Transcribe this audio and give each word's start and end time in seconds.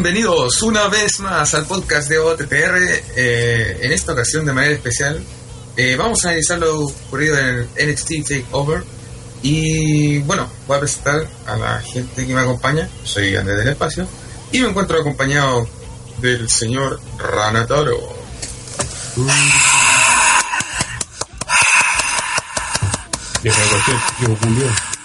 Bienvenidos 0.00 0.62
una 0.62 0.86
vez 0.86 1.18
más 1.18 1.54
al 1.54 1.66
podcast 1.66 2.08
de 2.08 2.20
OTPR. 2.20 2.78
Eh, 3.16 3.80
en 3.82 3.90
esta 3.90 4.12
ocasión, 4.12 4.46
de 4.46 4.52
manera 4.52 4.72
especial, 4.72 5.20
eh, 5.76 5.96
vamos 5.96 6.24
a 6.24 6.28
analizar 6.28 6.56
lo 6.56 6.84
ocurrido 6.84 7.36
en 7.36 7.68
el 7.76 7.90
NXT 7.90 8.28
Takeover. 8.28 8.84
Y 9.42 10.18
bueno, 10.20 10.48
voy 10.68 10.76
a 10.76 10.80
presentar 10.80 11.28
a 11.46 11.56
la 11.56 11.80
gente 11.80 12.24
que 12.24 12.32
me 12.32 12.40
acompaña. 12.40 12.88
Soy 13.02 13.34
Andrés 13.34 13.58
del 13.58 13.70
Espacio 13.70 14.06
y 14.52 14.60
me 14.60 14.68
encuentro 14.68 15.00
acompañado 15.00 15.68
del 16.18 16.48
señor 16.48 17.00
Ranataro. 17.18 17.98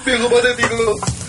Viejo 0.06 0.30
patético. 0.30 1.23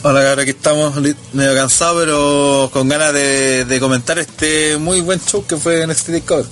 Hola, 0.00 0.22
cabrón, 0.22 0.40
aquí 0.40 0.50
estamos 0.50 0.94
medio 1.32 1.54
cansados, 1.56 2.04
pero 2.04 2.70
con 2.72 2.88
ganas 2.88 3.12
de, 3.12 3.64
de 3.64 3.80
comentar 3.80 4.16
este 4.20 4.76
muy 4.78 5.00
buen 5.00 5.20
show 5.20 5.44
que 5.44 5.56
fue 5.56 5.82
en 5.82 5.90
este 5.90 6.20
Takeover. 6.20 6.46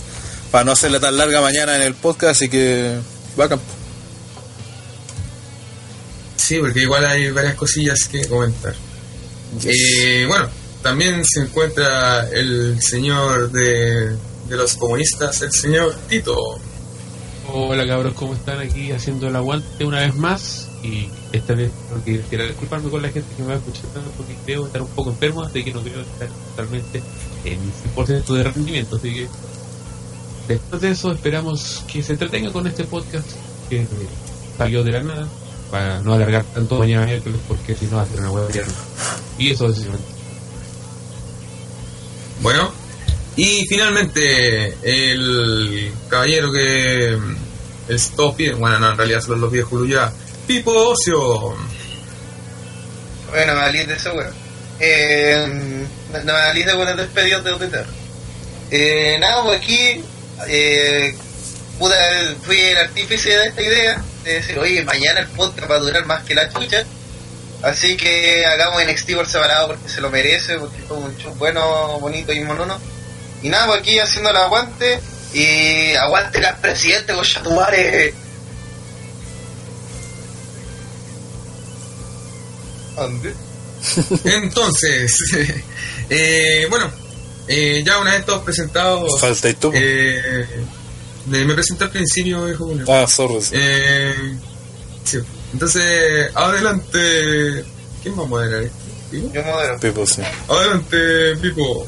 Para 0.50 0.64
no 0.64 0.72
hacerle 0.72 0.98
tan 0.98 1.16
larga 1.16 1.41
mañana 1.41 1.77
en 1.77 1.82
el 1.82 1.95
podcast, 1.95 2.32
así 2.32 2.48
que 2.48 2.96
bacán. 3.36 3.60
Sí, 6.36 6.59
porque 6.59 6.80
igual 6.80 7.06
hay 7.06 7.30
varias 7.30 7.55
cosillas 7.55 8.09
que 8.10 8.27
comentar. 8.27 8.74
Eh, 9.64 10.24
bueno, 10.27 10.48
también 10.83 11.24
se 11.24 11.42
encuentra 11.42 12.28
el 12.28 12.83
señor 12.83 13.52
de, 13.52 14.08
de 14.08 14.56
los 14.56 14.75
comunistas, 14.75 15.41
el 15.42 15.53
señor 15.53 15.94
Tito. 16.08 16.36
Hola 17.53 17.86
cabros, 17.86 18.14
¿cómo 18.14 18.34
están 18.34 18.58
aquí 18.58 18.91
haciendo 18.91 19.28
el 19.28 19.36
aguante 19.36 19.84
una 19.84 20.00
vez 20.00 20.16
más? 20.16 20.66
Y 20.87 21.11
esta 21.33 21.55
vez 21.55 21.73
quisiera 22.05 22.45
disculparme 22.45 22.91
con 22.91 23.03
la 23.03 23.09
gente 23.09 23.34
que 23.37 23.42
me 23.42 23.48
va 23.48 23.55
a 23.55 23.56
escuchar 23.56 23.84
porque 24.17 24.37
creo 24.45 24.67
estar 24.67 24.83
un 24.83 24.89
poco 24.89 25.11
enfermo, 25.11 25.43
así 25.43 25.65
que 25.65 25.73
no 25.73 25.83
creo 25.83 26.01
estar 26.01 26.28
totalmente 26.51 27.03
en 27.45 27.59
100% 27.97 28.34
de 28.34 28.43
rendimiento. 28.45 28.97
Así 28.97 29.12
que 29.12 29.28
después 30.47 30.81
de 30.81 30.91
eso 30.91 31.11
esperamos 31.11 31.83
que 31.91 32.03
se 32.03 32.12
entretenga 32.12 32.53
con 32.53 32.67
este 32.67 32.84
podcast 32.84 33.28
que 33.69 33.84
salió 34.56 34.84
de 34.84 34.93
la 34.93 35.03
nada 35.03 35.28
para 35.70 36.01
no 36.01 36.15
alargar 36.15 36.45
tanto 36.45 36.78
mañana 36.78 37.06
miércoles 37.06 37.41
porque 37.48 37.75
si 37.75 37.87
no 37.87 37.97
va 37.97 38.03
a 38.03 38.06
ser 38.06 38.21
una 38.21 38.31
hueá. 38.31 38.47
Y 39.39 39.50
eso 39.50 39.67
básicamente. 39.67 40.06
Bueno, 42.43 42.71
y 43.34 43.67
finalmente 43.67 44.77
el 44.83 45.91
caballero 46.09 46.53
que 46.53 47.19
es 47.89 48.11
todos 48.11 48.34
piden, 48.34 48.59
bueno, 48.61 48.78
no, 48.78 48.91
en 48.91 48.97
realidad 48.97 49.21
solo 49.21 49.39
los 49.39 49.53
viejos 49.53 49.89
ya, 49.89 50.12
Pipo 50.47 50.70
Ocio. 50.70 51.56
Bueno, 53.30 53.55
me 53.56 53.84
de 53.84 53.94
eso, 53.94 54.12
weón. 54.14 54.33
Eh, 54.78 55.86
me 56.12 56.64
de 56.64 56.75
buenas 56.75 56.97
despedidas 56.97 57.42
de 57.42 57.53
OTT. 57.53 57.75
Eh, 58.70 59.16
nada, 59.19 59.42
pues 59.42 59.61
aquí, 59.61 60.05
eh, 60.48 61.16
fui 62.42 62.61
el 62.61 62.77
artífice 62.77 63.30
de 63.30 63.47
esta 63.48 63.62
idea, 63.62 64.03
de 64.22 64.34
decir, 64.34 64.58
oye, 64.58 64.84
mañana 64.84 65.20
el 65.20 65.28
podcast 65.28 65.69
va 65.69 65.77
a 65.77 65.80
durar 65.80 66.06
más 66.06 66.22
que 66.25 66.34
la 66.36 66.48
chucha. 66.53 66.84
Así 67.62 67.97
que 67.97 68.47
hagamos 68.47 68.84
NXT 68.84 69.14
por 69.14 69.27
separado 69.27 69.69
porque 69.69 69.88
se 69.88 70.00
lo 70.00 70.10
merece, 70.10 70.58
porque 70.58 70.83
como 70.84 71.06
un 71.06 71.16
show 71.16 71.34
bueno, 71.34 71.98
bonito 71.98 72.33
y 72.33 72.41
monono. 72.41 72.78
Y 73.42 73.48
nada, 73.48 73.66
pues 73.66 73.81
aquí 73.81 73.98
haciendo 73.98 74.31
el 74.31 74.36
aguante, 74.36 75.00
y 75.33 75.94
aguante 75.97 76.38
el 76.38 76.47
presidente, 76.60 77.14
cochatumare. 77.14 78.14
Entonces, 84.25 85.17
eh, 86.11 86.67
bueno, 86.71 86.91
eh, 87.49 87.83
ya 87.84 87.99
una 87.99 88.12
vez 88.15 88.25
todos 88.25 88.43
presentados, 88.43 89.21
Falta 89.21 89.49
y 89.49 89.55
tú. 89.55 89.71
eh, 89.75 90.47
de- 91.27 91.45
me 91.45 91.55
presenté 91.55 91.84
al 91.84 91.91
principio, 91.91 92.45
viejo 92.45 92.65
Julio. 92.67 92.84
Ah, 92.89 93.07
sorry. 93.07 93.41
sí. 93.43 93.51
Eh, 93.55 94.15
sí. 95.05 95.19
Entonces, 95.53 96.31
adelante. 96.34 97.65
¿Quién 98.03 98.19
va 98.19 98.23
a 98.23 98.27
moderar 98.27 98.62
esto? 98.62 98.77
¿Pipo? 99.11 99.31
Yo 99.33 99.43
modero. 99.45 99.78
Pipo, 99.81 100.07
sí. 100.07 100.23
Adelante, 100.49 101.37
Pipo. 101.43 101.87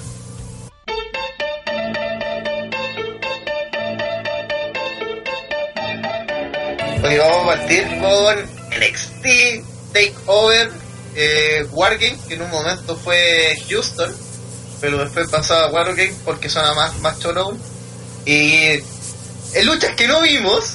Hoy 7.02 7.16
vamos 7.18 7.42
a 7.42 7.46
partir 7.56 7.84
con 8.00 8.36
NXT 8.78 9.64
Takeover 9.92 10.70
eh, 11.14 11.66
Wargame, 11.70 12.18
que 12.28 12.34
en 12.34 12.42
un 12.42 12.50
momento 12.50 12.96
fue 12.96 13.56
Houston, 13.68 14.14
pero 14.80 14.98
después 14.98 15.28
pasó 15.28 15.54
a 15.54 15.70
Wargame 15.70 16.14
porque 16.24 16.48
suena 16.48 16.74
más, 16.74 16.98
más 17.00 17.18
cholo 17.18 17.42
aún. 17.42 17.60
Y 18.24 18.82
en 19.54 19.66
luchas 19.66 19.94
que 19.96 20.06
no 20.06 20.20
vimos, 20.20 20.74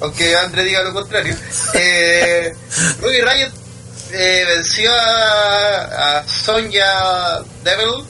aunque 0.00 0.36
André 0.36 0.64
diga 0.64 0.82
lo 0.82 0.92
contrario, 0.92 1.36
eh, 1.74 2.52
Ruby 3.00 3.20
Riot 3.20 3.52
eh, 4.12 4.44
venció 4.46 4.92
a, 4.92 6.18
a 6.18 6.28
Sonja 6.28 7.42
Devil, 7.64 8.04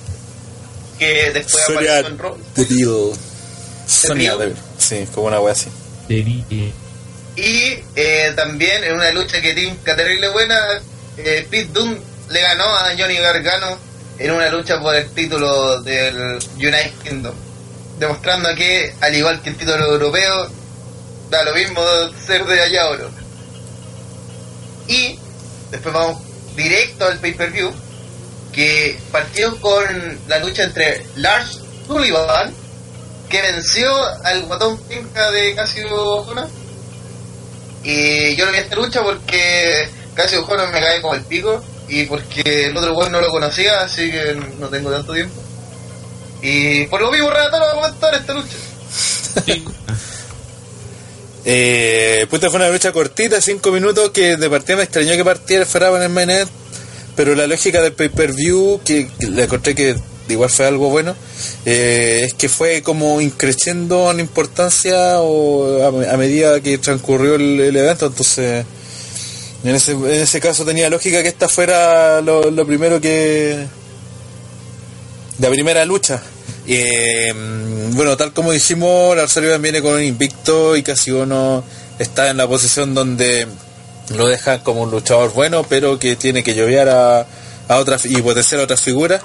que 0.98 1.30
después 1.32 1.64
Sonia 1.64 1.98
apareció 1.98 2.08
en 2.08 2.18
Raw. 2.18 2.38
Devil. 2.56 3.12
Sonia 3.86 4.36
Devil. 4.36 4.56
Sí, 4.78 5.06
como 5.14 5.28
una 5.28 5.40
wea 5.40 5.52
así. 5.52 5.68
Y 7.36 7.82
eh, 7.96 8.32
también 8.36 8.84
en 8.84 8.94
una 8.94 9.10
lucha 9.12 9.40
que 9.40 9.54
tinca 9.54 9.96
terrible 9.96 10.28
buena, 10.28 10.82
eh, 11.16 11.46
Pete 11.50 11.70
Dunne 11.72 12.00
le 12.30 12.40
ganó 12.40 12.64
a 12.64 12.90
Johnny 12.96 13.16
Gargano 13.16 13.78
en 14.18 14.30
una 14.30 14.48
lucha 14.48 14.80
por 14.80 14.94
el 14.94 15.10
título 15.10 15.80
del 15.82 16.38
United 16.56 16.92
Kingdom. 17.02 17.34
Demostrando 17.98 18.54
que, 18.54 18.94
al 19.00 19.14
igual 19.14 19.42
que 19.42 19.50
el 19.50 19.56
título 19.56 19.92
europeo, 19.92 20.50
da 21.30 21.44
lo 21.44 21.54
mismo 21.54 21.82
ser 22.26 22.44
de 22.44 22.60
allá 22.60 22.90
o 22.90 22.96
no. 22.96 23.08
Y 24.88 25.18
después 25.70 25.94
vamos 25.94 26.22
directo 26.56 27.06
al 27.06 27.18
pay-per-view, 27.18 27.72
que 28.52 28.98
partió 29.10 29.58
con 29.60 30.18
la 30.28 30.38
lucha 30.38 30.64
entre 30.64 31.04
Lars 31.16 31.60
Sullivan, 31.86 32.52
que 33.28 33.40
venció 33.40 33.90
al 34.24 34.42
guatón 34.42 34.78
pinca 34.84 35.30
de 35.30 35.54
Casio 35.54 35.94
Ojona. 35.94 36.48
Y 37.82 38.36
yo 38.36 38.46
no 38.46 38.52
vi 38.52 38.58
esta 38.58 38.76
lucha 38.76 39.02
porque 39.02 39.88
Casio 40.14 40.42
Ojona 40.42 40.66
me 40.66 40.80
cae 40.80 41.00
como 41.00 41.14
el 41.14 41.22
pico 41.22 41.62
y 41.88 42.04
porque 42.04 42.66
el 42.66 42.76
otro 42.76 42.94
weón 42.94 43.12
no 43.12 43.20
lo 43.20 43.28
conocía, 43.28 43.82
así 43.82 44.10
que 44.10 44.36
no 44.58 44.68
tengo 44.68 44.90
tanto 44.90 45.12
tiempo. 45.12 45.34
Y 46.42 46.86
por 46.86 47.00
lo 47.00 47.10
mismo, 47.10 47.28
va 47.28 47.44
a 47.44 47.74
comentar 47.74 48.14
esta 48.14 48.34
lucha. 48.34 48.56
sí. 49.46 49.64
Eh, 51.44 52.26
puta, 52.30 52.50
fue 52.50 52.60
una 52.60 52.68
lucha 52.68 52.92
cortita, 52.92 53.40
5 53.40 53.72
minutos, 53.72 54.10
que 54.10 54.36
de 54.36 54.48
partida 54.48 54.76
me 54.76 54.84
extrañó 54.84 55.16
que 55.16 55.24
partiera 55.24 55.66
fuera 55.66 55.88
en 55.96 56.02
el 56.02 56.08
main 56.08 56.30
pero 57.16 57.34
la 57.34 57.46
lógica 57.46 57.82
del 57.82 57.92
pay-per-view, 57.92 58.80
que, 58.84 59.08
que 59.18 59.26
le 59.26 59.44
encontré 59.44 59.74
que 59.74 59.96
igual 60.28 60.48
fue 60.48 60.66
algo 60.66 60.88
bueno, 60.88 61.14
eh, 61.66 62.22
es 62.26 62.34
que 62.34 62.48
fue 62.48 62.82
como 62.82 63.20
increciendo 63.20 64.10
en 64.10 64.20
importancia 64.20 65.20
o 65.20 65.82
a, 65.82 66.14
a 66.14 66.16
medida 66.16 66.60
que 66.60 66.78
transcurrió 66.78 67.34
el, 67.34 67.60
el 67.60 67.76
evento, 67.76 68.06
entonces 68.06 68.64
en 69.64 69.74
ese, 69.74 69.92
en 69.92 70.10
ese 70.10 70.40
caso 70.40 70.64
tenía 70.64 70.90
lógica 70.90 71.22
que 71.22 71.28
esta 71.28 71.48
fuera 71.48 72.20
lo, 72.20 72.66
primero 72.66 73.00
que... 73.00 73.66
la 75.38 75.48
primera 75.48 75.84
lucha. 75.84 76.22
Eh, 76.66 77.32
bueno, 77.94 78.16
tal 78.16 78.32
como 78.32 78.52
dijimos, 78.52 79.16
la 79.16 79.28
Sullivan 79.28 79.62
viene 79.62 79.82
con 79.82 79.94
un 79.94 80.02
invicto 80.02 80.76
y 80.76 80.82
casi 80.82 81.10
uno 81.10 81.64
está 81.98 82.30
en 82.30 82.36
la 82.36 82.46
posición 82.46 82.94
donde 82.94 83.46
lo 84.16 84.26
dejan 84.26 84.60
como 84.60 84.82
un 84.82 84.90
luchador 84.90 85.32
bueno, 85.32 85.64
pero 85.68 85.98
que 85.98 86.16
tiene 86.16 86.42
que 86.42 86.54
llover 86.54 86.88
a, 86.88 87.26
a 87.68 87.76
otras 87.76 88.04
y 88.06 88.20
potenciar 88.22 88.60
a 88.60 88.64
otras 88.64 88.80
figuras. 88.80 89.22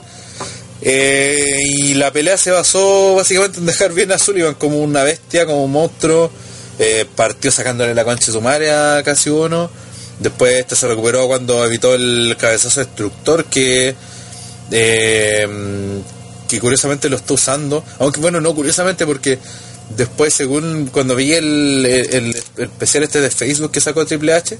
Eh, 0.81 1.55
y 1.63 1.93
la 1.95 2.11
pelea 2.11 2.37
se 2.37 2.51
basó 2.51 3.15
básicamente 3.15 3.59
en 3.59 3.65
dejar 3.65 3.93
bien 3.93 4.11
a 4.11 4.19
Sullivan 4.19 4.53
como 4.53 4.77
una 4.77 5.03
bestia, 5.03 5.45
como 5.45 5.63
un 5.63 5.71
monstruo. 5.71 6.31
Eh, 6.79 7.05
partió 7.15 7.51
sacándole 7.51 7.95
la 7.95 8.05
concha 8.05 8.27
de 8.27 8.31
su 8.33 8.41
madre 8.41 8.71
a 8.71 9.01
casi 9.03 9.29
uno. 9.29 9.69
Después 10.19 10.55
este 10.55 10.75
se 10.75 10.87
recuperó 10.87 11.27
cuando 11.27 11.63
evitó 11.65 11.93
el 11.93 12.35
cabezazo 12.39 12.79
destructor 12.79 13.45
que 13.45 13.95
eh, 14.71 15.47
que 16.47 16.59
curiosamente 16.59 17.09
lo 17.09 17.17
está 17.17 17.33
usando. 17.33 17.83
Aunque 17.99 18.19
bueno, 18.19 18.41
no 18.41 18.55
curiosamente 18.55 19.05
porque 19.05 19.37
después 19.95 20.33
según 20.33 20.87
cuando 20.87 21.15
vi 21.15 21.33
el, 21.33 21.85
el, 21.85 22.35
especial 22.57 23.03
este 23.03 23.21
de 23.21 23.29
Facebook 23.29 23.71
que 23.71 23.81
sacó 23.81 24.05
Triple 24.05 24.33
H, 24.33 24.57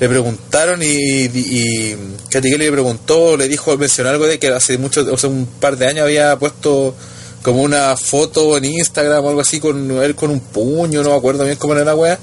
le 0.00 0.08
preguntaron 0.08 0.82
y, 0.82 0.86
y, 0.86 1.96
le 2.32 2.72
preguntó, 2.72 3.36
le 3.36 3.48
dijo, 3.48 3.76
mencionó 3.76 4.10
algo 4.10 4.26
de 4.26 4.38
que 4.38 4.48
hace 4.48 4.78
mucho, 4.78 5.02
o 5.02 5.26
un 5.26 5.46
par 5.60 5.76
de 5.76 5.88
años 5.88 6.04
había 6.04 6.36
puesto 6.38 6.94
como 7.42 7.62
una 7.62 7.96
foto 7.96 8.56
en 8.56 8.64
Instagram 8.64 9.24
o 9.24 9.28
algo 9.28 9.40
así 9.40 9.58
con 9.58 9.90
él 10.02 10.14
con 10.14 10.30
un 10.30 10.40
puño, 10.40 11.02
no 11.02 11.10
me 11.10 11.16
acuerdo 11.16 11.44
bien 11.44 11.56
cómo 11.56 11.74
era 11.74 11.84
la 11.84 11.94
wea. 11.94 12.18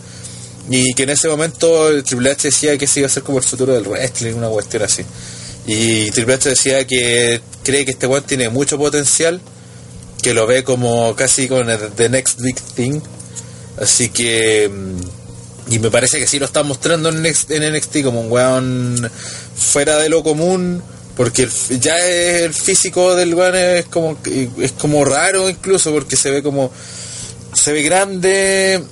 Y 0.69 0.94
que 0.94 1.03
en 1.03 1.12
ese 1.12 1.27
momento 1.27 1.89
el 1.89 2.03
Triple 2.03 2.31
H 2.31 2.47
decía 2.47 2.77
que 2.77 2.85
ese 2.85 3.01
iba 3.01 3.07
a 3.07 3.09
ser 3.09 3.23
como 3.23 3.38
el 3.38 3.44
futuro 3.44 3.73
del 3.73 3.88
wrestling, 3.88 4.33
una 4.33 4.50
cuestión 4.50 4.83
así. 4.83 5.03
Y 5.67 6.09
Triple 6.12 6.35
H 6.35 6.50
decía 6.50 6.85
que 6.88 7.41
cree 7.63 7.85
que 7.85 7.91
este 7.91 8.07
weón 8.07 8.23
tiene 8.23 8.50
mucho 8.50 8.77
potencial, 8.77 9.41
que 10.21 10.33
lo 10.33 10.47
ve 10.47 10.63
como 10.63 11.15
casi 11.15 11.47
con 11.47 11.69
el 11.69 11.79
the 11.95 12.09
next 12.09 12.39
big 12.41 12.56
thing. 12.75 13.00
Así 13.79 14.09
que. 14.09 14.69
mm, 14.69 15.71
Y 15.73 15.79
me 15.79 15.89
parece 15.89 16.19
que 16.19 16.27
sí 16.27 16.38
lo 16.39 16.45
está 16.45 16.62
mostrando 16.63 17.09
en 17.09 17.21
NXT, 17.23 17.51
NXT 17.59 18.03
como 18.03 18.21
un 18.21 18.31
weón 18.31 19.11
fuera 19.56 19.97
de 19.97 20.09
lo 20.09 20.23
común. 20.23 20.81
Porque 21.15 21.47
ya 21.79 21.97
el 21.97 22.53
físico 22.53 23.15
del 23.15 23.33
weón 23.33 23.56
es 23.56 23.85
como, 23.85 24.18
es 24.59 24.71
como 24.73 25.06
raro 25.06 25.50
incluso, 25.50 25.91
porque 25.94 26.15
se 26.18 26.29
ve 26.29 26.44
como. 26.44 26.71
Se 27.53 27.71
ve 27.71 27.83
grande, 27.83 28.83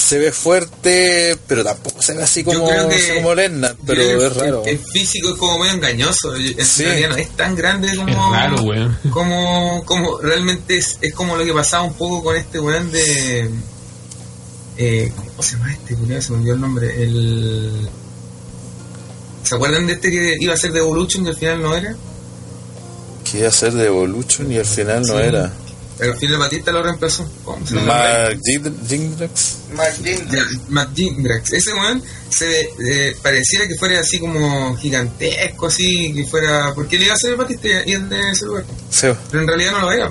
se 0.00 0.18
ve 0.18 0.32
fuerte, 0.32 1.36
pero 1.46 1.62
tampoco 1.64 2.00
se 2.02 2.14
ve 2.14 2.22
así 2.22 2.42
como, 2.44 2.66
creo 2.68 2.88
que- 2.88 2.96
así 2.96 3.14
como 3.16 3.34
Lennart, 3.34 3.78
pero 3.86 4.02
creo 4.02 4.26
es 4.26 4.36
raro. 4.36 4.62
El, 4.64 4.70
el 4.70 4.78
físico 4.78 5.30
es 5.30 5.34
como 5.36 5.58
medio 5.58 5.74
engañoso. 5.74 6.34
En 6.34 6.64
Sí. 6.64 6.84
realidad 6.84 7.10
no 7.10 7.16
es 7.16 7.30
tan 7.36 7.54
grande 7.54 7.94
como. 7.96 8.08
Es 8.08 8.40
raro, 8.40 8.62
weón. 8.62 8.98
Como, 9.10 9.82
como 9.84 10.18
realmente 10.18 10.76
es, 10.78 10.98
es 11.00 11.12
como 11.14 11.36
lo 11.36 11.44
que 11.44 11.52
pasaba 11.52 11.82
un 11.84 11.94
poco 11.94 12.22
con 12.22 12.36
este 12.36 12.58
weón 12.60 12.90
de. 12.90 13.50
Eh, 14.78 15.12
¿Cómo 15.14 15.42
se 15.42 15.56
llama 15.56 15.72
este? 15.72 15.94
Se 16.22 16.32
me 16.32 16.38
olvidó 16.38 16.54
el 16.54 16.60
nombre. 16.60 17.02
El. 17.02 17.88
¿Se 19.42 19.54
acuerdan 19.54 19.86
de 19.86 19.94
este 19.94 20.10
que 20.10 20.36
iba 20.40 20.54
a 20.54 20.56
ser 20.56 20.72
de 20.72 20.78
Evolution 20.80 21.26
y 21.26 21.28
al 21.30 21.36
final 21.36 21.62
no 21.62 21.76
era? 21.76 21.96
que 23.30 23.38
iba 23.38 23.48
a 23.48 23.52
ser 23.52 23.72
de 23.74 23.86
Evolution 23.86 24.50
y 24.50 24.58
al 24.58 24.64
final 24.66 25.02
no 25.02 25.16
Sí. 25.18 25.22
era. 25.22 25.52
Pero 26.00 26.12
al 26.14 26.18
final 26.18 26.38
Batista 26.38 26.72
lo 26.72 26.82
reemplazó. 26.82 27.28
Mark 27.84 28.38
Jin- 28.42 28.74
Jindrak. 28.88 29.30
Mark. 30.70 30.92
Ese 31.52 31.74
weón 31.74 32.02
se 32.30 32.60
eh, 32.62 33.16
pareciera 33.22 33.68
que 33.68 33.74
fuera 33.76 34.00
así 34.00 34.18
como 34.18 34.74
gigantesco, 34.78 35.66
así, 35.66 36.12
que 36.14 36.24
fuera. 36.24 36.72
Porque 36.74 36.98
le 36.98 37.04
iba 37.04 37.12
a 37.12 37.16
hacer 37.16 37.32
el 37.32 37.36
Batista 37.36 37.68
y 37.86 37.92
el 37.92 38.08
de 38.08 38.30
ese 38.30 38.46
lugar. 38.46 38.64
Sí. 38.90 39.08
Pero 39.30 39.42
en 39.42 39.46
realidad 39.48 39.72
no 39.72 39.80
lo 39.82 39.92
era. 39.92 40.10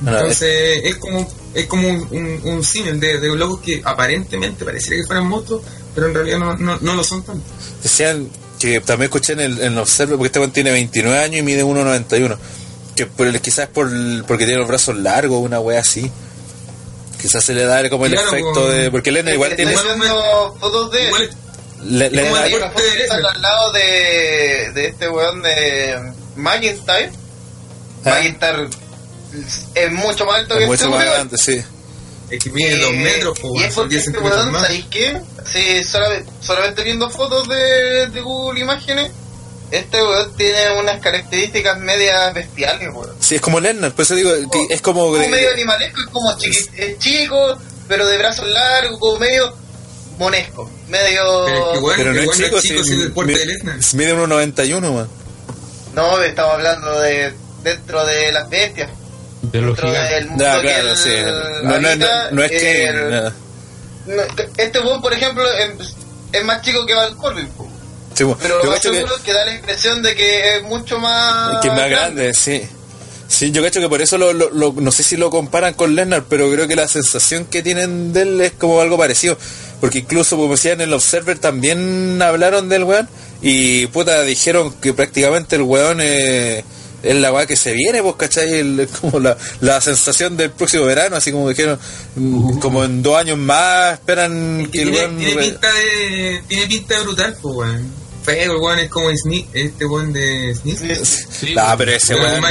Entonces 0.00 0.80
es 0.84 0.96
como 0.96 1.28
es 1.54 1.66
como 1.66 1.88
un, 1.88 2.06
un, 2.12 2.40
un 2.44 2.64
símil 2.64 3.00
de, 3.00 3.18
de 3.18 3.28
locos 3.36 3.60
que 3.60 3.82
aparentemente 3.84 4.64
pareciera 4.64 4.96
que 5.02 5.06
fueran 5.06 5.26
monstruos, 5.26 5.62
pero 5.94 6.06
en 6.06 6.14
realidad 6.14 6.38
no, 6.38 6.56
no, 6.56 6.78
no 6.80 6.94
lo 6.94 7.02
son 7.02 7.22
tanto. 7.24 7.42
Decían 7.82 8.28
que 8.60 8.80
también 8.80 9.04
escuché 9.06 9.32
en 9.32 9.40
el, 9.40 9.60
en 9.60 9.72
el 9.72 9.78
Observer, 9.78 10.16
porque 10.16 10.26
este 10.28 10.38
weón 10.38 10.52
tiene 10.52 10.70
29 10.70 11.18
años 11.18 11.38
y 11.40 11.42
mide 11.42 11.64
1,91. 11.64 12.36
Que 12.98 13.06
por 13.06 13.26
el, 13.28 13.40
quizás 13.40 13.68
por 13.68 13.88
porque 14.26 14.44
tiene 14.44 14.58
los 14.58 14.66
brazos 14.68 14.96
largos, 14.96 15.40
una 15.40 15.60
wea 15.60 15.78
así. 15.80 16.10
Quizás 17.20 17.44
se 17.44 17.54
le 17.54 17.64
da 17.64 17.88
como 17.90 18.06
el 18.06 18.12
Claro, 18.12 18.28
efecto 18.28 18.68
de. 18.68 18.90
Porque 18.90 19.12
Lena 19.12 19.32
igual 19.32 19.54
tiene. 19.54 19.72
fotos 19.76 20.90
de. 20.90 21.04
Igual 21.06 21.30
Le, 21.84 22.10
le 22.10 22.22
da- 22.30 22.44
que 22.44 23.06
al 23.10 23.40
lado 23.42 23.72
de, 23.72 24.72
de 24.74 24.86
este 24.88 25.08
weón 25.08 25.42
de 25.42 26.12
McIntyre. 26.36 27.12
Ah. 28.04 28.10
McIntyre 28.20 28.68
es 29.74 29.92
mucho 29.92 30.24
más 30.26 30.36
alto 30.40 30.56
que 30.56 30.64
es 30.64 30.70
este 30.70 30.86
mucho 30.86 30.96
más 30.96 31.04
weón. 31.04 31.14
grande, 31.14 31.38
sí. 31.38 31.62
es 32.30 32.42
que 32.42 32.50
mide 32.50 32.78
dos 32.78 32.90
Eh, 32.90 32.96
metros, 32.96 33.38
po, 33.38 33.54
Y 33.54 33.62
es 33.64 33.74
porque 33.74 33.90
10 33.96 34.06
este 34.08 34.18
weón. 34.18 34.52
¿sabéis 34.60 34.86
qué? 34.90 35.20
Sí, 35.52 35.84
solamente, 35.84 36.30
solamente 36.40 36.82
viendo 36.84 37.08
fotos 37.10 37.48
de, 37.48 38.08
de 38.08 38.20
Google 38.22 38.60
Imágenes, 38.60 39.10
este 39.70 40.02
weón 40.02 40.34
tiene 40.36 40.70
unas 40.78 41.00
características 41.00 41.78
medias 41.78 42.32
bestiales, 42.34 42.88
weón. 42.94 43.10
Sí, 43.20 43.34
es 43.36 43.40
como 43.40 43.60
Lennart, 43.60 43.94
por 43.94 44.02
eso 44.04 44.14
digo 44.14 44.30
que 44.50 44.66
es 44.74 44.80
como. 44.82 45.02
Como 45.06 45.16
de- 45.18 45.28
medio 45.28 45.50
animalesco, 45.52 46.00
es 46.00 46.06
como 46.08 46.30
chiqui- 46.38 46.70
es 46.76 46.98
chico, 46.98 47.58
pero 47.86 48.06
de 48.06 48.18
brazos 48.18 48.46
largos, 48.48 48.98
como 48.98 49.18
medio 49.18 49.54
monesco, 50.18 50.68
medio... 50.88 51.44
Pero 51.46 51.72
es 51.72 51.78
que, 51.78 51.84
weón, 51.84 51.96
pero 51.96 52.12
no 52.12 52.20
es 52.20 52.26
weón 52.26 52.38
chico, 52.38 52.60
chico 52.60 52.82
si 52.82 52.94
es 52.94 53.00
el 53.02 53.12
porte 53.12 53.32
mi- 53.32 53.38
de 53.38 53.74
mide 53.94 54.14
1,91, 54.14 54.92
man. 54.94 55.08
No, 55.94 56.22
estamos 56.22 56.54
hablando 56.54 57.00
de 57.00 57.32
dentro 57.62 58.04
de 58.06 58.32
las 58.32 58.48
bestias. 58.48 58.90
De 59.42 59.60
los 59.60 59.76
Dentro 59.76 59.88
gigantes. 59.88 60.10
del 60.16 60.26
mundo 60.28 60.44
Ya, 60.44 60.54
que 60.56 60.60
claro, 60.62 60.96
sí. 60.96 61.10
No, 61.62 61.78
no, 61.80 61.96
no, 61.96 62.30
no 62.32 62.42
es 62.44 62.50
que. 62.50 62.84
el- 62.86 63.32
no, 64.06 64.22
este 64.56 64.80
weón, 64.80 65.00
por 65.00 65.12
ejemplo, 65.12 65.44
es, 65.52 65.94
es 66.32 66.44
más 66.44 66.62
chico 66.62 66.84
que 66.86 66.94
Val 66.94 67.16
Corbin, 67.16 67.46
po. 67.48 67.67
Sí, 68.18 68.24
bueno, 68.24 68.38
pero 68.42 68.58
yo 68.58 68.64
lo 68.64 68.70
más 68.70 68.78
cacho 68.80 68.90
que- 68.90 68.96
seguro 68.96 69.16
es 69.16 69.22
que 69.22 69.32
da 69.32 69.44
la 69.44 69.54
impresión 69.54 70.02
de 70.02 70.14
que 70.16 70.56
es 70.56 70.62
mucho 70.64 70.98
más... 70.98 71.60
que 71.62 71.68
es 71.68 71.74
más 71.74 71.88
grande, 71.88 72.34
sí. 72.34 72.62
Sí, 73.28 73.50
yo 73.52 73.62
cacho 73.62 73.78
que 73.80 73.88
por 73.88 74.00
eso 74.02 74.16
lo, 74.18 74.32
lo- 74.32 74.50
lo- 74.50 74.72
no 74.76 74.90
sé 74.90 75.02
si 75.02 75.16
lo 75.16 75.30
comparan 75.30 75.74
con 75.74 75.94
Lennart, 75.94 76.26
pero 76.28 76.50
creo 76.50 76.66
que 76.66 76.74
la 76.74 76.88
sensación 76.88 77.44
que 77.44 77.62
tienen 77.62 78.12
de 78.12 78.22
él 78.22 78.40
es 78.40 78.52
como 78.52 78.80
algo 78.80 78.96
parecido. 78.98 79.36
Porque 79.80 79.98
incluso, 79.98 80.36
como 80.36 80.54
decían 80.54 80.80
en 80.80 80.88
el 80.88 80.94
Observer, 80.94 81.38
también 81.38 82.20
hablaron 82.22 82.68
del 82.68 82.84
weón 82.84 83.08
y 83.42 83.86
puta, 83.88 84.22
dijeron 84.22 84.72
que 84.80 84.92
prácticamente 84.94 85.54
el 85.56 85.62
weón 85.62 85.98
eh, 86.00 86.64
es 87.02 87.14
la 87.16 87.30
weá 87.30 87.46
que 87.46 87.54
se 87.54 87.72
viene, 87.72 88.02
pues, 88.02 88.16
¿cachai? 88.16 88.52
El- 88.54 88.80
Es 88.80 88.90
como 88.98 89.20
la, 89.20 89.36
la 89.60 89.80
sensación 89.82 90.36
del 90.38 90.50
próximo 90.50 90.84
verano, 90.86 91.14
así 91.16 91.30
como 91.30 91.48
dijeron, 91.50 91.78
mm, 92.16 92.58
como 92.60 92.82
en 92.82 93.02
dos 93.02 93.14
años 93.18 93.36
más 93.38 93.92
esperan 93.92 94.68
que 94.72 94.82
el 94.82 94.90
tiene, 94.90 94.98
weón... 95.06 95.18
tiene 95.18 95.36
pinta 95.42 95.72
de 95.72 96.42
tiene 96.48 96.66
pinta 96.66 96.94
de 96.96 97.00
brutal, 97.02 97.36
pues 97.42 97.54
weón. 97.54 98.07
Feo, 98.34 98.52
el 98.52 98.58
weón 98.58 98.78
es 98.78 98.88
como 98.90 99.10
Sni- 99.10 99.46
este 99.52 99.84
weón 99.86 100.12
de 100.12 100.54
Sneak. 100.54 101.04
Sí, 101.04 101.54
Nah, 101.54 101.66
weón. 101.66 101.78
pero 101.78 101.92
ese 101.92 102.14
weón... 102.14 102.42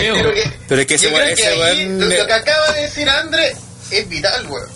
Pero 0.67 0.81
es 0.81 0.87
que 0.87 0.95
ese 0.95 1.07
weón... 1.07 1.27
Ese 1.29 1.55
lo, 1.55 2.05
lo 2.05 2.25
que 2.27 2.33
acaba 2.33 2.71
de 2.73 2.81
decir 2.83 3.09
André 3.09 3.55
es 3.91 4.09
vital, 4.09 4.47
weón. 4.47 4.69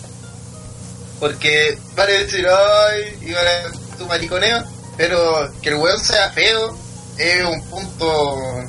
Porque 1.20 1.78
vale 1.94 2.24
decir, 2.24 2.44
ay, 2.48 3.16
y 3.28 3.32
vale 3.32 3.50
tu 3.96 4.06
mariconeo, 4.06 4.64
pero 4.96 5.52
que 5.62 5.68
el 5.68 5.76
weón 5.76 5.98
sea 6.02 6.30
feo 6.30 6.76
es 7.18 7.44
un 7.44 7.62
punto. 7.68 8.64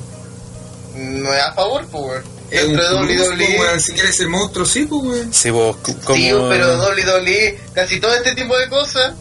No 0.94 1.34
es 1.34 1.42
a 1.42 1.52
favor, 1.54 1.84
pues, 1.90 2.04
weón. 2.04 2.34
Dentro 2.50 3.04
de 3.06 3.16
WWE. 3.16 3.58
weón. 3.58 3.80
Si 3.80 3.92
quieres 3.92 4.16
ser 4.16 4.28
monstruo, 4.28 4.64
sí, 4.64 4.84
pues 4.86 5.02
weón. 5.02 5.34
Sí, 5.34 5.50
vos, 5.50 5.76
como... 6.04 6.16
Sí, 6.16 6.30
pero 6.48 6.76
WWE, 6.78 7.58
casi 7.74 7.98
todo 7.98 8.14
este 8.14 8.34
tipo 8.36 8.56
de 8.56 8.68
cosas, 8.68 9.14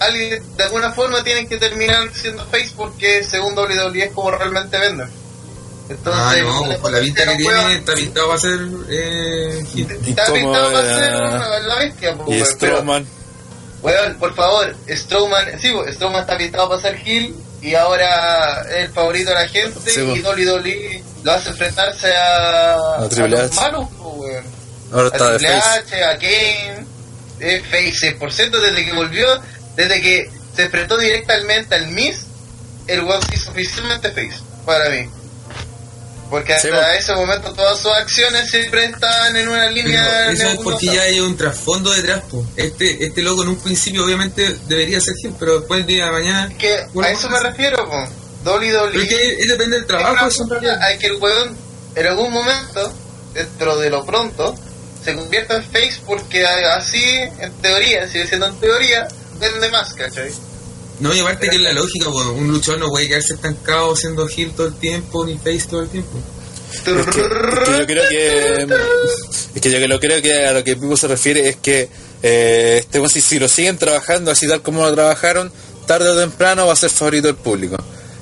alguien 0.00 0.42
de 0.56 0.62
alguna 0.64 0.92
forma 0.92 1.22
tienen 1.24 1.48
que 1.48 1.56
terminar 1.56 2.08
siendo 2.12 2.44
face 2.46 2.72
porque 2.76 3.24
según 3.24 3.56
WWE 3.56 4.04
es 4.04 4.12
como 4.12 4.30
realmente 4.30 4.78
venden. 4.78 5.08
Entonces, 5.88 6.22
Ah, 6.24 6.34
no, 6.42 6.64
pues, 6.64 6.78
con 6.78 6.92
la 6.92 6.98
pinta 7.00 7.24
que 7.26 7.36
tiene, 7.36 7.74
está 7.76 7.94
pintado 7.94 8.26
para 8.28 8.40
ser 8.40 8.58
eh, 8.90 9.64
hit. 9.72 9.90
¿Y 10.04 10.10
Está 10.10 10.32
pintado 10.32 10.72
para 10.72 10.94
ser 10.96 11.14
una- 11.14 11.58
la 11.60 11.74
bestia, 11.76 12.14
po, 12.16 12.24
Y 12.26 12.32
pero, 12.32 12.44
Strowman... 12.46 13.06
weón, 13.82 14.14
por 14.18 14.34
favor, 14.34 14.74
Strowman, 14.88 15.60
sí, 15.60 15.70
po, 15.70 15.84
Strowman 15.92 16.22
está 16.22 16.36
pintado 16.36 16.68
para 16.70 16.82
ser 16.82 16.96
heel 16.96 17.34
y 17.62 17.74
ahora 17.76 18.62
es 18.68 18.76
el 18.86 18.88
favorito 18.92 19.30
de 19.30 19.36
la 19.36 19.48
gente 19.48 19.78
Sí, 19.90 20.00
y 20.00 20.20
po. 20.20 20.30
WWE 20.30 21.02
lo 21.22 21.32
hace 21.32 21.50
enfrentarse 21.50 22.12
a, 22.16 22.74
A 22.98 23.08
Triple 23.08 23.28
los 23.28 23.40
H. 23.42 23.54
malos, 23.60 23.88
po, 23.96 24.08
weón. 24.10 24.44
Ahora 24.92 25.04
A 25.04 25.06
está 25.12 25.30
de 25.30 25.38
Triple 25.38 25.60
face. 25.60 25.78
H, 25.94 26.04
a 26.04 26.18
Kane, 26.18 26.86
es 27.38 27.62
face 27.64 28.16
100% 28.18 28.50
desde 28.60 28.84
que 28.84 28.92
volvió, 28.92 29.26
desde 29.76 30.00
que 30.00 30.30
se 30.54 30.64
enfrentó 30.64 30.96
directamente 30.98 31.74
al 31.74 31.88
Miz, 31.88 32.20
el 32.86 33.02
weón 33.04 33.20
se 33.22 33.34
hizo 33.36 33.50
oficialmente 33.50 34.08
face, 34.10 34.40
para 34.64 34.88
mí. 34.90 35.08
Porque 36.30 36.58
Sí, 36.58 36.68
hasta 36.68 36.80
po. 36.80 36.92
ese 36.98 37.14
momento 37.14 37.52
todas 37.52 37.78
sus 37.78 37.92
acciones 37.92 38.50
siempre 38.50 38.86
estaban 38.86 39.36
en 39.36 39.48
una 39.48 39.70
línea 39.70 40.30
eso 40.32 40.48
es 40.48 40.56
porque 40.58 40.86
ya 40.86 41.02
hay 41.02 41.20
un 41.20 41.36
trasfondo 41.36 41.92
detrás, 41.92 42.22
pues. 42.28 42.44
Este, 42.56 43.04
este 43.04 43.22
loco 43.22 43.42
en 43.42 43.50
un 43.50 43.60
principio 43.60 44.04
obviamente 44.04 44.56
debería 44.66 45.00
ser 45.00 45.14
hit, 45.22 45.32
pero 45.38 45.60
después 45.60 45.80
el 45.82 45.86
día 45.86 46.06
de 46.06 46.10
mañana... 46.10 46.48
Es 46.50 46.58
que 46.58 46.74
a 47.00 47.10
eso 47.10 47.30
me 47.30 47.38
refiero, 47.38 47.76
po. 47.88 48.08
WWE. 48.50 48.90
Pero 48.90 49.02
es 49.02 49.08
que 49.08 49.28
es- 49.40 49.48
depende 49.48 49.76
del 49.76 49.82
es 49.82 49.86
trabajo, 49.86 50.28
realidad. 50.50 50.82
hay 50.82 50.98
que 50.98 51.06
el 51.06 51.14
weón 51.16 51.56
en 51.94 52.06
algún 52.08 52.32
momento, 52.32 52.92
dentro 53.32 53.78
de 53.78 53.90
lo 53.90 54.04
pronto, 54.04 54.54
se 55.04 55.14
convierta 55.14 55.54
en 55.56 55.62
face 55.64 56.00
porque 56.06 56.44
así, 56.44 57.04
en 57.38 57.52
teoría, 57.62 58.08
sigue 58.08 58.26
siendo 58.26 58.46
en 58.46 58.56
teoría, 58.58 59.06
vende 59.38 59.70
más, 59.70 59.92
¿cachai? 59.94 60.30
No, 61.00 61.14
y 61.14 61.20
aparte 61.20 61.48
que 61.48 61.56
es 61.56 61.62
la 61.62 61.72
lógica, 61.72 62.10
pues, 62.10 62.26
un 62.26 62.48
luchador 62.48 62.80
no 62.80 62.88
puede 62.88 63.08
quedarse 63.08 63.34
estancado 63.34 63.94
siendo 63.96 64.28
heel 64.28 64.52
todo 64.52 64.68
el 64.68 64.74
tiempo, 64.76 65.26
ni 65.26 65.36
face 65.36 65.66
todo 65.68 65.82
el 65.82 65.88
tiempo. 65.88 66.18
Es 66.72 66.80
que, 66.80 66.90
es 66.90 67.06
que 67.06 67.78
yo 67.78 67.86
creo 67.86 68.08
que 68.08 68.66
es 69.54 69.62
que 69.62 69.70
yo 69.70 69.78
que 69.78 69.88
lo 69.88 70.00
creo 70.00 70.20
que 70.20 70.46
a 70.46 70.52
lo 70.52 70.64
que 70.64 70.76
Pipo 70.76 70.96
se 70.96 71.08
refiere 71.08 71.48
es 71.48 71.56
que 71.56 71.88
eh, 72.22 72.78
este 72.80 73.08
si, 73.08 73.20
si 73.20 73.38
lo 73.38 73.48
siguen 73.48 73.78
trabajando 73.78 74.30
así 74.30 74.46
tal 74.46 74.62
como 74.62 74.82
lo 74.82 74.94
trabajaron 74.94 75.50
tarde 75.86 76.08
o 76.08 76.16
temprano 76.18 76.66
va 76.66 76.72
a 76.72 76.76
ser 76.76 76.90
favorito 76.90 77.28
del 77.28 77.36
público 77.36 77.76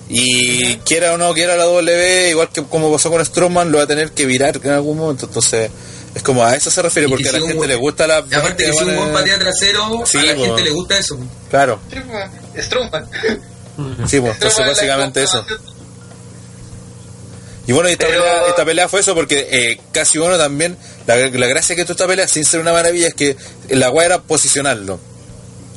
y 0.08 0.76
quiera 0.78 1.14
o 1.14 1.18
no 1.18 1.32
quiera 1.32 1.56
la 1.56 1.64
W 1.64 2.30
igual 2.30 2.50
que 2.50 2.62
como 2.64 2.92
pasó 2.92 3.10
con 3.10 3.24
Strowman 3.24 3.72
lo 3.72 3.78
va 3.78 3.84
a 3.84 3.86
tener 3.86 4.12
que 4.12 4.26
virar 4.26 4.60
en 4.62 4.70
algún 4.70 4.98
momento 4.98 5.26
entonces 5.26 5.70
es 6.14 6.22
como 6.22 6.44
a 6.44 6.54
eso 6.54 6.70
se 6.70 6.80
refiere 6.82 7.08
porque 7.08 7.24
que 7.24 7.28
a 7.30 7.32
la 7.32 7.38
gente 7.38 7.54
buen- 7.54 7.68
le 7.68 7.74
gusta 7.76 8.06
la 8.06 8.24
Y 8.30 8.34
aparte 8.34 8.64
que 8.66 8.72
si 8.72 8.84
un 8.84 8.96
buen 8.96 9.12
patea 9.12 9.38
trasero, 9.38 10.02
Sí, 10.06 10.18
a 10.18 10.22
la 10.24 10.34
po. 10.36 10.44
gente 10.44 10.62
le 10.62 10.70
gusta 10.70 10.98
eso. 10.98 11.18
claro 11.50 11.80
Strowman. 12.56 13.08
sí 14.08 14.20
pues 14.20 14.34
entonces 14.34 14.66
básicamente 14.66 15.22
eso 15.22 15.44
Y 17.66 17.72
bueno, 17.72 17.88
esta, 17.88 18.06
Pero- 18.06 18.22
pelea, 18.22 18.46
esta 18.48 18.64
pelea 18.64 18.88
fue 18.88 19.00
eso 19.00 19.14
porque 19.14 19.48
eh, 19.50 19.80
casi 19.90 20.18
bueno 20.18 20.36
también, 20.36 20.76
la, 21.06 21.16
la 21.16 21.46
gracia 21.46 21.74
que 21.74 21.84
tuvo 21.84 21.92
esta 21.92 22.06
pelea, 22.06 22.28
sin 22.28 22.44
ser 22.44 22.60
una 22.60 22.72
maravilla, 22.72 23.08
es 23.08 23.14
que 23.14 23.36
la 23.70 23.90
weá 23.90 24.04
era 24.06 24.20
posicionarlo. 24.22 25.00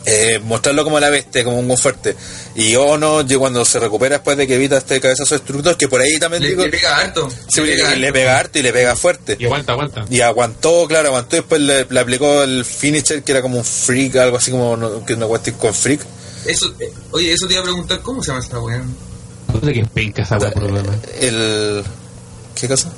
Eh, 0.06 0.39
mostrarlo 0.44 0.84
como 0.84 1.00
la 1.00 1.10
bestia, 1.10 1.44
como 1.44 1.60
un 1.60 1.77
fuerte. 1.77 2.16
Y 2.56 2.75
Ono, 2.75 3.22
yo 3.22 3.39
cuando 3.39 3.63
se 3.66 3.80
recupera 3.80 4.16
después 4.18 4.38
de 4.38 4.48
que 4.48 4.56
evita 4.56 4.77
este 4.77 5.00
cabezazo 5.01 5.36
destructor, 5.36 5.75
que 5.77 5.88
por 5.88 6.00
ahí 6.01 6.18
también 6.20 6.44
Le, 6.44 6.50
digo, 6.50 6.63
le 6.63 6.70
pega 6.70 6.98
harto. 6.98 7.30
sí, 7.50 7.62
le 7.62 7.68
pega 7.75 7.96
le 7.96 8.06
harto. 8.08 8.13
pega 8.13 8.39
harto 8.39 8.60
y 8.60 8.62
le 8.62 8.74
pega 8.74 8.96
fuerte. 8.96 9.36
Y 9.39 9.46
aguanta, 9.46 9.74
aguanta. 9.74 10.06
Y 10.10 10.22
aguantó, 10.22 10.86
claro, 10.88 11.10
aguantó 11.10 11.36
y 11.36 11.39
después 11.39 11.62
le, 11.62 11.86
le 11.89 12.00
aplicó 12.00 12.44
el 12.44 12.63
finisher 12.66 13.24
que 13.24 13.32
era 13.32 13.42
como 13.42 13.58
un 13.58 13.66
freak, 13.66 14.16
algo 14.16 14.38
así 14.38 14.51
como 14.51 14.77
no- 14.77 15.06
que 15.06 15.13
una 15.13 15.27
cuestión 15.27 15.58
con 15.58 15.74
freak. 15.74 16.01
Eso, 16.46 16.74
eh, 16.80 16.92
oye, 17.12 17.34
eso 17.34 17.46
te 17.48 17.54
iba 17.54 17.62
a 17.62 17.66
preguntar, 17.66 18.01
¿cómo 18.01 18.24
se 18.24 18.27
llama 18.32 18.39
esta 18.44 18.60
weá? 18.60 18.82
No 19.54 19.60
sé 19.62 19.74
quién 19.74 19.88
penca 19.88 20.22
esa 20.24 20.38
weá. 20.38 20.54
El. 21.20 21.84
¿Qué 22.56 22.68
cosa? 22.68 22.92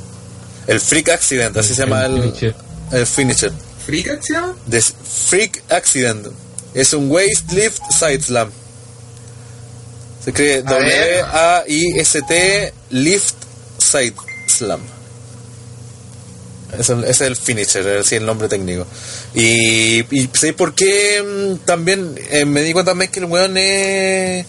El 0.67 0.79
freak 0.79 1.09
accident, 1.09 1.57
así 1.57 1.73
se 1.73 1.81
llama 1.81 2.05
el, 2.05 2.21
finisher. 2.21 2.55
el 2.91 3.05
finisher. 3.07 3.51
¿Frika 3.85 4.19
se 4.21 4.33
llama? 4.33 4.55
The 4.69 4.81
freak 4.81 5.63
accident. 5.69 6.27
Es 6.73 6.93
un 6.93 7.09
waist 7.11 7.51
lift 7.51 7.81
side 7.91 8.21
slam. 8.21 8.49
Se 10.23 10.31
ver. 10.31 10.63
W-A-I-S-T 10.65 12.33
lift 12.91 13.35
side 13.79 14.15
slam. 14.47 14.81
Ese 16.77 16.93
ese 16.93 17.09
es 17.09 17.21
el 17.21 17.35
finisher, 17.35 17.87
es 17.87 18.11
el 18.11 18.25
nombre 18.25 18.47
técnico. 18.47 18.85
Y, 19.33 20.01
y 20.15 20.29
¿sabes 20.33 20.53
por 20.53 20.75
qué? 20.75 21.23
Mm, 21.23 21.65
También 21.65 22.15
eh, 22.29 22.45
me 22.45 22.61
di 22.61 22.73
cuenta 22.73 22.91
también 22.91 23.09
que 23.11 23.19
el 23.19 23.25
weón 23.25 23.57
es... 23.57 24.45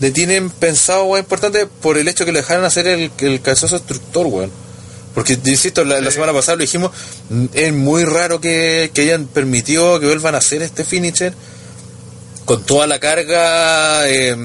Le 0.00 0.10
tienen 0.10 0.48
pensado, 0.48 1.04
weón, 1.04 1.24
importante 1.24 1.66
por 1.66 1.98
el 1.98 2.08
hecho 2.08 2.24
que 2.24 2.32
le 2.32 2.38
dejaron 2.40 2.64
hacer 2.64 2.86
el, 2.86 3.10
el 3.18 3.42
cabezazo 3.42 3.78
destructor, 3.78 4.26
weón. 4.26 4.50
Porque, 5.14 5.38
insisto, 5.44 5.84
la, 5.84 6.00
la 6.00 6.10
semana 6.10 6.32
pasada 6.32 6.56
lo 6.56 6.62
dijimos, 6.62 6.92
mm, 7.30 7.46
es 7.52 7.72
muy 7.72 8.04
raro 8.04 8.40
que, 8.40 8.90
que 8.94 9.02
hayan 9.02 9.26
permitido 9.26 9.98
que 9.98 10.06
vuelvan 10.06 10.34
a 10.34 10.38
hacer 10.38 10.62
este 10.62 10.84
finisher 10.84 11.34
con 12.44 12.64
toda 12.64 12.86
la 12.86 12.98
carga 12.98 14.08
eh, 14.08 14.36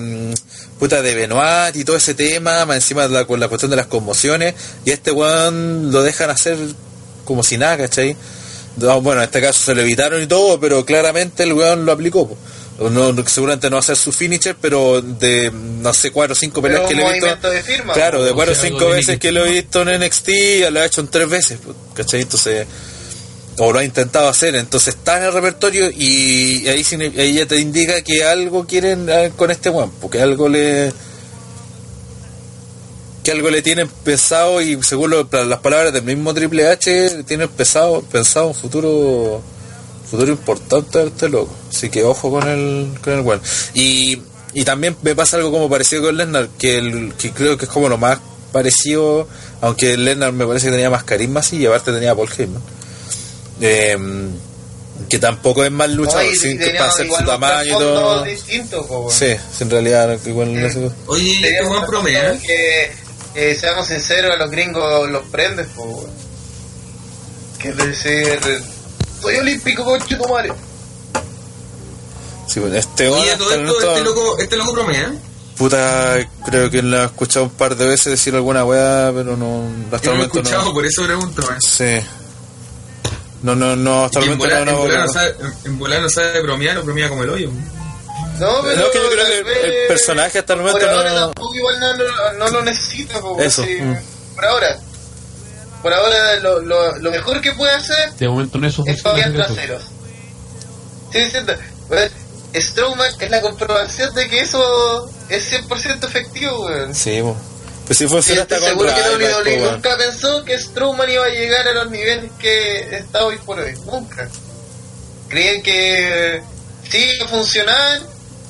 puta 0.79 1.01
de 1.01 1.15
Benoit 1.15 1.75
y 1.75 1.83
todo 1.83 1.95
ese 1.95 2.13
tema, 2.13 2.65
más 2.65 2.75
encima 2.77 3.07
de 3.07 3.09
la, 3.09 3.25
con 3.25 3.39
la 3.39 3.47
cuestión 3.47 3.71
de 3.71 3.77
las 3.77 3.87
conmociones, 3.87 4.53
y 4.85 4.91
a 4.91 4.93
este 4.93 5.11
weón 5.11 5.91
lo 5.91 6.03
dejan 6.03 6.29
hacer 6.29 6.57
como 7.23 7.43
si 7.43 7.57
nada, 7.57 7.77
¿cachai? 7.77 8.15
No, 8.77 9.01
bueno, 9.01 9.21
en 9.21 9.25
este 9.25 9.41
caso 9.41 9.59
se 9.63 9.73
lo 9.73 9.81
evitaron 9.81 10.21
y 10.21 10.27
todo, 10.27 10.59
pero 10.59 10.85
claramente 10.85 11.43
el 11.43 11.53
weón 11.53 11.85
lo 11.85 11.91
aplicó. 11.91 12.27
po. 12.27 12.37
No, 12.77 13.13
no- 13.13 13.27
seguramente 13.27 13.69
no 13.69 13.77
va 13.77 13.79
a 13.79 13.83
ser 13.83 13.95
su 13.95 14.11
finisher, 14.11 14.55
pero 14.59 15.01
de 15.01 15.49
no 15.51 15.93
sé, 15.93 16.11
cuatro 16.11 16.33
o 16.33 16.35
cinco 16.35 16.61
peleas 16.61 16.81
Pero 16.81 16.89
que 16.89 16.93
un 16.95 16.99
le 17.11 17.17
he 17.17 17.21
visto. 17.31 17.49
de 17.49 17.63
firma. 17.63 17.93
Claro, 17.93 18.21
de 18.23 18.33
cuatro 18.33 18.51
o 18.51 18.55
sea, 18.55 18.69
cinco 18.69 18.89
veces 18.89 19.17
que 19.17 19.31
lo 19.31 19.41
he 19.45 19.61
firmar. 19.61 19.63
visto 19.63 19.81
en 19.83 20.01
NXT, 20.01 20.29
lo 20.71 20.79
ha 20.81 20.85
hecho 20.85 21.01
en 21.01 21.07
tres 21.07 21.29
veces, 21.29 21.59
pues, 21.63 21.77
¿cachai? 21.93 22.21
Entonces, 22.23 22.67
o 23.59 23.71
lo 23.71 23.79
ha 23.79 23.83
intentado 23.85 24.27
hacer, 24.27 24.55
entonces 24.55 24.95
está 24.95 25.17
en 25.17 25.23
el 25.23 25.31
repertorio 25.31 25.89
y 25.89 26.67
ahí, 26.67 26.83
ahí 27.17 27.33
ya 27.35 27.45
te 27.45 27.57
indica 27.61 28.01
que 28.01 28.25
algo 28.25 28.67
quieren 28.67 29.07
eh, 29.09 29.31
con 29.37 29.49
este 29.51 29.69
weón, 29.69 29.91
porque 30.01 30.21
algo 30.21 30.49
le 30.49 30.91
que 33.23 33.31
algo 33.31 33.49
le 33.49 33.61
tienen 33.61 33.87
pensado 34.03 34.61
y 34.61 34.81
según 34.83 35.09
lo- 35.11 35.27
las 35.31 35.59
palabras 35.59 35.91
del 35.93 36.03
mismo 36.03 36.33
Triple 36.33 36.67
H 36.67 37.23
tienen 37.23 37.49
pensado, 37.49 38.01
pensado 38.03 38.47
un 38.47 38.53
futuro 38.53 39.41
futuro 40.09 40.31
importante 40.31 40.99
a 40.99 41.03
este 41.03 41.29
loco 41.29 41.53
así 41.69 41.89
que 41.89 42.03
ojo 42.03 42.29
con 42.29 42.47
el 42.47 42.89
con 43.03 43.13
el 43.13 43.21
weón 43.21 43.41
y, 43.73 44.21
y 44.53 44.63
también 44.63 44.95
me 45.01 45.15
pasa 45.15 45.37
algo 45.37 45.51
como 45.51 45.69
parecido 45.69 46.03
con 46.03 46.17
Lesnar 46.17 46.49
que, 46.59 46.77
el, 46.77 47.13
que 47.15 47.31
creo 47.31 47.57
que 47.57 47.65
es 47.65 47.71
como 47.71 47.89
lo 47.89 47.97
más 47.97 48.19
parecido 48.51 49.27
aunque 49.61 49.97
Lesnar 49.97 50.31
me 50.31 50.45
parece 50.45 50.67
que 50.67 50.71
tenía 50.71 50.89
más 50.89 51.03
carisma 51.03 51.41
sí 51.41 51.57
y 51.57 51.65
aparte 51.65 51.91
tenía 51.91 52.11
a 52.11 52.15
Paul 52.15 52.29
Heyman 52.37 52.61
eh, 53.61 53.97
que 55.09 55.19
tampoco 55.19 55.63
es 55.63 55.71
más 55.71 55.89
luchador 55.89 56.21
Oye, 56.21 56.35
sí, 56.35 56.57
que 56.57 56.69
para 56.71 56.87
hacer 56.89 57.07
su 57.07 57.23
tamaño 57.25 57.65
y 57.65 57.71
todo 57.71 58.23
distinto, 58.23 58.85
po, 58.87 58.99
weón. 58.99 59.11
sí 59.11 59.35
en 59.59 59.69
realidad 59.69 60.17
igual 60.25 60.61
no 60.61 60.69
sé. 60.69 60.91
Oye, 61.07 61.31
este 61.33 61.57
trasfondo 61.57 62.39
Que, 62.41 62.91
eh, 63.35 63.57
seamos 63.59 63.87
sinceros, 63.87 64.31
a 64.31 64.37
los 64.37 64.49
gringos 64.49 65.09
los 65.09 65.25
prendes, 65.25 65.67
po. 65.75 66.07
Que 67.59 67.69
es 67.69 67.77
decir, 67.77 68.39
soy 69.25 69.37
olímpico, 69.37 69.83
concho 69.83 70.17
tu 70.17 70.27
madre. 70.27 70.51
Sí, 72.47 72.59
bueno, 72.59 72.75
este 72.75 73.07
Oye, 73.09 73.35
todo 73.37 73.51
esto, 73.51 73.63
momento- 73.63 73.89
este 73.91 74.03
loco, 74.03 74.37
este 74.39 74.57
loco 74.57 74.73
promea. 74.73 75.13
Puta, 75.57 76.17
creo 76.45 76.69
que 76.69 76.81
lo 76.81 77.01
he 77.01 77.05
escuchado 77.05 77.45
un 77.45 77.51
par 77.51 77.75
de 77.75 77.85
veces 77.87 78.05
decir 78.07 78.35
alguna 78.35 78.65
weá, 78.65 79.11
pero 79.15 79.37
no. 79.37 79.63
Hasta 79.91 79.97
el 79.97 80.17
no 80.17 80.23
lo 80.23 80.23
he 80.23 80.27
momento 80.27 80.39
escuchado, 80.39 80.65
no. 80.65 80.73
por 80.73 80.85
eso 80.85 81.03
pregunto, 81.05 81.41
man. 81.43 81.61
Sí. 81.61 81.99
No, 83.41 83.55
no, 83.55 83.75
no, 83.75 84.05
hasta 84.05 84.19
el 84.19 84.25
momento 84.31 84.47
no. 84.47 84.57
en, 84.57 84.65
no, 84.65 84.77
volar 84.79 84.99
no. 84.99 85.05
no 85.05 85.13
sabe, 85.13 85.35
en 85.65 85.79
volar 85.79 86.01
no 86.01 86.09
sabe 86.09 86.41
bromear 86.41 86.77
o 86.77 86.83
bromea 86.83 87.09
como 87.09 87.23
el 87.23 87.29
hoyo. 87.29 87.51
No, 88.39 88.61
pero. 88.63 88.81
No, 88.81 88.91
que 88.91 88.97
yo 88.99 89.09
creo 89.09 89.25
que 89.25 89.61
el- 89.83 89.87
personaje 89.87 90.39
hasta 90.39 90.53
el 90.53 90.59
por 90.59 90.67
momento 90.73 90.89
ahora 90.91 91.13
no- 91.13 91.19
tampoco 91.27 91.55
igual 91.55 91.79
no, 91.79 91.93
no, 91.93 92.33
no 92.37 92.49
lo 92.49 92.61
necesita, 92.63 93.21
po, 93.21 93.39
Eso, 93.41 93.63
así, 93.63 93.77
mm. 93.81 93.95
Por 94.35 94.45
ahora. 94.45 94.77
Por 95.85 95.93
ahora, 95.93 96.37
lo, 96.37 96.61
lo, 96.61 96.97
lo 96.97 97.11
mejor 97.11 97.41
que 97.41 97.51
puede 97.51 97.71
hacer 97.71 98.11
De 98.13 98.27
momento 98.27 98.57
no 98.57 98.67
es 98.67 98.75
es 98.87 99.03
patear 99.03 99.31
traseros. 99.33 99.83
Sí, 101.11 101.19
diciendo. 101.19 101.53
Pues, 101.87 102.11
Strowman 102.55 103.11
es 103.19 103.29
la 103.29 103.39
comprobación 103.39 104.11
de 104.15 104.27
que 104.27 104.39
eso 104.39 105.07
es 105.29 105.53
100% 105.53 106.03
efectivo, 106.03 106.65
weón. 106.65 106.95
Sí. 106.95 107.21
Pues 107.85 107.99
si 107.99 108.07
funciona 108.07 108.41
hasta 108.41 108.55
Estoy 108.55 108.77
con 108.77 108.89
seguro 108.89 109.19
que 109.19 109.53
WWE 109.53 109.71
nunca 109.73 109.95
pensó 109.95 110.43
que 110.43 110.57
Strowman 110.57 111.07
iba 111.07 111.23
a 111.23 111.29
llegar 111.29 111.67
a 111.67 111.73
los 111.73 111.91
niveles 111.91 112.31
que 112.39 112.97
está 112.97 113.23
hoy 113.23 113.37
por 113.45 113.59
hoy. 113.59 113.75
Nunca. 113.85 114.27
Creían 115.27 115.61
que 115.61 116.41
sí 116.89 116.97
iba 117.15 117.25
a 117.25 117.29
funcionar, 117.29 118.01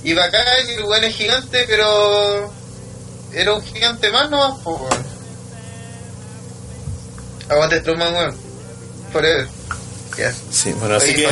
iba 0.05 0.23
acá 0.23 0.41
y 0.69 0.71
el 0.71 0.85
weón 0.85 1.03
es 1.03 1.13
gigante, 1.13 1.65
pero 1.67 2.49
era 3.33 3.53
un 3.53 3.61
gigante 3.61 4.09
más 4.09 4.29
nomás, 4.29 4.53
weón. 4.65 5.14
Aguante 7.49 7.79
Strowman, 7.79 8.13
weón. 8.13 8.35
Forever. 9.11 9.47
Ya. 10.17 10.33
Sí, 10.49 10.71
bueno, 10.79 10.95
así 10.95 11.07
Oye, 11.11 11.23
que 11.25 11.29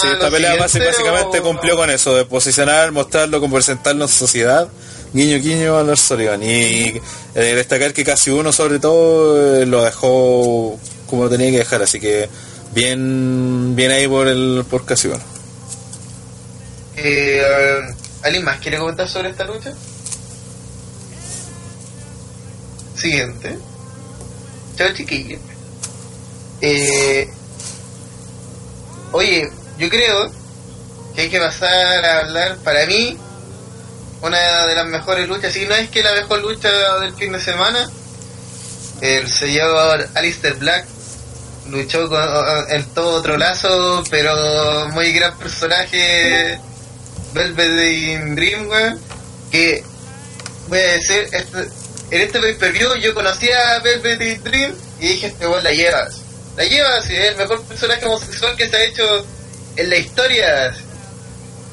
sí, 0.00 0.06
esta 0.12 0.30
pelea 0.30 0.56
básicamente 0.56 1.40
o- 1.40 1.42
cumplió 1.42 1.76
con 1.76 1.88
eso, 1.90 2.14
de 2.14 2.24
posicionar, 2.26 2.92
mostrarlo, 2.92 3.40
como 3.40 3.54
presentarlo 3.54 4.04
en 4.04 4.10
sociedad. 4.10 4.68
Guiño, 5.14 5.38
guiño 5.38 5.78
a 5.78 5.96
Sullivan. 5.96 6.42
Y 6.42 7.00
eh, 7.34 7.54
destacar 7.54 7.94
que 7.94 8.04
casi 8.04 8.30
uno, 8.30 8.52
sobre 8.52 8.78
todo, 8.78 9.62
eh, 9.62 9.66
lo 9.66 9.82
dejó 9.82 10.78
como 11.08 11.24
lo 11.24 11.30
tenía 11.30 11.50
que 11.50 11.58
dejar. 11.58 11.82
Así 11.82 11.98
que 11.98 12.28
bien 12.74 13.74
bien 13.74 13.90
ahí 13.90 14.06
por 14.06 14.28
el 14.28 14.64
por 14.68 14.84
casi 14.84 15.08
uno. 15.08 15.20
Eh, 16.96 17.42
¿Alguien 18.22 18.44
más 18.44 18.58
quiere 18.60 18.76
comentar 18.78 19.08
sobre 19.08 19.30
esta 19.30 19.44
lucha? 19.44 19.72
Siguiente. 22.96 23.58
Chao 24.76 24.88
chiquillos. 24.94 25.40
Eh, 26.60 27.28
oye, 29.12 29.48
yo 29.78 29.88
creo 29.88 30.30
que 31.14 31.22
hay 31.22 31.28
que 31.30 31.38
pasar 31.38 32.04
a 32.04 32.18
hablar, 32.20 32.56
para 32.64 32.86
mí, 32.86 33.16
una 34.22 34.66
de 34.66 34.74
las 34.74 34.86
mejores 34.86 35.28
luchas, 35.28 35.52
si 35.52 35.64
no 35.66 35.74
es 35.74 35.88
que 35.90 36.02
la 36.02 36.12
mejor 36.14 36.40
lucha 36.40 36.68
del 37.00 37.14
fin 37.14 37.32
de 37.32 37.40
semana, 37.40 37.88
el 39.00 39.30
señor 39.30 40.08
Alistair 40.14 40.54
Black 40.54 40.84
luchó 41.70 42.08
con 42.08 42.20
el 42.70 42.86
todo 42.88 43.16
otro 43.18 43.36
lazo, 43.36 44.02
pero 44.10 44.88
muy 44.90 45.12
gran 45.12 45.36
personaje, 45.38 46.58
Velvet 47.34 48.34
Dream, 48.34 48.68
weón, 48.68 49.00
que 49.50 49.84
voy 50.68 50.78
a 50.78 50.92
decir, 50.92 51.28
este- 51.32 51.68
en 52.10 52.22
este 52.22 52.40
pay-per-view 52.40 52.94
yo 52.96 53.14
conocí 53.14 53.50
a 53.52 53.78
Velvet 53.80 54.42
Dream 54.42 54.74
y 54.98 55.08
dije, 55.08 55.26
este 55.28 55.46
weón 55.46 55.62
la 55.62 55.72
llevas. 55.72 56.22
La 56.58 56.64
llevas, 56.64 57.08
y 57.08 57.14
es 57.14 57.28
el 57.28 57.36
mejor 57.36 57.62
personaje 57.62 58.04
homosexual 58.04 58.56
que 58.56 58.68
se 58.68 58.76
ha 58.76 58.82
hecho 58.82 59.24
en 59.76 59.90
la 59.90 59.96
historia. 59.96 60.74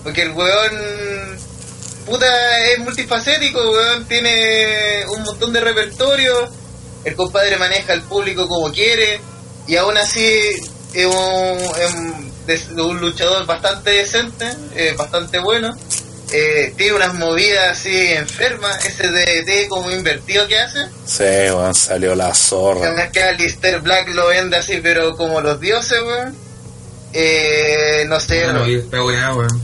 Porque 0.04 0.22
el 0.22 0.32
weón, 0.32 1.40
puta, 2.06 2.60
es 2.68 2.78
multifacético, 2.78 3.72
weón, 3.72 4.06
tiene 4.06 5.04
un 5.08 5.24
montón 5.24 5.52
de 5.54 5.62
repertorio. 5.62 6.52
El 7.04 7.16
compadre 7.16 7.58
maneja 7.58 7.94
al 7.94 8.04
público 8.04 8.48
como 8.48 8.72
quiere. 8.72 9.20
Y 9.66 9.76
aún 9.76 9.98
así 9.98 10.40
es 10.94 12.68
un 12.68 13.02
luchador 13.02 13.44
bastante 13.48 13.90
decente, 13.90 14.46
eh, 14.76 14.94
bastante 14.96 15.40
bueno. 15.40 15.76
Eh, 16.38 16.74
tiene 16.76 16.94
unas 16.96 17.14
movidas 17.14 17.78
así 17.78 18.12
enfermas, 18.12 18.84
ese 18.86 19.08
DDT 19.08 19.70
como 19.70 19.90
invertido 19.90 20.46
que 20.50 20.60
hace. 20.60 20.80
Sí, 21.06 21.24
weón, 21.24 21.74
salió 21.74 22.14
la 22.14 22.34
zorra. 22.34 22.88
Además 22.88 23.10
que 23.14 23.24
Alistair 23.24 23.80
Black 23.80 24.10
lo 24.10 24.28
vende 24.28 24.58
así, 24.58 24.80
pero 24.84 25.16
como 25.16 25.40
los 25.40 25.62
dioses, 25.62 25.98
weón. 26.06 26.36
Eh, 27.14 28.04
no 28.08 28.20
sé, 28.20 28.44
Bueno, 28.44 28.68
y 28.68 28.76
esta 28.76 29.02
weá, 29.04 29.34
weón. 29.34 29.62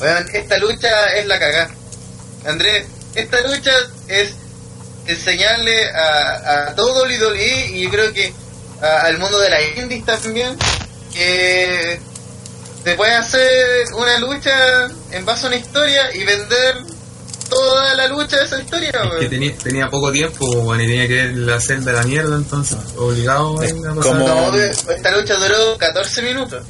weón, 0.00 0.26
esta 0.32 0.58
lucha 0.58 1.06
es 1.16 1.26
la 1.26 1.38
cagada. 1.38 1.70
Andrés, 2.46 2.86
esta 3.14 3.40
lucha 3.42 3.70
es 4.08 4.30
enseñarle 5.06 5.88
a, 5.92 6.66
a 6.68 6.74
todo 6.74 7.04
WWE 7.04 7.66
y 7.74 7.82
yo 7.84 7.90
creo 7.90 8.12
que 8.12 8.32
a- 8.80 9.02
al 9.02 9.18
mundo 9.18 9.38
de 9.38 9.50
la 9.50 9.62
indies 9.62 10.04
también 10.04 10.56
que 11.12 12.00
se 12.84 12.94
puede 12.94 13.12
hacer 13.14 13.86
una 13.96 14.18
lucha 14.18 14.88
en 15.12 15.24
base 15.24 15.44
a 15.44 15.48
una 15.48 15.56
historia 15.56 16.14
y 16.14 16.24
vender 16.24 16.76
toda 17.48 17.94
la 17.94 18.08
lucha 18.08 18.38
de 18.38 18.44
esa 18.44 18.60
historia, 18.60 18.90
Es 18.90 19.20
que 19.20 19.28
tenía, 19.28 19.54
tenía 19.58 19.88
poco 19.90 20.10
tiempo, 20.10 20.46
bueno, 20.62 20.82
y 20.82 20.86
tenía 20.86 21.06
que 21.06 21.14
ver 21.14 21.36
la 21.36 21.60
celda 21.60 21.92
de 21.92 21.98
la 21.98 22.04
mierda, 22.04 22.36
entonces 22.36 22.78
obligado 22.96 23.60
a 23.60 23.64
Es 23.66 23.72
ir 23.72 23.86
a 23.86 23.94
pasar- 23.94 24.02
como- 24.12 24.26
No, 24.28 24.56
esta 24.56 25.10
lucha 25.16 25.34
duró 25.36 25.76
14 25.78 26.22
minutos. 26.22 26.62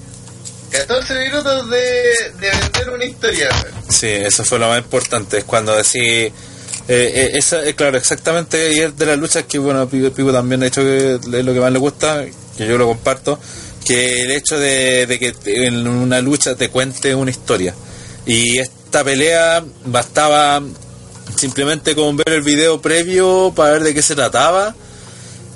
14 0.73 1.15
minutos 1.29 1.71
de, 1.71 1.79
de 2.41 2.51
vender 2.51 2.91
una 2.95 3.05
historia. 3.05 3.49
Sí, 3.89 4.09
eso 4.09 4.43
fue 4.45 4.59
lo 4.59 4.69
más 4.69 4.79
importante. 4.79 5.39
Es 5.39 5.45
cuando 5.45 5.77
decís. 5.77 5.93
Eh, 5.95 6.33
eh, 6.89 7.31
esa, 7.35 7.63
eh, 7.65 7.75
claro, 7.75 7.97
exactamente. 7.99 8.73
Y 8.73 8.81
es 8.81 8.97
de 8.97 9.07
las 9.07 9.19
luchas 9.19 9.45
que, 9.45 9.59
bueno, 9.59 9.87
Pico, 9.89 10.11
Pico 10.11 10.33
también 10.33 10.63
ha 10.63 10.65
dicho 10.65 10.81
que 10.81 11.15
es 11.17 11.27
lo 11.45 11.53
que 11.55 11.61
más 11.61 11.71
le 11.73 11.79
gusta, 11.79 12.25
que 12.57 12.67
yo 12.67 12.77
lo 12.79 12.87
comparto. 12.87 13.39
Que 13.85 14.23
el 14.23 14.31
hecho 14.31 14.59
de, 14.59 15.07
de 15.07 15.19
que 15.19 15.35
en 15.45 15.87
una 15.87 16.21
lucha 16.21 16.55
te 16.55 16.69
cuente 16.69 17.15
una 17.15 17.31
historia. 17.31 17.75
Y 18.27 18.59
esta 18.59 19.03
pelea 19.03 19.65
bastaba 19.85 20.63
simplemente 21.37 21.95
con 21.95 22.17
ver 22.17 22.29
el 22.29 22.43
video 22.43 22.81
previo 22.81 23.53
para 23.55 23.73
ver 23.73 23.83
de 23.83 23.95
qué 23.95 24.03
se 24.03 24.15
trataba. 24.15 24.75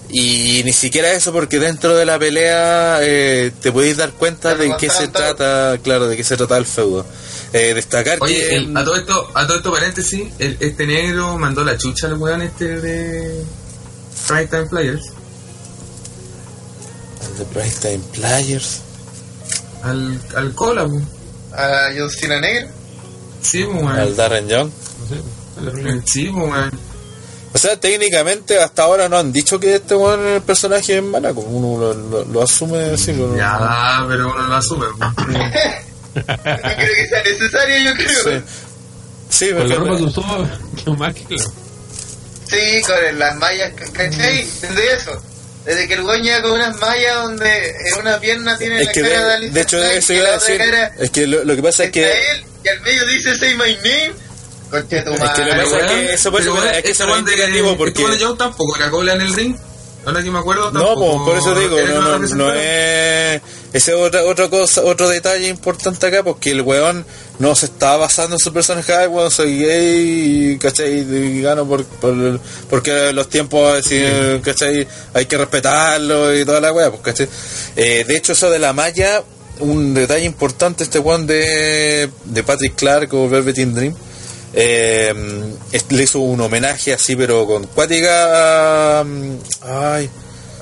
Y 0.08 0.62
ni 0.64 0.72
siquiera 0.72 1.12
eso, 1.12 1.32
porque 1.32 1.58
dentro 1.58 1.96
de 1.96 2.04
la 2.04 2.16
pelea 2.18 2.98
eh, 3.02 3.50
te 3.60 3.72
podéis 3.72 3.96
dar 3.96 4.12
cuenta 4.12 4.54
de 4.54 4.72
qué 4.78 4.88
se 4.88 5.08
trata, 5.08 5.78
claro, 5.82 6.06
de 6.06 6.16
qué 6.16 6.22
se 6.22 6.36
trata 6.36 6.56
el 6.56 6.64
feudo. 6.64 7.04
Eh, 7.52 7.74
destacar 7.74 8.18
Oye, 8.20 8.34
que 8.48 8.56
el- 8.56 8.76
a 8.76 8.84
todo 8.84 8.96
esto, 8.96 9.28
a 9.34 9.46
todo 9.46 9.56
esto 9.56 9.72
paréntesis, 9.72 10.28
el- 10.38 10.56
este 10.60 10.86
negro 10.86 11.36
mandó 11.38 11.64
la 11.64 11.76
chucha 11.76 12.06
al 12.06 12.14
weón 12.14 12.42
este 12.42 12.80
de 12.80 13.44
Time 14.28 14.66
Players, 14.70 15.06
de 17.38 17.44
Price 17.46 17.78
Time 17.80 18.00
Players. 18.12 18.80
al, 19.82 20.20
al 20.36 20.54
cola. 20.54 20.86
A 21.52 21.88
John 21.96 22.10
Cena 22.10 22.40
Negra. 22.40 22.68
Sí, 23.42 23.64
po, 23.64 23.88
al. 23.88 24.14
Darren 24.16 24.48
Young. 24.48 24.70
Sí, 26.04 26.28
weón. 26.28 26.70
O 27.54 27.58
sea, 27.58 27.78
técnicamente 27.80 28.60
hasta 28.60 28.82
ahora 28.82 29.08
no 29.08 29.16
han 29.16 29.32
dicho 29.32 29.58
que 29.58 29.76
este 29.76 29.94
weón 29.94 30.20
es 30.26 30.36
el 30.36 30.42
personaje 30.42 30.96
en 30.96 31.10
Manaco. 31.10 31.40
Uno 31.40 31.78
lo, 31.80 31.94
lo- 31.94 32.24
lo 32.26 32.42
asume 32.42 32.78
así. 32.90 33.14
Ya, 33.36 34.04
pero 34.08 34.30
uno 34.30 34.42
lo 34.48 34.56
asume. 34.56 34.86
No 34.98 35.14
creo 35.24 36.94
que 36.94 37.06
sea 37.08 37.22
necesario, 37.22 37.90
yo 37.90 37.94
creo. 37.94 38.40
Sí, 38.40 39.46
sí 39.46 39.50
Con 39.54 39.68
la 39.68 39.74
ropa 39.76 39.96
que 39.96 40.02
usó, 40.02 40.22
que 40.84 40.90
más 40.90 41.14
que 41.14 41.24
claro. 41.24 41.50
Sí, 42.48 42.82
con 42.86 43.18
las 43.18 43.36
mallas, 43.36 43.72
¿cachai? 43.92 44.44
Desde 44.60 44.94
eso. 44.94 45.22
Desde 45.66 45.88
que 45.88 45.94
el 45.94 46.02
weón 46.02 46.22
llega 46.22 46.42
con 46.42 46.52
unas 46.52 46.76
mallas 46.80 47.16
donde 47.16 47.68
en 47.88 47.94
una 48.00 48.20
pierna 48.20 48.56
tiene 48.56 48.80
es 48.80 48.86
la 48.86 48.92
que 48.92 49.00
cara 49.02 49.18
de, 49.18 49.24
de, 49.26 49.32
Alistair 49.34 49.52
de 49.52 49.60
hecho 49.62 49.76
Black 49.78 49.92
eso 49.96 50.12
iba 50.12 50.28
a 50.28 50.32
decir. 50.32 50.58
cara 50.58 50.92
Es 50.98 51.10
que 51.10 51.26
lo, 51.26 51.44
lo 51.44 51.56
que 51.56 51.62
pasa 51.62 51.84
es 51.84 51.90
que. 51.90 52.04
él 52.12 52.44
y 52.64 52.68
al 52.68 52.80
medio 52.82 53.06
dice 53.06 53.34
Say 53.36 53.54
My 53.54 53.74
Name. 53.76 54.12
Conche 54.70 55.02
tu 55.02 55.12
Es 55.12 55.18
que 55.18 55.24
lo 55.24 55.26
madre, 55.26 55.44
que 55.44 55.62
pasa 55.62 55.78
es 55.80 55.86
que 55.92 56.14
eso 56.14 56.30
por 56.32 56.40
eso- 56.40 56.50
Pero, 56.52 56.62
weón, 56.64 56.74
es 56.74 56.82
que 56.82 56.90
ese 56.90 56.92
eso 56.92 57.04
no 57.06 57.10
es 57.10 57.14
weón 57.14 57.24
de- 57.24 57.32
indicativo 57.32 57.76
porque- 57.76 58.02
tampoco 58.36 58.76
cola 58.90 59.12
en 59.14 59.20
el 59.20 59.34
ring. 59.34 59.56
Ahora 60.06 60.22
que 60.22 60.30
me 60.30 60.38
acuerdo, 60.38 60.70
No, 60.70 60.84
tampoco 60.84 61.24
por 61.24 61.36
eso 61.36 61.52
digo, 61.56 61.76
no, 61.80 62.16
no, 62.16 62.36
no 62.36 62.54
es. 62.54 63.42
Ese 63.72 63.90
es 63.90 63.98
otra, 63.98 64.22
otra 64.22 64.48
cosa, 64.48 64.82
otro 64.84 65.08
detalle 65.08 65.48
importante 65.48 66.06
acá, 66.06 66.22
porque 66.22 66.52
el 66.52 66.60
weón 66.62 67.04
no 67.40 67.56
se 67.56 67.66
está 67.66 67.96
basando 67.96 68.36
en 68.36 68.38
su 68.38 68.52
personaje, 68.52 69.08
weón, 69.08 69.32
soy 69.32 69.58
gay, 69.58 70.52
y, 70.52 70.58
¿cachai? 70.58 71.00
Y 71.00 71.42
gano 71.42 71.66
por, 71.66 71.84
por 71.84 72.40
porque 72.70 73.12
los 73.12 73.28
tiempos, 73.28 73.80
así, 73.80 74.00
¿cachai? 74.44 74.86
Hay 75.12 75.26
que 75.26 75.36
respetarlo 75.36 76.32
y 76.36 76.44
toda 76.44 76.60
la 76.60 76.72
weá, 76.72 76.88
pues, 76.88 77.02
¿cachai? 77.02 77.28
Eh, 77.74 78.04
de 78.06 78.16
hecho, 78.16 78.32
eso 78.32 78.48
de 78.48 78.60
la 78.60 78.72
malla, 78.72 79.24
un 79.58 79.92
detalle 79.92 80.24
importante, 80.24 80.84
este 80.84 81.00
weón 81.00 81.26
de, 81.26 82.08
de 82.24 82.42
Patrick 82.44 82.76
Clark 82.76 83.12
o 83.12 83.28
Velveteen 83.28 83.74
Dream. 83.74 83.96
Eh, 84.58 85.12
es- 85.70 85.84
le 85.90 86.02
hizo 86.02 86.18
un 86.20 86.40
homenaje 86.40 86.92
así, 86.94 87.14
pero 87.14 87.46
con 87.46 87.64
cuática. 87.66 89.00
Ay, 89.00 90.10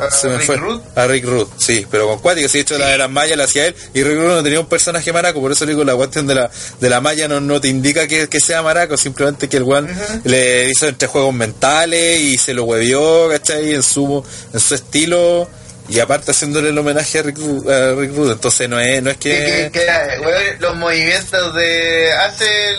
A 0.01 0.11
se 0.11 0.29
me 0.29 0.39
Rick 0.39 0.47
fue. 0.47 0.57
Rude. 0.57 0.83
A 0.97 1.07
Rick 1.07 1.25
Root, 1.25 1.49
sí, 1.57 1.87
pero 1.89 2.09
con 2.09 2.19
cuática, 2.19 2.49
sí, 2.49 2.59
de 2.59 2.63
hecho 2.63 2.77
la 2.79 2.89
de 2.89 2.99
las 2.99 3.09
mallas 3.09 3.39
la 3.39 3.45
hacía 3.45 3.67
él. 3.69 3.77
Y 3.95 4.03
Rick 4.03 4.17
Root 4.19 4.29
no 4.33 4.43
tenía 4.43 4.59
un 4.59 4.67
personaje 4.67 5.13
maraco, 5.13 5.41
por 5.41 5.53
eso 5.53 5.65
digo, 5.67 5.85
la 5.85 5.95
cuestión 5.95 6.27
de 6.27 6.35
la, 6.35 6.51
de 6.81 6.91
la 6.91 7.01
malla 7.01 7.29
no, 7.29 7.41
no 7.41 7.61
te 7.61 7.69
indica 7.69 8.09
que, 8.09 8.29
que 8.29 8.41
sea 8.41 8.63
maraco, 8.63 8.97
simplemente 8.97 9.49
que 9.49 9.59
el 9.59 9.63
weón 9.63 9.89
le 10.25 10.69
hizo 10.69 10.89
entre 10.89 11.07
juegos 11.07 11.33
mentales 11.33 12.21
y 12.21 12.37
se 12.37 12.53
lo 12.55 12.65
huevió, 12.65 13.29
¿cachai? 13.31 13.75
En 13.75 13.83
su, 13.85 14.25
en 14.53 14.59
su 14.61 14.75
estilo. 14.75 15.49
Y 15.87 16.01
aparte 16.01 16.31
haciéndole 16.31 16.71
el 16.71 16.79
homenaje 16.79 17.19
a 17.19 17.23
Rick, 17.23 17.37
a 17.39 17.93
Rick 17.95 18.15
Rude, 18.17 18.33
entonces 18.33 18.69
no 18.71 18.81
es, 18.81 19.03
no 19.03 19.11
es 19.11 19.17
Sí, 19.21 19.29
que, 19.31 20.57
los 20.59 20.77
movimientos 20.77 21.55
de. 21.55 22.11
Hace 22.13 22.71
el. 22.71 22.79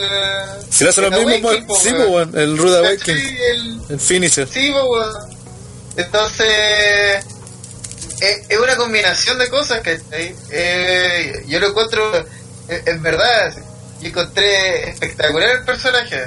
Si 0.71 0.83
le 0.83 0.89
hace 0.89 1.01
lo 1.01 1.07
el 1.07 1.25
mismo, 1.25 1.49
Awakening, 1.49 1.67
po, 1.67 1.79
sí, 1.79 1.89
el 2.33 2.57
Rude. 2.57 2.77
Awakening, 2.79 3.37
El- 3.37 3.81
el 3.89 3.99
finisher. 3.99 4.47
Sí, 4.47 4.71
weón. 4.71 5.13
Entonces, 5.97 6.47
es, 8.21 8.37
es 8.49 8.57
una 8.57 8.75
combinación 8.75 9.37
de 9.37 9.49
cosas 9.49 9.81
que 9.81 9.99
eh, 10.51 11.43
yo 11.47 11.59
lo 11.59 11.67
encuentro, 11.69 12.17
eh, 12.69 12.81
en 12.87 13.03
verdad, 13.03 13.53
yo 14.01 14.07
encontré 14.09 14.89
espectacular 14.89 15.57
el 15.57 15.63
personaje. 15.63 16.23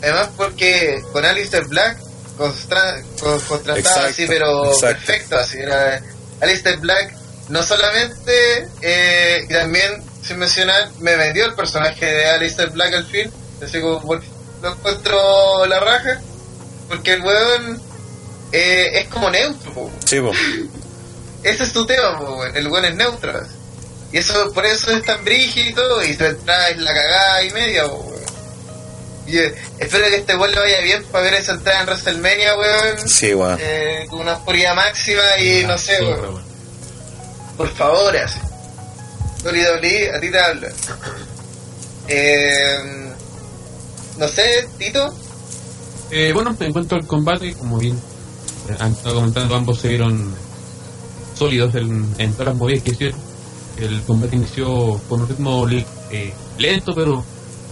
Además, 0.00 0.28
porque 0.36 1.02
con 1.12 1.24
Alistair 1.24 1.64
Black 1.64 1.98
constra- 2.36 3.02
con- 3.20 3.40
contrastaba 3.40 3.78
Exacto, 3.78 4.08
así, 4.10 4.26
pero 4.26 4.66
exacto. 4.72 4.86
perfecto. 5.06 5.38
Así 5.38 5.58
era 5.58 6.02
Alistair 6.40 6.78
Black, 6.78 7.14
no 7.48 7.62
solamente, 7.62 8.68
eh, 8.80 9.44
y 9.48 9.52
también, 9.52 10.02
sin 10.22 10.38
mencionar, 10.38 10.90
me 11.00 11.16
vendió 11.16 11.44
el 11.46 11.54
personaje 11.54 12.04
de 12.06 12.26
Alistair 12.26 12.70
Black 12.70 12.94
al 12.94 13.06
fin. 13.06 13.30
Así 13.62 13.80
como, 13.80 14.14
lo 14.62 14.72
encuentro 14.72 15.66
la 15.66 15.80
raja. 15.80 16.20
Porque 16.88 17.14
el 17.14 17.22
weón 17.22 17.82
eh, 18.52 19.00
es 19.00 19.08
como 19.08 19.30
neutro, 19.30 19.72
po. 19.72 19.90
Sí, 20.04 20.20
po. 20.20 20.32
ese 21.42 21.62
es 21.64 21.72
tu 21.72 21.86
tema, 21.86 22.18
po, 22.18 22.44
el 22.44 22.68
weón 22.68 22.84
es 22.84 22.94
neutro. 22.94 23.32
Y 24.12 24.18
eso, 24.18 24.52
por 24.52 24.64
eso 24.66 24.90
es 24.92 25.02
tan 25.02 25.24
brígido 25.24 25.70
y 25.70 25.74
todo, 25.74 26.04
y 26.04 26.14
su 26.14 26.24
entrada 26.24 26.68
es 26.68 26.78
la 26.78 26.92
cagada 26.94 27.42
y 27.42 27.50
media, 27.50 27.84
po, 27.86 28.14
eh, 29.26 29.54
espero 29.78 30.06
que 30.08 30.16
este 30.16 30.36
weón 30.36 30.52
le 30.52 30.60
vaya 30.60 30.80
bien 30.80 31.04
para 31.10 31.24
ver 31.24 31.34
esa 31.34 31.52
entrada 31.52 31.80
en 31.80 31.86
WrestleMania, 31.86 32.56
weón. 32.56 33.08
Sí, 33.08 33.34
weón. 33.34 33.58
Eh, 33.60 34.06
con 34.08 34.20
una 34.20 34.34
oscuridad 34.34 34.74
máxima 34.74 35.38
y 35.38 35.64
no 35.64 35.78
sé, 35.78 35.96
Sí, 35.98 36.04
weón. 36.04 36.42
Por 37.56 37.68
favor, 37.68 38.16
así. 38.16 38.38
WWE, 39.44 40.10
a 40.16 40.20
ti 40.20 40.30
te 40.30 40.38
habla. 40.38 40.68
Eh, 42.08 43.12
no 44.18 44.28
sé, 44.28 44.68
Tito. 44.78 45.12
Eh, 46.10 46.32
bueno, 46.32 46.56
en 46.58 46.72
cuanto 46.72 46.96
al 46.96 47.06
combate, 47.06 47.54
como 47.54 47.78
bien 47.78 47.98
eh, 48.68 48.76
han 48.78 48.92
estado 48.92 49.16
comentando, 49.16 49.56
ambos 49.56 49.80
se 49.80 49.88
vieron 49.88 50.34
sólidos 51.34 51.74
en, 51.74 52.14
en 52.18 52.32
todas 52.32 52.48
las 52.48 52.56
movidas 52.56 52.82
que 52.82 52.90
hicieron. 52.90 53.20
El 53.78 54.02
combate 54.02 54.36
inició 54.36 55.00
con 55.08 55.22
un 55.22 55.28
ritmo 55.28 55.66
eh, 55.68 56.32
lento, 56.58 56.92
pero 56.94 57.24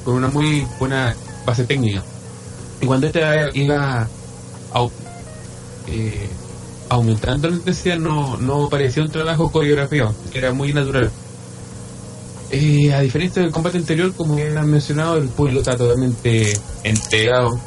con 0.04 0.14
una 0.14 0.28
muy 0.28 0.66
buena 0.78 1.14
base 1.46 1.64
técnica. 1.64 2.02
Y 2.80 2.86
cuando 2.86 3.06
este 3.06 3.20
iba 3.54 4.08
eh, 5.88 6.28
aumentando 6.88 7.48
la 7.48 7.56
intensidad, 7.56 7.98
no, 7.98 8.36
no 8.36 8.68
parecía 8.68 9.02
un 9.02 9.10
trabajo 9.10 9.50
coreografiado, 9.50 10.14
era 10.34 10.52
muy 10.52 10.72
natural. 10.72 11.10
Eh, 12.50 12.92
a 12.92 13.00
diferencia 13.00 13.40
del 13.40 13.50
combate 13.50 13.78
anterior, 13.78 14.12
como 14.14 14.36
bien 14.36 14.58
han 14.58 14.70
mencionado, 14.70 15.16
el 15.16 15.28
pueblo 15.28 15.60
está 15.60 15.76
totalmente 15.76 16.52
entregado 16.84 17.58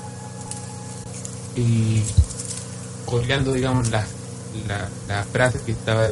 y 1.56 2.02
coreando, 3.06 3.54
digamos, 3.54 3.90
las 3.90 4.06
la, 4.68 4.90
las 5.08 5.28
frases 5.28 5.62
que 5.62 5.72
estaba 5.72 6.08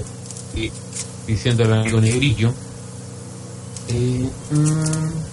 diciendo 1.28 1.63
el 1.63 1.73
amigo 1.73 2.02
Negrillo. 2.02 2.54
Eh, 3.88 4.30
mm, 4.52 5.33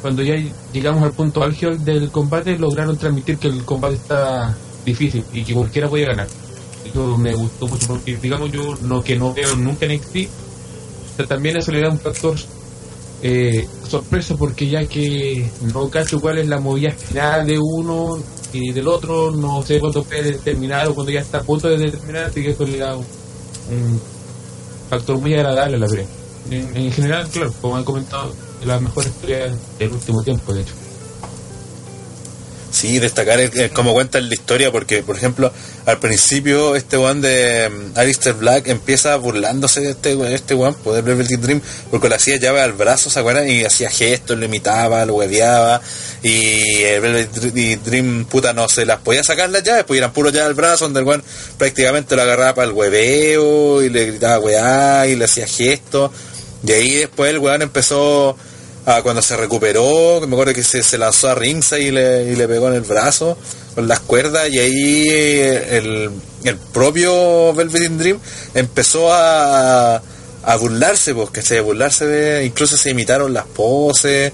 cuando 0.00 0.22
ya 0.22 0.34
llegamos 0.72 1.02
al 1.02 1.12
punto 1.12 1.42
álgido 1.42 1.76
del 1.76 2.10
combate, 2.10 2.58
lograron 2.58 2.96
transmitir 2.96 3.38
que 3.38 3.48
el 3.48 3.64
combate 3.64 3.94
está 3.94 4.56
difícil 4.84 5.24
y 5.32 5.44
que 5.44 5.54
cualquiera 5.54 5.88
puede 5.88 6.06
ganar. 6.06 6.26
Eso 6.84 7.18
me 7.18 7.34
gustó 7.34 7.68
mucho 7.68 7.86
porque, 7.86 8.16
digamos, 8.16 8.50
yo 8.50 8.76
no 8.82 9.02
que 9.02 9.16
no 9.16 9.34
veo 9.34 9.54
nunca 9.56 9.86
en 9.86 9.96
NXT, 9.96 10.16
pero 11.16 11.28
también 11.28 11.56
eso 11.58 11.70
le 11.70 11.82
da 11.82 11.90
un 11.90 11.98
factor 11.98 12.36
eh, 13.22 13.68
sorpresa 13.86 14.34
porque 14.36 14.68
ya 14.68 14.86
que 14.86 15.50
no 15.74 15.90
cacho 15.90 16.20
cuál 16.20 16.38
es 16.38 16.48
la 16.48 16.58
movida 16.58 16.90
final 16.92 17.46
de 17.46 17.58
uno 17.58 18.18
y 18.52 18.72
del 18.72 18.88
otro, 18.88 19.30
no 19.30 19.62
sé 19.62 19.78
cuándo 19.78 20.02
puede 20.02 20.32
terminar 20.38 20.88
o 20.88 20.94
cuando 20.94 21.12
ya 21.12 21.20
está 21.20 21.38
a 21.38 21.42
punto 21.42 21.68
de 21.68 21.76
determinar, 21.76 22.24
así 22.24 22.42
que 22.42 22.50
eso 22.50 22.64
le 22.64 22.78
da 22.78 22.96
un, 22.96 23.04
un 23.04 24.00
factor 24.88 25.18
muy 25.18 25.34
agradable 25.34 25.76
a 25.76 25.80
la 25.80 25.86
pelea. 25.86 26.06
En, 26.50 26.76
en 26.76 26.90
general, 26.90 27.28
claro, 27.28 27.52
como 27.60 27.76
han 27.76 27.84
comentado, 27.84 28.32
de 28.60 28.66
las 28.66 28.80
mejores 28.80 29.10
del 29.78 29.90
último 29.92 30.22
tiempo, 30.22 30.52
de 30.52 30.62
hecho. 30.62 30.74
Sí, 32.72 33.00
destacar 33.00 33.40
el- 33.40 33.58
el 33.58 33.70
cómo 33.72 33.92
cuentan 33.92 34.28
la 34.28 34.34
historia, 34.34 34.70
porque, 34.70 35.02
por 35.02 35.16
ejemplo, 35.16 35.52
al 35.86 35.98
principio 35.98 36.76
este 36.76 36.96
one 36.96 37.20
de 37.20 37.68
mm, 37.68 37.98
Alistair 37.98 38.36
Black 38.36 38.68
empieza 38.68 39.16
burlándose 39.16 39.80
de 39.80 39.90
este, 39.90 40.16
este 40.34 40.54
one, 40.54 40.76
poder 40.84 41.02
Velvet 41.02 41.26
Dream, 41.40 41.60
porque 41.90 42.08
le 42.08 42.14
hacía 42.14 42.36
llave 42.36 42.60
al 42.60 42.72
brazo, 42.72 43.10
¿se 43.10 43.18
acuerdan? 43.18 43.48
Y 43.50 43.64
hacía 43.64 43.90
gestos, 43.90 44.38
lo 44.38 44.44
imitaba, 44.44 45.04
lo 45.04 45.14
hueveaba, 45.16 45.80
y 46.22 46.82
el 46.84 47.00
Velvet 47.00 47.32
Dr- 47.34 47.80
Dream, 47.82 48.24
puta, 48.26 48.52
no 48.52 48.68
se 48.68 48.86
las 48.86 49.00
podía 49.00 49.24
sacar 49.24 49.50
las 49.50 49.64
llaves, 49.64 49.82
pues 49.84 49.98
eran 49.98 50.12
puro 50.12 50.30
llave 50.30 50.46
al 50.46 50.54
brazo, 50.54 50.84
donde 50.84 51.00
el 51.00 51.08
one 51.08 51.24
prácticamente 51.58 52.14
lo 52.14 52.22
agarraba 52.22 52.54
para 52.54 52.68
el 52.68 52.72
hueveo, 52.72 53.82
y 53.82 53.88
le 53.90 54.06
gritaba 54.06 54.38
weá, 54.38 55.08
y 55.08 55.16
le 55.16 55.24
hacía 55.24 55.48
gestos, 55.48 56.12
y 56.64 56.70
ahí 56.70 56.94
después 56.94 57.30
el 57.30 57.38
weón 57.40 57.62
empezó 57.62 58.36
a 58.86 59.02
cuando 59.02 59.22
se 59.22 59.36
recuperó, 59.36 60.18
que 60.20 60.26
me 60.26 60.34
acuerdo 60.34 60.54
que 60.54 60.64
se, 60.64 60.82
se 60.82 60.98
lanzó 60.98 61.28
a 61.28 61.34
ringside 61.34 61.80
y 61.82 61.90
le, 61.90 62.24
y 62.24 62.36
le 62.36 62.48
pegó 62.48 62.68
en 62.68 62.74
el 62.74 62.80
brazo 62.82 63.36
con 63.74 63.86
las 63.86 64.00
cuerdas 64.00 64.48
y 64.48 64.58
ahí 64.58 65.08
eh, 65.08 65.76
el, 65.78 66.10
el 66.44 66.56
propio 66.56 67.52
Velvet 67.52 67.92
Dream 67.92 68.18
empezó 68.54 69.12
a, 69.12 69.96
a 70.42 70.56
burlarse, 70.56 71.14
pues, 71.14 71.30
que 71.30 71.42
se 71.42 71.60
burlarse 71.60 72.06
de, 72.06 72.44
incluso 72.44 72.76
se 72.76 72.90
imitaron 72.90 73.32
las 73.34 73.46
poses, 73.46 74.32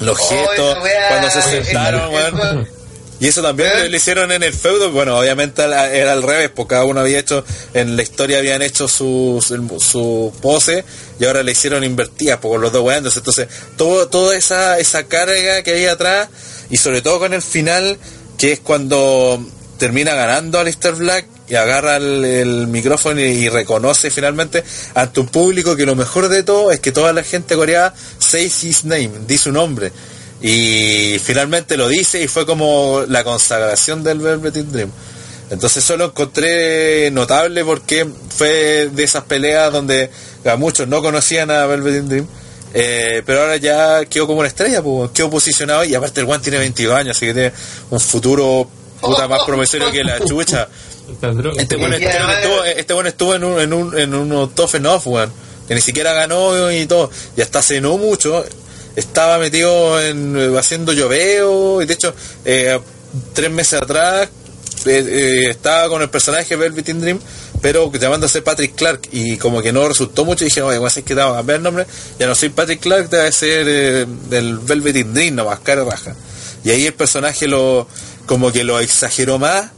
los 0.00 0.18
Oh, 0.18 0.24
gestos, 0.24 0.78
cuando 1.08 1.30
se 1.30 1.42
sentaron, 1.62 2.12
weón. 2.12 2.68
Y 3.20 3.28
eso 3.28 3.42
también 3.42 3.70
¿Eh? 3.76 3.88
lo, 3.90 3.96
hicieron 3.96 4.32
en 4.32 4.42
el 4.42 4.54
feudo. 4.54 4.90
Bueno, 4.90 5.18
obviamente 5.18 5.62
era 5.62 6.12
al 6.12 6.22
revés, 6.22 6.50
porque 6.54 6.70
cada 6.70 6.86
uno 6.86 7.00
había 7.00 7.18
hecho, 7.18 7.44
en 7.74 7.94
la 7.94 8.02
historia 8.02 8.38
habían 8.38 8.62
hecho 8.62 8.88
su, 8.88 9.44
su, 9.46 9.78
su 9.78 10.32
pose 10.40 10.84
y 11.20 11.26
ahora 11.26 11.42
le 11.42 11.52
hicieron 11.52 11.84
invertidas 11.84 12.38
por 12.38 12.58
los 12.58 12.72
dos 12.72 12.82
weando. 12.82 13.10
Entonces, 13.14 13.46
todo, 13.76 14.08
toda 14.08 14.36
esa, 14.36 14.78
esa 14.78 15.04
carga 15.04 15.62
que 15.62 15.72
hay 15.72 15.84
atrás 15.84 16.30
y 16.70 16.78
sobre 16.78 17.02
todo 17.02 17.18
con 17.18 17.34
el 17.34 17.42
final, 17.42 17.98
que 18.38 18.52
es 18.52 18.60
cuando 18.60 19.44
termina 19.76 20.14
ganando 20.14 20.58
Alistair 20.58 20.94
Black 20.94 21.26
y 21.46 21.56
agarra 21.56 21.96
el, 21.96 22.24
el 22.24 22.66
micrófono 22.68 23.20
y, 23.20 23.24
y 23.24 23.48
reconoce 23.50 24.10
finalmente 24.10 24.64
ante 24.94 25.20
un 25.20 25.26
público 25.26 25.76
que 25.76 25.84
lo 25.84 25.96
mejor 25.96 26.28
de 26.28 26.42
todo 26.42 26.70
es 26.70 26.80
que 26.80 26.92
toda 26.92 27.12
la 27.12 27.22
gente 27.22 27.56
coreana 27.56 27.94
says 28.18 28.64
his 28.64 28.84
name, 28.84 29.10
dice 29.26 29.44
su 29.44 29.52
nombre. 29.52 29.92
Y 30.42 31.18
finalmente 31.22 31.76
lo 31.76 31.88
dice 31.88 32.22
y 32.22 32.28
fue 32.28 32.46
como 32.46 33.04
la 33.08 33.24
consagración 33.24 34.02
del 34.02 34.20
Velvet 34.20 34.54
Dream. 34.54 34.90
Entonces 35.50 35.84
eso 35.84 35.96
lo 35.96 36.06
encontré 36.06 37.10
notable 37.10 37.64
porque 37.64 38.06
fue 38.34 38.88
de 38.90 39.02
esas 39.02 39.24
peleas 39.24 39.72
donde 39.72 40.10
a 40.44 40.56
muchos 40.56 40.86
no 40.88 41.02
conocían 41.02 41.50
a 41.50 41.66
Velvet 41.66 42.04
Dream. 42.04 42.26
eh, 42.72 43.22
pero 43.26 43.40
ahora 43.42 43.56
ya 43.56 44.04
quedó 44.04 44.26
como 44.28 44.38
una 44.40 44.48
estrella, 44.48 44.80
pues, 44.80 45.10
quedó 45.10 45.28
posicionado 45.28 45.84
y 45.84 45.94
aparte 45.94 46.20
el 46.20 46.28
One 46.28 46.38
tiene 46.38 46.58
22 46.58 46.94
años, 46.94 47.16
así 47.16 47.26
que 47.26 47.34
tiene 47.34 47.52
un 47.90 47.98
futuro 48.00 48.68
puta 49.00 49.26
más 49.26 49.42
promisorio 49.44 49.90
que 49.90 50.04
la 50.04 50.24
chucha. 50.24 50.68
Este 51.56 51.76
bueno, 51.76 51.96
este 51.96 52.18
bueno 52.18 52.32
estuvo, 52.32 52.64
este 52.64 52.94
bueno 52.94 53.08
estuvo 53.08 53.34
en 53.34 53.44
un, 53.44 53.60
en 53.60 53.72
un, 53.72 53.98
en 53.98 54.14
unos 54.14 54.54
tough 54.54 54.76
enough, 54.76 55.02
weón. 55.06 55.32
Que 55.66 55.74
ni 55.74 55.80
siquiera 55.80 56.12
ganó 56.12 56.70
y 56.70 56.86
todo. 56.86 57.10
Y 57.36 57.40
hasta 57.40 57.58
hace 57.58 57.80
no 57.80 57.98
mucho 57.98 58.44
estaba 58.96 59.38
metido 59.38 60.00
en 60.00 60.36
eh, 60.36 60.58
haciendo 60.58 60.92
lloveo. 60.92 61.82
Y 61.82 61.86
de 61.86 61.94
hecho, 61.94 62.14
eh, 62.44 62.78
tres 63.32 63.50
meses 63.50 63.80
atrás 63.82 64.28
eh, 64.86 65.46
estaba 65.50 65.88
con 65.88 66.02
el 66.02 66.10
personaje 66.10 66.56
Velvet 66.56 66.88
in 66.88 67.00
Dream, 67.00 67.20
pero 67.60 67.92
llamándose 67.92 68.42
Patrick 68.42 68.74
Clark. 68.74 69.08
Y 69.12 69.36
como 69.36 69.62
que 69.62 69.72
no 69.72 69.86
resultó 69.88 70.24
mucho, 70.24 70.44
y 70.44 70.48
dije, 70.48 70.62
oye, 70.62 70.84
es 70.86 70.94
que 71.04 71.14
te 71.14 71.20
a 71.20 71.32
cambiar 71.34 71.56
el 71.58 71.62
nombre. 71.62 71.86
Ya 72.18 72.26
no 72.26 72.34
soy 72.34 72.48
Patrick 72.50 72.80
Clark, 72.80 73.08
debe 73.10 73.32
ser 73.32 74.06
del 74.06 74.58
Velvet 74.58 74.96
in 74.96 75.14
Dream, 75.14 75.34
nomás, 75.34 75.60
cara 75.60 75.84
raja. 75.84 76.14
Y 76.64 76.70
ahí 76.70 76.86
el 76.86 76.94
personaje 76.94 77.46
lo 77.48 77.86
como 78.26 78.52
que 78.52 78.64
lo 78.64 78.78
exageró 78.78 79.38
más 79.38 79.70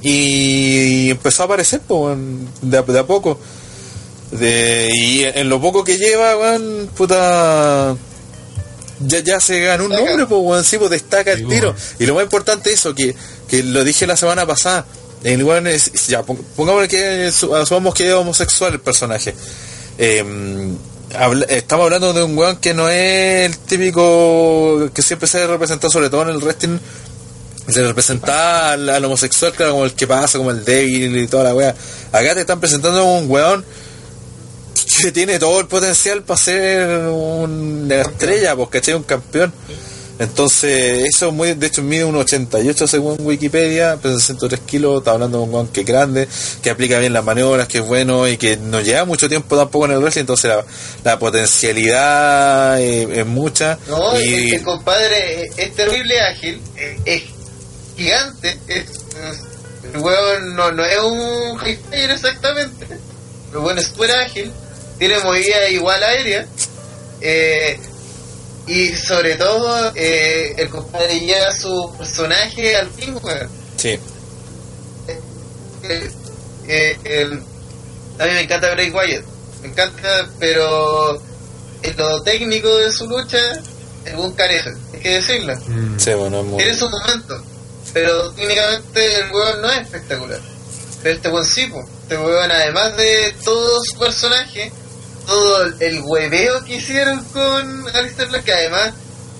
y 0.00 1.10
empezó 1.10 1.42
a 1.42 1.46
aparecer 1.46 1.80
weón, 1.88 2.48
de, 2.62 2.78
a- 2.78 2.82
de 2.82 2.98
a 2.98 3.04
poco 3.06 3.38
y 4.40 5.24
en 5.24 5.48
lo 5.48 5.60
poco 5.60 5.82
que 5.84 5.96
lleva 5.98 6.36
weón, 6.36 6.88
puta 6.96 7.96
ya, 9.00 9.20
ya 9.20 9.40
se 9.40 9.60
ganó 9.60 9.84
un 9.84 9.90
nombre 9.92 10.26
pues 10.26 10.40
weón, 10.42 10.64
sí, 10.64 10.78
pues 10.78 10.90
destaca 10.90 11.32
el 11.32 11.46
tiro. 11.48 11.74
y 11.98 12.06
lo 12.06 12.14
más 12.14 12.24
importante 12.24 12.70
es 12.70 12.80
eso 12.80 12.94
que, 12.94 13.14
que 13.48 13.62
lo 13.62 13.84
dije 13.84 14.06
la 14.06 14.16
semana 14.16 14.46
pasada. 14.46 14.84
El 15.24 15.42
weón 15.44 15.66
es 15.66 15.90
ya 16.06 16.22
pong- 16.22 16.40
pongámosle 16.56 16.88
que 16.88 17.32
su- 17.32 17.54
asumamos 17.54 17.94
que 17.94 18.08
es 18.08 18.14
homosexual 18.14 18.72
el 18.74 18.80
personaje. 18.80 19.34
Eh, 19.98 20.24
habla- 21.16 21.46
estamos 21.48 21.84
hablando 21.84 22.12
de 22.12 22.22
un 22.22 22.36
weón 22.38 22.56
que 22.56 22.74
no 22.74 22.88
es 22.88 23.46
el 23.50 23.56
típico 23.58 24.90
que 24.94 25.02
siempre 25.02 25.26
se 25.28 25.42
ha 25.42 25.46
representado 25.46 25.90
sobre 25.90 26.10
todo 26.10 26.22
en 26.22 26.28
el 26.30 26.38
wrestling 26.38 26.78
se 27.68 27.82
representa 27.86 28.72
al, 28.72 28.88
al 28.88 29.04
homosexual, 29.04 29.52
claro, 29.52 29.72
como 29.72 29.84
el 29.84 29.92
que 29.92 30.06
pasa, 30.06 30.38
como 30.38 30.50
el 30.50 30.64
débil 30.64 31.14
y 31.18 31.26
toda 31.26 31.44
la 31.44 31.54
wea. 31.54 31.74
Acá 32.12 32.34
te 32.34 32.40
están 32.40 32.60
presentando 32.60 33.04
un 33.04 33.30
weón 33.30 33.62
que 35.02 35.12
tiene 35.12 35.38
todo 35.38 35.60
el 35.60 35.66
potencial 35.66 36.22
para 36.22 36.38
ser 36.38 36.88
una 37.08 37.96
estrella, 38.02 38.54
porque 38.56 38.78
¿cachai? 38.80 38.94
Un 38.94 39.02
campeón. 39.04 39.52
Entonces, 40.20 41.04
eso 41.08 41.28
es 41.28 41.32
muy, 41.32 41.54
de 41.54 41.66
hecho 41.68 41.80
mide 41.80 42.04
un 42.04 42.16
88 42.16 42.88
según 42.88 43.16
Wikipedia, 43.20 43.98
pesa 44.02 44.18
103 44.18 44.58
kilos, 44.66 44.98
está 44.98 45.12
hablando 45.12 45.38
de 45.38 45.44
un 45.44 45.54
weón 45.54 45.68
que 45.68 45.82
es 45.82 45.86
grande, 45.86 46.26
que 46.60 46.70
aplica 46.70 46.98
bien 46.98 47.12
las 47.12 47.22
maniobras, 47.24 47.68
que 47.68 47.78
es 47.78 47.86
bueno 47.86 48.26
y 48.26 48.36
que 48.36 48.56
no 48.56 48.80
lleva 48.80 49.04
mucho 49.04 49.28
tiempo 49.28 49.56
tampoco 49.56 49.84
en 49.84 49.92
el 49.92 49.98
wrestling, 50.00 50.22
entonces 50.22 50.50
la, 50.50 50.64
la 51.04 51.18
potencialidad 51.20 52.80
es, 52.80 53.08
es 53.18 53.26
mucha. 53.26 53.78
No, 53.88 54.12
es 54.14 54.22
que 54.24 54.40
y 54.40 54.50
el 54.54 54.62
compadre 54.64 55.44
es, 55.44 55.52
es 55.58 55.74
terrible 55.76 56.20
ágil, 56.20 56.60
es, 56.76 57.00
es 57.04 57.22
gigante, 57.96 58.58
es, 58.66 58.76
es- 58.90 59.40
el 59.94 60.00
hueón 60.00 60.54
no, 60.56 60.72
no 60.72 60.84
es 60.84 60.98
un 61.00 61.60
exactamente, 61.92 62.86
el 63.52 63.58
hueón 63.58 63.78
es 63.78 63.86
súper 63.86 64.10
ágil, 64.10 64.50
tiene 64.98 65.18
movida 65.20 65.68
igual 65.68 66.02
aérea, 66.02 66.46
eh, 67.20 67.78
y 68.66 68.88
sobre 68.94 69.36
todo 69.36 69.92
eh, 69.94 70.54
el 70.58 70.68
compadre 70.68 71.20
lleva 71.20 71.52
su 71.52 71.94
personaje 71.96 72.76
al 72.76 72.90
fin, 72.90 73.18
weón. 73.22 73.48
sí, 73.76 73.98
Eh, 75.84 76.10
eh, 76.68 76.96
el- 77.04 77.42
a 78.18 78.24
mí 78.26 78.32
me 78.32 78.40
encanta 78.42 78.70
Bray 78.74 78.90
Wyatt, 78.90 79.24
me 79.62 79.68
encanta, 79.68 80.28
pero 80.38 81.16
en 81.82 81.96
lo 81.96 82.22
técnico 82.22 82.76
de 82.78 82.90
su 82.92 83.06
lucha, 83.08 83.38
buen 84.16 84.32
carece, 84.32 84.70
hay 84.92 85.00
que 85.00 85.10
decirlo. 85.14 85.54
Mm. 85.66 85.98
sí, 85.98 86.12
bueno, 86.14 86.40
es 86.40 86.46
muy... 86.46 86.56
Tiene 86.58 86.74
su 86.76 86.90
momento, 86.90 87.42
pero 87.94 88.30
técnicamente 88.32 89.20
el 89.20 89.30
weón 89.30 89.62
no 89.62 89.70
es 89.70 89.82
espectacular. 89.82 90.40
Pero 91.02 91.14
este 91.14 91.28
weón 91.28 91.46
sí, 91.46 91.66
po. 91.68 91.80
este 92.02 92.18
weón 92.18 92.50
además 92.50 92.96
de 92.96 93.34
todo 93.44 93.80
su 93.84 93.98
personaje, 93.98 94.72
todo 95.28 95.66
el 95.80 96.00
hueveo 96.00 96.64
que 96.64 96.76
hicieron 96.76 97.22
con 97.26 97.86
Alistair 97.94 98.30
Black, 98.30 98.44
que 98.44 98.52
además, 98.54 98.94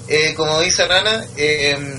eh, 0.06 0.34
como 0.36 0.60
dice 0.60 0.86
Rana, 0.86 1.24
eh, 1.38 1.98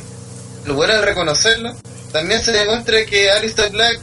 lo 0.66 0.76
bueno 0.76 0.94
es 0.94 1.02
reconocerlo, 1.02 1.76
también 2.12 2.40
se 2.44 2.52
demuestra 2.52 3.04
que 3.06 3.32
Alistair 3.32 3.72
Black 3.72 4.00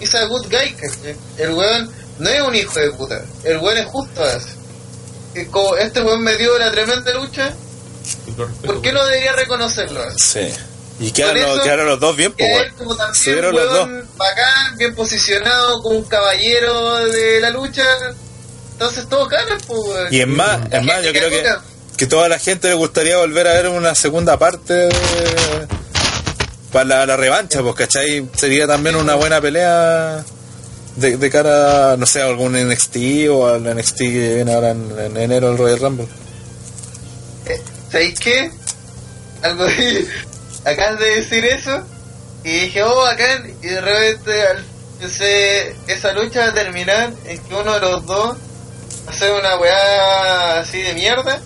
es 0.00 0.14
a 0.14 0.24
good 0.26 0.44
guy, 0.44 0.72
¿cachai? 0.74 1.16
El 1.38 1.52
weón 1.52 1.90
no 2.20 2.30
es 2.30 2.42
un 2.42 2.54
hijo 2.54 2.78
de 2.78 2.92
puta, 2.92 3.24
el 3.42 3.58
weón 3.58 3.78
es 3.78 3.86
justo 3.86 4.22
a 4.22 4.34
eso. 4.34 4.48
Y 5.34 5.46
como 5.46 5.76
este 5.78 6.00
weón 6.00 6.22
me 6.22 6.36
dio 6.36 6.54
una 6.54 6.70
tremenda 6.70 7.12
lucha. 7.14 7.52
¿por 8.64 8.82
qué 8.82 8.92
no 8.92 9.04
debería 9.04 9.32
reconocerlo? 9.32 10.00
Sí. 10.16 10.48
Y 11.00 11.10
quedaron, 11.10 11.42
eso, 11.42 11.62
quedaron 11.62 11.86
los 11.88 11.98
dos 11.98 12.14
bien, 12.16 12.32
pues, 12.32 12.48
también 12.76 13.14
Subieron 13.14 13.52
los 13.56 13.72
weón 13.72 14.08
bacán, 14.16 14.78
bien 14.78 14.94
posicionado, 14.94 15.82
como 15.82 15.98
un 15.98 16.04
caballero 16.04 17.04
de 17.06 17.40
la 17.40 17.50
lucha. 17.50 17.84
Entonces 18.74 19.08
todos 19.08 19.28
ganan, 19.28 19.58
pues. 19.66 20.12
Y 20.12 20.20
es 20.20 20.26
más, 20.28 20.60
es 20.70 20.82
más, 20.84 21.02
yo 21.02 21.12
creo 21.12 21.30
que, 21.30 21.44
que 21.96 22.06
toda 22.06 22.28
la 22.28 22.38
gente 22.38 22.68
le 22.68 22.74
gustaría 22.74 23.16
volver 23.16 23.46
a 23.48 23.52
ver 23.54 23.68
una 23.68 23.94
segunda 23.94 24.38
parte 24.38 24.72
de- 24.74 24.92
para 26.72 26.84
la, 26.84 27.06
la 27.06 27.16
revancha, 27.16 27.62
pues, 27.62 27.74
¿cachai? 27.76 28.28
Sería 28.36 28.66
también 28.66 28.96
una 28.96 29.14
buena 29.14 29.40
pelea 29.40 30.24
de, 30.96 31.16
de 31.16 31.30
cara, 31.30 31.96
no 31.96 32.04
sé, 32.04 32.20
a 32.20 32.26
algún 32.26 32.52
NXT 32.54 32.96
o 33.30 33.46
al 33.46 33.62
NXT 33.76 33.96
que 33.98 34.34
viene 34.36 34.52
ahora 34.54 34.70
en, 34.70 34.92
en 34.98 35.16
enero 35.16 35.52
el 35.52 35.58
Royal 35.58 35.78
Rumble. 35.78 36.08
Eh, 37.46 37.62
¿Sabéis 37.92 38.18
qué? 38.18 38.50
Algo 39.42 39.64
de... 39.66 40.06
Acabas 40.64 40.98
de 40.98 41.06
decir 41.20 41.44
eso. 41.44 41.80
Y 42.42 42.50
dije, 42.60 42.82
oh, 42.82 43.02
bacán. 43.02 43.52
Y 43.62 43.66
de 43.68 43.80
repente 43.80 44.42
al- 44.42 44.64
esa 45.86 46.12
lucha 46.12 46.40
va 46.40 46.46
a 46.46 46.54
terminar 46.54 47.12
en 47.26 47.38
que 47.38 47.54
uno 47.54 47.72
de 47.74 47.80
los 47.80 48.06
dos 48.06 48.36
a 48.36 48.38
hacer 49.06 49.32
una 49.32 49.56
weá 49.56 50.60
así 50.60 50.82
de 50.82 50.94
mierda. 50.94 51.40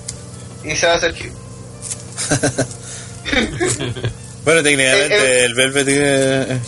Y 0.65 0.75
se 0.77 0.87
va 0.87 0.95
a 0.95 0.97
hacer 0.97 1.15
heel. 1.15 1.33
Bueno, 4.45 4.63
técnicamente 4.63 5.15
Eh, 5.15 5.41
eh. 5.41 5.45
el 5.45 5.55
Velvet 5.55 5.87
tiene... 5.87 6.61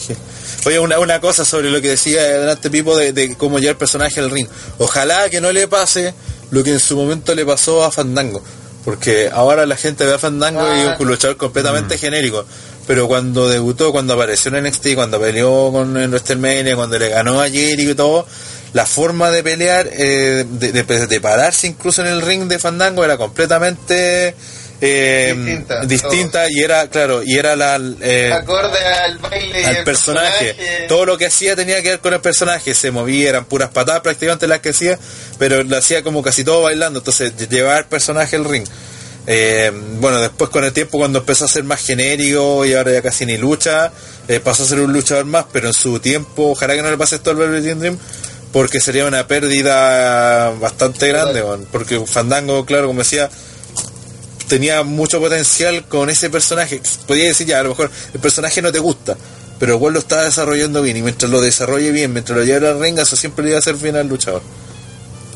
Oye, 0.67 0.79
una, 0.79 0.99
una 0.99 1.21
cosa 1.21 1.47
sobre 1.47 1.71
lo 1.71 1.81
que 1.81 1.89
decía 1.89 2.23
delante 2.23 2.69
Pipo 2.69 2.95
de, 2.95 3.13
de 3.15 3.35
cómo 3.37 3.59
lleva 3.59 3.71
el 3.71 3.77
personaje 3.79 4.21
al 4.21 4.31
ring. 4.31 4.47
Ojalá 4.79 5.31
que 5.31 5.41
no 5.41 5.51
le 5.53 5.67
pase 5.67 6.13
lo 6.51 6.63
que 6.63 6.71
en 6.73 6.81
su 6.81 6.97
momento 6.97 7.35
le 7.35 7.47
pasó 7.47 7.83
a 7.83 7.91
Fandango. 7.91 8.43
Porque 8.85 9.31
ahora 9.33 9.65
la 9.65 9.77
gente 9.77 10.05
ve 10.05 10.13
a 10.15 10.19
Fandango 10.19 10.67
y 10.75 10.81
es 10.81 11.01
un 11.01 11.09
luchador 11.09 11.39
completamente 11.39 11.97
genérico. 11.97 12.45
pero 12.87 13.09
cuando 13.09 13.49
debutó, 13.49 13.93
cuando 13.93 14.13
apareció 14.15 14.55
en 14.55 14.65
NXT, 14.65 14.95
cuando 14.95 15.19
peleó 15.21 15.71
con 15.73 15.97
en 15.97 16.11
WrestleMania, 16.11 16.77
cuando 16.77 16.99
le 16.99 17.09
ganó 17.09 17.41
a 17.41 17.49
Jericho 17.49 17.91
y 17.93 17.95
todo, 17.95 18.27
la 18.73 18.87
forma 18.87 19.31
de 19.31 19.43
pelear, 19.43 19.89
eh, 19.93 20.45
de, 20.49 20.73
de- 20.73 21.07
de 21.07 21.21
pararse 21.21 21.67
incluso 21.67 22.03
en 22.03 22.09
el 22.09 22.23
ring 22.23 22.45
de 22.49 22.59
Fandango 22.59 23.05
era 23.05 23.17
completamente 23.17 24.35
eh, 24.83 25.35
Distinta, 25.37 25.85
distinta 25.85 26.47
y 26.49 26.61
era, 26.61 26.89
claro, 26.89 27.23
y 27.23 27.37
era 27.37 27.55
la... 27.55 27.79
eh, 28.01 28.33
Acorde 28.33 28.79
al 28.79 29.19
baile 29.19 29.67
al 29.67 29.85
personaje. 29.85 30.57
Todo 30.89 31.05
lo 31.05 31.19
que 31.19 31.27
hacía 31.27 31.55
tenía 31.55 31.83
que 31.83 31.91
ver 31.91 32.01
con 32.01 32.15
el 32.15 32.21
personaje. 32.21 32.73
Se 32.75 32.91
movía, 32.91 33.29
eran 33.29 33.45
puras 33.45 33.69
patadas 33.69 34.01
prácticamente 34.01 34.47
las 34.47 34.61
que 34.61 34.71
hacía, 34.71 34.99
pero 35.39 35.63
lo 35.65 35.77
hacía 35.77 36.03
como 36.03 36.23
casi 36.23 36.45
todo 36.45 36.63
bailando. 36.63 37.01
Entonces 37.01 37.35
llevaba 37.51 37.79
el 37.81 37.85
personaje 37.87 38.37
al 38.37 38.47
ring. 38.47 38.65
Eh, 39.27 39.71
bueno, 39.99 40.19
después 40.19 40.49
con 40.49 40.65
el 40.65 40.73
tiempo 40.73 40.97
cuando 40.99 41.19
empezó 41.19 41.45
a 41.45 41.49
ser 41.49 41.63
más 41.65 41.85
genérico 41.85 42.65
y 42.65 42.73
ahora 42.73 42.91
ya 42.93 43.03
casi 43.03 43.27
ni 43.27 43.37
lucha, 43.37 43.93
eh, 44.29 44.41
pasó 44.41 44.63
a 44.63 44.67
ser 44.67 44.81
un 44.81 44.95
luchador 44.95 45.27
más, 45.27 45.45
pero 45.53 45.69
en 45.69 45.75
su 45.75 46.01
tiempo, 46.01 46.53
ojalá 46.53 46.75
que 46.75 46.81
no 46.83 46.91
le 46.91 46.97
pase 46.97 47.17
esto 47.17 47.31
al 47.33 47.37
Velvet 47.37 47.77
Dream, 47.79 47.99
porque 48.53 48.81
sería 48.81 49.07
una 49.07 49.27
pérdida 49.27 50.51
bastante 50.51 51.09
grande, 51.09 51.43
weón. 51.43 51.67
porque 51.71 52.05
Fandango, 52.07 52.65
claro, 52.67 52.89
como 52.89 53.01
decía, 53.01 53.31
tenía 54.49 54.83
mucho 54.83 55.21
potencial 55.21 55.85
con 55.87 56.11
ese 56.11 56.31
personaje. 56.31 56.83
Podía 57.07 57.27
decir 57.27 57.47
ya, 57.47 57.61
a 57.61 57.63
lo 57.63 57.71
mejor 57.71 57.91
el 58.13 58.21
personaje 58.21 58.61
no 58.61 58.73
te 58.73 58.81
gusta, 58.81 59.17
pero 59.59 59.75
igual 59.75 59.95
lo 59.95 60.01
está 60.01 60.23
desarrollando 60.23 60.83
bien 60.83 60.97
y 60.97 61.03
mientras 61.03 61.31
lo 61.31 61.41
desarrolle 61.41 61.93
bien, 61.93 62.13
mientras 62.13 62.37
lo 62.37 62.45
lleve 62.45 62.69
al 62.69 62.81
ring, 62.81 62.99
eso 62.99 63.15
siempre 63.15 63.45
le 63.45 63.51
iba 63.51 63.59
a 63.59 63.61
hacer 63.61 63.77
bien 63.77 63.97
al 63.97 64.09
luchador. 64.09 64.43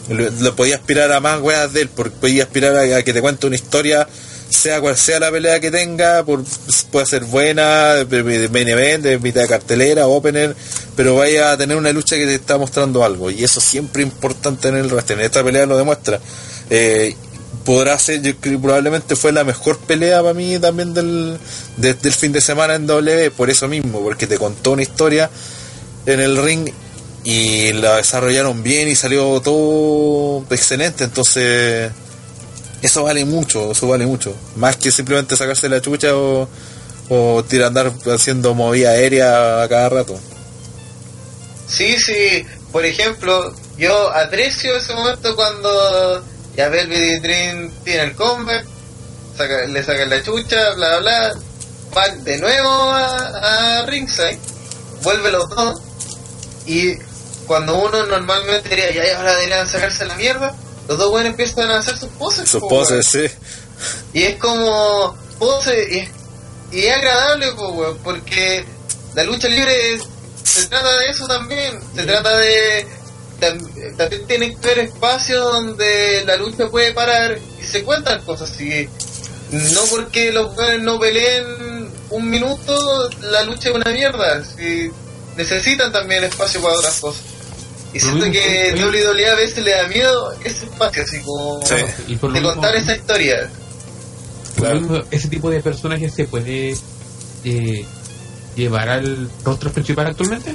Lo, 0.09 0.31
lo 0.31 0.57
podía 0.57 0.77
aspirar 0.77 1.13
a 1.13 1.21
más 1.21 1.41
weas 1.41 1.73
de 1.73 1.83
él, 1.83 1.89
porque 1.89 2.17
podía 2.21 2.43
aspirar 2.43 2.77
a, 2.77 2.97
a 2.97 3.03
que 3.03 3.13
te 3.13 3.23
cuente 3.23 3.47
una 3.47 3.57
historia, 3.57 4.09
sea 4.49 4.81
cual 4.81 4.97
sea 4.97 5.19
la 5.21 5.31
pelea 5.31 5.59
que 5.61 5.71
tenga, 5.71 6.25
puede 6.25 7.07
ser 7.07 7.25
buena, 7.25 8.07
main 8.51 8.69
event, 8.69 9.03
de 9.05 9.19
mitad 9.19 9.43
de 9.43 9.49
cartelera, 9.49 10.07
opener, 10.07 10.55
pero 10.97 11.17
vaya 11.17 11.53
a 11.53 11.57
tener 11.57 11.77
una 11.77 11.93
lucha 11.93 12.17
que 12.17 12.25
te 12.27 12.35
está 12.35 12.57
mostrando 12.57 13.05
algo, 13.05 13.31
y 13.31 13.43
eso 13.43 13.61
siempre 13.61 14.03
es 14.03 14.09
importante 14.09 14.69
en 14.69 14.77
el 14.77 14.87
wrestling. 14.89 15.19
Esta 15.19 15.43
pelea 15.43 15.67
lo 15.67 15.77
demuestra. 15.77 16.21
Eh, 16.71 17.17
podrá 17.65 17.99
ser, 17.99 18.37
probablemente 18.37 19.17
fue 19.17 19.33
la 19.33 19.43
mejor 19.43 19.79
pelea 19.79 20.21
para 20.21 20.35
mí 20.35 20.59
también 20.59 20.93
del, 20.95 21.39
de- 21.77 21.95
del 21.95 22.13
fin 22.13 22.31
de 22.33 22.41
semana 22.41 22.75
en 22.75 22.87
W, 22.87 23.31
por 23.31 23.51
eso 23.51 23.67
mismo, 23.69 24.01
porque 24.03 24.27
te 24.27 24.39
contó 24.39 24.73
una 24.73 24.83
historia 24.83 25.31
en 26.07 26.21
el 26.21 26.37
ring 26.37 26.69
y 27.25 27.73
la 27.73 27.97
desarrollaron 27.97 28.63
bien 28.63 28.87
y 28.89 28.95
salió 28.95 29.41
todo 29.41 30.45
excelente, 30.51 31.05
entonces 31.05 31.91
eso 32.87 33.05
vale 33.05 33.25
mucho, 33.25 33.73
eso 33.73 33.89
vale 33.89 34.07
mucho, 34.07 34.35
más 34.57 34.77
que 34.77 34.91
simplemente 34.91 35.37
sacarse 35.37 35.69
la 35.69 35.81
chucha 35.81 36.15
o, 36.17 36.49
o 37.09 37.45
haciendo 38.13 38.55
movida 38.55 38.91
aérea 38.91 39.63
a 39.63 39.69
cada 39.69 39.89
rato. 39.89 40.19
Sí, 41.67 41.97
sí. 41.99 42.45
Por 42.73 42.85
ejemplo, 42.85 43.55
yo 43.79 44.11
aprecio 44.11 44.77
ese 44.77 44.95
momento 44.95 45.35
cuando 45.37 46.25
ya 46.57 46.69
Velvet 46.69 47.23
tiene 47.85 48.03
el 48.03 48.15
comeback, 48.15 48.67
saca- 49.37 49.67
le 49.67 49.83
sacan 49.83 50.11
la 50.11 50.23
chucha, 50.23 50.71
bla, 50.75 50.99
bla. 50.99 51.35
Van 51.95 52.25
de 52.25 52.39
nuevo 52.39 52.69
a, 52.69 53.85
ringside, 53.87 54.39
vuelve 55.03 55.31
los 55.31 55.49
dos. 55.51 55.81
Y 56.67 56.95
cuando 57.47 57.77
uno 57.79 58.07
normalmente 58.07 58.69
diría, 58.69 58.91
ya, 58.93 59.19
ahora 59.19 59.35
deberían 59.37 59.69
sacarse 59.69 60.05
la 60.05 60.17
mierda, 60.17 60.55
los 60.89 60.99
dos 60.99 61.11
buenos 61.11 61.31
empiezan 61.31 61.71
a 61.71 61.79
hacer 61.79 61.97
sus 61.99 62.09
poses. 62.11 62.49
Sus 62.49 62.61
po, 62.61 62.69
poses, 62.69 63.07
sí. 63.07 63.27
y 64.13 64.23
es 64.25 64.37
como 64.37 65.17
pose 65.39 65.87
y 65.91 65.99
es, 65.99 66.09
y 66.73 66.81
es 66.87 66.97
agradable, 66.97 67.53
po, 67.53 67.69
weón, 67.71 67.99
porque 68.05 68.65
la 69.15 69.25
lucha 69.25 69.49
libre 69.49 69.95
es- 69.95 70.03
se 70.45 70.67
trata 70.67 70.91
de 70.99 71.07
eso 71.09 71.27
también. 71.27 71.81
Se 71.97 72.03
trata 72.05 72.37
de. 72.37 72.87
tam- 73.41 73.97
También 73.97 74.27
tiene 74.27 74.51
que 74.57 74.71
haber 74.71 74.79
espacios 74.91 75.43
donde 75.53 76.23
la 76.27 76.37
lucha 76.37 76.69
puede 76.69 76.93
parar 76.93 77.39
y 77.61 77.65
se 77.65 77.83
cuentan 77.83 78.23
cosas 78.25 78.51
así. 78.51 78.89
No 79.51 79.81
porque 79.91 80.33
los 80.33 80.57
weones 80.57 80.81
no 80.83 80.99
peleen 81.01 81.91
un 82.11 82.31
minuto, 82.31 83.09
la 83.23 83.43
lucha 83.45 83.71
es 83.71 83.75
una 83.75 83.91
mierda. 83.91 84.43
Si 84.45 84.91
necesitan 85.37 85.93
también 85.93 86.25
espacio 86.25 86.61
para 86.61 86.75
otras 86.75 87.01
cosas. 87.01 87.23
Y 87.95 88.01
siento 88.01 88.25
que 88.27 88.33
que- 88.33 88.85
WWE 88.85 89.31
a 89.31 89.35
veces 89.37 89.65
le 89.65 89.71
da 89.71 89.87
miedo 89.89 90.33
ese 90.45 90.67
espacio, 90.67 91.03
así 91.05 91.21
como 91.23 91.61
Sí. 91.65 91.77
Y 92.09 92.17
por 92.17 92.31
lo 92.31 92.35
de 92.35 92.41
mismo- 92.41 92.55
contar 92.55 92.77
esa 92.77 92.97
historia. 92.97 93.49
Claro. 94.57 94.81
mismo, 94.81 95.03
ese 95.11 95.29
tipo 95.29 95.51
de 95.51 95.61
personajes 95.63 96.13
se 96.15 96.25
puede 96.25 96.77
eh, 97.45 97.85
llevar 98.57 98.89
al 98.89 99.29
rostro 99.45 99.71
principal 99.71 100.07
actualmente. 100.09 100.55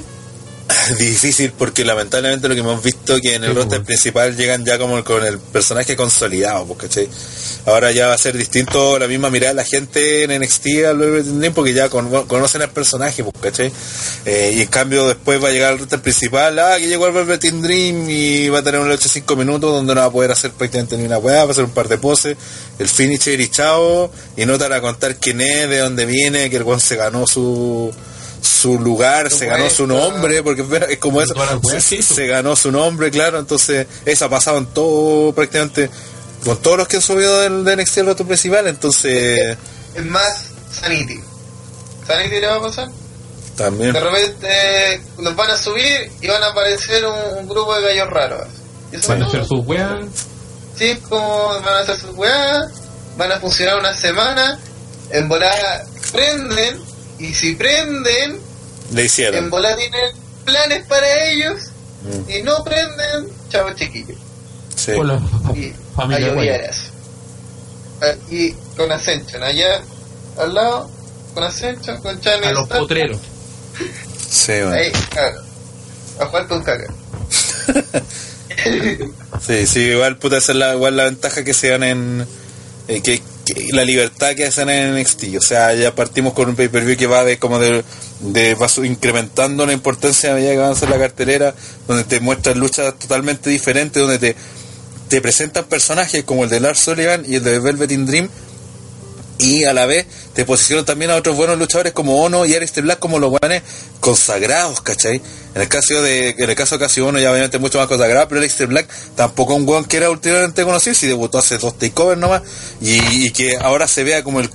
Difícil 0.98 1.52
porque 1.52 1.84
lamentablemente 1.84 2.48
lo 2.48 2.54
que 2.54 2.60
hemos 2.60 2.82
visto 2.82 3.20
que 3.20 3.34
en 3.34 3.44
el 3.44 3.50
Sí, 3.50 3.56
roster 3.56 3.78
pues. 3.78 3.86
principal 3.86 4.36
llegan 4.36 4.64
ya 4.64 4.78
como 4.78 5.02
con 5.04 5.24
el 5.24 5.38
personaje 5.38 5.96
consolidado, 5.96 6.64
pues, 6.66 6.80
¿cachai? 6.80 7.08
Ahora 7.66 7.90
ya 7.92 8.06
va 8.06 8.14
a 8.14 8.18
ser 8.18 8.36
distinto 8.36 8.98
la 8.98 9.06
misma 9.06 9.30
mirada 9.30 9.52
de 9.52 9.56
la 9.56 9.64
gente 9.64 10.24
en 10.24 10.30
NXT 10.40 10.66
al 10.86 11.52
porque 11.54 11.72
ya 11.72 11.88
con- 11.88 12.26
conocen 12.26 12.62
al 12.62 12.70
personaje, 12.70 13.22
pues, 13.24 13.34
¿cachai? 13.40 13.72
Eh, 14.24 14.54
y 14.56 14.60
en 14.62 14.68
cambio 14.68 15.08
después 15.08 15.42
va 15.42 15.48
a 15.48 15.52
llegar 15.52 15.72
al 15.72 15.78
roster 15.78 16.00
principal, 16.00 16.58
ah, 16.58 16.76
que 16.78 16.86
llegó 16.88 17.06
el 17.06 17.12
Velvet 17.14 17.40
Dream 17.42 18.08
y 18.08 18.48
va 18.48 18.60
a 18.60 18.62
tener 18.62 18.80
un 18.80 18.90
8-5 18.90 19.36
minutos 19.36 19.72
donde 19.72 19.94
no 19.94 20.00
va 20.00 20.06
a 20.06 20.12
poder 20.12 20.30
hacer 20.30 20.52
prácticamente 20.52 20.96
ni 20.96 21.04
una 21.04 21.18
weá, 21.18 21.44
va 21.44 21.48
a 21.48 21.52
hacer 21.52 21.64
un 21.64 21.70
par 21.70 21.88
de 21.88 21.98
poses, 21.98 22.36
el 22.78 22.88
finisher 22.88 23.40
y 23.40 23.48
chao, 23.48 24.10
y 24.36 24.46
no 24.46 24.56
te 24.58 24.64
van 24.64 24.74
a 24.74 24.80
contar 24.80 25.16
quién 25.16 25.40
es, 25.40 25.68
de 25.68 25.78
dónde 25.78 26.06
viene, 26.06 26.48
que 26.50 26.56
el 26.56 26.62
weón 26.62 26.80
se 26.80 26.96
ganó 26.96 27.26
su 27.26 27.92
su 28.42 28.78
lugar, 28.78 29.30
se 29.30 29.46
ganó 29.46 29.68
su 29.70 29.86
nombre, 29.86 30.42
porque 30.42 30.64
es 30.90 30.98
como 30.98 31.20
eso, 31.20 31.34
se, 31.80 32.26
ganó 32.26 32.56
su 32.56 32.70
nombre, 32.72 33.10
claro, 33.10 33.38
entonces 33.38 33.86
eso 34.04 34.24
ha 34.24 34.28
pasado 34.28 34.58
en 34.58 34.66
todo, 34.66 35.32
prácticamente, 35.34 35.90
con 36.44 36.56
todos 36.58 36.78
los 36.78 36.88
que 36.88 36.96
han 36.96 37.02
subido 37.02 37.40
del 37.40 37.64
de 37.64 37.76
NXT 37.76 37.98
al 37.98 38.16
principal, 38.16 38.66
entonces 38.66 39.56
Es 39.94 40.04
más 40.06 40.46
Sanity. 40.72 41.20
¿Sanity 42.06 42.40
le 42.40 42.46
va 42.46 42.56
a 42.56 42.62
pasar? 42.62 42.88
también, 43.56 43.92
De 43.92 44.00
repente 44.00 45.02
los 45.18 45.36
van 45.36 45.50
a 45.50 45.56
subir 45.58 46.10
y 46.20 46.26
van 46.26 46.42
a 46.42 46.46
aparecer 46.46 47.04
un, 47.04 47.38
un 47.40 47.48
grupo 47.48 47.74
de 47.74 47.82
gallos 47.82 48.08
raros. 48.08 48.46
Van 49.06 49.22
a 49.22 49.26
hacer 49.26 49.44
sus 49.44 49.66
weas. 49.66 50.06
Sí, 50.76 50.96
como 51.08 51.60
van 51.60 51.74
a 51.74 51.78
hacer 51.80 51.96
sus 51.98 52.16
weas, 52.16 52.70
van 53.18 53.32
a 53.32 53.38
funcionar 53.38 53.78
una 53.78 53.92
semana, 53.92 54.58
en 55.10 55.28
volada 55.28 55.84
prenden, 56.10 56.80
y 57.20 57.34
si 57.34 57.54
prenden, 57.54 58.38
le 58.92 59.00
en 59.00 59.06
hicieron. 59.06 59.50
volada 59.50 59.76
tienen 59.76 60.10
planes 60.44 60.86
para 60.86 61.24
ellos, 61.30 61.60
Mm, 62.02 62.30
y 62.30 62.42
no 62.42 62.64
prenden, 62.64 63.28
chavo 63.50 63.74
chiquillos. 63.74 64.16
sí. 64.74 64.92
Con 64.92 65.06
la 65.08 65.14
Y 65.54 65.70
a 65.70 65.74
familia. 65.94 66.70
Ah, 68.00 68.14
Y 68.30 68.52
con 68.76 68.90
Ascension, 68.90 69.42
allá 69.42 69.82
al 70.38 70.54
lado, 70.54 70.90
con 71.34 71.44
Ascension, 71.44 72.00
con 72.00 72.18
Channel 72.20 72.48
A 72.48 72.52
los 72.52 72.62
Star, 72.62 72.78
potreros. 72.78 73.18
Sí, 74.30 74.52
bueno. 74.52 74.72
Ahí, 74.72 74.90
caga. 75.14 75.42
A 76.20 76.26
jugar 76.26 76.46
con 76.48 76.62
caga. 76.62 76.86
Sí, 79.46 79.66
sí, 79.66 79.80
igual 79.80 80.18
puta 80.18 80.36
esa 80.36 80.52
es 80.52 80.58
la, 80.58 80.74
igual 80.74 80.96
la 80.96 81.04
ventaja 81.04 81.42
que 81.44 81.54
se 81.54 81.68
dan 81.70 81.82
en 81.82 82.26
eh, 82.88 83.00
que, 83.00 83.22
la 83.72 83.84
libertad 83.84 84.34
que 84.34 84.46
hacen 84.46 84.68
en 84.68 84.98
NXT, 84.98 85.36
o 85.38 85.40
sea, 85.40 85.74
ya 85.74 85.94
partimos 85.94 86.32
con 86.32 86.48
un 86.48 86.56
pay-per-view 86.56 86.96
que 86.96 87.06
va 87.06 87.24
de 87.24 87.38
como 87.38 87.58
de, 87.58 87.82
va 88.54 88.84
incrementando 88.84 89.66
la 89.66 89.72
importancia 89.72 90.32
a 90.32 90.34
medida 90.34 90.52
que 90.52 90.58
avanza 90.58 90.88
la 90.88 90.98
cartelera, 90.98 91.54
donde 91.86 92.04
te 92.04 92.20
muestran 92.20 92.58
luchas 92.58 92.98
totalmente 92.98 93.50
diferentes, 93.50 94.00
donde 94.00 94.18
te 94.18 94.36
te 95.10 95.20
presentan 95.20 95.64
personajes 95.64 96.22
como 96.22 96.44
el 96.44 96.50
de 96.50 96.60
Lars 96.60 96.78
Sullivan 96.78 97.24
y 97.26 97.34
el 97.34 97.42
de 97.42 97.58
Velvet 97.58 97.90
in 97.90 98.06
Dream 98.06 98.28
y 99.40 99.64
a 99.64 99.72
la 99.72 99.86
vez 99.86 100.06
te 100.34 100.44
posicionan 100.44 100.84
también 100.84 101.10
a 101.10 101.16
otros 101.16 101.36
buenos 101.36 101.58
luchadores 101.58 101.92
como 101.92 102.22
Ono 102.22 102.44
y 102.44 102.54
Aleister 102.54 102.84
Black 102.84 102.98
como 102.98 103.18
los 103.18 103.30
buenos 103.30 103.62
consagrados, 104.00 104.80
¿cachai? 104.80 105.20
En 105.54 105.62
el 105.62 105.68
caso 105.68 106.00
de 106.02 106.30
en 106.30 106.50
el 106.50 106.54
caso 106.54 106.78
casi 106.78 107.00
Ono 107.00 107.18
ya 107.18 107.30
obviamente 107.30 107.58
mucho 107.58 107.78
más 107.78 107.88
consagrado, 107.88 108.28
pero 108.28 108.40
Aleister 108.40 108.66
Black 108.66 108.88
tampoco 109.16 109.54
un 109.54 109.66
weón 109.66 109.84
que 109.84 109.96
era 109.96 110.10
últimamente 110.10 110.62
conocido, 110.64 110.94
si 110.94 111.06
debutó 111.06 111.38
hace 111.38 111.58
dos 111.58 111.78
takeovers 111.78 112.20
nomás 112.20 112.42
y, 112.80 113.30
que 113.30 113.56
ahora 113.56 113.88
se 113.88 114.04
vea 114.04 114.22
como 114.22 114.40
el, 114.40 114.50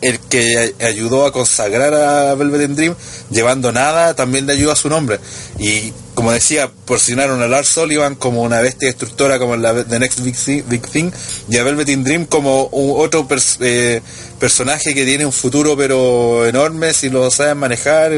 el, 0.00 0.18
que 0.20 0.74
ayudó 0.80 1.26
a 1.26 1.32
consagrar 1.32 1.92
a 1.94 2.34
Velvet 2.34 2.70
Dream 2.70 2.94
llevando 3.30 3.72
nada, 3.72 4.14
también 4.14 4.46
le 4.46 4.52
ayudó 4.52 4.72
a 4.72 4.76
su 4.76 4.88
nombre 4.88 5.18
y 5.58 5.92
como 6.18 6.32
decía, 6.32 6.68
posicionaron 6.84 7.40
a 7.42 7.46
Lars 7.46 7.68
Sullivan 7.68 8.16
como 8.16 8.42
una 8.42 8.60
bestia 8.60 8.88
destructora 8.88 9.38
como 9.38 9.54
la 9.56 9.84
The 9.84 10.00
Next 10.00 10.18
Big, 10.20 10.34
Thi- 10.36 10.62
Big 10.66 10.82
Thing 10.90 11.12
y 11.48 11.56
a 11.58 11.62
Velvet 11.62 11.88
in 11.90 12.02
Dream 12.02 12.24
como 12.26 12.64
un- 12.72 13.00
otro 13.00 13.24
eh, 13.60 14.02
personaje 14.40 14.94
que 14.94 15.04
tiene 15.04 15.24
un 15.24 15.32
futuro 15.32 15.76
pero 15.76 16.44
enorme 16.44 16.92
si 16.92 17.08
lo 17.08 17.30
saben 17.30 17.58
manejar. 17.58 18.10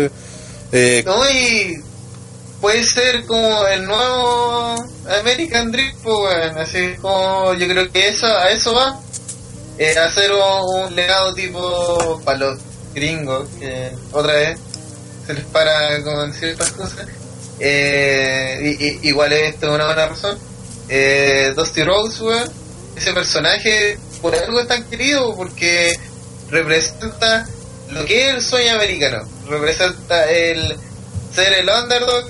eh, 0.72 1.02
No, 1.04 1.28
y 1.30 1.74
puede 2.62 2.84
ser 2.84 3.26
como 3.26 3.66
el 3.66 3.84
nuevo 3.84 4.76
American 5.20 5.70
Dream, 5.70 5.92
pues, 6.02 6.16
weón. 6.16 6.56
Así 6.58 6.94
como 7.02 7.52
yo 7.52 7.68
creo 7.68 7.92
que 7.92 8.08
eso, 8.08 8.24
a 8.26 8.50
eso 8.50 8.72
va. 8.74 8.98
Eh, 9.76 9.94
hacer 9.98 10.30
un, 10.32 10.84
un 10.86 10.94
legado 10.96 11.34
tipo 11.34 12.18
para 12.24 12.38
los 12.38 12.58
gringos, 12.94 13.46
que 13.58 13.90
otra 14.12 14.32
vez 14.34 14.58
se 15.26 15.34
les 15.34 15.44
para 15.44 16.02
con 16.02 16.32
ciertas 16.32 16.70
cosas. 16.72 17.06
Eh, 17.60 18.76
y- 18.78 18.86
y- 18.86 18.98
igual 19.08 19.32
esto 19.32 19.66
es 19.68 19.72
una 19.74 19.86
buena 19.86 20.06
razón. 20.08 20.38
Eh, 20.88 21.52
Dusty 21.54 21.84
Rhodes, 21.84 22.20
ese 22.96 23.12
personaje 23.12 23.98
por 24.22 24.34
algo 24.34 24.60
es 24.60 24.66
tan 24.68 24.84
querido 24.84 25.36
porque 25.36 25.94
representa 26.50 27.46
lo 27.90 28.04
que 28.04 28.28
es 28.28 28.34
el 28.34 28.42
sueño 28.42 28.72
americano, 28.74 29.28
representa 29.48 30.28
el 30.30 30.76
ser 31.34 31.52
el 31.54 31.68
underdog 31.68 32.24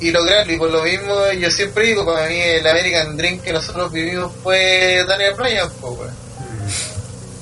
y 0.00 0.10
lograrlo. 0.10 0.52
Y 0.52 0.56
por 0.58 0.70
lo 0.70 0.82
mismo, 0.82 1.30
yo 1.32 1.50
siempre 1.50 1.86
digo, 1.86 2.04
para 2.04 2.28
mí 2.28 2.38
el 2.38 2.66
American 2.66 3.16
Dream 3.16 3.38
que 3.40 3.52
nosotros 3.52 3.90
vivimos 3.92 4.32
fue 4.42 5.04
Daniel 5.06 5.34
Bryan. 5.34 5.70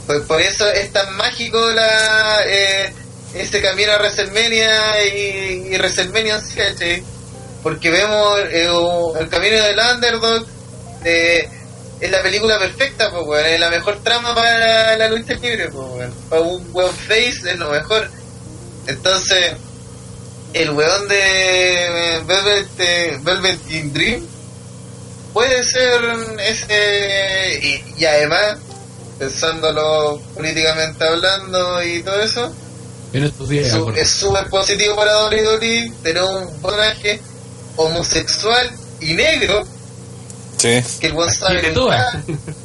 Pues 0.07 0.21
por 0.23 0.41
eso 0.41 0.69
es 0.71 0.93
tan 0.93 1.17
mágico 1.17 1.59
la 1.71 2.41
eh, 2.47 2.93
este 3.35 3.63
camino 3.63 3.93
a 3.93 3.97
WrestleMania 3.99 5.07
y, 5.07 5.69
y 5.73 5.79
WrestleMania 5.79 6.41
sí. 6.41 7.03
Porque 7.63 7.91
vemos 7.91 8.41
eh, 8.51 8.69
el 9.21 9.29
camino 9.29 9.57
del 9.63 9.79
underdog, 9.79 10.47
eh, 11.05 11.49
es 12.01 12.11
la 12.11 12.23
película 12.23 12.59
perfecta, 12.59 13.11
pues, 13.11 13.23
weón, 13.25 13.47
es 13.47 13.61
la 13.61 13.71
mejor 13.71 14.03
trama 14.03 14.35
para 14.35 14.97
la 14.97 15.09
lucha 15.09 15.35
libre, 15.35 15.69
pues, 15.71 15.89
weón. 15.89 16.15
Para 16.29 16.43
un 16.43 16.69
weón 16.73 16.95
face 16.95 17.51
es 17.51 17.59
lo 17.59 17.71
mejor. 17.71 18.11
Entonces, 18.89 19.53
el 20.53 20.71
weón 20.71 21.09
de 21.09 22.23
Velvet, 22.27 23.23
Velvet 23.23 23.71
in 23.71 23.93
Dream 23.93 24.27
puede 25.33 25.63
ser 25.63 26.01
ese. 26.41 27.61
Y, 27.63 28.03
y 28.03 28.05
además, 28.05 28.59
pensándolo 29.19 30.21
políticamente 30.35 31.05
hablando 31.07 31.83
y 31.85 32.03
todo 32.03 32.21
eso, 32.21 32.53
En 33.13 33.23
estos 33.25 33.49
días, 33.49 33.73
es 33.97 34.11
súper 34.11 34.49
positivo 34.49 34.97
para 34.97 35.27
WWE 35.27 35.93
tener 36.03 36.23
un 36.25 36.61
personaje 36.61 37.21
homosexual 37.77 38.71
y 39.01 39.15
negro 39.15 39.65
Sí. 40.59 40.83
que 41.01 41.07
el 41.09 41.75
todas. 41.75 42.17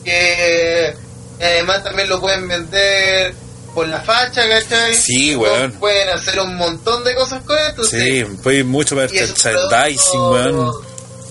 que 0.04 0.94
además 1.42 1.84
también 1.84 2.10
lo 2.10 2.20
pueden 2.22 2.48
vender 2.48 3.34
por 3.74 3.88
la 3.88 4.02
facha, 4.02 4.48
¿cachai? 4.48 4.94
Sí, 4.96 5.36
weón. 5.36 5.72
Pueden 5.74 6.10
hacer 6.10 6.40
un 6.40 6.56
montón 6.56 7.04
de 7.04 7.16
cosas 7.16 7.44
con 7.44 7.58
esto. 7.58 7.84
Sí, 7.84 8.26
fue 8.42 8.64
mucho 8.64 8.96
Y 8.96 9.18
es 9.18 9.30
un 9.30 9.52
merchandising, 9.54 10.20
weón. 10.22 10.72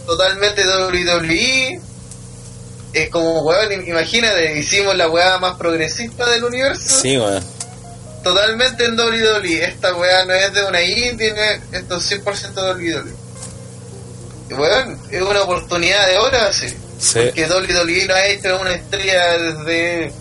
Totalmente 0.06 0.62
WWE. 0.64 1.80
Es 2.92 3.10
como, 3.10 3.42
weón, 3.42 3.70
im- 3.72 3.88
imagínate, 3.88 4.58
hicimos 4.58 4.96
la 4.96 5.08
weá 5.08 5.38
más 5.38 5.56
progresista 5.56 6.28
del 6.30 6.44
universo. 6.44 7.00
Sí, 7.02 7.18
weón. 7.18 7.44
Totalmente 8.22 8.84
en 8.86 8.96
WWE. 8.98 9.64
Esta 9.64 9.94
weá 9.94 10.24
no 10.24 10.32
es 10.34 10.52
de 10.52 10.64
una 10.64 10.82
indie, 10.82 11.32
no 11.32 11.42
es- 11.42 11.60
esto 11.72 11.96
es 11.96 12.04
100% 12.24 12.62
WWE. 12.62 13.12
Weón, 14.50 14.98
es 15.10 15.22
una 15.22 15.42
oportunidad 15.42 16.06
de 16.06 16.18
oro 16.18 16.38
así. 16.48 16.68
Sí. 16.98 17.18
Porque 17.24 17.46
WWE 17.46 18.06
no 18.06 18.14
ha 18.14 18.26
hecho 18.26 18.60
una 18.60 18.74
estrella 18.74 19.38
desde. 19.38 20.12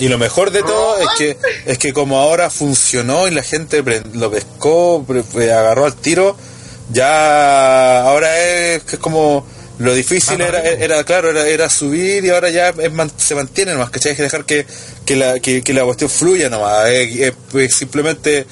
Y 0.00 0.08
lo 0.08 0.18
mejor 0.18 0.50
de 0.52 0.62
todo 0.62 0.98
es 1.00 1.08
que 1.18 1.36
es 1.66 1.78
que 1.78 1.92
como 1.92 2.18
ahora 2.18 2.50
funcionó 2.50 3.26
y 3.26 3.32
la 3.32 3.42
gente 3.42 3.82
lo 4.14 4.30
pescó, 4.30 5.04
agarró 5.34 5.86
al 5.86 5.96
tiro, 5.96 6.36
ya 6.92 8.02
ahora 8.02 8.38
es, 8.38 8.82
que 8.84 8.96
es 8.96 9.00
como 9.02 9.46
lo 9.78 9.94
difícil 9.94 10.40
era, 10.40 10.60
era 10.62 11.02
claro, 11.04 11.30
era, 11.30 11.46
era 11.48 11.68
subir 11.70 12.24
y 12.24 12.30
ahora 12.30 12.50
ya 12.50 12.68
es 12.70 12.92
se 13.16 13.34
mantiene 13.34 13.72
nomás, 13.72 13.90
¿cachai? 13.90 14.10
Hay 14.10 14.16
que 14.16 14.22
dejar 14.24 14.44
que, 14.44 14.66
que, 15.04 15.16
la, 15.16 15.38
que, 15.40 15.62
que 15.62 15.72
la 15.74 15.84
cuestión 15.84 16.10
fluya 16.10 16.48
nomás, 16.48 16.88
es, 16.90 17.16
es- 17.20 17.34
es 17.54 17.74
simplemente, 17.76 18.46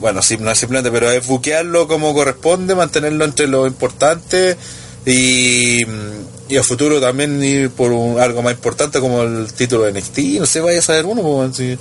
bueno, 0.00 0.22
sí, 0.22 0.36
no 0.38 0.50
es 0.50 0.58
simplemente, 0.58 0.90
pero 0.90 1.10
es 1.10 1.26
buquearlo 1.26 1.86
como 1.86 2.14
corresponde, 2.14 2.74
mantenerlo 2.74 3.24
entre 3.24 3.46
lo 3.46 3.66
importante 3.66 4.56
y, 5.04 5.82
y 6.48 6.56
a 6.56 6.62
futuro 6.62 7.00
también 7.00 7.42
ir 7.42 7.70
por 7.70 7.92
algo 8.20 8.42
más 8.42 8.54
importante 8.54 9.00
como 9.00 9.22
el 9.22 9.52
título 9.52 9.84
de 9.84 9.92
NXT, 9.92 10.18
no 10.40 10.46
sé, 10.46 10.60
vaya 10.60 10.78
a 10.78 10.82
saber 10.82 11.06
uno, 11.06 11.22
pues, 11.22 11.78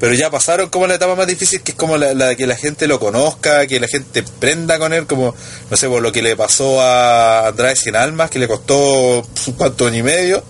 pero 0.00 0.12
ya 0.14 0.30
pasaron 0.30 0.68
como 0.68 0.86
la 0.86 0.96
etapa 0.96 1.14
más 1.14 1.26
difícil 1.26 1.62
que 1.62 1.72
es 1.72 1.78
como 1.78 1.96
la, 1.96 2.12
la 2.12 2.26
de 2.26 2.36
que 2.36 2.46
la 2.46 2.56
gente 2.56 2.86
lo 2.86 3.00
conozca, 3.00 3.66
que 3.66 3.80
la 3.80 3.88
gente 3.88 4.22
prenda 4.38 4.78
con 4.78 4.92
él, 4.92 5.06
como 5.06 5.34
no 5.70 5.76
sé, 5.76 5.88
por 5.88 6.02
lo 6.02 6.12
que 6.12 6.20
le 6.20 6.36
pasó 6.36 6.82
a 6.82 7.48
Andrade 7.48 7.76
Sin 7.76 7.96
Almas, 7.96 8.28
que 8.28 8.38
le 8.38 8.46
costó 8.46 9.22
un 9.46 9.52
cuanto 9.56 9.86
año 9.86 9.98
y 9.98 10.02
medio, 10.02 10.42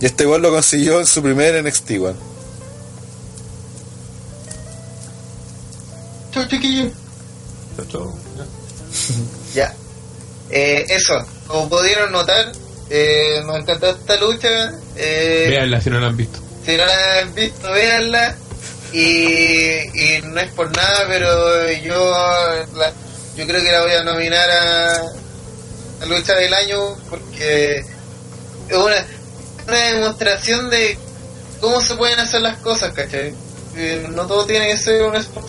y 0.00 0.06
este 0.06 0.24
igual 0.24 0.40
lo 0.40 0.50
consiguió 0.50 1.00
en 1.00 1.06
su 1.06 1.22
primer 1.22 1.62
NXT, 1.62 1.90
weón. 1.98 2.31
Chau, 6.32 6.44
chiquillo. 6.48 6.90
chao, 7.76 7.84
chao. 7.90 8.18
Ya. 9.54 9.74
Eh, 10.50 10.84
eso, 10.88 11.14
como 11.46 11.68
pudieron 11.68 12.12
notar, 12.12 12.52
eh, 12.90 13.40
nos 13.46 13.56
encantó 13.58 13.90
esta 13.90 14.16
lucha. 14.16 14.72
Eh, 14.96 15.46
Veanla 15.50 15.80
si 15.80 15.90
no 15.90 16.00
la 16.00 16.08
han 16.08 16.16
visto. 16.16 16.40
Si 16.64 16.76
no 16.76 16.84
la 16.86 17.18
han 17.20 17.34
visto, 17.34 17.70
véanla. 17.72 18.36
Y, 18.92 18.98
y 18.98 20.22
no 20.24 20.38
es 20.40 20.50
por 20.52 20.74
nada, 20.76 21.04
pero 21.08 21.70
yo 21.72 22.12
la- 22.76 22.92
yo 23.36 23.46
creo 23.46 23.62
que 23.62 23.72
la 23.72 23.82
voy 23.82 23.92
a 23.92 24.02
nominar 24.04 24.50
a, 24.50 24.96
a 26.02 26.06
lucha 26.06 26.34
del 26.34 26.52
año 26.52 26.94
porque 27.08 27.78
es 28.68 28.76
una, 28.76 29.06
una 29.66 29.78
demostración 29.78 30.68
de 30.68 30.98
cómo 31.62 31.80
se 31.80 31.94
pueden 31.94 32.20
hacer 32.20 32.42
las 32.42 32.58
cosas, 32.58 32.92
¿cachai? 32.92 33.32
Eh, 33.76 34.06
no 34.14 34.26
todo 34.26 34.44
tiene 34.44 34.66
que 34.68 34.76
ser 34.76 35.02
un 35.04 35.16
sport. 35.16 35.48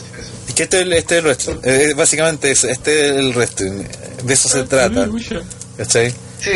Que 0.56 0.64
este 0.64 0.78
es 0.78 0.84
el, 0.84 0.94
este 0.94 1.16
es 1.16 1.20
el 1.20 1.26
wrestling, 1.26 1.56
eh, 1.64 1.94
básicamente 1.96 2.52
es, 2.52 2.64
este 2.64 3.06
es 3.10 3.12
el 3.18 3.34
wrestling, 3.34 3.84
de 4.24 4.34
eso 4.34 4.50
se 4.50 4.64
trata, 4.64 5.08
¿cachai? 5.78 6.12
Sí, 6.40 6.50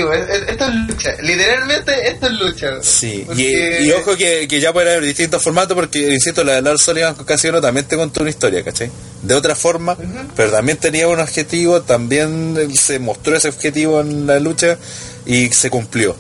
esto 0.50 0.66
es 0.68 0.76
lucha. 0.88 1.16
Literalmente, 1.22 2.08
esto 2.10 2.28
es 2.28 2.34
lucha. 2.34 2.68
Sí, 2.84 3.20
y, 3.22 3.26
Porque- 3.26 3.80
y 3.84 3.92
ojo 3.92 4.18
que, 4.18 4.46
que 4.48 4.60
ya 4.60 4.74
puede 4.74 4.92
haber 4.92 5.04
distintos 5.06 5.42
formatos 5.42 5.76
porque, 5.76 6.14
insisto, 6.14 6.44
la 6.44 6.56
de 6.56 6.62
Lars 6.62 6.82
Sullivan 6.82 7.16
con 7.16 7.26
Casino 7.26 7.62
también 7.62 7.88
te 7.88 7.96
contó 7.96 8.20
una 8.22 8.30
historia, 8.30 8.64
¿cachai? 8.66 8.92
De 9.24 9.34
otra 9.34 9.56
forma, 9.56 9.98
pero 10.36 10.52
también 10.52 10.78
tenía 10.78 11.08
un 11.08 11.20
objetivo, 11.22 11.82
también 11.84 12.58
eh, 12.60 12.76
se 12.76 13.00
mostró 13.00 13.36
ese 13.38 13.48
objetivo 13.48 14.02
en 14.02 14.28
la 14.28 14.40
lucha 14.42 14.78
y 15.26 15.48
se 15.54 15.70
cumplió. 15.70 16.16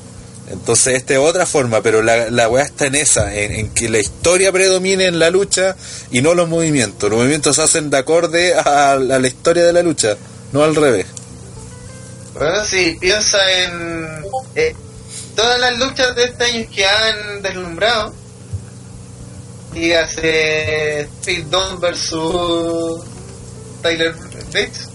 Entonces, 0.50 0.96
esta 0.96 1.14
es 1.14 1.20
otra 1.20 1.46
forma, 1.46 1.82
pero 1.82 2.02
la, 2.02 2.30
la 2.30 2.48
weá 2.48 2.64
está 2.64 2.86
en 2.86 2.96
esa, 2.96 3.36
en, 3.36 3.52
en 3.52 3.70
que 3.74 3.90
la 3.90 4.00
historia 4.00 4.52
predomine 4.52 5.06
en 5.06 5.20
la 5.20 5.30
lucha 5.30 5.76
y 6.10 6.22
no 6.22 6.34
los 6.34 6.48
movimientos. 6.48 7.10
Los 7.10 7.20
movimientos 7.20 7.58
se 7.58 7.64
hacen 7.64 7.90
de 7.90 7.98
acorde 7.98 8.54
a, 8.54 8.94
a 8.94 8.98
la 8.98 9.28
historia 9.28 9.66
de 9.66 9.74
la 9.74 9.82
lucha, 9.84 10.16
no 10.54 10.64
al 10.64 10.74
revés. 10.76 11.06
Bueno, 12.34 12.64
si 12.64 12.96
piensa 13.00 13.38
en 13.64 14.24
eh, 14.56 14.76
todas 15.36 15.60
las 15.60 15.78
luchas 15.80 16.16
de 16.16 16.26
este 16.26 16.44
año 16.46 16.68
que 16.74 16.86
han 16.86 17.42
deslumbrado, 17.42 18.14
dígase 19.74 21.10
Pete 21.26 21.46
Dunne 21.50 21.78
versus 21.82 23.04
Tyler 23.82 24.14
Bates, 24.54 24.90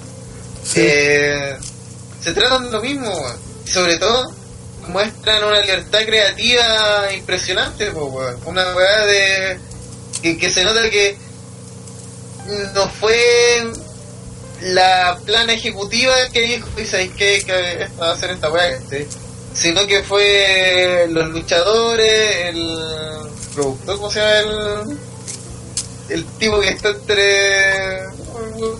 eh, 0.76 1.56
se 2.22 2.32
tratan 2.32 2.64
de 2.66 2.70
lo 2.70 2.80
mismo, 2.80 3.12
sobre 3.66 3.98
todo 3.98 4.32
muestran 4.88 5.44
una 5.44 5.60
libertad 5.60 6.00
creativa 6.04 7.12
impresionante, 7.14 7.90
po, 7.90 8.06
weón. 8.06 8.36
una 8.46 8.74
weá 8.74 9.06
de 9.06 9.58
que, 10.22 10.38
que 10.38 10.50
se 10.50 10.64
nota 10.64 10.88
que 10.90 11.16
no 12.74 12.88
fue 12.88 13.18
la 14.62 15.18
plana 15.24 15.52
ejecutiva 15.52 16.14
que 16.32 16.40
dijo, 16.40 16.68
y 16.80 16.84
sabéis 16.84 17.12
qué? 17.16 17.42
que 17.44 17.82
esta 17.82 18.06
va 18.06 18.12
a 18.12 18.16
ser 18.16 18.30
esta 18.30 18.50
weá, 18.50 18.78
¿sí? 18.88 19.06
sino 19.54 19.86
que 19.86 20.02
fue 20.02 21.06
los 21.10 21.28
luchadores, 21.30 22.46
el 22.46 22.78
productor, 23.54 23.96
¿cómo 23.96 24.10
se 24.10 24.20
llama? 24.20 24.84
El, 26.08 26.18
el 26.18 26.24
tipo 26.38 26.60
que 26.60 26.68
está 26.68 26.90
entre. 26.90 28.02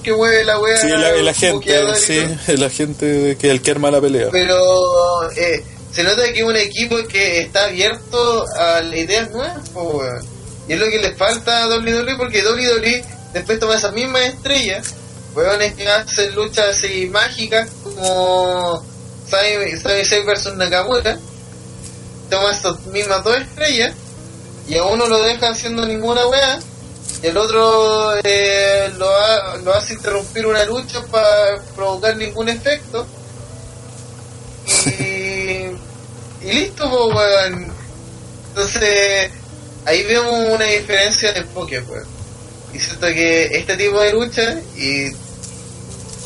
que 0.03 0.13
mueve 0.13 0.45
la 0.45 0.59
weá. 0.59 0.77
Sí, 0.79 0.89
el, 0.89 1.03
el 1.03 1.29
agente, 1.29 1.97
sí, 1.97 2.25
el 2.49 2.63
agente 2.63 3.37
que 3.39 3.51
el 3.51 3.63
que 3.63 3.71
arma 3.71 3.91
la 3.91 4.01
pelea. 4.01 4.29
Pero 4.31 5.31
eh, 5.33 5.65
se 5.93 6.03
nota 6.03 6.23
que 6.33 6.39
es 6.41 6.45
un 6.45 6.57
equipo 6.57 6.97
que 7.09 7.41
está 7.43 7.65
abierto 7.67 8.45
a 8.59 8.81
ideas 8.83 9.31
nuevas, 9.31 9.69
po, 9.71 9.83
weón. 9.83 10.25
Y 10.69 10.73
es 10.75 10.79
lo 10.81 10.87
que 10.87 10.99
le 11.01 11.15
falta 11.15 11.65
a 11.65 11.69
WWE 11.69 12.17
porque 12.17 12.43
WWE 12.45 13.05
después 13.33 13.59
toma 13.59 13.75
esas 13.77 13.93
mismas 13.93 14.23
estrellas, 14.23 14.95
weones 15.35 15.75
que 15.75 15.89
hacen 15.89 16.35
luchas 16.35 16.77
así 16.77 17.07
mágicas 17.11 17.69
como 17.83 18.83
Sami 19.29 20.05
Zayn 20.05 20.27
versus 20.27 20.55
Nakamura, 20.55 21.19
toma 22.31 22.53
esas 22.53 22.87
mismas 22.87 23.25
dos 23.25 23.37
estrellas 23.39 23.95
y 24.69 24.77
a 24.77 24.85
uno 24.85 25.07
lo 25.09 25.21
deja 25.23 25.49
haciendo 25.51 25.85
ninguna 25.87 26.27
weá 26.27 26.59
y 27.23 27.27
el 27.27 27.37
otro 27.37 28.15
eh, 28.23 28.91
lo, 28.97 29.09
ha- 29.15 29.57
lo 29.65 29.75
hace 29.75 29.95
interrumpir 29.95 30.47
una 30.47 30.65
lucha 30.65 31.03
para 31.11 31.61
provocar 31.75 32.17
ningún 32.17 32.49
efecto 32.49 33.07
y, 34.87 35.12
y 36.45 36.53
listo, 36.53 36.89
po, 36.91 37.09
weón. 37.09 37.73
Entonces, 38.49 39.31
ahí 39.85 40.03
vemos 40.05 40.49
una 40.51 40.65
diferencia 40.65 41.33
de 41.33 41.41
enfoque, 41.41 41.81
pues. 41.83 42.05
Y 42.73 42.79
siento 42.79 43.07
que 43.09 43.45
este 43.57 43.77
tipo 43.77 44.01
de 44.01 44.13
lucha 44.13 44.61
y 44.77 45.11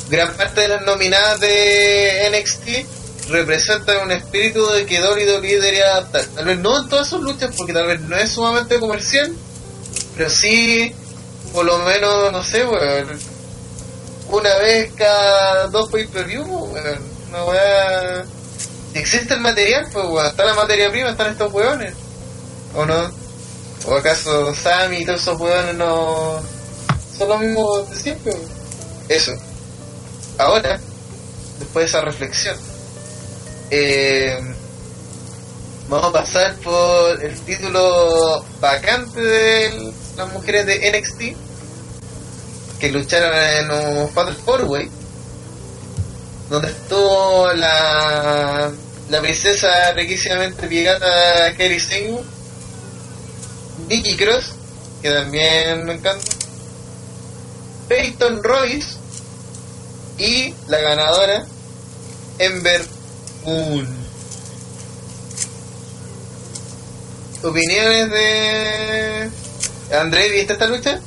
gran 0.08 0.34
parte 0.36 0.62
de 0.62 0.68
las 0.68 0.82
nominadas 0.82 1.40
de 1.40 2.30
NXT 2.30 3.30
representan 3.30 4.04
un 4.04 4.12
espíritu 4.12 4.64
de 4.70 4.86
que 4.86 5.00
WWE 5.00 5.40
debería 5.40 5.92
adaptar. 5.92 6.24
Tal 6.26 6.44
vez 6.44 6.58
no 6.58 6.82
en 6.82 6.88
todas 6.88 7.08
sus 7.08 7.20
luchas, 7.20 7.50
porque 7.56 7.72
tal 7.72 7.86
vez 7.86 8.00
no 8.00 8.16
es 8.16 8.30
sumamente 8.30 8.78
comercial, 8.78 9.32
pero 10.16 10.30
sí, 10.30 10.92
por 11.52 11.64
lo 11.64 11.78
menos, 11.78 12.32
no 12.32 12.42
sé, 12.42 12.64
weón, 12.64 13.18
una 14.30 14.56
vez 14.58 14.92
cada 14.96 15.66
dos 15.68 15.90
pay-per-view, 15.90 16.44
weón, 16.44 16.98
una 17.28 17.44
weá... 17.44 18.24
Existe 18.97 19.34
el 19.34 19.40
material, 19.40 19.86
pues 19.92 20.07
weón, 20.07 20.26
está 20.26 20.47
la 20.47 20.55
materia 20.55 20.90
prima, 20.90 21.11
están 21.11 21.30
estos 21.30 21.53
weones, 21.53 21.92
¿o 22.74 22.86
no? 22.86 23.11
¿O 23.86 23.94
acaso 23.94 24.55
Sammy 24.55 24.97
y 24.97 25.05
todos 25.05 25.20
esos 25.20 25.38
weones 25.38 25.74
no 25.74 26.40
son 27.16 27.28
los 27.28 27.40
mismos 27.40 27.90
de 27.90 27.97
siempre? 27.97 28.32
Eso. 29.11 29.32
Ahora, 30.38 30.80
después 31.59 31.84
de 31.84 31.88
esa 31.90 32.01
reflexión, 32.01 32.57
eh, 33.70 34.38
vamos 35.90 36.09
a 36.09 36.12
pasar 36.12 36.55
por 36.57 37.22
el 37.22 37.38
título 37.42 38.47
vacante 38.61 39.20
de 39.20 39.92
las 40.16 40.32
mujeres 40.32 40.64
de 40.64 40.90
NXT 40.90 42.80
que 42.80 42.90
lucharon 42.90 43.36
en 43.36 43.70
un 43.70 44.09
Fatal 44.09 44.36
Four 44.36 44.64
Way 44.64 44.90
donde 46.49 46.68
estuvo 46.68 47.53
la 47.55 48.70
la 49.09 49.20
princesa 49.20 49.92
riquísimamente 49.92 50.66
pirata 50.66 51.54
Kerry 51.57 51.80
Singh 51.80 52.18
Nikki 53.88 54.16
Cross 54.16 54.52
que 55.02 55.11
también 55.11 55.84
me 55.84 55.94
encanta 55.94 56.24
Peyton 57.88 58.42
Royce 58.42 58.96
y 60.18 60.54
la 60.68 60.80
ganadora 60.80 61.46
Ember 62.38 62.84
Moon 63.44 63.86
opiniones 67.42 68.11
de 68.11 69.30
André 69.96 70.30
¿viste 70.30 70.54
esta 70.54 70.66
lucha? 70.66 71.00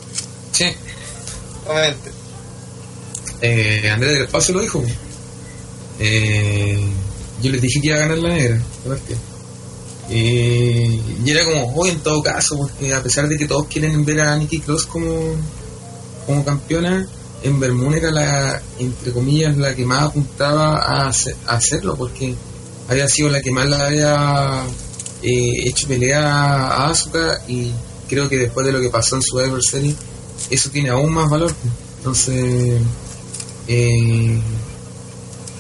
Sí. 0.54 0.74
Comente 1.66 2.12
Eh, 3.42 3.90
Andrés 3.90 4.14
del 4.14 4.24
Espacio 4.24 4.54
lo 4.56 4.62
dijo. 4.62 4.84
Eh, 6.00 6.80
yo 7.42 7.52
les 7.52 7.62
dije 7.62 7.80
que 7.82 7.88
iba 7.88 7.98
a 7.98 8.00
ganar 8.02 8.18
la 8.20 8.30
negra. 8.30 8.62
Eh, 10.12 11.00
y 11.24 11.30
era 11.30 11.46
como, 11.46 11.74
hoy 11.76 11.90
en 11.92 12.00
todo 12.00 12.22
caso, 12.24 12.58
porque 12.58 12.94
a 12.94 13.04
pesar 13.04 13.28
de 13.28 13.38
que 13.38 13.48
todos 13.48 13.68
quieren 13.68 14.04
ver 14.06 14.22
a 14.22 14.36
Nikki 14.38 14.60
Cross 14.60 14.86
como, 14.88 15.36
como 16.26 16.44
campeona, 16.44 17.08
Ember 17.44 17.74
Moon 17.74 17.94
era 17.94 18.10
la, 18.12 18.62
entre 18.80 19.12
comillas, 19.14 19.56
la 19.58 19.76
que 19.76 19.86
más 19.86 20.04
apuntaba 20.06 20.78
a, 20.78 21.08
hacer- 21.10 21.36
a 21.46 21.56
hacerlo, 21.56 21.96
porque 21.96 22.34
había 22.88 23.08
sido 23.08 23.30
la 23.30 23.42
que 23.42 23.52
más 23.52 23.70
la 23.70 23.86
había 23.86 24.64
eh, 25.22 25.68
hecho 25.68 25.88
pelea 25.88 26.24
a 26.68 26.90
Asuka 26.90 27.42
y 27.48 27.72
creo 28.10 28.28
que 28.28 28.38
después 28.38 28.66
de 28.66 28.72
lo 28.74 28.82
que 28.82 28.90
pasó 28.90 29.16
en 29.16 29.22
su 29.22 29.40
Ever 29.40 29.62
Series, 29.62 29.96
eso 30.50 30.70
tiene 30.72 30.90
aún 30.90 31.14
más 31.14 31.30
valor. 31.30 31.54
Entonces, 32.00 32.82
eh, 33.68 34.40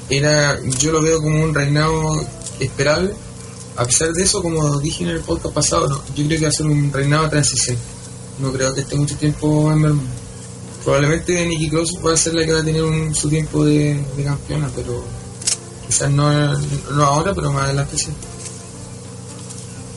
era, 0.09 0.59
yo 0.79 0.91
lo 0.91 1.01
veo 1.01 1.21
como 1.21 1.43
un 1.43 1.53
reinado 1.53 2.25
esperable. 2.59 3.13
A 3.75 3.85
pesar 3.85 4.11
de 4.11 4.23
eso, 4.23 4.41
como 4.41 4.79
dije 4.79 5.03
en 5.03 5.09
el 5.11 5.21
podcast 5.21 5.53
pasado, 5.55 6.03
yo 6.15 6.25
creo 6.25 6.37
que 6.39 6.45
va 6.45 6.49
a 6.49 6.53
ser 6.53 6.65
un 6.67 6.91
reinado 6.91 7.23
de 7.25 7.29
transición. 7.29 7.77
No 8.39 8.51
creo 8.51 8.73
que 8.73 8.81
esté 8.81 8.95
mucho 8.95 9.15
tiempo 9.15 9.71
en 9.71 9.81
Vermont. 9.81 10.07
Probablemente 10.83 11.45
Nikki 11.45 11.69
Cross 11.69 11.97
va 12.05 12.13
a 12.13 12.17
ser 12.17 12.33
la 12.35 12.45
que 12.45 12.53
va 12.53 12.59
a 12.59 12.63
tener 12.63 12.83
un- 12.83 13.13
su 13.13 13.29
tiempo 13.29 13.63
de, 13.65 14.01
de 14.17 14.23
campeona, 14.23 14.69
pero 14.75 15.03
quizás 15.87 16.09
no, 16.09 16.31
no 16.93 17.03
ahora, 17.03 17.33
pero 17.33 17.51
más 17.53 17.65
adelante 17.65 17.97
sí. 17.97 18.07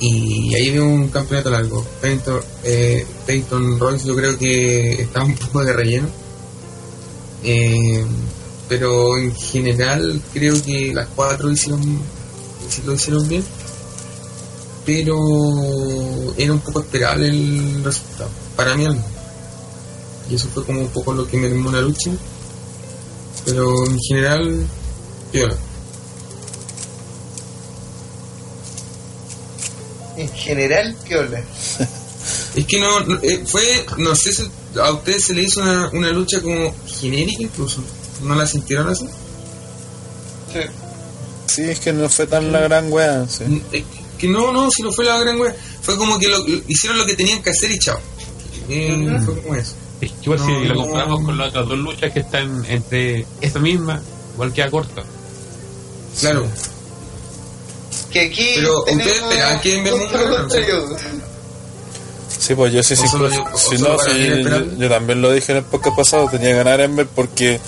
Y 0.00 0.54
ahí 0.54 0.70
veo 0.72 0.84
un 0.84 1.08
campeonato 1.08 1.50
largo. 1.50 1.86
Peyton, 2.00 2.40
eh, 2.64 3.06
Peyton 3.26 3.78
Royce 3.78 4.06
yo 4.06 4.16
creo 4.16 4.36
que 4.36 5.02
está 5.02 5.22
un 5.24 5.34
poco 5.36 5.64
de 5.64 5.72
relleno. 5.72 6.08
Eh, 7.44 8.04
pero 8.68 9.16
en 9.18 9.34
general 9.34 10.20
creo 10.32 10.62
que 10.62 10.92
las 10.94 11.08
cuatro 11.08 11.50
hicieron, 11.50 12.00
sí 12.68 12.82
lo 12.84 12.94
hicieron 12.94 13.28
bien. 13.28 13.44
Pero 14.84 15.16
era 16.36 16.52
un 16.52 16.60
poco 16.60 16.80
esperable 16.80 17.28
el 17.28 17.84
resultado. 17.84 18.30
Para 18.56 18.74
mí 18.74 18.84
al 18.84 18.94
menos. 18.94 19.06
Y 20.30 20.34
eso 20.34 20.48
fue 20.48 20.64
como 20.64 20.80
un 20.80 20.88
poco 20.88 21.12
lo 21.12 21.26
que 21.26 21.36
me 21.36 21.46
animó 21.46 21.70
la 21.70 21.82
lucha. 21.82 22.10
Pero 23.44 23.86
en 23.86 23.98
general, 24.00 24.66
piola. 25.30 25.56
en 30.16 30.28
general 30.32 30.94
piola 31.06 31.42
Es 32.54 32.66
que 32.66 32.78
no, 32.78 33.00
no, 33.00 33.18
eh, 33.22 33.42
fue, 33.46 33.86
no 33.96 34.14
sé 34.14 34.32
si 34.32 34.50
a 34.78 34.92
ustedes 34.92 35.24
se 35.24 35.34
le 35.34 35.42
hizo 35.42 35.62
una, 35.62 35.88
una 35.90 36.10
lucha 36.10 36.40
como 36.42 36.74
genérica 36.86 37.42
incluso. 37.42 37.82
¿No 38.23 38.35
la 38.35 38.47
sintieron 38.47 38.89
así? 38.89 39.07
sí. 40.53 40.61
Sí, 41.47 41.62
es 41.64 41.81
que 41.81 41.93
no 41.93 42.09
fue 42.09 42.27
tan 42.27 42.51
la 42.51 42.61
gran 42.61 42.91
wea. 42.91 43.27
sí. 43.29 43.45
Mm, 43.45 43.61
que 44.16 44.27
no, 44.29 44.53
no, 44.53 44.70
si 44.70 44.83
no 44.83 44.91
fue 44.93 45.05
la 45.05 45.18
gran 45.18 45.39
wea. 45.39 45.55
Fue 45.83 45.97
como 45.97 46.18
que 46.18 46.29
lo, 46.29 46.39
lo- 46.39 46.62
hicieron 46.68 46.97
lo 46.99 47.05
que 47.05 47.14
tenían 47.14 47.43
que 47.43 47.51
hacer 47.51 47.70
y 47.73 47.79
chao. 47.79 47.99
Eh, 48.68 49.18
Fue 49.25 49.43
como 49.43 49.55
eso. 49.57 49.75
Es 50.01 50.11
que 50.12 50.16
igual 50.23 50.39
No, 50.39 50.47
si 50.47 50.53
lo 50.68 50.75
no. 50.75 50.81
comparamos 50.85 51.25
con 51.25 51.37
las 51.37 51.49
otras 51.49 51.68
dos 51.68 51.79
luchas 51.79 52.12
que 52.12 52.20
están 52.20 52.64
entre 52.66 53.27
esta 53.41 53.59
misma, 53.59 54.01
igual 54.35 54.53
queda 54.53 54.70
corta. 54.70 55.03
Claro. 56.20 56.47
que 58.12 58.20
aquí 58.20 58.53
Pero, 58.57 58.79
¿ustedes 58.81 59.07
esperaban 59.18 59.61
que 59.61 59.83
ganara? 59.83 60.39
contrario. 60.39 60.97
Sí, 62.39 62.55
pues 62.55 62.73
yo 62.73 62.83
sí, 62.83 62.97
sí. 62.97 63.03
Pues, 63.11 63.35
si 63.57 63.79
no, 63.79 63.97
yo, 63.99 64.77
yo 64.79 64.89
también 64.89 65.20
lo 65.23 65.33
dije 65.33 65.53
en 65.53 65.59
el 65.59 65.64
podcast 65.64 65.97
pasado, 65.97 66.29
tenía 66.29 66.51
que 66.51 66.57
ganar 66.57 66.81
Ember 66.81 67.07
porque, 67.07 67.61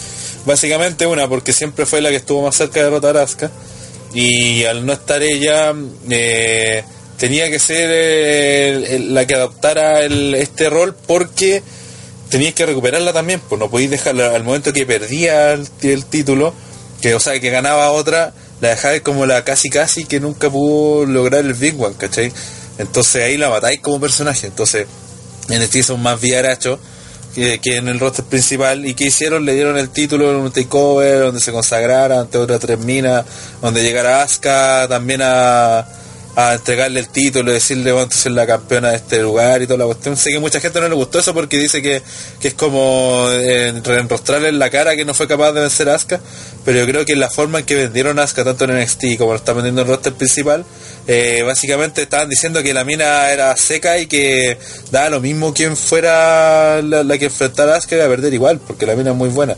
básicamente, 0.46 1.06
una, 1.06 1.28
porque 1.28 1.52
siempre 1.52 1.86
fue 1.86 2.00
la 2.00 2.10
que 2.10 2.16
estuvo 2.16 2.42
más 2.42 2.56
cerca 2.56 2.80
de 2.80 2.86
derrotar 2.86 3.16
a 3.16 3.22
y 4.14 4.64
al 4.64 4.86
no 4.86 4.92
estar 4.92 5.22
ella, 5.22 5.74
eh, 6.08 6.84
tenía 7.18 7.50
que 7.50 7.58
ser 7.58 7.90
el- 7.90 9.14
la 9.14 9.26
que 9.26 9.34
adoptara 9.34 10.00
el- 10.00 10.34
este 10.34 10.70
rol 10.70 10.94
porque 11.06 11.62
teníais 12.30 12.54
que 12.54 12.66
recuperarla 12.66 13.12
también, 13.12 13.40
pues 13.48 13.58
no 13.58 13.70
podéis 13.70 13.90
dejarla. 13.90 14.34
Al 14.34 14.44
momento 14.44 14.72
que 14.72 14.86
perdía 14.86 15.52
el, 15.52 16.04
título, 16.04 16.54
que 17.00 17.14
o 17.14 17.20
sea 17.20 17.38
que 17.40 17.50
ganaba 17.50 17.90
otra, 17.90 18.32
la 18.60 18.70
dejáis 18.70 19.02
como 19.02 19.26
la 19.26 19.44
casi 19.44 19.68
casi 19.68 20.04
que 20.04 20.20
nunca 20.20 20.50
pudo 20.50 21.06
lograr 21.06 21.44
el 21.44 21.54
Big 21.54 21.80
One, 21.80 21.94
¿cachai? 21.98 22.32
Entonces 22.78 23.22
ahí 23.22 23.36
la 23.36 23.50
matáis 23.50 23.80
como 23.80 24.00
personaje, 24.00 24.46
entonces 24.46 24.86
en 25.48 25.60
este 25.62 25.82
son 25.82 26.02
más 26.02 26.20
villarachos 26.20 26.78
que, 27.34 27.60
en 27.64 27.88
el 27.88 27.98
roster 27.98 28.24
principal 28.24 28.86
y 28.86 28.94
que 28.94 29.06
hicieron 29.06 29.44
le 29.44 29.54
dieron 29.54 29.76
el 29.76 29.90
título 29.90 30.30
en 30.30 30.36
un 30.36 30.52
takeover 30.52 31.20
donde 31.20 31.40
se 31.40 31.52
consagrara 31.52 32.20
ante 32.20 32.38
otras 32.38 32.60
tres 32.60 32.78
minas 32.78 33.24
donde 33.60 33.82
llegara 33.82 34.22
Asuka 34.22 34.86
también 34.88 35.20
a, 35.22 35.86
entregarle 36.52 36.98
el 36.98 37.08
título 37.08 37.52
decirle 37.52 37.92
bueno 37.92 38.08
tú 38.08 38.16
eres 38.24 38.32
la 38.32 38.44
campeona 38.44 38.90
de 38.90 38.96
este 38.96 39.22
lugar 39.22 39.62
y 39.62 39.66
toda 39.66 39.78
la 39.78 39.84
cuestión 39.84 40.16
sé 40.16 40.30
que 40.30 40.40
mucha 40.40 40.58
gente 40.58 40.80
no 40.80 40.88
le 40.88 40.94
gustó 40.96 41.20
eso 41.20 41.32
porque 41.32 41.58
dice 41.58 41.80
que, 41.80 42.02
que 42.40 42.48
es 42.48 42.54
como 42.54 43.28
eh, 43.30 43.72
reenrostrarle 43.84 44.48
en 44.48 44.58
la 44.58 44.68
cara 44.68 44.96
que 44.96 45.04
no 45.04 45.14
fue 45.14 45.28
capaz 45.28 45.52
de 45.52 45.60
vencer 45.60 45.88
a 45.88 45.94
Asuka 45.94 46.20
pero 46.64 46.80
yo 46.80 46.86
creo 46.86 47.04
que 47.04 47.14
la 47.14 47.30
forma 47.30 47.60
en 47.60 47.66
que 47.66 47.76
vendieron 47.76 48.18
a 48.18 48.26
tanto 48.26 48.64
en 48.64 48.80
NXT 48.80 49.16
como 49.16 49.30
lo 49.30 49.36
están 49.36 49.56
vendiendo 49.56 49.82
en 49.82 49.88
el 49.88 49.94
roster 49.94 50.14
principal 50.14 50.64
eh, 51.06 51.42
básicamente 51.46 52.02
estaban 52.02 52.28
diciendo 52.30 52.62
que 52.62 52.72
la 52.72 52.82
mina 52.84 53.30
era 53.30 53.54
seca 53.56 53.98
y 53.98 54.06
que 54.06 54.56
daba 54.90 55.10
lo 55.10 55.20
mismo 55.20 55.52
quien 55.52 55.76
fuera 55.76 56.80
la, 56.82 57.02
la 57.04 57.18
que 57.18 57.26
enfrentara 57.26 57.74
a 57.74 57.76
Asuka 57.78 57.96
iba 57.96 58.06
a 58.06 58.08
perder 58.08 58.32
igual 58.32 58.58
porque 58.66 58.86
la 58.86 58.94
mina 58.96 59.10
es 59.10 59.16
muy 59.16 59.28
buena 59.28 59.54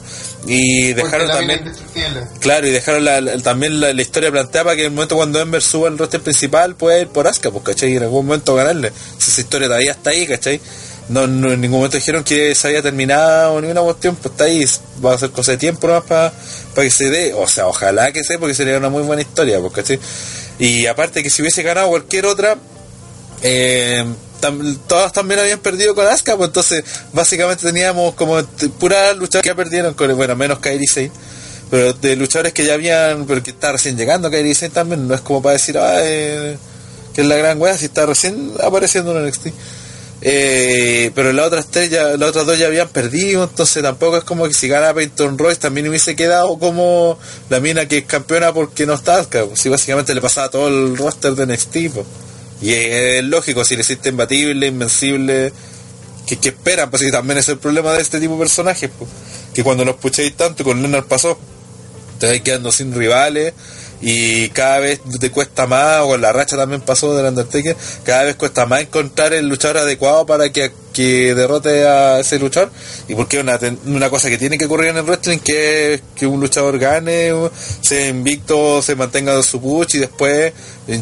y 0.47 0.93
Porque 0.95 1.05
dejaron 1.19 1.29
también. 1.29 1.73
Claro, 2.41 2.67
y 2.67 2.71
dejaron 2.71 3.05
la- 3.05 3.21
la- 3.21 3.39
también 3.39 3.81
la, 3.81 3.91
historia 3.93 4.31
planteada 4.31 4.65
para 4.65 4.77
que 4.77 4.83
en 4.83 4.87
el 4.89 4.93
momento 4.93 5.17
cuando 5.17 5.41
Ember 5.41 5.63
suba 5.63 5.89
al 5.89 5.99
roster 5.99 6.21
principal 6.21 6.75
pueda 6.75 6.99
ir 7.01 7.09
por 7.09 7.27
Asuka, 7.29 7.51
pues, 7.51 7.65
¿cachai? 7.65 7.93
Y 7.93 7.97
en 7.97 8.03
algún 8.05 8.27
momento 8.27 8.55
ganarle. 8.55 8.93
Si 9.19 9.31
esa 9.31 9.41
historia 9.43 9.69
todavía 9.69 9.93
está 9.93 10.11
ahí, 10.11 10.27
¿cachai? 10.27 10.61
No, 11.09 11.29
no, 11.29 11.53
en 11.53 11.61
ningún 11.61 11.79
momento 11.79 11.97
dijeron 11.97 12.25
que 12.25 12.53
se 12.57 12.67
había 12.67 12.83
terminado 12.83 13.61
ni 13.61 13.69
una 13.71 13.81
cuestión, 13.83 14.17
pues 14.17 14.33
está 14.33 14.45
ahí, 14.45 14.65
va 15.05 15.15
a 15.15 15.19
ser 15.19 15.31
cosa 15.31 15.53
de 15.53 15.59
tiempo 15.59 15.87
nomás 15.87 16.03
para 16.05 16.33
que 16.75 16.91
se 16.91 17.09
dé, 17.11 17.33
o 17.33 17.47
sea, 17.47 17.69
ojalá 17.69 18.11
que 18.11 18.25
sea, 18.25 18.39
porque 18.41 18.55
sería 18.55 18.77
una 18.77 18.89
muy 18.89 19.03
buena 19.05 19.23
historia, 19.23 19.61
pues, 19.61 19.73
¿cachai? 19.73 20.01
Y 20.59 20.87
aparte 20.87 21.23
que 21.23 21.31
si 21.31 21.43
hubiese 21.43 21.63
ganado 21.63 21.89
cualquier 21.89 22.27
otra, 22.27 22.57
eh, 23.43 24.05
todas 24.87 25.13
también 25.13 25.41
habían 25.41 25.59
perdido 25.59 25.95
con 25.95 26.07
Asuka, 26.07 26.37
pues 26.37 26.49
entonces 26.49 26.85
básicamente 27.13 27.67
teníamos 27.67 28.15
como 28.15 28.43
puras 28.79 29.17
luchadoras 29.17 29.43
que 29.43 29.49
ya 29.49 29.55
perdieron 29.55 29.95
con, 29.95 30.15
bueno, 30.17 30.37
menos 30.37 30.59
Kairi 30.59 30.87
Sane, 30.87 31.11
pero 31.71 31.93
de 31.93 32.17
luchadores 32.17 32.53
que 32.53 32.65
ya 32.65 32.75
habían, 32.75 33.27
pero 33.27 33.43
que 33.43 33.51
está 33.51 33.73
recién 33.73 33.97
llegando 33.97 34.31
Kairi 34.31 34.55
Sane 34.55 34.71
también, 34.71 35.07
no 35.07 35.15
es 35.15 35.21
como 35.21 35.43
para 35.43 35.55
decir, 35.55 35.77
ah, 35.79 35.99
eh, 36.03 36.57
que 37.15 37.23
es 37.23 37.27
la 37.27 37.37
gran 37.37 37.61
weá, 37.61 37.77
si 37.77 37.87
está 37.87 38.07
recién 38.07 38.53
apareciendo 38.63 39.19
en 39.19 39.27
NXT. 39.27 39.49
Eh, 40.23 41.11
pero 41.15 41.33
las 41.33 41.47
otras 41.47 41.67
tres 41.71 41.91
las 41.91 42.31
otras 42.31 42.47
dos 42.47 42.59
ya 42.59 42.67
habían 42.67 42.89
perdido, 42.89 43.45
entonces 43.45 43.83
tampoco 43.83 44.17
es 44.17 44.25
como 44.25 44.49
que 44.49 44.55
si 44.55 44.67
gana 44.67 44.95
Peyton 44.95 45.37
Royce 45.37 45.61
también 45.61 45.89
hubiese 45.89 46.17
quedado 46.17 46.59
como 46.59 47.19
la 47.51 47.61
mina 47.61 47.87
que 47.87 47.99
es 47.99 48.05
campeona 48.07 48.53
porque 48.53 48.87
no 48.87 48.95
está 48.95 49.19
si 49.55 49.69
básicamente 49.69 50.15
le 50.15 50.23
pasaba 50.23 50.49
todo 50.49 50.69
el 50.69 50.97
roster 50.97 51.35
de 51.35 51.47
pues. 51.47 52.07
Y 52.63 52.73
es, 52.73 53.23
lógico, 53.25 53.65
si 53.65 53.77
le 53.77 53.83
hiciste 53.83 54.09
imbatible, 54.09 54.67
invencible, 54.67 55.53
que, 56.27 56.39
que 56.39 56.49
esperan, 56.49 56.91
pues 56.91 57.03
si 57.03 57.11
también 57.11 57.39
es 57.39 57.49
el 57.51 57.59
problema 57.59 57.93
de 57.93 58.01
este 58.01 58.19
tipo 58.19 58.33
de 58.33 58.39
personajes, 58.39 58.91
que 59.53 59.63
cuando 59.63 59.85
los 59.85 59.97
puchéis 59.97 60.35
tanto, 60.35 60.65
con 60.65 60.81
Leonard 60.81 61.05
pasó, 61.05 61.39
te 62.19 62.27
vais 62.27 62.41
quedando 62.41 62.73
sin 62.73 62.95
rivales 62.95 63.53
y 64.01 64.49
cada 64.51 64.79
vez 64.81 65.01
te 65.21 65.31
cuesta 65.31 65.67
más, 65.67 66.03
o 66.03 66.09
con 66.09 66.21
la 66.21 66.33
racha 66.33 66.57
también 66.57 66.81
pasó 66.81 67.15
del 67.17 67.27
Undertaker, 67.27 67.77
cada 68.05 68.25
vez 68.25 68.37
cuesta 68.37 68.67
más 68.67 68.83
encontrar 68.83 69.33
el 69.33 69.49
luchador 69.49 69.79
adecuado 69.79 70.27
para 70.27 70.51
que, 70.51 70.71
que 70.93 71.35
derrote 71.35 71.87
a 71.87 72.21
ese 72.21 72.39
luchador, 72.39 72.71
y 73.09 73.15
porque 73.15 73.41
una, 73.41 73.59
una 73.87 74.11
cosa 74.11 74.29
que 74.29 74.39
tiene 74.39 74.59
que 74.59 74.67
ocurrir 74.67 74.91
en 74.91 74.99
el 74.99 75.05
wrestling, 75.05 75.39
que 75.39 75.95
es 75.95 76.03
que 76.15 76.27
un 76.27 76.41
luchador 76.41 76.79
gane, 76.79 77.33
se 77.81 78.09
invicto, 78.09 78.83
se 78.83 78.97
mantenga 78.97 79.35
en 79.35 79.43
su 79.43 79.61
push 79.61 79.97
y 79.97 79.99
después 79.99 80.53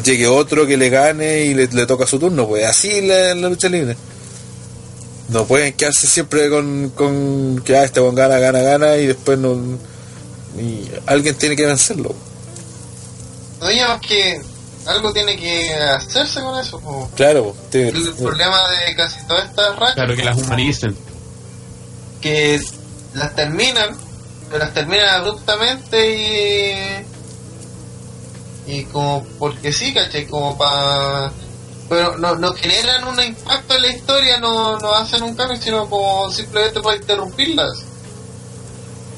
llegue 0.03 0.27
otro 0.27 0.65
que 0.65 0.77
le 0.77 0.89
gane 0.89 1.43
y 1.43 1.53
le, 1.53 1.67
toca 1.85 2.07
su 2.07 2.19
turno, 2.19 2.47
pues 2.47 2.65
así 2.65 3.01
la, 3.01 3.35
la 3.35 3.49
lucha 3.49 3.69
libre. 3.69 3.95
No 5.29 5.45
pueden 5.45 5.73
quedarse 5.73 6.05
siempre 6.07 6.49
con, 6.49 6.89
con 6.89 7.61
que 7.65 7.75
ah, 7.75 7.83
este 7.83 7.99
gana, 8.11 8.37
gana, 8.37 8.61
gana 8.61 8.97
y 8.97 9.07
después 9.07 9.39
no... 9.39 9.57
Y 10.57 10.87
alguien 11.07 11.35
tiene 11.35 11.55
que 11.55 11.65
vencerlo. 11.65 12.15
No 13.65 13.71
digamos 13.71 13.99
que 14.01 14.39
algo 14.85 15.11
tiene 15.11 15.35
que 15.37 15.73
hacerse 15.73 16.39
con 16.41 16.59
eso. 16.59 16.79
po. 16.79 17.09
Claro, 17.15 17.55
tiene- 17.71 17.89
El 17.89 18.13
problema 18.13 18.61
de 18.69 18.95
casi 18.95 19.25
todas 19.25 19.45
estas 19.49 19.75
rachas 19.75 19.95
Claro, 19.95 20.15
que 20.15 20.23
las 20.23 20.37
humanicen. 20.37 20.95
que 22.21 22.61
las 23.15 23.33
terminan, 23.35 23.97
pero 24.51 24.59
las 24.65 24.73
terminan 24.73 25.09
abruptamente 25.21 27.05
y. 28.67 28.71
y 28.71 28.83
como 28.85 29.23
porque 29.39 29.73
sí, 29.73 29.93
¿cachai? 29.93 30.27
Como 30.27 30.55
para. 30.57 31.31
Pero 31.89 32.17
no, 32.17 32.35
no 32.35 32.53
generan 32.53 33.07
un 33.07 33.19
impacto 33.23 33.75
en 33.75 33.81
la 33.81 33.87
historia, 33.89 34.39
no, 34.39 34.77
no 34.79 34.93
hacen 34.93 35.21
un 35.23 35.35
cambio, 35.35 35.59
sino 35.61 35.87
como 35.89 36.29
simplemente 36.31 36.81
para 36.81 36.97
interrumpirlas. 36.97 37.83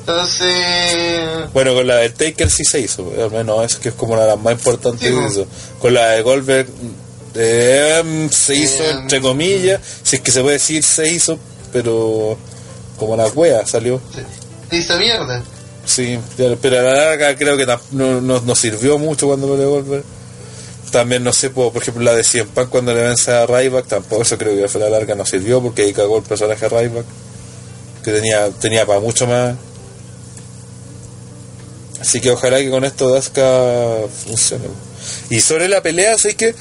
Entonces. 0.07 1.51
Bueno, 1.53 1.73
con 1.73 1.85
la 1.85 1.97
de 1.97 2.09
Taker 2.09 2.49
sí 2.49 2.63
se 2.63 2.79
hizo, 2.79 3.11
al 3.21 3.29
menos 3.29 3.65
es 3.65 3.75
que 3.77 3.89
es 3.89 3.95
como 3.95 4.13
una 4.13 4.21
de 4.23 4.29
las 4.29 4.39
más 4.39 4.53
importantes 4.53 5.09
Sí, 5.09 5.13
de 5.13 5.25
eso. 5.27 5.47
Con 5.79 5.93
la 5.93 6.11
de 6.11 6.21
Goldberg 6.21 6.67
eh, 7.35 8.27
se 8.31 8.55
hizo 8.55 8.83
Eh, 8.83 8.91
entre 8.91 9.19
comillas, 9.19 9.81
si 10.03 10.15
es 10.15 10.21
que 10.21 10.31
se 10.31 10.41
puede 10.41 10.53
decir 10.53 10.81
se 10.81 11.09
hizo, 11.11 11.37
pero 11.73 12.37
como 12.97 13.17
la 13.17 13.27
wea 13.27 13.65
salió. 13.65 13.99
se 14.69 14.77
hizo 14.77 14.97
mierda. 14.97 15.43
Sí, 15.85 16.17
pero 16.61 16.79
a 16.79 16.83
la 16.83 16.93
larga 16.93 17.35
creo 17.35 17.57
que 17.57 17.65
no, 17.91 18.21
no, 18.21 18.39
no 18.41 18.55
sirvió 18.55 18.97
mucho 18.97 19.27
cuando 19.27 19.49
peleó 19.49 19.71
Goldberg. 19.71 20.03
También 20.91 21.21
no 21.21 21.33
sé, 21.33 21.49
por 21.49 21.73
por 21.73 21.81
ejemplo 21.81 22.01
la 22.03 22.13
de 22.13 22.23
Cien 22.23 22.47
Pan 22.47 22.67
cuando 22.67 22.93
le 22.93 23.01
vence 23.03 23.29
a 23.31 23.45
Ryback, 23.45 23.87
tampoco 23.87 24.21
eso 24.21 24.37
creo 24.37 24.55
que 24.55 24.69
fue 24.69 24.79
la 24.79 24.89
larga 24.89 25.15
no 25.15 25.25
sirvió 25.25 25.61
porque 25.61 25.81
ahí 25.81 25.91
cagó 25.91 26.17
el 26.17 26.23
personaje 26.23 26.65
a 26.65 26.69
Ryback, 26.69 27.05
que 28.05 28.11
tenía, 28.13 28.49
tenía 28.51 28.85
para 28.85 29.01
mucho 29.01 29.27
más. 29.27 29.55
Así 31.99 32.21
que 32.21 32.31
ojalá 32.31 32.59
que 32.59 32.69
con 32.69 32.83
esto 32.85 33.09
Daska 33.11 34.01
funcione. 34.25 34.65
Y 35.29 35.39
sobre 35.39 35.67
la 35.67 35.81
pelea, 35.81 36.17
sé 36.17 36.35
que 36.35 36.53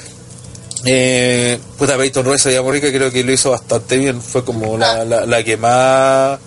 eh, 0.85 1.59
puta 1.77 1.97
Peyton 1.97 2.25
Royce 2.25 2.49
había 2.57 2.71
rica, 2.71 2.87
creo 2.91 3.11
que 3.11 3.23
lo 3.23 3.31
hizo 3.31 3.51
bastante 3.51 3.97
bien, 3.97 4.21
fue 4.21 4.43
como 4.45 4.77
la, 4.77 5.03
la, 5.05 5.25
la 5.25 5.43
que 5.43 5.57
más 5.57 6.39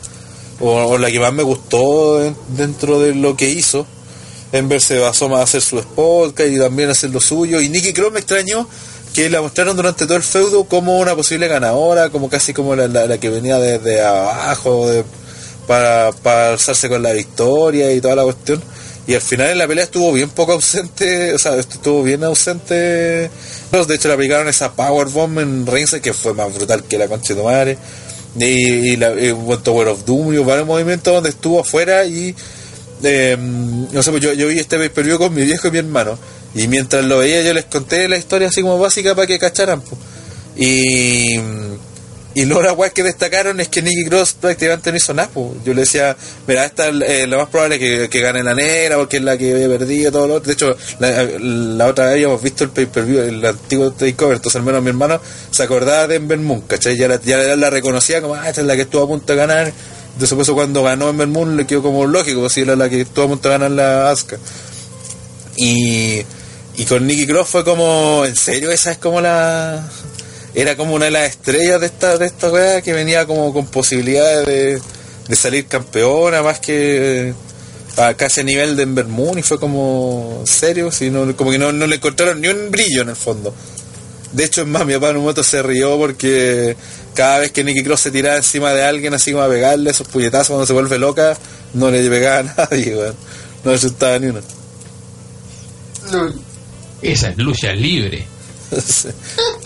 o, 0.61 0.71
o 0.71 0.99
la 0.99 1.11
que 1.11 1.19
más 1.21 1.33
me 1.33 1.43
gustó 1.43 2.25
en- 2.25 2.37
dentro 2.57 3.01
de 3.01 3.15
lo 3.15 3.37
que 3.37 3.49
hizo. 3.51 3.87
Enver 4.53 4.81
se 4.81 4.99
basó 4.99 5.29
más 5.29 5.41
a 5.41 5.43
hacer 5.45 5.63
su 5.63 5.81
podcast 5.83 6.51
y 6.51 6.59
también 6.59 6.91
hacer 6.91 7.11
lo 7.11 7.21
suyo. 7.21 7.61
Y 7.61 7.69
Nicky 7.69 7.93
Cross 7.93 8.13
me 8.13 8.19
extrañó 8.21 8.69
que 9.15 9.31
la 9.31 9.41
mostraron 9.43 9.77
durante 9.77 10.07
todo 10.07 10.17
el 10.17 10.23
feudo 10.25 10.65
como 10.65 10.99
una 10.99 11.15
posible 11.15 11.47
ganadora, 11.49 12.11
como 12.11 12.29
casi 12.29 12.53
como 12.53 12.75
la, 12.75 12.89
la- 12.89 13.07
la 13.07 13.19
que 13.19 13.29
venía 13.31 13.59
desde 13.59 14.03
abajo 14.05 14.89
de- 14.89 15.05
para, 15.71 16.11
para 16.11 16.51
alzarse 16.55 16.89
con 16.89 17.01
la 17.01 17.13
victoria 17.13 17.93
y 17.93 18.01
toda 18.01 18.17
la 18.17 18.25
cuestión. 18.25 18.61
Y 19.07 19.15
al 19.15 19.21
final 19.21 19.51
en 19.51 19.59
la 19.59 19.69
pelea 19.69 19.85
estuvo 19.85 20.13
bien 20.13 20.29
poco 20.29 20.55
ausente, 20.55 21.33
o 21.33 21.39
sea, 21.39 21.55
estuvo 21.55 22.03
bien 22.03 22.25
ausente. 22.25 22.75
De 22.75 23.95
hecho, 23.95 24.09
le 24.09 24.15
aplicaron 24.15 24.49
esa 24.49 24.73
powerbomb 24.73 25.39
en 25.39 25.65
Ringside 25.69 26.01
que 26.01 26.13
fue 26.13 26.35
más 26.35 26.53
brutal 26.53 26.83
que 26.83 26.99
la 26.99 27.07
concha 27.07 27.35
de 27.35 27.43
madre. 27.45 27.79
Y, 28.37 28.45
y 28.45 28.97
la, 28.97 29.13
y 29.13 29.33
Tower 29.63 29.87
of 29.87 30.05
Doom 30.05 30.35
y 30.35 30.39
varios 30.39 30.67
movimientos 30.67 31.15
donde 31.15 31.31
estuvo 31.31 31.61
afuera 31.61 32.05
y 32.05 32.35
eh, 33.05 33.37
no 33.39 34.03
sé, 34.03 34.11
pues 34.11 34.25
yo, 34.25 34.33
yo 34.33 34.49
vi 34.49 34.59
este 34.59 34.91
pay 34.91 35.17
con 35.17 35.33
mi 35.33 35.45
viejo 35.45 35.69
y 35.69 35.71
mi 35.71 35.79
hermano. 35.79 36.19
Y 36.53 36.67
mientras 36.67 37.05
lo 37.05 37.19
veía, 37.19 37.43
yo 37.43 37.55
les 37.55 37.67
conté 37.67 38.09
la 38.09 38.17
historia 38.17 38.49
así 38.49 38.61
como 38.61 38.77
básica 38.77 39.15
para 39.15 39.29
que 39.29 39.39
cacharan. 39.39 39.83
po. 39.83 39.97
Y, 40.57 41.39
y 42.33 42.45
luego 42.45 42.63
la 42.63 42.91
que 42.91 43.03
destacaron 43.03 43.61
es 43.61 43.69
que 43.69 43.83
Nicky 43.83 44.05
Cross 44.09 44.37
prácticamente 44.41 44.93
no 44.93 44.97
hizo 44.99 45.13
nada. 45.13 45.31
Yo 45.65 45.75
le 45.75 45.81
decía, 45.81 46.17
mira, 46.47 46.65
esta 46.65 46.89
es 46.89 47.03
eh, 47.03 47.27
lo 47.27 47.39
más 47.39 47.49
probable 47.49 47.79
que, 47.79 48.09
que 48.09 48.21
gane 48.21 48.45
la 48.45 48.55
negra 48.55 48.97
porque 48.97 49.17
es 49.17 49.23
la 49.25 49.37
que 49.37 49.53
había 49.53 49.67
perdido 49.67 50.13
todo 50.13 50.29
lo 50.29 50.35
otro. 50.35 50.47
De 50.47 50.53
hecho, 50.53 50.77
la, 51.01 51.25
la 51.41 51.87
otra 51.87 52.07
vez 52.07 52.15
habíamos 52.15 52.41
visto 52.41 52.63
el 52.63 52.71
pay 52.71 52.87
per 52.87 53.05
view, 53.05 53.21
el 53.21 53.45
antiguo 53.45 53.91
takeover. 53.91 54.37
Entonces, 54.37 54.57
al 54.57 54.63
menos 54.63 54.81
mi 54.81 54.91
hermano 54.91 55.21
se 55.51 55.63
acordaba 55.65 56.07
de 56.07 56.17
Ember 56.17 56.39
Moon, 56.39 56.61
¿cachai? 56.63 56.97
Ya 56.97 57.09
la, 57.09 57.21
ya 57.21 57.57
la 57.57 57.69
reconocía 57.69 58.23
como, 58.23 58.37
ah, 58.37 58.49
esta 58.49 58.61
es 58.61 58.67
la 58.67 58.77
que 58.77 58.83
estuvo 58.83 59.03
a 59.03 59.09
punto 59.09 59.33
de 59.33 59.37
ganar. 59.37 59.73
Entonces, 60.13 60.37
por 60.47 60.55
cuando 60.55 60.85
ganó 60.85 61.09
Ember 61.09 61.29
Moon 61.29 61.57
le 61.57 61.67
quedó 61.67 61.83
como 61.83 62.07
lógico, 62.07 62.49
si 62.49 62.61
era 62.61 62.77
la 62.77 62.89
que 62.89 63.01
estuvo 63.01 63.25
a 63.25 63.29
punto 63.29 63.49
de 63.49 63.55
ganar 63.55 63.71
la 63.73 64.11
Asuka. 64.11 64.39
Y, 65.57 66.23
y 66.77 66.85
con 66.85 67.07
Nicky 67.07 67.27
Cross 67.27 67.49
fue 67.49 67.65
como, 67.65 68.25
en 68.25 68.37
serio, 68.37 68.71
esa 68.71 68.93
es 68.93 68.99
como 68.99 69.21
la. 69.21 69.83
Era 70.55 70.77
como 70.77 70.95
una 70.95 71.07
de 71.07 71.11
las 71.13 71.31
estrellas 71.31 71.81
de 71.81 71.87
esta, 71.87 72.19
de 72.19 72.27
esta 72.27 72.51
weá 72.51 72.83
que 72.83 72.93
venía 72.93 73.27
como 73.27 73.53
con 73.53 73.67
posibilidades 73.67 74.47
de, 74.47 74.81
de 75.29 75.37
salir 75.37 75.67
campeona, 75.67 76.43
más 76.43 76.59
que 76.59 77.35
a 77.97 78.15
casi 78.15 78.41
a 78.41 78.45
nivel 78.45 78.77
de 78.77 78.85
Ember 78.85 79.07
Moon, 79.07 79.39
y 79.39 79.43
fue 79.43 79.59
como, 79.59 80.43
serio, 80.45 80.91
si 80.91 81.11
no, 81.11 81.37
como 81.37 81.51
que 81.51 81.59
no, 81.59 81.73
no 81.73 81.87
le 81.87 81.97
encontraron 81.97 82.41
ni 82.41 82.49
un 82.49 82.71
brillo 82.71 83.03
en 83.03 83.11
el 83.11 83.17
fondo. 83.17 83.55
De 84.33 84.45
hecho, 84.45 84.63
es 84.63 84.69
más, 84.69 84.87
mi 84.87 84.95
papá 84.95 85.11
en 85.11 85.17
un 85.17 85.23
momento 85.23 85.43
se 85.43 85.63
rió 85.63 85.99
porque 85.99 86.77
cada 87.15 87.39
vez 87.39 87.51
que 87.51 87.65
Nicky 87.65 87.83
Cross 87.83 88.01
se 88.01 88.11
tiraba 88.11 88.37
encima 88.37 88.73
de 88.73 88.85
alguien, 88.85 89.13
así 89.15 89.33
como 89.33 89.43
a 89.43 89.49
pegarle 89.49 89.91
esos 89.91 90.07
puñetazos 90.09 90.49
cuando 90.49 90.67
se 90.67 90.73
vuelve 90.73 90.99
loca, 90.99 91.37
no 91.75 91.91
le 91.91 92.09
pegaba 92.09 92.39
a 92.39 92.43
nadie, 92.71 92.97
weón. 92.97 93.15
No 93.65 93.73
asustaba 93.73 94.19
ni 94.19 94.29
uno. 94.29 94.41
Esa 97.03 97.29
es 97.31 97.39
lucha 97.39 97.73
libre. 97.73 98.25
Esto 98.71 99.09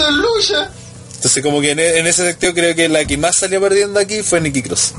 es 0.08 0.10
lucha. 0.14 0.70
Entonces, 1.16 1.42
como 1.42 1.60
que 1.60 1.70
en, 1.70 1.78
e- 1.78 1.98
en 1.98 2.06
ese 2.06 2.26
sentido, 2.26 2.52
creo 2.52 2.74
que 2.74 2.88
la 2.88 3.04
que 3.04 3.16
más 3.16 3.36
salió 3.36 3.60
perdiendo 3.60 3.98
aquí 4.00 4.22
fue 4.22 4.40
Nicky 4.40 4.62
Cross. 4.62 4.94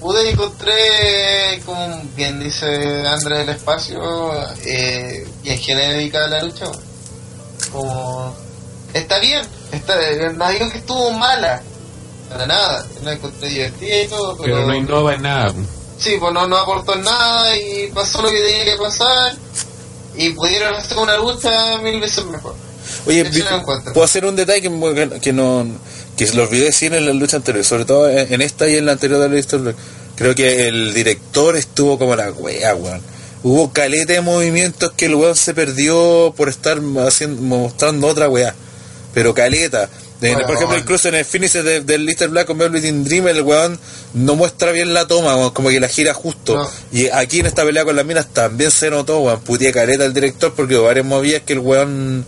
Pude 0.00 0.26
y 0.26 0.28
encontré, 0.32 1.62
como 1.64 2.02
bien 2.14 2.38
dice 2.42 3.06
Andrés 3.06 3.38
del 3.46 3.56
Espacio, 3.56 4.32
eh, 4.66 5.26
bien 5.42 5.58
genérica 5.58 6.26
la 6.26 6.42
lucha. 6.42 6.66
Como, 7.72 8.34
está 8.92 9.18
bien, 9.18 9.42
está, 9.72 9.94
no 10.34 10.50
digo 10.50 10.70
que 10.70 10.78
estuvo 10.78 11.10
mala, 11.12 11.62
para 12.28 12.46
nada, 12.46 12.86
la 13.02 13.12
encontré 13.14 13.48
divertida 13.48 14.02
y 14.02 14.08
todo, 14.08 14.36
pero, 14.36 14.56
Pero 14.56 14.66
no 14.66 14.74
innova 14.74 15.14
en 15.14 15.22
nada. 15.22 15.54
sí, 15.98 16.16
pues 16.20 16.32
no, 16.34 16.46
no 16.46 16.58
aportó 16.58 16.94
nada 16.96 17.56
y 17.56 17.86
pasó 17.94 18.20
lo 18.20 18.28
que 18.30 18.40
tenía 18.42 18.64
que 18.64 18.76
pasar 18.82 19.34
y 20.16 20.30
pudieron 20.30 20.74
hacer 20.74 20.98
una 20.98 21.16
lucha 21.16 21.78
mil 21.78 22.00
veces 22.00 22.24
mejor. 22.26 22.54
Oye, 23.06 23.24
puedo 23.92 24.04
hacer 24.04 24.24
un 24.24 24.36
detalle 24.36 24.62
que, 24.62 25.20
que 25.20 25.32
no 25.32 25.66
que 26.16 26.26
lo 26.32 26.44
olvidé 26.44 26.66
decir 26.66 26.94
en 26.94 27.06
la 27.06 27.12
lucha 27.12 27.36
anterior, 27.36 27.64
sobre 27.64 27.84
todo 27.84 28.08
en, 28.08 28.40
esta 28.40 28.68
y 28.68 28.76
en 28.76 28.86
la 28.86 28.92
anterior 28.92 29.20
de 29.20 29.28
la 29.28 29.38
historia. 29.38 29.74
Creo 30.16 30.34
que 30.34 30.68
el 30.68 30.94
director 30.94 31.56
estuvo 31.56 31.98
como 31.98 32.14
la 32.14 32.30
wea, 32.30 32.74
weón. 32.74 33.00
Hubo 33.42 33.72
caleta 33.72 34.12
de 34.12 34.20
movimientos 34.20 34.92
que 34.92 35.06
el 35.06 35.16
weón 35.16 35.36
se 35.36 35.54
perdió 35.54 36.32
por 36.36 36.48
estar 36.48 36.80
haciendo, 37.06 37.42
mostrando 37.42 38.06
otra 38.06 38.28
weá. 38.28 38.54
Pero 39.12 39.34
caleta. 39.34 39.88
De- 40.28 40.32
Bueno, 40.34 40.46
por 40.46 40.56
ejemplo, 40.56 40.78
incluso 40.78 41.08
en 41.08 41.14
el 41.16 41.24
finisher 41.24 41.62
de- 41.62 41.80
del 41.82 42.04
Lister 42.06 42.28
Black 42.28 42.46
con 42.46 42.58
Velvet 42.58 42.82
Dream, 42.82 43.28
el 43.28 43.42
weón 43.42 43.78
no 44.14 44.34
muestra 44.36 44.72
bien 44.72 44.92
la 44.94 45.06
toma, 45.06 45.52
como 45.52 45.68
que 45.68 45.78
la 45.80 45.88
gira 45.88 46.14
justo. 46.14 46.56
No. 46.56 46.70
Y 46.92 47.08
aquí 47.08 47.40
en 47.40 47.46
esta 47.46 47.64
pelea 47.64 47.84
con 47.84 47.94
las 47.96 48.04
minas 48.06 48.26
también 48.32 48.70
se 48.70 48.90
notó, 48.90 49.20
weón, 49.20 49.40
putía 49.40 49.72
caleta 49.72 50.04
el 50.04 50.14
director 50.14 50.52
porque 50.54 50.76
varias 50.76 51.06
movidas 51.06 51.42
que 51.46 51.52
el 51.54 51.58
weón 51.60 52.24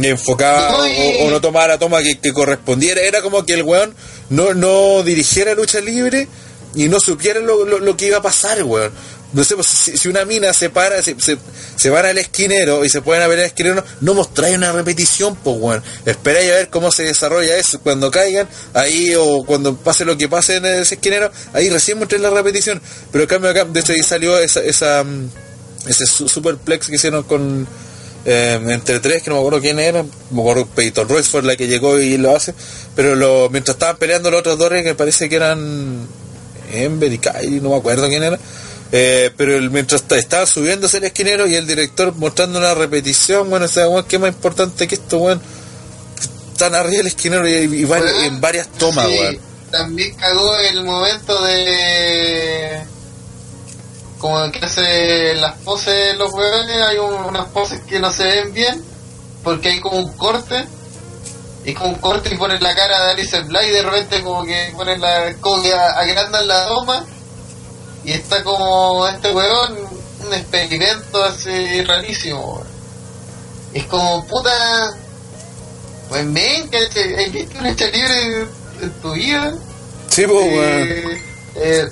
enfocaba 0.00 0.78
o, 1.22 1.26
o 1.26 1.30
no 1.30 1.40
tomaba 1.40 1.66
la 1.68 1.78
toma 1.78 2.02
que, 2.02 2.18
que 2.18 2.32
correspondiera. 2.32 3.00
Era 3.00 3.22
como 3.22 3.44
que 3.44 3.54
el 3.54 3.62
weón 3.62 3.94
no, 4.30 4.54
no 4.54 5.02
dirigiera 5.02 5.54
lucha 5.54 5.80
libre 5.80 6.28
y 6.74 6.88
no 6.88 7.00
supiera 7.00 7.40
lo, 7.40 7.64
lo- 7.64 7.78
lo 7.80 7.96
que 7.96 8.06
iba 8.06 8.18
a 8.18 8.22
pasar, 8.22 8.62
weón. 8.62 8.92
No 9.32 9.44
sé, 9.44 9.54
pues, 9.54 9.66
si, 9.66 10.08
una 10.08 10.24
mina 10.24 10.52
se 10.52 10.70
para, 10.70 11.02
se, 11.02 11.14
se, 11.20 11.36
se 11.76 11.90
van 11.90 12.06
al 12.06 12.16
esquinero 12.18 12.84
y 12.84 12.88
se 12.88 13.02
pueden 13.02 13.22
a 13.22 13.26
ver 13.26 13.40
al 13.40 13.46
esquinero, 13.46 13.84
no 14.00 14.14
mostráis 14.14 14.56
una 14.56 14.72
repetición, 14.72 15.36
pues, 15.36 15.56
weón. 15.58 15.82
Esperáis 16.06 16.50
a 16.50 16.54
ver 16.54 16.68
cómo 16.70 16.90
se 16.90 17.02
desarrolla 17.02 17.56
eso. 17.56 17.80
Cuando 17.80 18.10
caigan, 18.10 18.48
ahí, 18.74 19.14
o 19.18 19.44
cuando 19.44 19.76
pase 19.76 20.04
lo 20.04 20.16
que 20.16 20.28
pase 20.28 20.56
en 20.56 20.64
ese 20.66 20.94
esquinero, 20.94 21.30
ahí 21.52 21.68
recién 21.68 21.98
mostré 21.98 22.18
la 22.18 22.30
repetición. 22.30 22.80
Pero 23.12 23.24
en 23.24 23.28
cambio 23.28 23.50
acá, 23.50 23.64
de 23.64 23.80
hecho, 23.80 23.92
ahí 23.92 24.02
salió 24.02 24.38
esa, 24.38 24.60
esa 24.62 25.04
mm, 25.04 25.28
ese 25.88 26.06
su- 26.06 26.28
superplex 26.28 26.86
que 26.88 26.96
hicieron 26.96 27.22
con 27.24 27.66
eh, 28.24 28.58
entre 28.68 29.00
tres, 29.00 29.22
que 29.22 29.30
no 29.30 29.36
me 29.36 29.40
acuerdo 29.40 29.60
quién 29.60 29.78
era, 29.78 30.04
me 30.30 30.40
acuerdo 30.40 30.66
Peyton 30.66 31.08
Royce 31.08 31.30
fue 31.30 31.42
la 31.42 31.56
que 31.56 31.66
llegó 31.66 31.98
y 31.98 32.16
lo 32.18 32.34
hace, 32.34 32.52
pero 32.96 33.14
lo, 33.14 33.48
mientras 33.50 33.76
estaban 33.76 33.96
peleando 33.96 34.30
los 34.30 34.40
otros 34.40 34.58
dos 34.58 34.70
que 34.70 34.94
parece 34.94 35.28
que 35.28 35.36
eran 35.36 36.06
Ember 36.72 37.12
y 37.12 37.18
Kylie, 37.18 37.60
no 37.60 37.70
me 37.70 37.76
acuerdo 37.76 38.08
quién 38.08 38.22
era, 38.22 38.38
eh, 38.92 39.30
pero 39.36 39.56
el, 39.56 39.70
mientras 39.70 40.02
ta- 40.02 40.16
estaba 40.16 40.46
subiéndose 40.46 40.98
el 40.98 41.04
esquinero 41.04 41.46
y 41.46 41.54
el 41.56 41.66
director 41.66 42.14
mostrando 42.16 42.58
una 42.58 42.74
repetición, 42.74 43.48
bueno, 43.50 43.66
o 43.66 43.68
sea, 43.68 43.88
weón, 43.88 44.04
qué 44.06 44.18
más 44.18 44.30
importante 44.30 44.88
que 44.88 44.94
esto, 44.94 45.18
weón, 45.18 45.40
están 46.52 46.74
arriba 46.74 46.98
del 46.98 47.06
esquinero 47.08 47.46
y, 47.48 47.52
y 47.52 47.86
en 48.24 48.40
varias 48.40 48.68
tomas, 48.78 49.06
sí. 49.06 49.40
También 49.70 50.14
cagó 50.16 50.56
el 50.58 50.82
momento 50.84 51.42
de. 51.44 52.80
Como 54.18 54.50
que 54.50 54.64
hace 54.64 55.34
las 55.36 55.54
poses 55.58 56.16
los 56.16 56.32
huevones, 56.32 56.76
hay 56.82 56.98
un- 56.98 57.24
unas 57.26 57.46
poses 57.48 57.80
que 57.86 58.00
no 58.00 58.10
se 58.10 58.24
ven 58.24 58.52
bien, 58.52 58.82
porque 59.44 59.68
hay 59.68 59.80
como 59.80 59.98
un 59.98 60.12
corte, 60.16 60.64
y 61.64 61.74
como 61.74 61.90
un 61.90 61.94
corte 61.96 62.34
y 62.34 62.36
ponen 62.38 62.60
la 62.62 62.74
cara 62.74 63.04
de 63.04 63.10
Alice 63.12 63.40
Black 63.42 63.66
y 63.68 63.70
de 63.70 63.82
repente 63.82 64.22
como 64.22 64.44
que 64.44 64.72
ponen 64.74 65.00
la. 65.00 65.34
como 65.40 65.62
que 65.62 65.72
agrandan 65.72 66.48
la 66.48 66.66
toma, 66.66 67.04
y 68.08 68.12
está 68.12 68.42
como 68.42 69.06
este 69.06 69.30
huevón, 69.32 69.76
un 70.26 70.32
experimento 70.32 71.22
así 71.24 71.82
rarísimo, 71.84 72.40
weón. 72.54 72.66
Es 73.74 73.84
como 73.84 74.24
puta. 74.26 74.50
Pues 76.08 76.24
men, 76.24 76.70
que 76.70 76.78
¿has 76.78 77.32
visto 77.32 77.58
una 77.58 77.70
libre 77.70 78.46
en 78.80 78.92
tu 79.02 79.12
vida? 79.12 79.52
Sí, 80.08 80.24
pues, 80.26 80.46
weón. 80.46 80.88
Eh, 80.88 81.22
eh, 81.56 81.88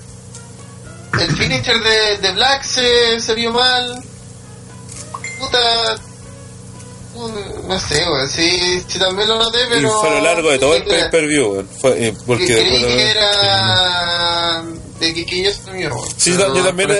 el 1.20 1.36
finisher 1.36 1.82
de, 1.82 2.16
de 2.18 2.32
Black 2.32 2.62
se, 2.62 3.20
se 3.20 3.34
vio 3.34 3.52
mal. 3.52 4.02
Puta. 5.38 5.96
No 7.68 7.78
sé, 7.78 8.04
weón. 8.08 8.28
Sí, 8.28 8.82
sí, 8.88 8.98
también 8.98 9.28
lo 9.28 9.38
noté, 9.38 9.58
pero. 9.68 9.80
Y 9.86 10.00
fue 10.00 10.08
a 10.08 10.14
lo 10.14 10.20
largo 10.22 10.50
de 10.50 10.58
todo 10.58 10.74
el 10.76 10.84
que- 10.84 10.90
pay-per-view, 10.90 11.46
weón. 11.52 11.68
Fue, 11.78 12.06
eh, 12.06 12.14
porque 12.26 12.46
que 12.46 12.54
creí 12.54 12.70
después- 12.70 12.94
que 12.94 13.10
era. 13.10 14.62
De 14.98 15.14
que, 15.14 15.26
que 15.26 15.42
yo. 15.42 15.50
Sí, 16.16 16.32
yo 16.32 16.64
también 16.64 16.90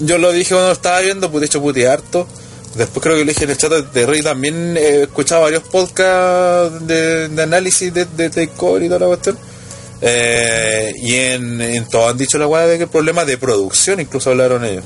yo 0.00 0.18
lo 0.18 0.32
dije 0.32 0.50
cuando 0.50 0.68
lo 0.68 0.72
estaba 0.72 1.00
viendo, 1.00 1.30
pues 1.30 1.40
de 1.40 1.46
hecho 1.46 1.60
puteé 1.60 1.88
harto. 1.88 2.26
Después 2.74 3.02
creo 3.02 3.16
que 3.16 3.24
lo 3.24 3.28
dije 3.28 3.44
en 3.44 3.50
el 3.50 3.56
chat 3.56 3.72
de 3.72 4.06
Rey 4.06 4.22
también 4.22 4.76
he 4.76 5.02
escuchado 5.02 5.42
varios 5.42 5.64
podcasts 5.64 6.86
de, 6.86 7.28
de 7.28 7.42
análisis 7.42 7.92
de, 7.92 8.04
de 8.04 8.30
Takeover 8.30 8.82
y 8.82 8.86
toda 8.86 9.00
la 9.00 9.06
cuestión. 9.06 9.38
Eh, 10.02 10.94
y 11.02 11.14
en, 11.14 11.60
en 11.60 11.86
todos 11.88 12.10
han 12.12 12.16
dicho 12.16 12.38
la 12.38 12.46
weá 12.46 12.66
de 12.66 12.78
que 12.78 12.84
el 12.84 12.90
problema 12.90 13.24
de 13.24 13.36
producción, 13.38 14.00
incluso 14.00 14.30
hablaron 14.30 14.64
ellos. 14.64 14.84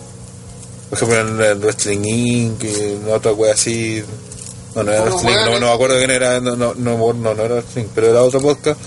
Por 0.91 0.99
ejemplo, 0.99 1.45
en 1.45 1.51
el 1.51 1.59
Wrestling 1.59 2.05
Inc. 2.05 2.65
y 2.65 2.69
en 2.69 3.09
otra 3.13 3.33
weá 3.33 3.53
así. 3.53 4.03
No, 4.75 4.83
no 4.83 4.93
era 4.93 5.03
Wrestling 5.03 5.35
no, 5.61 5.61
me 5.61 5.73
acuerdo 5.73 5.99
quién 5.99 6.11
era, 6.11 6.41
no, 6.41 6.57
no, 6.57 6.75
no, 6.75 7.13
no, 7.13 7.35
no 7.35 7.43
era 7.45 7.55
Wrestling 7.57 7.87
pero 7.95 8.11
era 8.11 8.23
otro 8.23 8.41
podcast. 8.41 8.81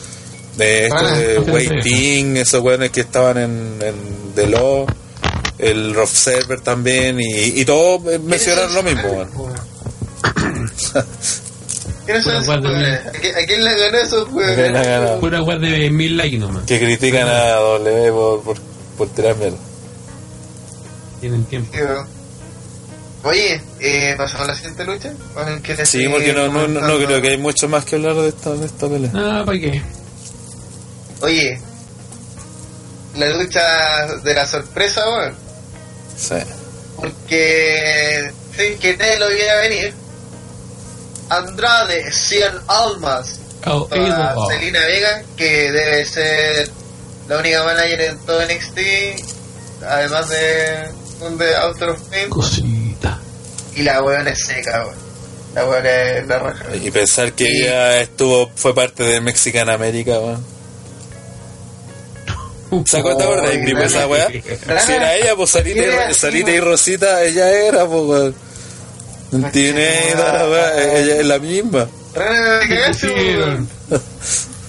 De 0.57 0.85
esto 0.87 0.97
Ah, 0.99 1.17
de 1.17 1.35
sí, 1.45 1.51
Waiting, 1.51 2.37
esos 2.37 2.61
weones 2.61 2.89
que 2.91 3.01
estaban 3.01 3.37
en, 3.37 3.77
en 3.81 3.95
The 4.35 4.47
Law, 4.47 4.87
el 5.59 5.93
Rough 5.93 6.09
Server 6.09 6.59
también, 6.61 7.19
y, 7.19 7.59
y 7.61 7.65
todos 7.65 8.01
mencionaron 8.21 8.73
lo 8.73 8.83
mismo, 8.83 9.07
weón. 9.07 9.29
¿Quiénes 12.05 12.23
son 12.23 12.33
Pura 12.33 12.39
esos 12.41 12.47
weá 12.47 12.79
de? 12.79 12.95
¿A 12.95 13.11
quién- 13.11 13.35
¿A 13.35 13.45
quién 13.45 13.63
le 13.65 13.75
ganó 13.79 13.97
esos 13.97 14.29
weones? 14.31 15.19
Pura 15.19 15.43
weá 15.43 15.57
de 15.59 15.89
mil 15.89 16.17
likes 16.17 16.37
nomás. 16.37 16.63
Que 16.65 16.79
critican 16.79 17.27
a 17.27 17.55
W 17.55 18.11
por, 18.11 18.41
por, 18.43 18.57
por 18.97 19.07
tirar 19.09 19.35
mierda. 19.35 19.57
Tienen 21.19 21.43
tiempo. 21.45 21.71
Oye, 23.23 23.61
eh, 23.79 24.13
¿pasamos 24.17 24.47
a 24.47 24.51
la 24.51 24.55
siguiente 24.55 24.85
lucha? 24.85 25.11
¿O 25.35 25.61
quieres 25.61 25.89
Sí, 25.89 26.07
porque 26.07 26.31
no, 26.33 26.47
no, 26.47 26.67
no, 26.67 26.97
creo 27.05 27.21
que 27.21 27.29
hay 27.29 27.37
mucho 27.37 27.67
más 27.67 27.83
que 27.83 27.95
hablar 27.97 28.15
de 28.15 28.29
esta, 28.29 28.53
de 28.53 28.65
esta 28.65 28.87
pelea. 28.87 29.11
Ah, 29.13 29.43
¿para 29.45 29.59
qué? 29.59 29.81
Oye, 31.21 31.59
la 33.15 33.29
lucha 33.29 34.05
de 34.23 34.33
la 34.33 34.45
sorpresa, 34.45 35.03
weón. 35.09 35.35
Sí. 36.17 36.35
Porque 36.95 38.31
sin 38.55 38.77
que 38.79 38.97
nadie 38.97 39.17
lo 39.19 39.29
viera 39.29 39.55
venir, 39.61 39.93
Andrade 41.29 42.11
100 42.11 42.51
almas 42.67 43.39
Oh, 43.65 43.85
para 43.87 44.33
oh. 44.37 44.49
Selena 44.49 44.79
Vega, 44.85 45.23
que 45.35 45.71
debe 45.71 46.05
ser 46.05 46.69
la 47.27 47.37
única 47.39 47.63
manager 47.65 47.99
en 48.01 48.17
todo 48.19 48.39
NXT, 48.45 48.79
además 49.85 50.29
de, 50.29 50.89
de 51.37 51.55
Outer 51.57 51.89
of 51.89 52.01
Pain, 52.03 52.29
Cosita. 52.29 53.19
y 53.75 53.81
la 53.81 54.01
weón 54.01 54.27
es 54.27 54.39
seca, 54.45 54.85
weón. 54.85 54.95
La 55.53 55.65
weón 55.65 55.85
es 55.85 56.27
la 56.27 56.39
raja. 56.39 56.75
Y 56.75 56.91
pensar 56.91 57.33
que 57.33 57.43
Y- 57.45 57.63
ella 57.63 57.99
estuvo, 57.99 58.49
fue 58.55 58.73
parte 58.73 59.03
de 59.03 59.19
Mexican 59.19 59.69
América, 59.69 60.11
weón. 60.19 60.45
¿Se 62.85 62.97
acuerdan 62.97 63.27
Oh, 63.27 63.41
de 63.47 63.55
y 63.55 63.65
tipo 63.65 63.79
esa 63.79 63.95
nada. 63.95 64.07
weá? 64.07 64.27
Nada. 64.67 64.79
Si 64.81 64.91
era 64.91 65.15
ella, 65.15 65.35
pues 65.35 65.49
Salita 65.51 65.81
y, 66.09 66.13
Salita 66.13 66.51
y. 66.51 66.59
Rosita, 66.59 67.23
ella 67.23 67.49
era, 67.51 67.85
pues 67.85 68.03
weón. 68.03 68.35
No 69.31 69.51
tiene 69.51 70.13
weón, 70.15 70.79
ella 70.79 71.15
es 71.19 71.25
la 71.25 71.39
misma. 71.39 71.87
Weón. 72.15 73.69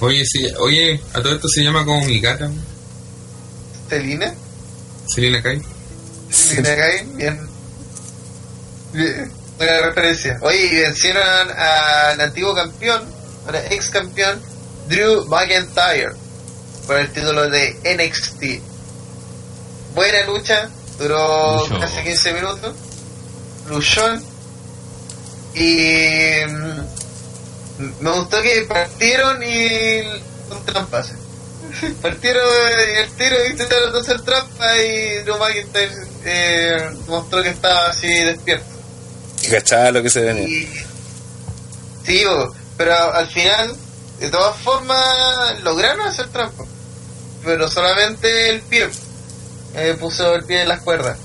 Oye, 0.01 0.25
sí, 0.25 0.47
oye, 0.61 1.01
a 1.13 1.21
todo 1.21 1.35
esto 1.35 1.49
se 1.49 1.63
llama 1.65 1.85
como 1.85 2.05
mi 2.05 2.21
gata, 2.21 2.49
Selena, 3.89 4.33
Selena 5.09 5.43
Kai. 5.43 5.61
Selena 6.31 6.75
Gay, 6.75 7.07
bien. 7.17 7.49
Bien, 8.93 9.33
Buena 9.57 9.81
referencia. 9.89 10.39
Oye, 10.43 10.67
y 10.67 10.77
vencieron 10.83 11.51
al 11.51 12.21
antiguo 12.21 12.55
campeón, 12.55 13.03
ahora 13.45 13.65
ex 13.73 13.91
campeón, 13.91 14.41
Drew 14.89 15.27
McIntyre, 15.27 16.13
por 16.89 16.99
el 16.99 17.13
título 17.13 17.49
de 17.51 17.77
NXT. 17.85 18.63
Buena 19.95 20.25
lucha, 20.25 20.71
duró 20.99 21.59
Luchó. 21.59 21.81
casi 21.81 22.03
15 22.03 22.33
minutos. 22.33 22.75
Luchón. 23.69 24.25
Y 25.55 26.39
mm, 26.49 28.01
me 28.01 28.11
gustó 28.11 28.41
que 28.41 28.63
partieron 28.67 29.43
y 29.43 30.01
con 30.49 30.65
trampas. 30.65 31.13
Partieron 32.03 32.43
y 32.95 32.99
el 33.01 33.11
tiro 33.11 33.37
intentaron 33.51 33.95
hacer 33.95 34.23
trampa 34.23 34.79
y 34.79 35.23
Drew 35.25 35.37
McIntyre 35.37 35.93
eh, 36.25 36.91
mostró 37.07 37.43
que 37.43 37.51
estaba 37.51 37.89
así 37.89 38.09
despierto. 38.09 38.65
Que 39.43 39.49
cachaba 39.51 39.91
lo 39.91 40.03
que 40.03 40.09
se 40.09 40.23
venía. 40.23 40.49
Y, 40.49 40.67
sí, 42.07 42.25
pero 42.79 42.95
al 43.13 43.29
final, 43.29 43.77
de 44.21 44.31
todas 44.31 44.57
formas, 44.63 45.61
lograron 45.63 46.07
hacer 46.07 46.29
trampa. 46.29 46.65
Pero 47.45 47.69
solamente 47.71 48.51
el 48.51 48.61
pie 48.63 48.89
eh, 49.77 49.97
puso 49.99 50.35
el 50.35 50.45
pie 50.45 50.63
en 50.63 50.69
las 50.69 50.81
cuerdas. 50.83 51.19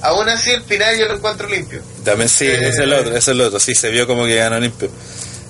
Aún 0.00 0.28
así, 0.28 0.50
el 0.50 0.62
final 0.62 0.96
yo 0.98 1.06
lo 1.06 1.16
encuentro 1.16 1.48
limpio. 1.48 1.80
También 2.04 2.28
sí, 2.28 2.46
Eh, 2.46 2.54
ese 2.54 2.68
es 2.68 2.78
el 2.78 2.92
otro, 2.92 3.08
ese 3.10 3.18
es 3.18 3.28
el 3.28 3.40
otro, 3.40 3.58
sí, 3.60 3.74
se 3.74 3.90
vio 3.90 4.06
como 4.06 4.24
que 4.26 4.36
ganó 4.36 4.58
limpio. 4.60 4.88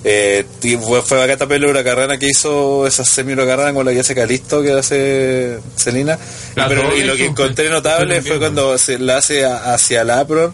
Eh, 0.03 0.45
y 0.63 0.77
fue, 0.77 1.01
fue 1.01 1.17
bacata 1.17 1.45
pelura 1.45 1.83
carrana 1.83 2.17
que 2.17 2.27
hizo 2.27 2.87
esa 2.87 3.03
semi 3.03 3.35
carrana 3.35 3.73
con 3.73 3.85
la 3.85 3.91
que 3.91 3.99
hace 3.99 4.15
Calisto, 4.15 4.61
que 4.63 4.71
hace 4.71 5.59
Celina. 5.77 6.17
Y, 6.55 6.59
Las 6.59 6.67
pero- 6.69 6.95
y 6.95 7.03
lo 7.03 7.15
que 7.15 7.25
encontré 7.25 7.69
notable 7.69 8.21
fue 8.21 8.31
también. 8.31 8.39
cuando 8.39 8.77
se 8.77 8.97
la 8.97 9.17
hace 9.17 9.45
a- 9.45 9.73
hacia 9.73 10.01
el 10.01 10.09
apron, 10.09 10.53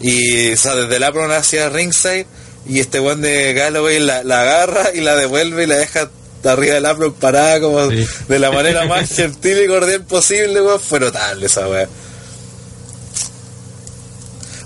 y, 0.00 0.52
o 0.52 0.56
sea, 0.56 0.76
desde 0.76 0.96
el 0.96 1.02
apron 1.04 1.30
hacia 1.32 1.68
ringside, 1.68 2.26
y 2.66 2.78
este 2.80 2.98
buen 3.00 3.20
de 3.20 3.52
Galloway 3.52 3.98
la, 3.98 4.22
la 4.22 4.42
agarra 4.42 4.90
y 4.94 5.00
la 5.00 5.16
devuelve 5.16 5.64
y 5.64 5.66
la 5.66 5.76
deja 5.76 6.08
arriba 6.44 6.74
del 6.74 6.86
apron 6.86 7.12
parada 7.14 7.60
como 7.60 7.90
Sí. 7.90 8.06
de 8.28 8.38
la 8.38 8.50
manera 8.50 8.86
más 8.86 9.08
gentil 9.14 9.62
y 9.64 9.66
cordial 9.66 10.04
posible, 10.04 10.60
weón. 10.62 10.80
Fue 10.80 11.00
notable 11.00 11.46
esa 11.46 11.68
weá. 11.68 11.88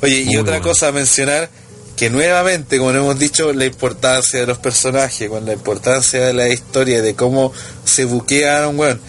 Oye, 0.03 0.23
y 0.23 0.37
otra 0.37 0.55
bueno. 0.59 0.65
cosa 0.69 0.89
a 0.89 0.93
mencionar, 0.93 1.49
que 1.97 2.11
nuevamente, 2.11 2.79
como 2.79 2.91
hemos 2.91 3.19
dicho, 3.19 3.53
la 3.53 3.65
importancia 3.67 4.41
de 4.41 4.47
los 4.47 4.59
personajes, 4.59 5.29
con 5.29 5.47
la 5.47 5.53
importancia 5.53 6.21
de 6.27 6.33
la 6.33 6.49
historia, 6.49 7.01
de 7.03 7.15
cómo 7.15 7.53
se 7.85 8.05
buquea 8.05 8.65
a 8.65 8.69
un 8.69 8.79
weón. 8.79 9.01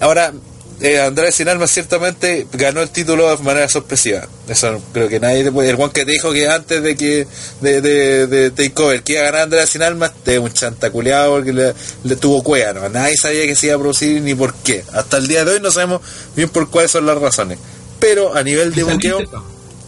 Ahora, 0.00 0.32
eh, 0.80 1.00
Andrade 1.00 1.32
Sin 1.32 1.48
Almas 1.48 1.70
ciertamente 1.70 2.46
ganó 2.52 2.82
el 2.82 2.90
título 2.90 3.34
de 3.34 3.42
manera 3.42 3.68
sorpresiva. 3.68 4.26
Eso 4.48 4.80
creo 4.92 5.08
que 5.08 5.20
nadie 5.20 5.44
te 5.44 5.52
puede... 5.52 5.70
El 5.70 5.76
weón 5.76 5.90
que 5.90 6.04
te 6.04 6.12
dijo 6.12 6.32
que 6.32 6.48
antes 6.48 6.82
de 6.82 6.96
que 6.96 7.26
de, 7.60 7.80
de, 7.80 8.26
de 8.26 8.50
Takeover 8.50 9.02
que 9.02 9.12
iba 9.14 9.22
a 9.22 9.24
ganar 9.26 9.40
Andrade 9.42 9.66
Sin 9.66 9.82
Almas, 9.82 10.12
te 10.24 10.38
un 10.38 10.52
chantaculeado 10.52 11.34
porque 11.36 11.52
le, 11.52 11.74
le 12.04 12.16
tuvo 12.16 12.42
cueva, 12.42 12.72
¿no? 12.72 12.88
Nadie 12.88 13.16
sabía 13.16 13.46
que 13.46 13.56
se 13.56 13.66
iba 13.66 13.76
a 13.76 13.78
producir 13.78 14.20
ni 14.20 14.34
por 14.34 14.54
qué. 14.54 14.84
Hasta 14.92 15.16
el 15.16 15.28
día 15.28 15.44
de 15.44 15.52
hoy 15.52 15.60
no 15.60 15.70
sabemos 15.70 16.02
bien 16.36 16.48
por 16.48 16.68
cuáles 16.70 16.90
son 16.90 17.06
las 17.06 17.18
razones. 17.18 17.58
pero 18.04 18.36
a 18.36 18.42
nivel 18.42 18.74
de 18.74 18.82
buqueo, 18.82 19.18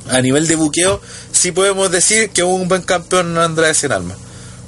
a 0.09 0.20
nivel 0.22 0.47
de 0.47 0.57
buqueo, 0.57 1.03
sí 1.32 1.53
podemos 1.53 1.91
decir 1.91 2.30
que 2.30 2.43
hubo 2.43 2.55
un 2.55 2.66
buen 2.66 2.80
campeón 2.80 3.37
Andrade 3.37 3.74
Sin 3.74 3.93
Alma. 3.93 4.16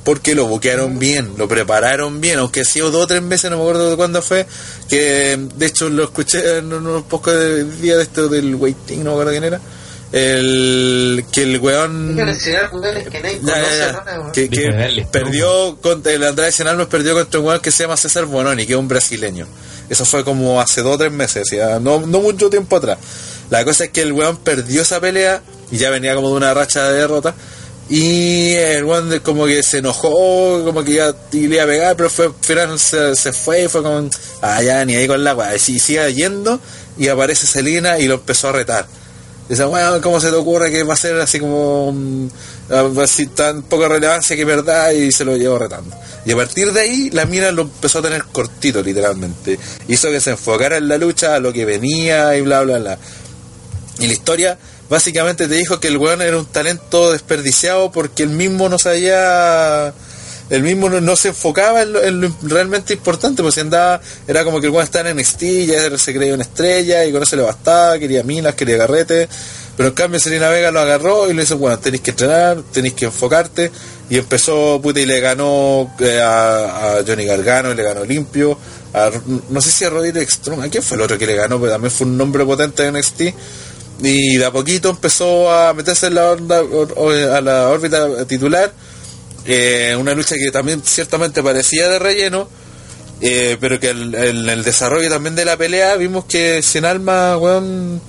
Porque 0.08 0.34
lo 0.34 0.46
buquearon 0.46 0.98
bien, 0.98 1.34
lo 1.36 1.48
prepararon 1.48 2.18
bien, 2.22 2.38
aunque 2.38 2.62
ha 2.62 2.64
sido 2.64 2.90
dos 2.90 3.04
o 3.04 3.06
tres 3.06 3.20
meses, 3.20 3.50
no 3.50 3.58
me 3.58 3.62
acuerdo 3.62 3.90
de 3.90 3.96
cuándo 3.96 4.22
fue, 4.22 4.46
que 4.88 5.38
de 5.54 5.66
hecho 5.66 5.90
lo 5.90 6.04
escuché 6.04 6.56
en 6.56 6.72
unos 6.72 7.02
pocos 7.02 7.34
días 7.82 7.98
de 7.98 8.04
esto 8.04 8.26
del 8.26 8.54
waiting, 8.54 9.04
no 9.04 9.10
me 9.10 9.10
acuerdo 9.10 9.32
quién 9.32 9.44
era, 9.44 9.60
el 10.12 11.26
que 11.30 11.42
el 11.42 11.58
weón 11.58 12.16
que 14.32 15.06
perdió 15.12 15.76
contra 15.82 16.10
el 16.10 16.24
Andrade 16.24 16.52
Senalmes 16.52 16.86
perdió 16.86 17.12
contra 17.12 17.40
un 17.40 17.46
weón 17.46 17.60
que 17.60 17.70
se 17.70 17.82
llama 17.82 17.98
César 17.98 18.24
Bononi, 18.24 18.64
que 18.64 18.72
es 18.72 18.78
un 18.78 18.88
brasileño. 18.88 19.46
Eso 19.90 20.06
fue 20.06 20.24
como 20.24 20.58
hace 20.58 20.80
dos 20.80 20.94
o 20.94 20.98
tres 20.98 21.12
meses, 21.12 21.50
ya, 21.52 21.78
no, 21.80 22.00
no 22.06 22.20
mucho 22.20 22.48
tiempo 22.48 22.76
atrás. 22.76 22.96
La 23.50 23.62
cosa 23.62 23.84
es 23.84 23.90
que 23.90 24.00
el 24.00 24.12
weón 24.12 24.38
perdió 24.38 24.80
esa 24.80 25.02
pelea 25.02 25.42
y 25.70 25.76
ya 25.76 25.90
venía 25.90 26.14
como 26.14 26.30
de 26.30 26.36
una 26.36 26.54
racha 26.54 26.88
de 26.88 26.98
derrota. 26.98 27.34
Y 27.90 28.52
el 28.52 28.84
weón 28.84 29.08
de- 29.08 29.20
como 29.20 29.46
que 29.46 29.62
se 29.62 29.78
enojó, 29.78 30.62
como 30.64 30.84
que 30.84 30.92
ya 30.94 31.14
le 31.32 31.38
iba 31.40 31.62
a 31.62 31.66
pegar, 31.66 31.96
pero 31.96 32.10
fue, 32.10 32.26
al 32.26 32.34
final 32.40 32.78
se, 32.78 33.14
se 33.16 33.32
fue 33.32 33.64
y 33.64 33.68
fue 33.68 33.82
como, 33.82 34.08
ah, 34.42 34.62
ya 34.62 34.84
ni 34.84 34.94
ahí 34.94 35.06
con 35.06 35.24
la 35.24 35.34
weá. 35.34 35.56
Y 35.56 35.58
si- 35.58 35.78
sigue 35.78 36.12
yendo 36.14 36.60
y 36.98 37.08
aparece 37.08 37.46
Selina 37.46 37.98
y 37.98 38.06
lo 38.06 38.14
empezó 38.14 38.48
a 38.48 38.52
retar. 38.52 38.86
Dice, 39.48 39.64
bueno, 39.64 39.98
¿cómo 40.02 40.20
se 40.20 40.28
te 40.28 40.36
ocurre 40.36 40.70
que 40.70 40.82
va 40.82 40.92
a 40.92 40.96
ser 40.98 41.18
así 41.20 41.40
como 41.40 41.94
así 43.02 43.28
tan 43.28 43.62
poca 43.62 43.88
relevancia 43.88 44.36
que 44.36 44.44
verdad? 44.44 44.90
Y 44.90 45.10
se 45.10 45.24
lo 45.24 45.34
llevó 45.38 45.58
retando. 45.58 45.96
Y 46.26 46.32
a 46.32 46.36
partir 46.36 46.70
de 46.74 46.80
ahí, 46.82 47.08
la 47.10 47.24
mina 47.24 47.50
lo 47.50 47.62
empezó 47.62 48.00
a 48.00 48.02
tener 48.02 48.24
cortito, 48.24 48.82
literalmente. 48.82 49.58
Hizo 49.88 50.10
que 50.10 50.20
se 50.20 50.32
enfocara 50.32 50.76
en 50.76 50.88
la 50.88 50.98
lucha, 50.98 51.36
a 51.36 51.38
lo 51.40 51.54
que 51.54 51.64
venía 51.64 52.36
y 52.36 52.42
bla, 52.42 52.60
bla, 52.60 52.78
bla. 52.78 52.98
Y 54.00 54.06
la 54.08 54.12
historia 54.12 54.58
básicamente 54.88 55.48
te 55.48 55.54
dijo 55.54 55.80
que 55.80 55.88
el 55.88 55.96
weón 55.96 56.22
era 56.22 56.38
un 56.38 56.46
talento 56.46 57.12
desperdiciado 57.12 57.90
porque 57.92 58.22
él 58.22 58.30
mismo 58.30 58.68
no 58.68 58.78
sabía. 58.78 59.92
Él 60.50 60.62
mismo 60.62 60.88
no, 60.88 61.14
se 61.14 61.28
enfocaba 61.28 61.82
en 61.82 61.92
lo, 61.92 62.02
en 62.02 62.22
lo 62.22 62.34
realmente 62.40 62.94
importante, 62.94 63.42
si 63.52 63.60
andaba, 63.60 64.00
era 64.26 64.44
como 64.44 64.60
que 64.60 64.68
el 64.68 64.72
weón 64.72 64.84
estaba 64.84 65.10
en 65.10 65.18
NXT, 65.18 65.42
ya 65.66 65.98
se 65.98 66.14
creía 66.14 66.32
una 66.32 66.44
estrella 66.44 67.04
y 67.04 67.12
con 67.12 67.22
eso 67.22 67.36
le 67.36 67.42
bastaba, 67.42 67.98
quería 67.98 68.22
minas, 68.22 68.54
quería 68.54 68.78
garrete, 68.78 69.28
pero 69.78 69.90
en 69.90 69.94
cambio 69.94 70.18
Selena 70.18 70.48
Vega 70.48 70.72
lo 70.72 70.80
agarró 70.80 71.30
y 71.30 71.34
le 71.34 71.42
dijo, 71.42 71.56
bueno, 71.56 71.78
tenéis 71.78 72.02
que 72.02 72.10
entrenar, 72.10 72.62
tenéis 72.72 72.94
que 72.94 73.04
enfocarte, 73.04 73.70
y 74.10 74.18
empezó, 74.18 74.80
puta, 74.82 74.98
y 74.98 75.06
le 75.06 75.20
ganó 75.20 75.94
eh, 76.00 76.20
a, 76.20 77.02
Johnny 77.06 77.24
Gargano, 77.24 77.70
y 77.70 77.76
le 77.76 77.84
ganó 77.84 78.04
limpio, 78.04 78.58
no 79.50 79.60
sé 79.60 79.70
si 79.70 79.84
a 79.84 79.90
Roderick 79.90 80.28
Strong, 80.28 80.62
¿a 80.62 80.68
quién 80.68 80.82
fue 80.82 80.96
el 80.96 81.02
otro 81.02 81.16
que 81.16 81.26
le 81.26 81.36
ganó? 81.36 81.60
Pero 81.60 81.70
también 81.70 81.92
fue 81.92 82.08
un 82.08 82.16
nombre 82.16 82.44
potente 82.44 82.86
en 82.86 82.94
NXT, 82.94 83.22
y 84.00 84.36
de 84.36 84.44
a 84.44 84.50
poquito 84.50 84.90
empezó 84.90 85.50
a 85.50 85.74
meterse 85.74 86.06
en 86.06 86.14
la 86.14 86.32
onda, 86.32 86.60
a 86.60 87.40
la 87.40 87.68
órbita 87.68 88.26
titular. 88.26 88.72
Eh, 89.44 89.96
una 89.98 90.14
lucha 90.14 90.36
que 90.36 90.50
también 90.50 90.82
ciertamente 90.84 91.42
parecía 91.42 91.88
de 91.88 91.98
relleno, 91.98 92.48
eh, 93.20 93.56
pero 93.60 93.80
que 93.80 93.90
en 93.90 94.14
el 94.14 94.62
desarrollo 94.62 95.08
también 95.08 95.34
de 95.34 95.44
la 95.44 95.56
pelea 95.56 95.96
vimos 95.96 96.26
que 96.26 96.62
Sin 96.62 96.84
Alma, 96.84 97.36
weón, 97.38 98.00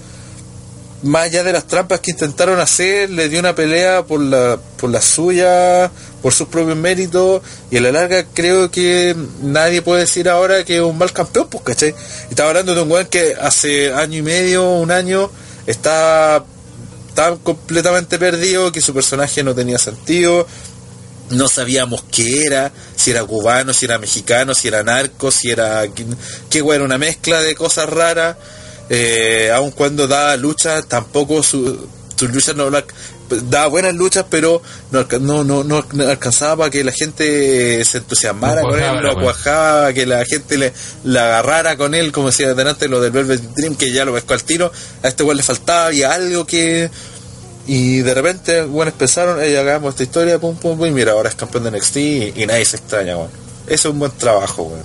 más 1.04 1.24
allá 1.24 1.44
de 1.44 1.54
las 1.54 1.66
trampas 1.66 2.02
que 2.02 2.12
intentaron 2.12 2.60
hacer, 2.60 3.10
le 3.10 3.30
dio 3.30 3.40
una 3.40 3.56
pelea 3.56 4.04
por 4.04 4.20
la, 4.20 4.60
por 4.78 4.90
la 4.90 5.02
suya, 5.02 5.90
por 6.22 6.34
sus 6.34 6.50
propios 6.50 6.78
méritos, 6.78 7.42
y 7.72 7.78
a 7.78 7.82
la 7.82 7.92
larga 7.92 8.26
creo 8.34 8.70
que 8.70 9.16
nadie 9.42 9.82
puede 9.82 10.02
decir 10.02 10.28
ahora 10.28 10.66
que 10.66 10.76
es 10.76 10.82
un 10.82 10.98
mal 10.98 11.14
campeón, 11.14 11.48
pues, 11.50 11.64
¿cachai? 11.64 11.96
Estaba 12.30 12.50
hablando 12.50 12.76
de 12.76 12.82
un 12.82 12.92
weón 12.92 13.08
que 13.08 13.36
hace 13.40 13.94
año 13.94 14.18
y 14.18 14.22
medio, 14.22 14.70
un 14.72 14.92
año, 14.92 15.32
está 15.70 16.44
tan 17.14 17.38
completamente 17.38 18.18
perdido 18.18 18.72
que 18.72 18.82
su 18.82 18.94
personaje 18.94 19.44
no 19.44 19.54
tenía 19.54 19.78
sentido, 19.78 20.48
no 21.30 21.48
sabíamos 21.48 22.04
qué 22.12 22.46
era, 22.46 22.72
si 22.96 23.12
era 23.12 23.24
cubano, 23.24 23.74
si 23.74 23.86
era 23.86 23.98
mexicano, 24.00 24.54
si 24.54 24.68
era 24.68 24.84
narco, 24.84 25.32
si 25.32 25.52
era... 25.52 25.84
qué 26.50 26.60
era 26.60 26.84
una 26.84 26.98
mezcla 26.98 27.40
de 27.42 27.56
cosas 27.56 27.88
raras, 27.90 28.38
eh, 28.90 29.52
aun 29.54 29.72
cuando 29.72 30.08
daba 30.08 30.36
luchas, 30.38 30.88
tampoco 30.88 31.44
su- 31.44 31.88
sus 32.16 32.30
luchas 32.32 32.56
no 32.56 32.70
daba 33.30 33.68
buenas 33.68 33.94
luchas, 33.96 34.26
pero 34.30 34.62
no, 34.92 35.06
no, 35.20 35.44
no, 35.44 35.64
no 35.64 35.86
alcanzaba 36.08 36.58
para 36.58 36.70
que 36.70 36.84
la 36.84 36.92
gente 36.92 37.84
se 37.86 38.00
entusiasmara 38.00 38.62
No 38.62 38.70
con 38.70 38.80
él, 38.82 39.02
no 39.02 39.14
wea. 39.14 39.22
cuajaba, 39.22 39.94
que 39.94 40.06
la 40.06 40.26
gente 40.26 40.58
le 40.58 40.74
la 41.04 41.26
agarrara 41.26 41.78
con 41.78 41.94
él, 41.96 42.12
como 42.12 42.28
decía 42.28 42.54
delante 42.54 42.88
lo 42.88 43.02
del 43.02 43.12
Velvet 43.12 43.42
Dream, 43.56 43.76
que 43.76 43.92
ya 43.92 44.06
lo 44.06 44.14
pescó 44.14 44.34
al 44.34 44.44
tiro, 44.44 44.72
a 45.04 45.08
este 45.08 45.24
weón 45.24 45.38
le 45.38 45.44
faltaba 45.44 45.92
y 45.94 46.04
algo 46.04 46.46
que 46.46 46.90
y 47.68 48.00
de 48.02 48.14
repente, 48.16 48.64
bueno, 48.64 48.92
pensaron, 48.98 49.38
hey, 49.42 49.56
hagamos 49.56 49.92
esta 49.92 50.04
historia, 50.04 50.40
pum, 50.40 50.56
pum, 50.56 50.76
pum, 50.78 50.88
y 50.88 50.92
mira, 50.92 51.12
ahora 51.12 51.30
es 51.30 51.36
campeón 51.36 51.66
de 51.66 51.72
NXT 51.72 51.98
y, 51.98 52.34
y 52.36 52.46
nadie 52.48 52.66
se 52.66 52.78
extraña, 52.78 53.16
weón. 53.16 53.30
Eso 53.68 53.90
es 53.90 53.94
un 53.94 54.00
buen 54.00 54.12
trabajo, 54.14 54.64
weón. 54.64 54.84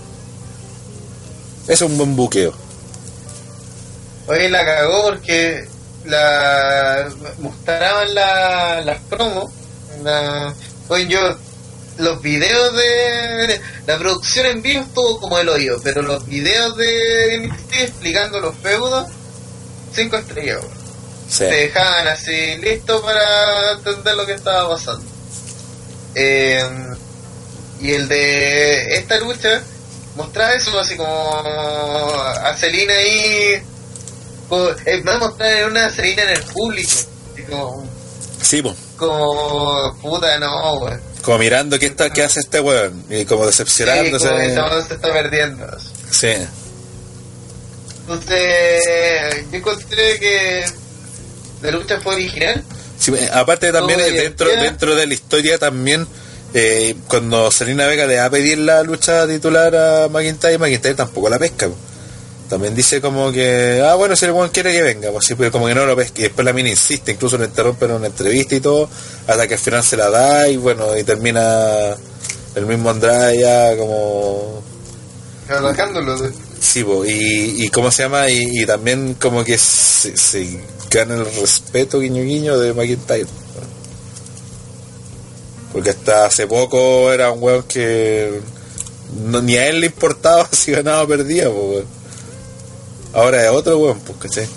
Eso 1.67 1.87
es 1.87 1.91
un 1.91 1.97
buen 1.97 2.15
buqueo. 2.15 2.53
Oye, 4.27 4.51
la 4.51 4.65
cagó 4.65 5.05
porque 5.11 5.67
la 6.05 7.09
mostraban 7.39 8.15
la, 8.15 8.81
las 8.83 9.01
promos. 9.03 9.51
La, 10.03 10.55
oye, 10.89 11.07
yo, 11.09 11.21
los 11.99 12.21
videos 12.23 12.77
de. 12.77 13.61
La 13.87 13.99
producción 13.99 14.47
en 14.47 14.63
vivo 14.63 14.83
estuvo 14.83 15.21
como 15.21 15.39
el 15.39 15.49
oído, 15.49 15.81
pero 15.83 16.03
los 16.03 16.27
videos 16.27 16.77
de 16.77 17.51
explicando 17.81 18.41
los 18.41 18.57
feudos, 18.57 19.09
cinco 19.93 20.17
estrellas. 20.17 20.61
Sí. 21.29 21.39
Te 21.39 21.55
dejaban 21.55 22.09
así 22.09 22.57
listo 22.59 23.03
para 23.03 23.73
entender 23.73 24.15
lo 24.15 24.27
que 24.27 24.35
estaba 24.35 24.71
pasando. 24.71 25.05
Eh, 26.15 26.63
y 27.81 27.93
el 27.93 28.09
de 28.09 28.97
esta 28.97 29.19
lucha 29.19 29.63
mostraba 30.17 30.53
eso 30.53 30.79
así 30.79 30.97
como 30.97 31.43
a 32.15 32.55
Celina 32.57 32.95
ahí 32.95 33.63
eh, 34.87 35.03
va 35.07 35.15
a 35.15 35.19
mostrar 35.19 35.53
en 35.59 35.71
una 35.71 35.91
Celina 35.91 36.23
en 36.25 36.29
el 36.31 36.43
público 36.45 36.91
como, 37.51 37.89
Sí, 38.43 38.63
po. 38.63 38.75
como 38.97 39.97
puta 40.03 40.39
no 40.39 40.75
weón. 40.79 41.01
Como 41.23 41.39
mirando 41.39 41.79
qué, 41.79 41.87
está, 41.87 42.11
qué 42.11 42.23
hace 42.23 42.41
este 42.41 42.61
weón. 42.61 43.05
Y 43.09 43.25
como 43.25 43.43
Sí, 43.45 43.47
decepcionándose. 43.49 44.29
como 44.29 44.83
se 44.83 44.95
está 44.95 45.13
perdiendo 45.13 45.67
Sí. 46.11 46.35
entonces 48.01 49.47
yo 49.51 49.59
encontré 49.59 50.19
que 50.19 50.65
la 51.63 51.71
lucha 51.71 52.01
fue 52.01 52.15
original 52.15 52.63
Sí, 52.99 53.13
eh, 53.17 53.31
aparte 53.33 53.73
también 53.73 53.99
dentro, 53.99 54.49
dentro 54.49 54.95
de 54.95 55.07
la 55.07 55.15
historia 55.15 55.59
también 55.59 56.07
eh, 56.55 56.95
cuando 57.09 57.51
Selena 57.51 57.87
Vega 57.87 58.07
le 58.07 58.17
va 58.19 58.27
a 58.27 58.31
pedir 58.31 58.59
la 58.59 58.83
lucha 58.85 59.27
titular 59.27 59.75
a 59.75 60.09
McIntyre, 60.09 60.57
McIntyre 60.59 60.95
tampoco 60.95 61.29
la 61.29 61.39
pesca. 61.39 61.67
po. 61.67 61.75
También 62.49 62.75
dice 62.75 63.01
como 63.01 63.33
que, 63.33 63.83
ah, 63.85 63.95
bueno, 63.95 64.15
si 64.17 64.27
el 64.27 64.33
weón 64.33 64.51
quiere 64.51 64.71
que 64.73 64.83
venga, 64.83 65.11
pues 65.11 65.27
sí, 65.27 65.35
pero 65.35 65.51
como 65.51 65.67
que 65.67 65.75
no 65.75 65.87
lo 65.87 65.97
pesca. 65.97 66.21
Y 66.21 66.25
después 66.25 66.45
la 66.45 66.53
mina 66.53 66.69
insiste, 66.69 67.13
incluso 67.13 67.39
le 67.39 67.47
interrumpen 67.47 67.91
una 67.91 68.07
entrevista 68.07 68.55
y 68.55 68.61
todo, 68.61 68.89
hasta 69.27 69.49
que 69.49 69.55
al 69.55 69.61
final 69.61 69.83
se 69.83 69.97
la 69.97 70.11
da 70.11 70.49
y 70.49 70.57
bueno, 70.59 70.97
y 70.97 71.05
termina 71.05 71.97
el 72.55 72.67
mismo 72.67 72.91
Andrade 72.91 73.39
ya 73.39 73.77
como 73.77 74.63
atacándolo 75.49 76.17
Sí, 76.61 76.85
po, 76.85 77.05
y, 77.05 77.65
y 77.65 77.69
cómo 77.71 77.91
se 77.91 78.05
llama, 78.05 78.29
y, 78.31 78.63
y 78.63 78.67
también 78.67 79.15
como 79.21 79.43
que 79.45 79.59
se, 79.59 80.17
se 80.17 80.61
gana 80.91 81.15
el 81.17 81.25
respeto 81.41 81.99
guiño 82.01 82.23
guiño 82.23 82.59
de 82.59 82.73
McIntyre. 82.73 83.27
Porque 85.73 85.91
hasta 85.91 86.27
hace 86.27 86.47
poco 86.47 87.13
era 87.13 87.31
un 87.33 87.43
weón 87.43 87.65
que 87.65 88.41
no- 89.27 89.43
ni 89.43 89.57
a 89.57 89.67
él 89.69 89.81
le 89.81 89.87
importaba 89.87 90.49
si 90.53 90.73
ganaba 90.73 91.03
o 91.03 91.09
perdía, 91.09 91.49
weón. 91.51 91.85
Ahora 93.15 93.43
es 93.45 93.51
otro 93.51 93.79
weón, 93.79 94.01
pues, 94.01 94.19
¿cachai? 94.19 94.49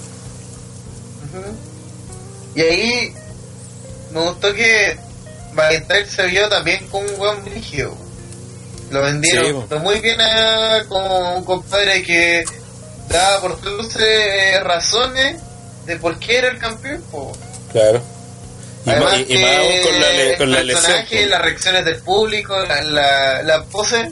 Y 2.55 2.61
ahí 2.61 3.13
me 4.11 4.21
gustó 4.21 4.53
que 4.53 4.97
McIntyre 5.53 6.07
se 6.07 6.25
vio 6.27 6.49
también 6.49 6.87
como 6.87 7.07
un 7.07 7.17
buen 7.17 7.43
brígido. 7.45 7.95
Lo 8.89 9.01
vendieron 9.01 9.67
Sí, 9.69 9.75
muy 9.75 9.99
bien 9.99 10.19
a, 10.21 10.83
como 10.87 11.37
un 11.37 11.43
compadre 11.43 12.01
que 12.03 12.43
daba 13.09 13.41
por 13.41 13.63
luces 13.65 14.63
razones 14.63 15.39
de 15.85 15.97
por 15.97 16.17
qué 16.19 16.37
era 16.37 16.47
el 16.49 16.57
campeón. 16.57 17.01
po. 17.11 17.31
Claro. 17.71 18.01
Y, 18.85 18.89
Además 18.89 19.13
y- 19.27 19.33
y 19.33 19.37
más 19.41 19.57
aún 19.57 19.81
con 19.83 19.99
la, 19.99 20.09
le- 20.09 20.37
con 20.37 20.51
la 20.51 20.59
el 20.61 20.67
lesión. 20.67 20.85
personaje, 20.85 21.25
las 21.27 21.41
reacciones 21.41 21.85
del 21.85 21.97
público, 21.97 22.57
la, 22.65 22.81
la, 22.81 23.43
la 23.43 23.63
pose, 23.65 24.09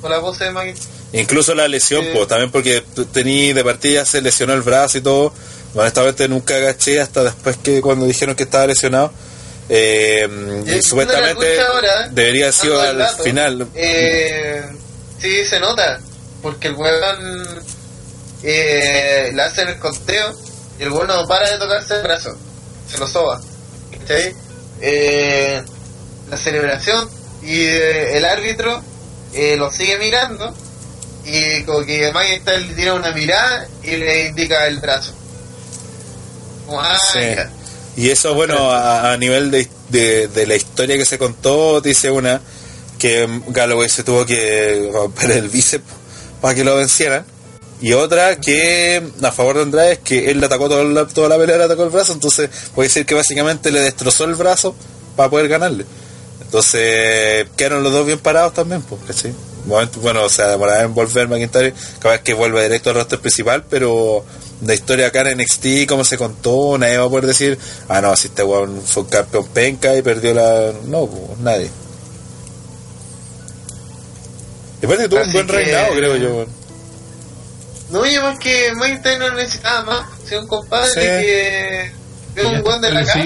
con 0.00 0.10
la 0.10 0.20
pose 0.20 0.44
de 0.44 0.50
McIntyre. 0.50 0.86
Incluso 1.12 1.54
la 1.54 1.68
lesión, 1.68 2.04
pues, 2.12 2.28
también 2.28 2.50
porque 2.50 2.82
t- 2.94 3.04
tení 3.06 3.52
de 3.52 3.64
partida 3.64 4.04
se 4.04 4.20
lesionó 4.20 4.52
el 4.52 4.62
brazo 4.62 4.98
y 4.98 5.00
todo. 5.00 5.32
Honestamente 5.74 6.28
nunca 6.28 6.54
agaché 6.56 7.00
hasta 7.00 7.24
después 7.24 7.56
que 7.56 7.80
cuando 7.80 8.06
dijeron 8.06 8.34
que 8.34 8.42
estaba 8.42 8.66
lesionado. 8.66 9.12
Eh, 9.70 10.26
Y 10.66 10.82
supuestamente 10.82 11.60
ahora, 11.60 12.08
debería 12.10 12.44
haber 12.44 12.54
sido 12.54 12.80
al 12.80 13.06
final. 13.22 13.68
Eh, 13.74 14.62
sí, 15.20 15.44
se 15.44 15.60
nota, 15.60 16.00
porque 16.42 16.68
el 16.68 16.74
weón 16.74 17.62
eh, 18.42 19.30
le 19.34 19.42
hacen 19.42 19.68
el 19.68 19.78
conteo 19.78 20.34
y 20.78 20.82
el 20.84 20.90
weón 20.90 21.06
no 21.08 21.26
para 21.26 21.50
de 21.50 21.58
tocarse 21.58 21.96
el 21.96 22.02
brazo, 22.02 22.36
se 22.90 22.98
lo 22.98 23.06
soba. 23.06 23.40
Eh, 24.80 25.62
la 26.30 26.36
celebración 26.36 27.08
y 27.42 27.60
eh, 27.60 28.16
el 28.16 28.24
árbitro 28.24 28.82
eh, 29.34 29.56
lo 29.56 29.70
sigue 29.70 29.98
mirando 29.98 30.54
y 31.28 31.62
como 31.64 31.84
que 31.84 32.08
está 32.08 32.56
le 32.56 32.74
tira 32.74 32.94
una 32.94 33.12
mirada 33.12 33.68
y 33.82 33.96
le 33.96 34.28
indica 34.28 34.66
el 34.66 34.80
brazo. 34.80 35.12
Como, 36.66 36.80
ah, 36.80 36.98
Sí. 37.12 37.20
Y 37.96 38.10
eso, 38.10 38.34
bueno, 38.34 38.70
a, 38.70 39.12
a 39.12 39.16
nivel 39.16 39.50
de, 39.50 39.68
de, 39.88 40.28
de 40.28 40.46
la 40.46 40.54
historia 40.54 40.96
que 40.96 41.04
se 41.04 41.18
contó, 41.18 41.80
dice 41.80 42.10
una 42.10 42.40
que 42.98 43.28
Galloway 43.48 43.88
se 43.88 44.04
tuvo 44.04 44.26
que 44.26 44.90
romper 44.92 45.32
el 45.32 45.48
bíceps 45.48 45.84
para 46.40 46.54
que 46.54 46.64
lo 46.64 46.76
vencieran. 46.76 47.24
Y 47.80 47.92
otra 47.92 48.36
que, 48.36 49.02
a 49.22 49.32
favor 49.32 49.56
de 49.56 49.62
Andrade, 49.62 49.92
es 49.92 49.98
que 50.00 50.30
él 50.30 50.40
le 50.40 50.46
atacó 50.46 50.68
toda 50.68 50.84
la, 50.84 51.06
toda 51.06 51.28
la 51.28 51.38
pelea, 51.38 51.58
le 51.58 51.64
atacó 51.64 51.84
el 51.84 51.90
brazo. 51.90 52.12
Entonces, 52.12 52.50
puede 52.74 52.88
decir 52.88 53.06
que 53.06 53.14
básicamente 53.14 53.70
le 53.70 53.80
destrozó 53.80 54.24
el 54.24 54.34
brazo 54.34 54.74
para 55.16 55.30
poder 55.30 55.48
ganarle. 55.48 55.86
Entonces, 56.40 57.46
quedaron 57.56 57.82
los 57.84 57.92
dos 57.92 58.06
bien 58.06 58.18
parados 58.18 58.54
también, 58.54 58.82
pues, 58.82 59.00
¿cachai? 59.06 59.32
Momento- 59.68 60.00
Bueno, 60.00 60.24
o 60.24 60.28
sea, 60.28 60.48
demoraba 60.48 60.82
en 60.82 60.94
volver 60.94 61.28
McIntyre, 61.28 61.74
cada 62.00 62.14
vez 62.14 62.22
que 62.22 62.34
vuelve 62.34 62.62
directo 62.62 62.90
al 62.90 62.96
roster 62.96 63.20
principal, 63.20 63.64
pero 63.68 64.24
la 64.64 64.74
historia 64.74 65.06
acá 65.08 65.20
en 65.20 65.38
NXT, 65.38 65.86
como 65.86 66.04
se 66.04 66.16
contó, 66.18 66.76
nadie 66.78 66.98
va 66.98 67.04
a 67.06 67.08
poder 67.08 67.26
decir, 67.26 67.58
ah, 67.88 68.00
no, 68.00 68.16
si 68.16 68.28
este 68.28 68.42
weón 68.42 68.82
fue 68.84 69.04
un 69.04 69.08
campeón 69.08 69.46
penca 69.48 69.94
y 69.96 70.02
perdió 70.02 70.34
la. 70.34 70.72
No, 70.86 71.06
pues, 71.06 71.38
nadie. 71.40 71.70
Después 74.80 74.98
de 74.98 75.08
tuvo 75.08 75.20
un 75.22 75.32
buen 75.32 75.46
que- 75.46 75.52
reinado, 75.52 75.94
creo 75.94 76.16
yo. 76.16 76.34
weón. 76.34 76.48
No, 77.90 78.06
y 78.06 78.18
más 78.18 78.38
que 78.38 78.70
Tyson 79.02 79.18
no 79.18 79.30
necesitaba 79.34 79.82
más, 79.84 80.06
si 80.28 80.34
un 80.34 80.46
compadre 80.46 80.88
Sí. 80.90 81.00
que 81.00 81.92
es 82.36 82.44
un 82.44 82.62
buen 82.62 82.80
de 82.80 82.90
la 82.92 83.04
casa. 83.04 83.18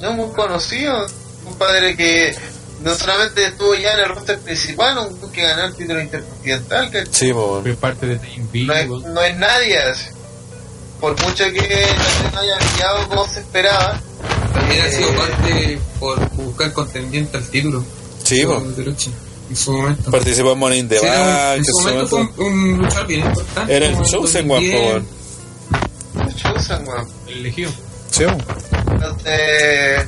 No 0.00 0.12
muy 0.14 0.28
conocido, 0.34 1.06
un 1.46 1.54
padre 1.56 1.96
que 1.96 2.34
no 2.84 2.94
solamente 2.94 3.44
estuvo 3.46 3.74
ya 3.74 3.94
en 3.94 4.00
el 4.00 4.08
roster 4.10 4.38
principal, 4.38 4.98
un 4.98 5.32
que 5.32 5.42
ganó 5.42 5.64
el 5.64 5.74
título 5.74 6.00
intercontinental, 6.00 6.90
que 6.90 7.06
Sí. 7.10 7.32
Fue 7.32 7.74
parte 7.74 8.06
de 8.06 8.16
Team 8.16 8.48
B, 8.52 8.60
no 8.64 8.74
es, 8.74 8.88
no 8.88 9.20
es 9.22 9.36
nadie. 9.36 9.78
así. 9.78 10.06
Por 11.00 11.20
mucho 11.22 11.44
que 11.44 11.86
no 11.96 12.30
se 12.30 12.36
haya 12.38 12.56
brillado 12.56 13.08
como 13.08 13.26
se 13.26 13.40
esperaba, 13.40 14.00
También 14.54 14.82
ha 14.82 14.86
Eh, 14.86 14.92
sido 14.92 15.16
parte 15.16 15.78
por 15.98 16.30
buscar 16.36 16.72
contendiente 16.72 17.36
al 17.36 17.48
título. 17.50 17.84
Sí, 18.22 18.40
en 18.42 19.56
su 19.56 19.72
momento. 19.72 20.10
Participó 20.10 20.52
en 20.52 20.58
Money 20.58 20.78
in 20.78 20.88
the 20.88 20.98
Sí, 20.98 21.04
era 21.06 21.20
un- 21.20 21.26
Bank, 21.26 21.56
en 21.58 21.64
su 21.64 21.78
momento 21.80 22.08
fue 22.08 22.20
un, 22.20 22.46
un 22.46 22.78
luchador 22.78 23.06
bien 23.06 23.20
importante. 23.26 23.76
Era 23.76 23.86
el 23.86 24.02
Chosen 24.02 24.50
One, 24.50 24.70
2010. 24.70 24.80
po, 24.80 24.86
weón. 24.88 26.34
Chosen, 26.36 26.88
weón. 26.88 27.08
elegido. 27.28 27.70
Sí. 28.10 28.24
Entonces, 28.92 30.06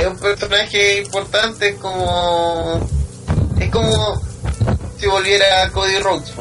es 0.00 0.06
un 0.06 0.18
personaje 0.18 0.98
importante, 1.02 1.70
es 1.70 1.76
como. 1.76 2.86
Es 3.58 3.70
como 3.70 4.20
si 4.98 5.06
volviera 5.06 5.70
Cody 5.70 5.98
Rhodes. 5.98 6.32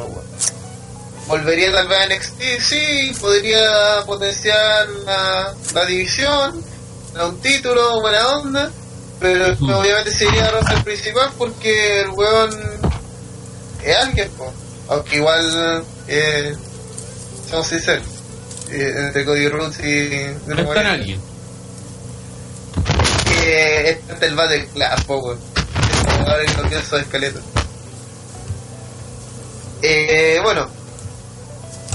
Volvería 1.28 1.72
tal 1.72 1.88
vez 1.88 2.00
a 2.00 2.14
NXT, 2.14 2.42
sí, 2.62 3.16
podría 3.20 4.04
potenciar 4.06 4.88
la, 5.06 5.54
la 5.74 5.86
división, 5.86 6.64
a 7.16 7.26
un 7.26 7.40
título, 7.40 8.02
buena 8.02 8.28
onda, 8.38 8.70
pero 9.20 9.48
obviamente 9.54 10.12
sería 10.12 10.52
roster 10.52 10.84
principal 10.84 11.32
porque 11.38 12.02
el 12.02 12.10
weón 12.10 12.52
es 13.84 13.98
alguien, 13.98 14.30
po. 14.32 14.52
aunque 14.90 15.16
igual, 15.16 15.86
eh, 16.08 16.56
somos 17.50 17.68
sinceros, 17.68 18.06
eh, 18.70 18.94
entre 18.98 19.24
Cody 19.24 19.48
Rhodes 19.48 19.80
y... 19.80 20.28
No 20.46 20.74
es 20.74 20.78
alguien. 20.86 21.33
Que 23.44 23.90
este 23.90 24.14
es 24.14 24.22
el 24.22 24.36
Battle 24.36 24.68
Class, 24.74 25.04
po, 25.06 25.18
weón. 25.18 25.40
Ahora 26.28 26.46
que 26.46 26.52
esqueletos. 27.02 27.42
Eh, 29.82 30.40
bueno, 30.44 30.70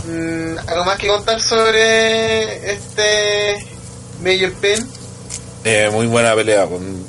mm, 0.07 0.59
algo 0.69 0.85
más 0.85 0.99
que 0.99 1.07
contar 1.09 1.41
sobre 1.41 2.73
este 2.73 3.67
Major 4.23 4.53
Pen. 4.61 4.87
Eh, 5.65 5.89
muy 5.93 6.07
buena 6.07 6.35
pelea. 6.35 6.67
Con, 6.67 7.03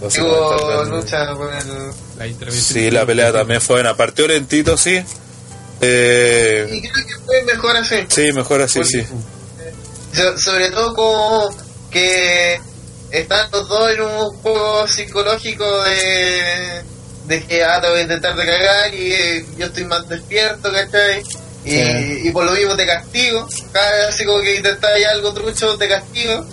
no 0.00 0.10
sé 0.10 0.20
Digo, 0.20 0.84
lucha 0.84 1.32
por 1.34 1.52
el. 1.54 1.90
La. 2.18 2.50
Sí, 2.50 2.90
la 2.90 3.06
pelea 3.06 3.32
también 3.32 3.60
fue 3.60 3.76
buena. 3.76 3.96
Partió 3.96 4.26
lentito, 4.28 4.76
sí. 4.76 5.02
Eh, 5.80 6.68
Y 6.70 6.80
creo 6.82 7.06
que 7.06 7.14
fue 7.24 7.42
mejor 7.44 7.76
así. 7.76 7.96
sí, 8.08 8.32
mejor 8.32 8.62
así, 8.62 8.78
Porque- 8.80 9.04
sí. 9.04 9.06
So- 10.14 10.38
sobre 10.38 10.70
todo 10.70 10.94
como 10.94 11.50
que 11.90 12.58
están 13.10 13.48
los 13.52 13.68
dos 13.68 13.90
en 13.92 14.00
un 14.02 14.30
juego 14.42 14.86
psicológico 14.88 15.82
de, 15.84 16.82
de 17.26 17.44
que 17.46 17.64
ah, 17.64 17.80
te 17.80 17.88
voy 17.88 17.98
a 18.00 18.02
intentar 18.02 18.36
de 18.36 18.44
cagar 18.46 18.94
y 18.94 19.12
eh, 19.12 19.44
yo 19.58 19.66
estoy 19.66 19.84
más 19.84 20.08
despierto, 20.08 20.70
¿cachai? 20.72 21.20
Y, 21.64 21.70
Sí. 21.70 22.20
y 22.24 22.30
por 22.30 22.44
lo 22.44 22.52
mismo 22.52 22.76
te 22.76 22.86
castigo, 22.86 23.46
cada 23.72 23.90
vez 23.90 24.06
así 24.10 24.24
como 24.24 24.40
que 24.40 24.56
intentáis 24.56 25.04
algo 25.06 25.32
trucho 25.34 25.76
te 25.76 25.88
castigo. 25.88 26.46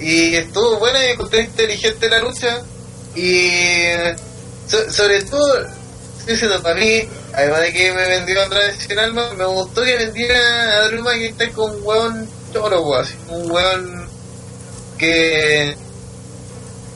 Y 0.00 0.36
estuvo 0.36 0.78
buena 0.78 1.04
y 1.04 1.08
encontré 1.10 1.40
inteligente 1.40 2.08
la 2.08 2.20
lucha. 2.20 2.60
Y 3.16 3.80
so- 4.68 4.90
sobre 4.92 5.22
todo, 5.24 5.66
estoy 6.20 6.36
para 6.62 6.76
mí, 6.76 7.02
además 7.34 7.60
de 7.62 7.72
que 7.72 7.92
me 7.92 8.06
vendió 8.08 8.36
sin 8.78 8.96
alma, 8.98 9.28
me 9.34 9.44
gustó 9.46 9.82
que 9.82 9.96
vendiera 9.96 10.82
a 10.84 10.88
Drew 10.88 11.02
McIntyre 11.02 11.50
con 11.52 11.72
un 11.74 11.80
hueón 11.82 12.28
choro, 12.52 12.94
así, 12.96 13.14
un 13.28 13.50
hueón 13.50 14.07
que 14.98 15.76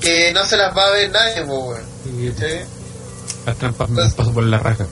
que 0.00 0.32
no 0.32 0.44
se 0.44 0.56
las 0.56 0.76
va 0.76 0.88
a 0.88 0.90
ver 0.90 1.10
nadie, 1.10 1.42
po, 1.42 1.58
weón. 1.68 1.84
Sí, 2.04 2.34
¿sí? 2.36 2.56
Las 3.46 3.56
trampas 3.56 3.88
me 3.88 4.02
las 4.02 4.14
paso 4.14 4.32
por 4.34 4.44
la 4.44 4.58
raja. 4.58 4.86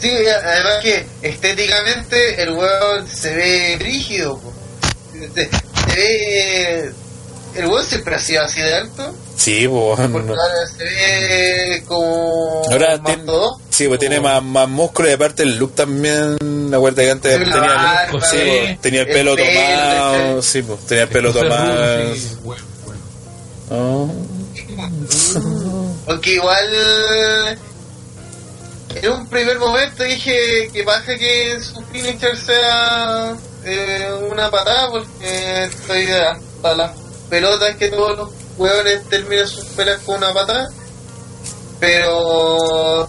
Sí, 0.00 0.10
además 0.10 0.76
que 0.82 1.06
estéticamente 1.22 2.42
el 2.42 2.50
hueón 2.50 3.08
se 3.08 3.34
ve 3.34 3.76
rígido. 3.80 4.40
Se, 5.34 5.44
se 5.44 5.94
ve... 5.94 6.92
El 7.56 7.66
hueón 7.66 7.84
siempre 7.84 8.14
ha 8.14 8.18
sido 8.18 8.42
así 8.42 8.60
de 8.60 8.74
alto, 8.74 9.14
Sí, 9.36 9.68
pues, 9.68 9.96
porque 9.96 10.08
bueno. 10.08 10.34
ahora 10.42 10.66
se 10.66 10.84
ve 10.84 11.82
como... 11.86 12.62
Ahora 12.70 12.96
más 12.98 13.04
tiene, 13.04 13.24
todo. 13.24 13.60
sí, 13.70 13.86
pues 13.88 14.00
tiene 14.00 14.20
más, 14.20 14.42
más 14.42 14.68
músculo 14.68 15.08
y 15.08 15.12
aparte 15.12 15.42
el 15.42 15.56
look 15.56 15.74
también. 15.74 16.36
Acuérdate 16.72 17.04
que 17.04 17.10
antes 17.10 17.38
tenía, 17.38 17.56
la 17.56 18.04
el, 18.12 18.22
sí, 18.22 18.36
sí. 18.38 18.78
tenía 18.80 19.02
el 19.02 19.08
el 19.08 19.14
pelo 19.14 19.36
pelo, 19.36 19.46
tomado. 19.48 20.42
Sí, 20.42 20.62
pues, 20.62 20.80
tenía 20.86 21.02
el 21.04 21.08
pelo 21.10 21.32
tomado. 21.32 22.14
sí, 22.14 22.36
bueno, 22.42 22.62
bueno. 22.84 23.00
Oh. 23.70 24.10
Porque 26.06 26.32
igual... 26.34 27.58
En 29.02 29.10
un 29.12 29.26
primer 29.26 29.58
momento 29.58 30.04
dije 30.04 30.70
que 30.72 30.82
baja 30.82 31.18
que 31.18 31.60
su 31.60 31.82
finisher 31.92 32.34
sea 32.38 33.36
eh, 33.64 34.08
una 34.30 34.50
patada 34.50 34.90
porque 34.90 35.64
estoy 35.64 36.06
hasta 36.10 36.74
las 36.74 36.92
pelotas 37.28 37.76
que 37.76 37.88
todos 37.88 38.16
los 38.16 38.30
hueones 38.56 39.08
terminan 39.08 39.46
sus 39.46 39.64
peleas 39.66 40.00
con 40.02 40.16
una 40.16 40.32
patada. 40.32 40.68
Pero 41.78 43.08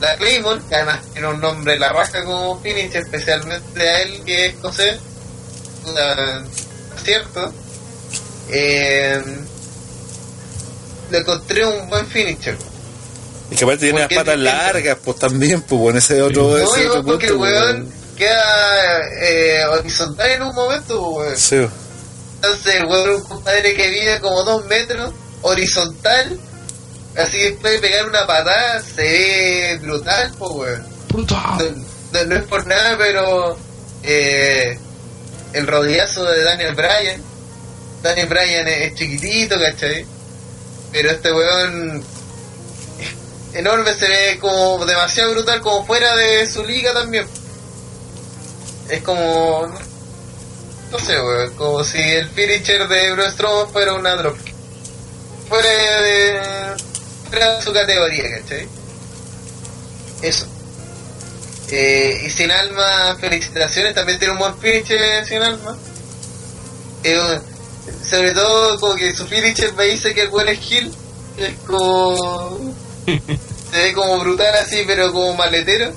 la 0.00 0.16
Claymore, 0.16 0.60
que 0.68 0.74
además 0.74 1.00
tiene 1.12 1.28
un 1.28 1.40
nombre 1.40 1.78
la 1.78 1.90
raja 1.90 2.24
como 2.24 2.60
finisher, 2.60 3.02
especialmente 3.02 3.88
a 3.88 4.02
él 4.02 4.22
que 4.24 4.46
es 4.46 4.54
escocés, 4.54 4.98
puta, 5.84 6.42
cierto, 7.04 7.52
eh, 8.50 9.22
le 11.10 11.18
encontré 11.18 11.64
un 11.64 11.88
buen 11.88 12.06
finisher. 12.06 12.56
Y 13.50 13.54
que 13.54 13.64
aparte 13.64 13.86
tiene 13.86 14.00
las 14.00 14.12
patas 14.12 14.38
largas, 14.38 14.98
pues 15.04 15.18
también, 15.18 15.62
pues 15.62 15.80
bueno, 15.80 15.98
ese 15.98 16.20
otro. 16.22 16.48
No, 16.48 16.56
ese 16.56 16.88
otro 16.88 17.04
porque 17.04 17.26
el 17.26 17.32
punto, 17.32 17.46
pues, 17.48 17.62
weón 17.62 18.02
queda 18.16 19.00
eh, 19.20 19.64
horizontal 19.66 20.30
en 20.30 20.42
un 20.42 20.54
momento, 20.54 21.08
weón. 21.10 21.36
Sí, 21.36 21.66
Entonces 22.42 22.74
es 22.74 22.82
un 22.82 23.22
compadre 23.22 23.74
que 23.74 23.88
vive 23.88 24.20
como 24.20 24.42
dos 24.42 24.64
metros, 24.66 25.12
horizontal, 25.42 26.38
así 27.16 27.38
que 27.38 27.52
puede 27.60 27.78
pegar 27.78 28.06
una 28.08 28.26
patada, 28.26 28.82
se 28.82 29.02
ve 29.02 29.78
brutal, 29.80 30.32
pues 30.38 30.50
weón. 30.52 30.86
Brutal. 31.08 31.76
No, 32.12 32.18
no- 32.20 32.24
no 32.26 32.36
es 32.36 32.42
por 32.44 32.66
nada, 32.66 32.96
pero 32.98 33.56
eh, 34.02 34.76
el 35.52 35.66
rodillazo 35.68 36.24
de 36.24 36.42
Daniel 36.42 36.74
Bryan, 36.74 37.22
Daniel 38.02 38.26
Bryan 38.26 38.66
es, 38.66 38.90
es 38.90 38.94
chiquitito, 38.96 39.54
¿cachai? 39.60 40.04
Pero 40.90 41.10
este 41.12 41.32
weón 41.32 42.04
enorme, 43.54 43.94
se 43.94 44.08
ve 44.08 44.38
como 44.40 44.84
demasiado 44.84 45.30
brutal, 45.32 45.60
como 45.60 45.86
fuera 45.86 46.16
de 46.16 46.50
su 46.50 46.64
liga 46.64 46.92
también. 46.92 47.24
Es 48.88 49.00
como, 49.02 49.72
no 50.92 50.98
sé, 50.98 51.20
weón, 51.20 51.54
como 51.54 51.82
si 51.82 51.98
el 51.98 52.28
finisher 52.28 52.86
de 52.86 53.30
Strowman 53.30 53.72
fuera 53.72 53.94
una 53.94 54.14
drop. 54.14 54.36
Fuera 55.48 56.02
de, 56.02 56.40
fuera 57.30 57.56
de 57.56 57.62
su 57.62 57.72
categoría, 57.72 58.24
¿cachai? 58.38 58.68
Eso. 60.20 60.46
Eh, 61.70 62.24
y 62.26 62.30
Sin 62.30 62.50
Alma, 62.50 63.16
felicitaciones, 63.18 63.94
también 63.94 64.18
tiene 64.18 64.34
un 64.34 64.38
buen 64.38 64.56
finisher 64.58 65.24
Sin 65.26 65.42
Alma. 65.42 65.76
Eh, 67.04 67.40
sobre 68.04 68.32
todo, 68.32 68.78
como 68.78 68.94
que 68.94 69.14
su 69.14 69.26
finisher 69.26 69.72
me 69.72 69.86
dice 69.86 70.14
que 70.14 70.22
el 70.22 70.28
buen 70.28 70.48
es 70.48 70.58
Gil, 70.60 70.92
es 71.38 71.54
como. 71.66 72.74
se 73.06 73.82
ve 73.82 73.92
como 73.94 74.18
brutal 74.18 74.54
así, 74.56 74.84
pero 74.86 75.10
como 75.10 75.34
maletero. 75.34 75.90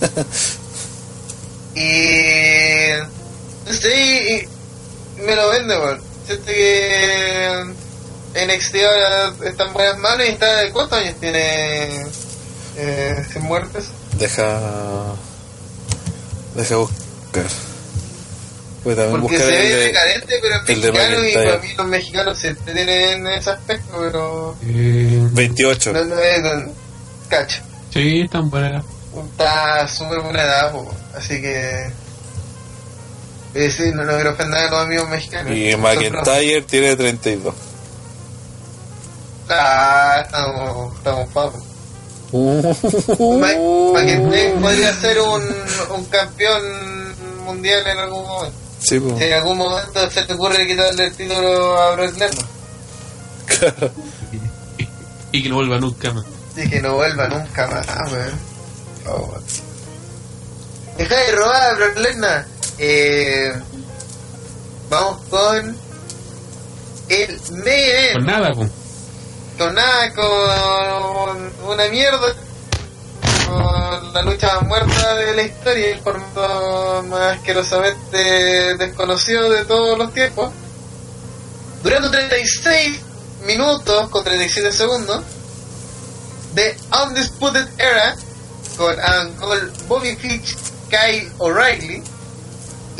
y. 1.74 3.21
no 3.66 3.88
y- 3.94 4.48
y 5.18 5.22
me 5.22 5.34
lo 5.36 5.48
vende, 5.50 5.76
weón. 5.78 6.00
Siento 6.26 6.46
que. 6.46 7.74
NXT 8.34 8.76
ahora 8.84 9.32
está 9.44 9.64
en 9.64 9.72
buenas 9.74 9.98
manos 9.98 10.26
y 10.26 10.30
está. 10.30 10.46
¿Cuántos 10.72 10.98
años 10.98 11.14
tiene? 11.20 12.06
Eh, 12.76 13.24
sin 13.32 13.42
muertes. 13.42 13.88
Deja. 14.18 14.58
Deja 16.54 16.76
buscar. 16.76 17.44
Voy 18.84 18.94
también 18.96 19.20
Porque 19.20 19.36
buscar 19.36 19.52
se 19.52 19.62
el 19.62 19.68
ve 19.68 19.76
de- 19.76 19.84
decadente, 19.86 20.34
pero 20.42 20.56
es 20.56 20.68
el 20.70 20.80
de 20.82 20.92
mexicano 20.92 21.26
y 21.28 21.32
para 21.34 21.58
mí 21.58 21.68
los 21.76 21.86
mexicanos 21.86 22.38
siempre 22.38 22.74
tienen 22.74 23.26
ese 23.28 23.50
aspecto, 23.50 23.96
pero 24.00 24.56
Eh, 24.66 25.28
28. 25.32 25.92
no, 25.92 26.04
no 26.04 26.16
tan- 26.16 26.72
cacho. 27.28 27.62
sí, 27.92 28.22
están 28.22 28.50
buenas. 28.50 28.84
Está 29.30 29.86
súper 29.86 30.20
buena 30.20 30.42
edad, 30.42 30.72
po, 30.72 30.90
así 31.16 31.40
que 31.40 31.92
eh, 33.54 33.70
sí, 33.70 33.90
no, 33.92 34.04
no 34.04 34.14
quiero 34.14 34.32
ofender 34.32 34.64
a 34.64 34.70
los 34.70 34.80
amigos 34.80 35.08
mexicanos. 35.08 35.56
Y 35.56 35.76
McIntyre 35.76 36.62
tiene 36.62 36.96
32. 36.96 37.54
Ah, 39.48 40.22
estamos, 40.24 40.96
estamos 40.96 41.28
papos. 41.28 41.62
Uh. 42.32 42.74
McIntyre 43.92 44.54
podría 44.60 44.94
ser 44.94 45.20
un, 45.20 45.42
un 45.94 46.04
campeón 46.06 46.62
mundial 47.44 47.86
en 47.86 47.98
algún 47.98 48.26
momento. 48.26 48.58
Sí, 48.80 48.98
pues. 48.98 49.18
Si 49.18 49.24
en 49.24 49.32
algún 49.34 49.58
momento 49.58 50.10
se 50.10 50.22
te 50.22 50.32
ocurre 50.32 50.66
quitarle 50.66 51.04
el 51.04 51.14
título 51.14 51.80
a 51.80 51.94
Brock 51.94 52.16
Lesnar. 52.18 52.46
Y, 54.78 54.88
y 55.38 55.42
que 55.42 55.48
no 55.48 55.56
vuelva 55.56 55.78
nunca 55.78 56.12
más. 56.12 56.24
Y 56.56 56.68
que 56.68 56.80
no 56.80 56.94
vuelva 56.94 57.28
nunca 57.28 57.66
más, 57.68 57.86
weón. 58.10 58.40
Oh. 59.08 59.34
Deja 60.96 61.16
de 61.16 61.32
robar, 61.32 61.76
Brock 61.76 61.96
Lesnar. 61.98 62.46
Eh, 62.78 63.52
vamos 64.88 65.20
con 65.28 65.76
el 67.08 67.40
event. 67.66 68.12
Por 68.14 68.24
nada, 68.24 68.50
pues. 68.54 68.70
Con 69.58 69.74
nada, 69.74 70.12
con 70.14 71.52
una 71.70 71.88
mierda. 71.88 72.34
Con 73.46 74.12
la 74.14 74.22
lucha 74.22 74.54
más 74.54 74.68
muerta 74.68 75.14
de 75.16 75.36
la 75.36 75.42
historia 75.42 75.90
y 75.90 75.92
el 75.92 76.00
formato 76.00 77.04
más 77.08 77.36
asquerosamente 77.36 78.76
desconocido 78.76 79.50
de 79.50 79.64
todos 79.64 79.98
los 79.98 80.12
tiempos. 80.12 80.52
Durando 81.82 82.10
36 82.10 83.00
minutos 83.44 84.08
con 84.08 84.24
37 84.24 84.72
segundos. 84.72 85.22
The 86.54 86.76
Undisputed 87.06 87.66
Era 87.78 88.14
con 88.76 89.32
Cole, 89.34 89.72
Bobby 89.88 90.16
Fitch, 90.16 90.56
Kyle 90.90 91.30
O'Reilly 91.38 92.02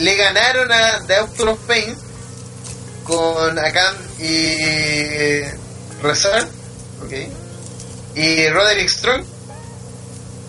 le 0.02 0.16
ganaron 0.16 0.70
a 0.72 1.00
The 1.06 1.16
Author 1.16 1.48
of 1.50 1.58
Pain 1.66 1.96
con 3.04 3.58
Akam 3.58 3.94
y 4.18 5.40
Rezar, 6.02 6.46
ok, 7.04 7.12
y 8.16 8.48
Roderick 8.48 8.88
Strong 8.88 9.24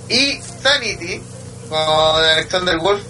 y 0.10 0.40
Sanity 0.62 1.22
con 1.70 1.80
Alexander 1.80 2.78
Wolf, 2.80 3.02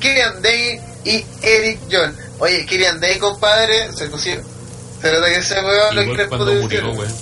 Killian 0.00 0.40
Day 0.42 0.80
y 1.04 1.24
Eric 1.42 1.80
John. 1.90 2.16
Oye, 2.38 2.64
Killian 2.66 2.98
Day, 3.00 3.18
compadre, 3.18 3.92
se 3.92 4.06
pusieron. 4.08 4.44
Se 5.00 5.12
nota 5.12 5.26
que 5.26 5.36
ese 5.36 5.54
weón 5.62 5.96
lo 5.96 6.04
quiere 6.04 6.28
cuando 6.28 6.52
murió, 6.54 6.90
weón. 6.92 7.14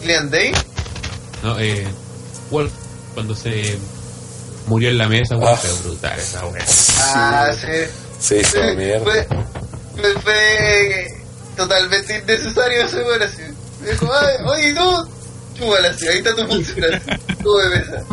Killian 0.00 0.30
Day, 0.30 0.52
No, 1.42 1.58
eh. 1.58 1.86
Wolf, 2.50 2.72
cuando 3.14 3.34
se 3.34 3.76
murió 4.66 4.88
en 4.90 4.98
la 4.98 5.08
mesa, 5.08 5.36
weón, 5.36 5.52
Ah. 5.54 5.56
fue 5.56 5.72
brutal 5.88 6.18
esa 6.18 6.44
weón. 6.46 6.58
ah, 7.00 7.50
sí. 7.60 7.90
Se 8.20 8.40
hizo 8.40 8.50
Sí, 8.62 8.76
mierda. 8.76 9.04
Fue, 9.04 9.26
fue, 9.96 10.14
fue 10.22 11.06
totalmente 11.56 12.18
innecesario 12.18 12.82
ese 12.82 12.96
weón 13.02 13.22
así. 13.22 13.42
Dijo, 13.88 14.10
"Ay, 14.12 14.34
oye, 14.46 14.74
tú, 14.74 15.08
chúbala 15.58 15.88
así, 15.90 16.08
ahí 16.08 16.18
está 16.18 16.34
tu 16.34 16.46
función. 16.46 17.02
Tú 17.42 17.56
de 17.58 17.68
mesa. 17.78 18.04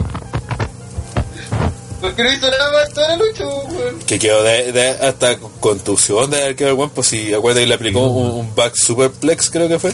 Porque 2.02 2.22
no 2.22 2.34
hizo 2.34 2.52
nada 2.52 2.72
más 2.74 2.90
toda 2.94 3.08
la 3.10 3.16
lucha, 3.16 3.46
weón. 3.48 4.00
Que 4.00 4.20
quedó 4.20 4.44
de, 4.44 4.72
de- 4.74 4.90
hasta 4.90 5.38
con 5.40 5.52
contusión 5.60 6.30
de 6.32 6.38
haber 6.44 6.56
quedado 6.58 6.84
el 6.84 6.90
pues 6.92 7.08
si 7.08 7.34
acuerdas 7.34 7.62
que 7.62 7.68
le 7.68 7.74
aplicó 7.76 8.02
un, 8.02 8.32
un 8.42 8.56
back 8.56 8.74
superplex, 8.76 9.50
creo 9.50 9.70
que 9.70 9.80
fue, 9.80 9.94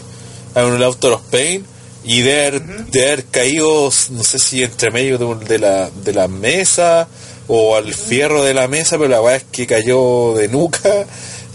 a 0.55 0.65
un 0.65 0.81
Autor 0.81 1.13
of 1.13 1.21
Pain, 1.29 1.65
y 2.03 2.21
de 2.21 2.47
haber, 2.47 2.61
de 2.87 3.03
haber 3.05 3.25
caído, 3.25 3.91
no 4.11 4.23
sé 4.23 4.39
si 4.39 4.63
entre 4.63 4.91
medio 4.91 5.17
de, 5.17 5.45
de 5.45 5.59
la, 5.59 5.89
de 5.89 6.13
la 6.13 6.27
mesa 6.27 7.07
o 7.47 7.75
al 7.75 7.93
fierro 7.93 8.43
de 8.43 8.53
la 8.53 8.67
mesa, 8.67 8.97
pero 8.97 9.09
la 9.09 9.21
weá 9.21 9.35
es 9.37 9.43
que 9.51 9.67
cayó 9.67 10.33
de 10.35 10.47
nuca 10.47 11.05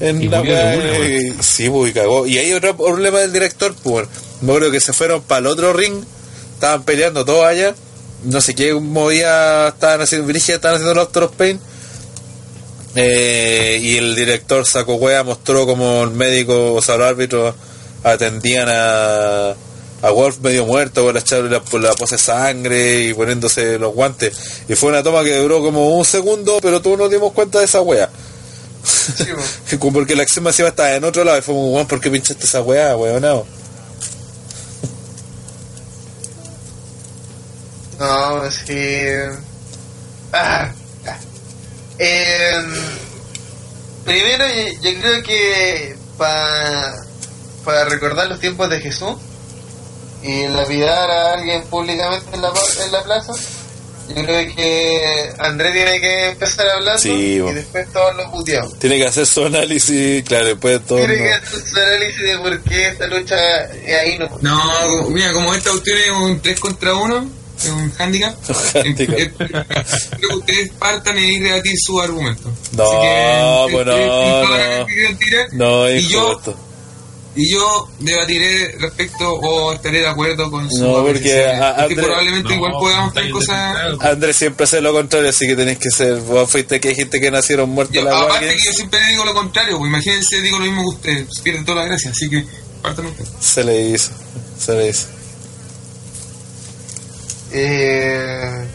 en 0.01 0.23
Y 0.23 0.29
la 0.29 0.43
una, 0.43 0.77
y- 0.77 1.35
sí, 1.41 1.71
pues, 1.71 1.91
y 1.91 1.95
cagó. 1.95 2.27
Y 2.27 2.39
hay 2.39 2.53
otro 2.53 2.77
problema 2.77 3.21
del 3.21 3.33
director, 3.33 3.75
pues, 3.83 4.07
me 4.41 4.49
acuerdo 4.53 4.71
que 4.71 4.81
se 4.81 4.93
fueron 4.93 5.23
para 5.23 5.39
el 5.41 5.47
otro 5.47 5.73
ring, 5.73 6.05
estaban 6.55 6.83
peleando 6.83 7.25
todos 7.25 7.47
allá, 7.47 7.75
no 8.25 8.41
sé 8.41 8.55
qué 8.55 8.75
movía, 8.75 9.69
estaban 9.69 10.01
haciendo, 10.01 10.31
estaban 10.31 10.77
haciendo 10.77 10.93
el 10.93 10.99
of 11.23 11.33
Pain, 11.37 11.61
eh, 12.97 13.79
y 13.83 13.97
el 13.97 14.15
director 14.15 14.67
Saco 14.67 14.95
Wea 14.95 15.23
mostró 15.25 15.67
como 15.67 16.03
el 16.05 16.11
médico, 16.11 16.75
o 16.75 16.83
sea, 16.83 16.97
los 16.97 17.09
árbitros 17.09 17.55
atendían 18.03 18.69
a, 18.69 19.55
a 20.05 20.11
Wolf 20.11 20.41
medio 20.41 20.67
muerto 20.67 21.03
con 21.03 21.15
la, 21.15 21.23
la, 21.31 21.63
la 21.81 21.95
pose 21.95 22.17
de 22.17 22.23
sangre 22.23 23.05
y 23.05 23.15
poniéndose 23.15 23.79
los 23.79 23.95
guantes. 23.95 24.37
Y 24.69 24.75
fue 24.75 24.91
una 24.91 25.03
toma 25.03 25.25
que 25.25 25.35
duró 25.39 25.63
como 25.63 25.97
un 25.97 26.05
segundo, 26.05 26.59
pero 26.61 26.83
todos 26.83 26.99
nos 26.99 27.11
dimos 27.11 27.33
cuenta 27.33 27.59
de 27.59 27.65
esa 27.65 27.81
wea. 27.81 28.11
Sí, 28.85 29.77
porque 29.95 30.15
la 30.15 30.25
acción 30.25 30.45
masiva 30.45 30.69
estaba 30.69 30.95
en 30.95 31.05
otro 31.05 31.25
lado 31.25 31.39
y 31.39 31.41
fue 31.41 31.55
como, 31.55 31.73
weón, 31.73 31.87
¿por 31.87 32.03
qué 32.03 32.11
pinchaste 32.11 32.45
esa 32.45 32.61
wea, 32.61 32.95
weonado? 32.99 33.47
No, 37.99 38.51
sí. 38.51 39.07
Ah, 40.35 40.71
ah. 41.07 41.19
Em, 41.99 42.75
primero, 44.05 44.45
yo, 44.49 44.91
yo 44.91 45.01
creo 45.01 45.23
que 45.23 45.97
para 46.19 46.93
para 47.65 47.87
recordar 47.87 48.29
los 48.29 48.39
tiempos 48.39 48.69
de 48.69 48.81
Jesús 48.81 49.17
y 50.25 50.49
lapidar 50.49 51.11
a 51.11 51.35
alguien 51.35 51.63
públicamente 51.65 52.27
en 52.35 52.43
la, 52.43 52.53
pa- 52.53 52.61
en 52.85 52.93
la 52.93 53.03
plaza, 53.05 53.33
yo 54.09 54.23
creo 54.25 54.55
que 54.55 55.31
André 55.39 55.73
tiene 55.73 56.01
que 56.01 56.29
empezar 56.31 56.67
hablando 56.69 56.99
Sí, 57.01 57.11
y 57.37 57.53
después 57.53 57.91
todos 57.93 58.15
los 58.17 58.31
puteamos. 58.31 58.79
Tiene 58.79 58.97
que 58.99 59.07
hacer 59.07 59.27
su 59.27 59.45
análisis, 59.45 60.23
claro, 60.25 60.47
después 60.47 60.81
de 60.81 60.87
todo. 60.87 60.99
Tiene 60.99 61.17
que 61.17 61.31
no- 61.31 61.37
hacer 61.37 61.61
su 61.61 61.77
análisis 61.81 62.21
de 62.23 62.39
por 62.39 62.61
qué 62.63 62.89
esta 62.89 63.07
lucha 63.07 63.65
es 63.65 63.95
ahí 63.99 64.19
no. 64.19 64.29
No, 64.43 65.09
mira, 65.11 65.33
como 65.33 65.53
esta 65.55 65.71
cuestión 65.71 65.99
es 65.99 66.11
un 66.11 66.41
3 66.41 66.61
contra 66.61 66.95
1, 66.95 67.31
es 67.59 67.69
un 67.71 67.93
handicap, 67.99 68.35
handicap. 68.75 69.19
eh, 69.19 69.33
creo 69.39 69.65
que 70.21 70.37
ustedes 70.37 70.71
partan 70.79 71.19
y 71.19 71.39
rebatir 71.41 71.73
su 71.79 72.01
argumento. 72.01 72.51
No, 72.73 72.85
Así 72.85 72.97
que, 73.01 73.73
pues 73.73 73.87
ustedes 73.87 74.07
no, 74.09 74.51
la 74.51 74.79
no. 74.81 74.87
que 74.87 75.47
No, 75.53 75.91
y 75.91 76.07
yo. 76.09 76.41
Y 77.37 77.51
yo 77.51 77.89
debatiré 77.99 78.77
respecto 78.79 79.33
o 79.33 79.73
estaré 79.73 80.01
de 80.01 80.07
acuerdo 80.09 80.51
con 80.51 80.71
su 80.71 80.83
No, 80.85 81.05
porque 81.05 81.47
a- 81.47 81.83
André- 81.85 82.03
probablemente 82.03 82.49
No, 82.51 82.55
igual 82.55 82.73
podamos 82.79 83.13
tener 83.13 83.31
cosas. 83.33 83.77
Andrés 84.01 84.37
siempre 84.37 84.65
hace 84.65 84.81
lo 84.81 84.93
contrario, 84.93 85.29
así 85.31 85.47
que 85.47 85.57
tenés 85.57 85.79
que 85.79 85.91
ser. 85.91 86.17
Vos 86.21 86.49
fuiste 86.49 86.79
que 86.81 86.89
hay 86.91 86.95
gente 86.95 87.21
que 87.21 87.31
nacieron 87.31 87.71
muertos 87.71 87.95
Yo, 87.97 88.05
la 88.05 88.21
aparte 88.21 88.47
que 88.49 88.65
yo 88.65 88.73
siempre 88.73 89.01
le 89.01 89.09
digo 89.09 89.25
lo 89.25 89.35
contrario, 89.35 89.79
pues 89.79 89.89
imagínense, 89.89 90.41
digo 90.43 90.59
lo 90.61 90.65
mismo 90.67 90.83
que 90.83 90.97
usted, 90.97 91.27
pues, 91.27 91.41
pierde 91.41 91.65
toda 91.65 91.81
la 91.83 91.87
gracia, 91.87 92.11
así 92.11 92.31
que 92.31 92.45
partan 92.83 93.07
ustedes. 93.07 93.31
Se 93.41 93.65
le 93.65 93.81
hizo. 93.89 94.13
Se 94.59 94.73
le 94.75 94.89
hizo. 94.91 95.07
Eh, 97.53 98.67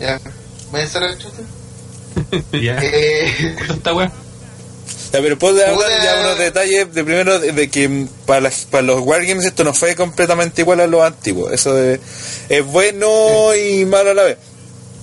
ya, 0.00 0.20
¿me 0.72 0.80
a 0.80 0.84
hacer 0.84 1.02
el 1.04 1.18
chute? 1.18 1.42
ya. 2.62 2.78
Eh, 2.82 3.56
Esta 3.70 3.94
weá. 3.94 4.12
Ya, 5.12 5.20
pero 5.20 5.38
puedo 5.38 5.60
hablar 5.60 5.76
Una- 5.76 6.04
ya 6.04 6.20
unos 6.20 6.38
detalles 6.38 6.92
de 6.94 7.04
primero 7.04 7.38
de, 7.38 7.52
de 7.52 7.68
que 7.70 8.06
para, 8.26 8.40
las- 8.40 8.64
para 8.70 8.82
los 8.82 9.00
Wargames 9.00 9.44
esto 9.44 9.62
no 9.64 9.74
fue 9.74 9.94
completamente 9.94 10.62
igual 10.62 10.80
a 10.80 10.86
los 10.86 11.02
antiguos. 11.02 11.52
Eso 11.52 11.74
de- 11.74 12.00
es 12.48 12.64
bueno 12.64 13.54
y 13.54 13.84
malo 13.84 14.10
a 14.10 14.14
la 14.14 14.22
vez. 14.22 14.38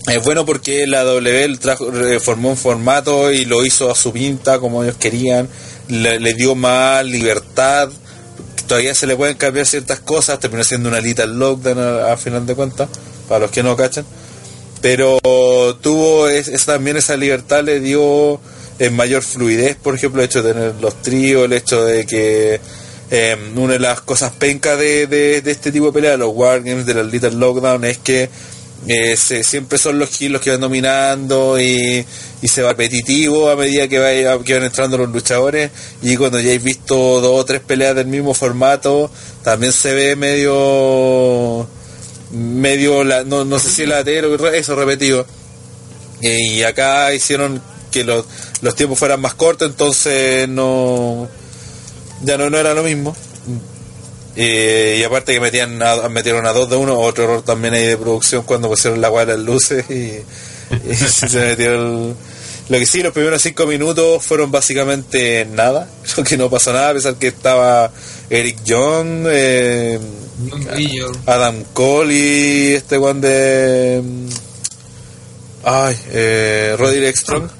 Es 0.07 0.23
bueno 0.23 0.45
porque 0.45 0.87
la 0.87 1.03
W 1.03 1.57
trajo, 1.59 1.91
eh, 1.95 2.19
formó 2.19 2.49
un 2.49 2.57
formato 2.57 3.31
y 3.31 3.45
lo 3.45 3.63
hizo 3.63 3.91
a 3.91 3.95
su 3.95 4.11
pinta 4.11 4.57
como 4.59 4.83
ellos 4.83 4.95
querían. 4.95 5.47
Le, 5.89 6.19
le 6.19 6.33
dio 6.33 6.55
más 6.55 7.05
libertad. 7.05 7.89
Todavía 8.67 8.95
se 8.95 9.05
le 9.05 9.15
pueden 9.15 9.35
cambiar 9.37 9.67
ciertas 9.67 9.99
cosas. 9.99 10.39
Terminó 10.39 10.63
siendo 10.63 10.89
una 10.89 10.99
Little 11.01 11.27
Lockdown 11.27 11.77
a, 11.79 12.13
a 12.13 12.17
final 12.17 12.45
de 12.47 12.55
cuentas. 12.55 12.89
para 13.27 13.41
los 13.41 13.51
que 13.51 13.61
no 13.61 13.75
cachan. 13.75 14.05
Pero 14.81 15.19
tuvo 15.81 16.27
es, 16.29 16.47
es 16.47 16.65
también 16.65 16.97
esa 16.97 17.15
libertad 17.17 17.63
le 17.63 17.79
dio 17.79 18.39
en 18.79 18.95
mayor 18.95 19.21
fluidez, 19.21 19.75
por 19.75 19.95
ejemplo, 19.95 20.21
el 20.21 20.25
hecho 20.25 20.41
de 20.41 20.53
tener 20.53 20.75
los 20.81 21.01
tríos, 21.01 21.45
el 21.45 21.53
hecho 21.53 21.83
de 21.83 22.05
que 22.05 22.59
eh, 23.11 23.37
una 23.55 23.73
de 23.73 23.79
las 23.79 24.01
cosas 24.01 24.31
pencas 24.31 24.79
de, 24.79 25.07
de, 25.07 25.41
este 25.45 25.71
tipo 25.71 25.87
de 25.87 25.91
pelea, 25.91 26.17
los 26.17 26.31
Wargames, 26.33 26.85
de 26.85 26.93
la 26.93 27.03
Little 27.03 27.31
Lockdown, 27.31 27.83
es 27.85 27.97
que 27.97 28.29
eh, 28.87 29.17
se, 29.17 29.43
siempre 29.43 29.77
son 29.77 29.99
los 29.99 30.09
kills 30.09 30.31
los 30.31 30.41
que 30.41 30.51
van 30.51 30.61
dominando 30.61 31.59
y, 31.59 32.05
y, 32.41 32.47
se 32.47 32.61
va 32.61 32.69
repetitivo 32.69 33.49
a 33.49 33.57
medida 33.57 33.89
que, 33.89 33.99
vaya, 33.99 34.39
que 34.39 34.53
van 34.53 34.63
entrando 34.63 34.97
los 34.97 35.09
luchadores. 35.09 35.71
Y 36.01 36.15
cuando 36.15 36.39
ya 36.39 36.51
hay 36.51 36.59
visto 36.59 37.19
dos 37.19 37.41
o 37.41 37.45
tres 37.45 37.61
peleas 37.61 37.95
del 37.95 38.07
mismo 38.07 38.33
formato 38.33 39.11
también 39.43 39.73
se 39.73 39.93
ve 39.93 40.15
medio 40.15 41.67
medio 42.31 43.03
la, 43.03 43.23
no, 43.23 43.43
no 43.43 43.59
sé 43.59 43.69
si 43.69 43.85
latero 43.85 44.49
eso 44.49 44.75
repetido. 44.75 45.25
Y 46.21 46.63
acá 46.63 47.13
hicieron 47.13 47.61
que 47.89 48.03
los, 48.03 48.25
los 48.61 48.75
tiempos 48.75 48.99
fueran 48.99 49.21
más 49.21 49.33
cortos 49.33 49.69
entonces 49.69 50.47
no 50.47 51.27
ya 52.23 52.37
no, 52.37 52.49
no 52.49 52.57
era 52.57 52.73
lo 52.73 52.83
mismo 52.83 53.15
eh, 54.35 54.97
y 54.99 55.03
aparte 55.03 55.33
que 55.33 55.41
metían 55.41 55.81
a, 55.83 56.07
metieron 56.07 56.45
a 56.45 56.53
dos 56.53 56.69
de 56.69 56.77
uno, 56.77 56.97
otro 56.97 57.25
error 57.25 57.41
también 57.41 57.73
ahí 57.73 57.85
de 57.85 57.97
producción 57.97 58.43
cuando 58.43 58.69
pusieron 58.69 59.01
la 59.01 59.09
guay 59.09 59.25
las 59.25 59.39
luces 59.39 59.83
y, 59.89 60.23
y 60.89 60.95
se 60.95 61.39
metieron. 61.39 62.15
Lo 62.69 62.77
que 62.77 62.85
sí, 62.85 63.01
los 63.01 63.11
primeros 63.11 63.41
cinco 63.41 63.65
minutos 63.65 64.23
fueron 64.23 64.49
básicamente 64.49 65.45
nada, 65.51 65.89
lo 66.17 66.23
que 66.23 66.37
no 66.37 66.49
pasó 66.49 66.71
nada, 66.71 66.89
a 66.91 66.93
pesar 66.93 67.15
que 67.15 67.27
estaba 67.27 67.91
Eric 68.29 68.63
Young, 68.63 69.25
eh, 69.27 69.99
Adam 71.25 71.63
Cole 71.73 72.13
y 72.13 72.73
este 72.75 72.97
one 72.97 73.19
de. 73.19 74.03
Ay, 75.63 75.97
eh, 76.11 76.75
Roderick 76.77 77.17
Strong. 77.17 77.58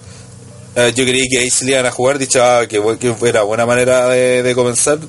Eh, 0.76 0.94
yo 0.96 1.04
creí 1.04 1.28
que 1.28 1.40
ahí 1.40 1.50
se 1.50 1.66
le 1.66 1.72
iban 1.72 1.86
a 1.86 1.92
jugar, 1.92 2.20
dicho 2.20 2.44
ah, 2.44 2.68
que, 2.68 2.82
que 3.00 3.16
era 3.28 3.44
buena 3.44 3.66
manera 3.66 4.08
de, 4.08 4.44
de 4.44 4.56
comenzar 4.56 5.00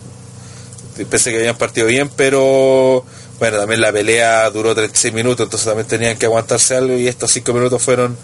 pensé 1.07 1.31
que 1.31 1.39
habían 1.39 1.57
partido 1.57 1.87
bien, 1.87 2.11
pero 2.17 3.05
bueno, 3.39 3.59
también 3.59 3.81
la 3.81 3.93
pelea 3.93 4.51
duró 4.51 4.75
36 4.75 5.15
minutos, 5.15 5.47
entonces 5.47 5.67
también 5.67 5.87
tenían 5.87 6.17
que 6.17 6.27
aguantarse 6.27 6.77
algo 6.77 6.97
y 6.97 7.09
estos 7.09 7.31
5 7.31 7.53
minutos 7.53 7.83
fueron 7.83 8.17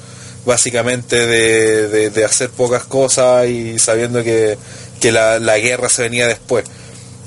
básicamente 0.45 1.27
de, 1.27 1.89
de, 1.89 2.11
de, 2.11 2.25
hacer 2.25 2.51
pocas 2.51 2.85
cosas 2.85 3.49
y 3.49 3.79
sabiendo 3.79 4.23
que, 4.23 4.57
que 5.01 5.11
la, 5.11 5.39
la 5.39 5.59
guerra 5.59 5.89
se 5.89 6.03
venía 6.03 6.29
después. 6.29 6.65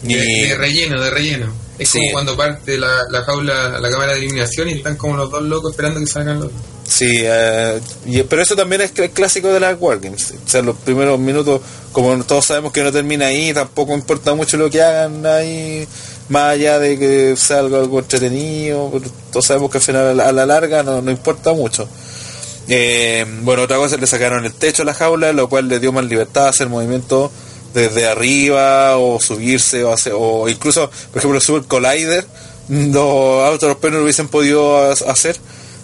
Y, 0.03 0.13
de, 0.13 0.47
de 0.47 0.55
relleno, 0.55 1.01
de 1.01 1.09
relleno. 1.09 1.53
Es 1.79 1.89
sí. 1.89 1.99
como 1.99 2.11
cuando 2.11 2.37
parte 2.37 2.77
la, 2.77 3.05
la 3.09 3.23
jaula, 3.23 3.79
la 3.79 3.89
cámara 3.89 4.11
de 4.11 4.19
eliminación 4.19 4.69
y 4.69 4.73
están 4.73 4.97
como 4.97 5.15
los 5.15 5.31
dos 5.31 5.43
locos 5.43 5.71
esperando 5.71 5.99
que 5.99 6.07
salgan 6.07 6.41
los 6.41 6.51
Sí, 6.89 7.17
eh, 7.21 7.79
y, 8.07 8.23
pero 8.23 8.41
eso 8.41 8.55
también 8.55 8.81
es 8.81 8.91
clásico 9.11 9.49
de 9.49 9.59
las 9.59 9.79
Wargames. 9.79 10.33
O 10.43 10.49
sea, 10.49 10.63
los 10.63 10.75
primeros 10.75 11.19
minutos, 11.19 11.61
como 11.91 12.23
todos 12.23 12.45
sabemos 12.45 12.73
que 12.73 12.83
no 12.83 12.91
termina 12.91 13.27
ahí, 13.27 13.53
tampoco 13.53 13.93
importa 13.93 14.33
mucho 14.33 14.57
lo 14.57 14.71
que 14.71 14.81
hagan 14.81 15.23
ahí, 15.23 15.87
más 16.29 16.53
allá 16.53 16.79
de 16.79 16.97
que 16.97 17.35
sea 17.37 17.59
algo, 17.59 17.77
algo 17.77 17.99
entretenido. 17.99 18.91
Todos 19.31 19.45
sabemos 19.45 19.69
que 19.69 19.77
al 19.77 19.83
final, 19.83 20.19
a 20.19 20.31
la 20.31 20.45
larga, 20.47 20.81
no, 20.81 20.99
no 20.99 21.11
importa 21.11 21.53
mucho. 21.53 21.87
Eh, 22.67 23.23
bueno, 23.43 23.63
otra 23.63 23.77
cosa, 23.77 23.95
le 23.97 24.07
sacaron 24.07 24.45
el 24.45 24.53
techo 24.53 24.81
a 24.81 24.85
la 24.85 24.95
jaula, 24.95 25.31
lo 25.31 25.47
cual 25.47 25.67
le 25.67 25.79
dio 25.79 25.91
más 25.91 26.05
libertad 26.05 26.47
a 26.47 26.49
hacer 26.49 26.69
movimientos 26.69 27.29
desde 27.73 28.07
arriba 28.07 28.97
o 28.97 29.19
subirse 29.19 29.83
o, 29.83 29.93
hacer, 29.93 30.13
o 30.15 30.47
incluso, 30.49 30.89
por 31.11 31.19
ejemplo, 31.19 31.37
el 31.37 31.43
Super 31.43 31.67
Collider, 31.67 32.25
los 32.69 33.47
autos 33.47 33.63
europeos 33.63 33.93
no 33.93 33.97
lo 33.99 34.03
hubiesen 34.03 34.27
podido 34.27 34.91
hacer. 34.91 35.37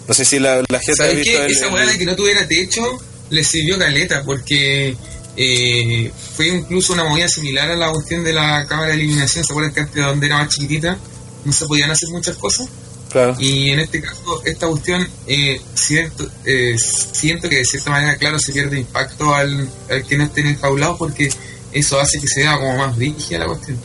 No 0.08 0.14
sé 0.14 0.24
si 0.24 0.38
la, 0.38 0.62
la 0.68 0.80
gente 0.80 1.02
ha 1.02 1.06
visto 1.08 1.32
qué? 1.32 1.44
El, 1.44 1.50
Esa 1.50 1.68
hueá 1.68 1.86
de 1.86 1.98
que 1.98 2.04
no 2.04 2.14
tuviera 2.14 2.46
techo 2.46 2.82
le 3.30 3.42
sirvió 3.42 3.76
caleta 3.78 4.22
porque 4.24 4.96
eh, 5.36 6.12
fue 6.36 6.48
incluso 6.48 6.92
una 6.92 7.04
movida 7.04 7.28
similar 7.28 7.70
a 7.70 7.76
la 7.76 7.90
cuestión 7.90 8.22
de 8.22 8.32
la 8.32 8.66
cámara 8.68 8.88
de 8.88 8.94
eliminación. 8.94 9.44
¿Se 9.44 9.52
acuerdan 9.52 9.74
que 9.74 9.80
antes 9.80 10.04
donde 10.04 10.26
era 10.26 10.38
más 10.38 10.48
chiquitita 10.48 10.96
no 11.44 11.52
se 11.52 11.66
podían 11.66 11.90
hacer 11.90 12.08
muchas 12.10 12.36
cosas? 12.36 12.68
Claro. 13.10 13.36
Y 13.38 13.70
en 13.70 13.80
este 13.80 14.00
caso, 14.02 14.42
esta 14.44 14.66
cuestión, 14.66 15.08
eh, 15.26 15.60
siento, 15.74 16.28
eh, 16.44 16.76
siento 17.12 17.48
que 17.48 17.56
de 17.56 17.64
cierta 17.64 17.90
manera, 17.90 18.16
claro, 18.16 18.38
se 18.38 18.52
pierde 18.52 18.78
impacto 18.78 19.34
al, 19.34 19.68
al 19.88 20.04
que 20.04 20.18
no 20.18 20.24
esté 20.24 20.42
enjaulado 20.42 20.98
porque 20.98 21.30
eso 21.78 22.00
hace 22.00 22.20
que 22.20 22.26
se 22.28 22.40
vea 22.40 22.56
como 22.56 22.76
más 22.76 22.96
rígida 22.96 23.38
la 23.40 23.46
cuestión. 23.46 23.78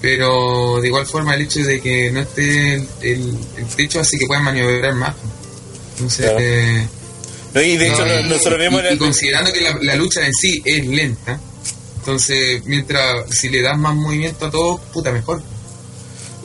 Pero 0.00 0.80
de 0.80 0.88
igual 0.88 1.06
forma, 1.06 1.34
el 1.34 1.42
hecho 1.42 1.60
de 1.60 1.80
que 1.80 2.10
no 2.10 2.20
esté 2.20 2.74
el, 2.74 2.88
el, 3.02 3.38
el 3.58 3.66
techo 3.76 4.00
hace 4.00 4.18
que 4.18 4.26
puedan 4.26 4.44
maniobrar 4.44 4.94
más. 4.94 5.14
Entonces, 5.96 6.24
Claro. 6.24 6.38
eh, 6.40 6.88
No, 7.52 7.60
y 7.62 7.76
de 7.76 7.88
hecho, 7.88 8.06
no, 8.06 8.22
nosotros 8.28 8.60
y- 8.90 8.94
y 8.94 8.98
considerando 8.98 9.52
que 9.52 9.60
la, 9.60 9.76
la 9.82 9.96
lucha 9.96 10.24
en 10.24 10.32
sí 10.32 10.62
es 10.64 10.86
lenta, 10.86 11.38
entonces 11.98 12.62
mientras 12.64 13.24
si 13.30 13.48
le 13.50 13.60
das 13.60 13.76
más 13.76 13.94
movimiento 13.94 14.46
a 14.46 14.50
todo, 14.50 14.78
puta 14.92 15.10
mejor. 15.12 15.42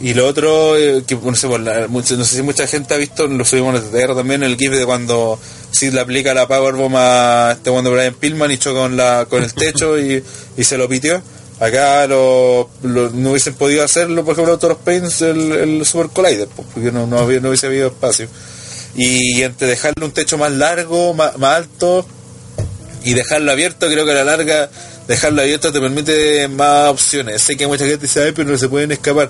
Y 0.02 0.14
lo 0.14 0.28
otro, 0.28 0.76
eh, 0.78 1.04
que 1.08 1.16
no 1.16 1.36
sé, 1.36 1.48
por 1.48 1.62
la- 1.62 1.88
mucho- 1.88 2.18
no 2.18 2.26
sé 2.26 2.36
si 2.38 2.42
mucha 2.42 2.68
gente 2.68 2.94
ha 2.94 2.98
visto, 2.98 3.28
lo 3.28 3.46
subimos 3.46 3.76
en 3.76 3.84
el 3.84 3.90
TTR 3.90 4.16
también, 4.16 4.44
el 4.44 4.58
GIF 4.58 4.72
de 4.74 4.86
cuando 4.86 5.40
Sid 5.76 5.94
le 5.94 6.02
aplica 6.02 6.34
la 6.34 6.48
Powerbomb 6.48 6.96
a 6.98 7.52
este 7.54 7.70
cuando 7.70 7.92
Brian 7.92 8.14
Pillman 8.14 8.52
y 8.52 8.58
choca 8.58 8.80
con, 8.80 8.98
con 9.28 9.44
el 9.44 9.54
techo 9.54 10.00
y, 10.00 10.24
y 10.58 10.64
se 10.64 10.78
lo 10.78 10.88
pitió. 10.88 11.22
Acá 11.60 12.06
lo, 12.08 12.70
no 12.82 13.30
hubiesen 13.30 13.54
podido 13.54 13.84
hacerlo, 13.84 14.26
por 14.26 14.34
ejemplo, 14.34 14.54
otros 14.54 14.78
Paints, 14.84 15.22
el, 15.22 15.52
el 15.54 15.86
Super 15.86 16.10
Collider, 16.10 16.50
pues, 16.50 16.68
porque 16.74 16.92
no, 16.92 17.08
no, 17.08 17.24
hubiese 17.24 17.68
habido 17.68 17.88
espacio. 17.88 18.28
Y 18.96 19.42
entre 19.42 19.68
dejarle 19.68 20.06
un 20.06 20.12
techo 20.12 20.38
más 20.38 20.52
largo, 20.52 21.14
más, 21.14 21.38
más 21.38 21.58
alto, 21.58 22.06
y 23.06 23.14
dejarlo 23.14 23.52
abierto, 23.52 23.88
creo 23.88 24.06
que 24.06 24.12
a 24.12 24.16
la 24.16 24.24
larga 24.26 24.70
dejarlo 25.08 25.42
abierto 25.42 25.72
te 25.72 25.80
permite 25.80 26.48
más 26.50 26.90
opciones. 26.90 27.42
Sé 27.42 27.56
que 27.56 27.68
mucha 27.68 27.86
gente 27.86 28.06
dice, 28.06 28.24
ay, 28.24 28.32
pero 28.34 28.50
no 28.50 28.58
se 28.58 28.68
pueden 28.68 28.92
escapar. 28.92 29.30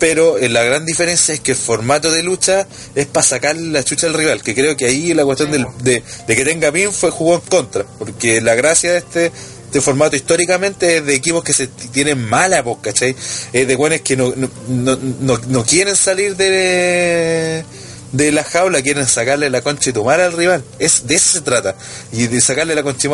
Pero 0.00 0.38
eh, 0.38 0.48
la 0.48 0.64
gran 0.64 0.84
diferencia 0.84 1.32
es 1.34 1.40
que 1.40 1.52
el 1.52 1.56
formato 1.58 2.10
de 2.10 2.22
lucha 2.24 2.66
es 2.96 3.06
para 3.06 3.22
sacar 3.22 3.54
la 3.56 3.84
chucha 3.84 4.08
al 4.08 4.14
rival, 4.14 4.42
que 4.42 4.54
creo 4.54 4.76
que 4.76 4.86
ahí 4.86 5.14
la 5.14 5.24
cuestión 5.24 5.52
del- 5.52 5.66
de, 5.84 6.02
de 6.26 6.36
que 6.36 6.44
tenga 6.44 6.72
pin 6.72 6.90
fue 6.92 7.10
jugó 7.10 7.34
en 7.36 7.40
contra, 7.42 7.84
porque 7.98 8.40
la 8.40 8.54
gracia 8.56 8.90
de 8.92 8.98
este, 8.98 9.26
este 9.66 9.80
formato 9.80 10.16
históricamente 10.16 10.96
es 10.96 11.06
de 11.06 11.14
equipos 11.14 11.44
que 11.44 11.52
se 11.52 11.66
tienen 11.68 12.18
mala, 12.28 12.64
¿cachai? 12.82 13.14
Es 13.52 13.68
de 13.68 13.76
buenos 13.76 14.00
que 14.00 14.16
no, 14.16 14.32
no, 14.36 14.50
no, 14.68 14.98
no, 15.20 15.38
no 15.46 15.64
quieren 15.64 15.94
salir 15.94 16.34
de 16.34 17.64
de 18.12 18.32
la 18.32 18.42
jaula 18.42 18.82
quieren 18.82 19.06
sacarle 19.06 19.50
la 19.50 19.62
concha 19.62 19.90
y 19.90 19.92
tomar 19.92 20.20
al 20.20 20.32
rival. 20.32 20.64
Es, 20.78 21.06
de 21.06 21.14
eso 21.14 21.32
se 21.32 21.40
trata. 21.42 21.76
Y 22.12 22.26
de 22.26 22.40
sacarle 22.40 22.74
la 22.74 22.82
concha 22.82 23.08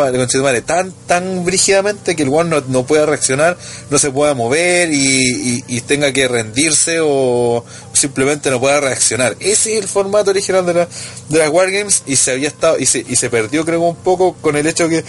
tan, 0.65 0.93
tan 1.07 1.45
brígidamente 1.45 2.17
que 2.17 2.23
el 2.23 2.31
one 2.31 2.51
no, 2.51 2.63
no 2.69 2.87
pueda 2.87 3.07
reaccionar, 3.07 3.57
no 3.91 3.99
se 3.99 4.11
pueda 4.11 4.35
mover 4.35 4.91
y, 4.93 5.63
tenga 5.87 6.13
que 6.13 6.27
rendirse 6.27 6.99
o 7.01 7.65
simplemente 7.93 8.51
no 8.51 8.59
pueda 8.59 8.81
reaccionar. 8.81 9.37
Ese 9.39 9.77
es 9.77 9.83
el 9.83 9.89
formato 9.89 10.31
original 10.31 10.67
de, 10.67 10.75
la, 10.75 10.89
de 11.29 11.39
las 11.39 11.51
Wargames 11.51 12.03
y 12.07 12.17
se 12.17 12.33
había 12.33 12.49
estado, 12.49 12.77
y 12.79 12.87
se, 12.87 13.05
y 13.07 13.15
se 13.15 13.31
perdió 13.31 13.65
creo 13.65 13.81
un 13.83 13.95
poco 13.95 14.35
con 14.41 14.57
el 14.57 14.67
hecho 14.67 14.89
que 14.89 15.05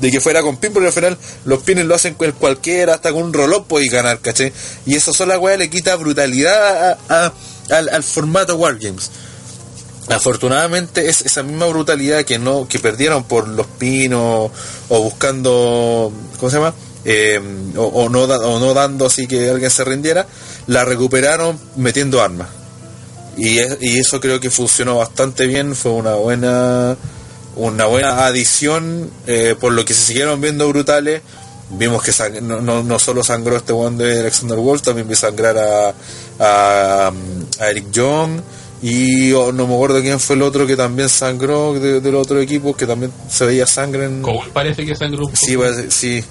de 0.00 0.10
que 0.12 0.20
fuera 0.20 0.42
con 0.42 0.58
pin, 0.58 0.72
porque 0.72 0.88
al 0.88 0.92
final 0.92 1.18
los 1.44 1.62
pines 1.62 1.86
lo 1.86 1.94
hacen 1.94 2.14
con 2.14 2.30
cualquiera, 2.32 2.94
hasta 2.94 3.10
con 3.10 3.22
un 3.22 3.32
rollo 3.32 3.64
y 3.80 3.88
ganar, 3.88 4.20
¿caché? 4.20 4.52
Y 4.86 4.94
eso 4.94 5.12
sola 5.12 5.38
weá 5.38 5.56
le 5.56 5.70
quita 5.70 5.96
brutalidad 5.96 6.98
al, 7.08 7.88
al 7.88 8.02
formato 8.04 8.56
Wargames 8.56 9.10
afortunadamente 10.10 11.08
es 11.08 11.22
esa 11.22 11.42
misma 11.42 11.66
brutalidad 11.66 12.24
que 12.24 12.38
no 12.38 12.66
que 12.66 12.78
perdieron 12.78 13.24
por 13.24 13.48
los 13.48 13.66
pinos 13.66 14.50
o 14.88 15.02
buscando 15.02 16.12
cómo 16.38 16.50
se 16.50 16.56
llama 16.56 16.74
Eh, 17.04 17.40
o, 17.76 18.08
no 18.08 18.24
o 18.24 18.58
no 18.58 18.74
dando 18.74 19.06
así 19.06 19.26
que 19.26 19.48
alguien 19.48 19.70
se 19.70 19.84
rindiera 19.84 20.26
la 20.66 20.84
recuperaron 20.84 21.58
metiendo 21.76 22.20
armas. 22.20 22.48
Y, 23.36 23.60
y 23.80 23.98
eso 23.98 24.20
creo 24.20 24.40
que 24.40 24.50
funcionó 24.50 24.96
bastante 24.96 25.46
bien 25.46 25.74
fue 25.74 25.92
una 25.92 26.14
buena 26.14 26.96
una 27.54 27.86
buena 27.86 28.26
adición 28.26 29.08
eh, 29.26 29.54
por 29.58 29.72
lo 29.72 29.84
que 29.84 29.94
se 29.94 30.02
siguieron 30.02 30.40
viendo 30.40 30.68
brutales. 30.68 31.22
Vimos 31.70 32.02
que 32.02 32.40
no, 32.40 32.60
no, 32.60 32.82
no 32.82 32.98
solo 32.98 33.22
sangró 33.22 33.56
este 33.56 33.72
one 33.72 34.02
de 34.02 34.20
Alexander 34.20 34.58
Wolf 34.58 34.82
también 34.82 35.06
vi 35.06 35.14
sangrar 35.14 35.56
a, 35.56 35.94
a, 36.40 37.12
a 37.60 37.70
Eric 37.70 37.90
Young 37.92 38.40
y 38.82 39.32
oh, 39.32 39.50
no 39.52 39.66
me 39.66 39.74
acuerdo 39.74 40.00
quién 40.00 40.20
fue 40.20 40.36
el 40.36 40.42
otro 40.42 40.66
que 40.66 40.76
también 40.76 41.08
sangró 41.08 41.74
de- 41.74 42.00
del 42.00 42.14
otro 42.14 42.40
equipo 42.40 42.76
que 42.76 42.86
también 42.86 43.10
se 43.28 43.44
veía 43.44 43.66
sangre 43.66 44.04
en 44.04 44.22
Cole 44.22 44.50
parece 44.52 44.86
que 44.86 44.94
sangró 44.94 45.24
un 45.24 45.32
poco. 45.32 45.36
sí, 45.44 45.56
parece- 45.56 45.90
sí 45.90 46.24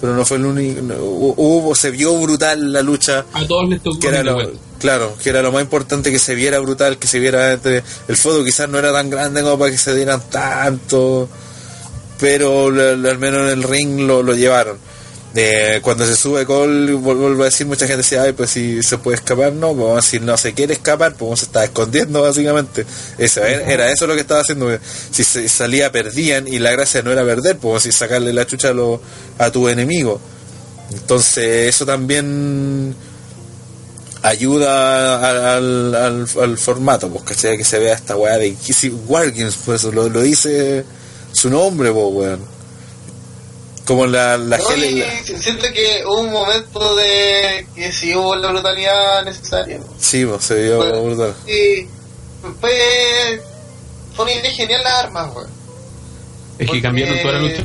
pero 0.00 0.16
no 0.16 0.24
fue 0.24 0.38
el 0.38 0.46
único 0.46 0.80
no, 0.82 0.94
hubo 0.96 1.74
se 1.74 1.90
vio 1.90 2.18
brutal 2.20 2.72
la 2.72 2.82
lucha 2.82 3.24
A 3.32 3.46
todos 3.46 3.68
les 3.68 3.80
tocó 3.82 4.00
que 4.00 4.08
era 4.08 4.22
lo, 4.24 4.38
claro, 4.80 5.14
que 5.22 5.30
era 5.30 5.42
lo 5.42 5.52
más 5.52 5.62
importante 5.62 6.10
que 6.10 6.18
se 6.18 6.34
viera 6.34 6.58
brutal, 6.58 6.98
que 6.98 7.06
se 7.06 7.20
viera 7.20 7.52
entre 7.52 7.84
el 8.08 8.16
foto 8.16 8.42
quizás 8.44 8.68
no 8.68 8.78
era 8.78 8.92
tan 8.92 9.08
grande 9.10 9.42
como 9.42 9.58
para 9.58 9.70
que 9.70 9.78
se 9.78 9.94
dieran 9.94 10.20
tanto, 10.28 11.28
pero 12.18 12.66
al 12.66 13.18
menos 13.18 13.42
en 13.42 13.48
el 13.58 13.62
ring 13.62 14.00
lo, 14.00 14.22
lo 14.22 14.34
llevaron. 14.34 14.78
Eh, 15.34 15.80
cuando 15.82 16.04
se 16.04 16.14
sube 16.14 16.44
Cole, 16.44 16.92
vuel- 16.92 17.16
vuelvo 17.16 17.42
a 17.42 17.46
decir, 17.46 17.66
mucha 17.66 17.86
gente 17.86 17.98
decía, 18.02 18.22
ay, 18.22 18.32
pues 18.32 18.50
si 18.50 18.82
se 18.82 18.98
puede 18.98 19.14
escapar, 19.16 19.50
no, 19.54 19.68
pues 19.68 19.78
vamos 19.78 19.92
a 19.92 20.06
decir, 20.06 20.20
no 20.22 20.36
se 20.36 20.52
quiere 20.52 20.74
escapar, 20.74 21.12
pues 21.12 21.20
vamos 21.22 21.42
a 21.42 21.46
estar 21.46 21.64
escondiendo, 21.64 22.20
básicamente. 22.20 22.84
Eso, 23.16 23.42
era, 23.42 23.66
era 23.72 23.90
eso 23.90 24.06
lo 24.06 24.14
que 24.14 24.20
estaba 24.20 24.42
haciendo. 24.42 24.66
que 24.68 24.78
Si 25.10 25.24
se 25.24 25.48
salía, 25.48 25.90
perdían, 25.90 26.46
y 26.48 26.58
la 26.58 26.70
gracia 26.72 27.00
no 27.02 27.10
era 27.12 27.24
perder, 27.24 27.56
pues 27.56 27.72
a 27.72 27.74
decir, 27.76 27.92
sacarle 27.94 28.32
la 28.34 28.46
chucha 28.46 28.68
a, 28.68 28.72
lo- 28.74 29.00
a 29.38 29.50
tu 29.50 29.68
enemigo. 29.68 30.20
Entonces, 30.92 31.68
eso 31.74 31.86
también 31.86 32.94
ayuda 34.22 35.16
a- 35.16 35.56
al, 35.56 35.94
al, 35.94 36.26
al 36.42 36.58
formato, 36.58 37.08
pues, 37.10 37.24
¿cachai? 37.24 37.56
Que 37.56 37.64
se 37.64 37.78
vea 37.78 37.94
esta 37.94 38.16
weá 38.16 38.36
de 38.38 38.54
si 38.60 38.88
Wargames, 38.90 39.56
pues 39.64 39.82
lo, 39.84 40.08
lo 40.08 40.20
dice 40.20 40.84
su 41.32 41.50
nombre, 41.50 41.90
pues, 41.90 42.06
weón. 42.10 42.51
Como 43.84 44.06
la, 44.06 44.36
la 44.38 44.58
No, 44.58 44.76
y 44.76 44.90
la- 45.00 45.10
siento 45.40 45.66
que 45.74 46.04
hubo 46.06 46.20
un 46.20 46.30
momento 46.32 46.94
de 46.96 47.66
que 47.74 47.90
sí 47.92 48.14
hubo 48.14 48.36
la 48.36 48.48
brutalidad 48.52 49.24
necesaria. 49.24 49.80
Sí, 49.98 50.24
pues, 50.24 50.44
se 50.44 50.62
vio 50.62 50.76
Bueno. 50.78 51.02
brutal. 51.02 51.34
Y 51.48 51.86
fue, 52.60 53.42
fue 54.14 54.24
una 54.24 54.34
idea 54.34 54.50
genial 54.52 54.82
las 54.84 54.92
armas, 55.04 55.34
weón. 55.34 55.50
Es 56.58 56.70
que 56.70 56.80
cambiaron 56.82 57.18
toda 57.22 57.34
la 57.34 57.40
lucha. 57.40 57.64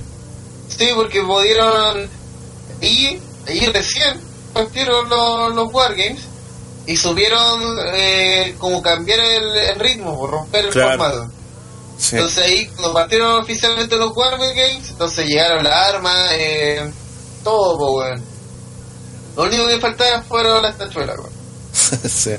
Sí, 0.76 0.90
porque 0.96 1.22
pudieron 1.22 2.10
ir, 2.82 3.22
ir 3.50 3.72
recién, 3.72 4.20
partieron 4.54 5.08
los, 5.10 5.54
los 5.56 5.72
Wargames 5.74 6.22
y 6.88 6.98
subieron 6.98 7.62
eh, 7.94 8.56
como 8.58 8.82
cambiar 8.82 9.20
el, 9.20 9.56
el 9.56 9.80
ritmo, 9.80 10.18
por 10.18 10.32
romper 10.32 10.66
el 10.66 10.72
Claro. 10.72 10.98
formato. 10.98 11.32
Sí. 11.98 12.16
Entonces 12.16 12.46
ahí 12.46 12.68
cuando 12.68 12.94
partieron 12.94 13.42
oficialmente 13.42 13.98
los 13.98 14.16
Wargames, 14.16 14.90
entonces 14.90 15.26
llegaron 15.26 15.64
las 15.64 15.74
armas, 15.74 16.32
eh, 16.34 16.92
todo, 17.44 17.78
po, 17.78 17.98
weón. 17.98 18.24
Lo 19.36 19.44
único 19.44 19.68
que 19.68 19.80
faltaba 19.80 20.22
fueron 20.22 20.62
las 20.62 20.78
tachuelas, 20.78 21.18
weón. 21.18 21.32
sí. 22.10 22.32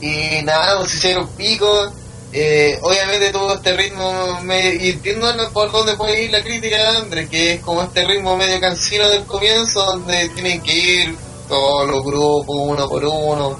Y 0.00 0.42
nada, 0.42 0.78
pues 0.78 0.94
hicieron 0.94 1.28
pico. 1.36 1.92
Eh, 2.30 2.78
obviamente 2.82 3.32
tuvo 3.32 3.54
este 3.54 3.74
ritmo 3.74 4.40
medio, 4.42 4.84
y 4.84 4.90
entiendo 4.90 5.26
por 5.50 5.72
dónde 5.72 5.96
puede 5.96 6.24
ir 6.24 6.30
la 6.30 6.42
crítica 6.42 6.76
de 6.76 6.98
Andrés, 6.98 7.28
que 7.30 7.54
es 7.54 7.60
como 7.60 7.82
este 7.82 8.04
ritmo 8.04 8.36
medio 8.36 8.60
cansino 8.60 9.08
del 9.08 9.24
comienzo, 9.24 9.82
donde 9.82 10.28
tienen 10.30 10.60
que 10.60 10.74
ir 10.74 11.16
todos 11.48 11.88
los 11.88 12.04
grupos 12.04 12.44
uno 12.48 12.86
por 12.86 13.04
uno, 13.04 13.58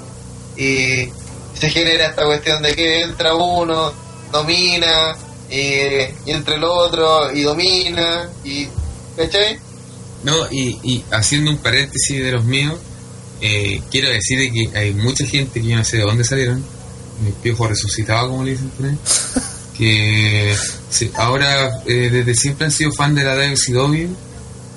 y 0.55 1.09
se 1.59 1.69
genera 1.69 2.07
esta 2.07 2.25
cuestión 2.25 2.61
de 2.61 2.75
que 2.75 3.01
entra 3.01 3.33
uno, 3.33 3.91
domina, 4.31 5.15
eh, 5.49 6.13
y 6.25 6.31
entra 6.31 6.55
el 6.55 6.63
otro, 6.63 7.31
y 7.33 7.41
domina, 7.41 8.29
y 8.43 8.67
¿cachai? 9.15 9.59
No, 10.23 10.35
y, 10.51 10.79
y 10.83 11.05
haciendo 11.11 11.51
un 11.51 11.57
paréntesis 11.57 12.21
de 12.21 12.31
los 12.31 12.43
míos, 12.43 12.77
eh, 13.41 13.81
quiero 13.89 14.09
decir 14.09 14.37
de 14.37 14.51
que 14.51 14.77
hay 14.77 14.93
mucha 14.93 15.25
gente 15.25 15.61
que 15.61 15.67
yo 15.67 15.77
no 15.77 15.83
sé 15.83 15.97
de 15.97 16.03
dónde 16.03 16.23
salieron, 16.23 16.63
mi 17.23 17.31
piojo 17.31 17.67
resucitado, 17.67 18.29
como 18.29 18.43
le 18.43 18.51
dicen 18.51 18.69
por 18.69 18.85
ahí, 18.85 18.97
que 19.77 20.55
sí, 20.89 21.09
ahora 21.15 21.81
eh, 21.85 22.09
desde 22.11 22.35
siempre 22.35 22.65
han 22.65 22.71
sido 22.71 22.91
fan 22.91 23.15
de 23.15 23.23
la 23.23 23.35
WCW, 23.35 24.07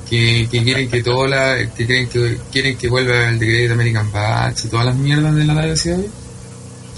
que, 0.08 0.48
que 0.50 0.62
quieren 0.62 0.88
que 0.88 1.02
todo 1.02 1.26
la, 1.26 1.56
que 1.74 1.86
creen 1.86 2.08
que 2.08 2.38
quieren 2.52 2.76
que 2.76 2.88
vuelva 2.88 3.30
el 3.30 3.38
Great 3.38 3.72
American 3.72 4.12
Batch 4.12 4.66
y 4.66 4.68
todas 4.68 4.86
las 4.86 4.96
mierdas 4.96 5.34
de 5.34 5.44
la 5.44 5.54
WCW, 5.54 6.21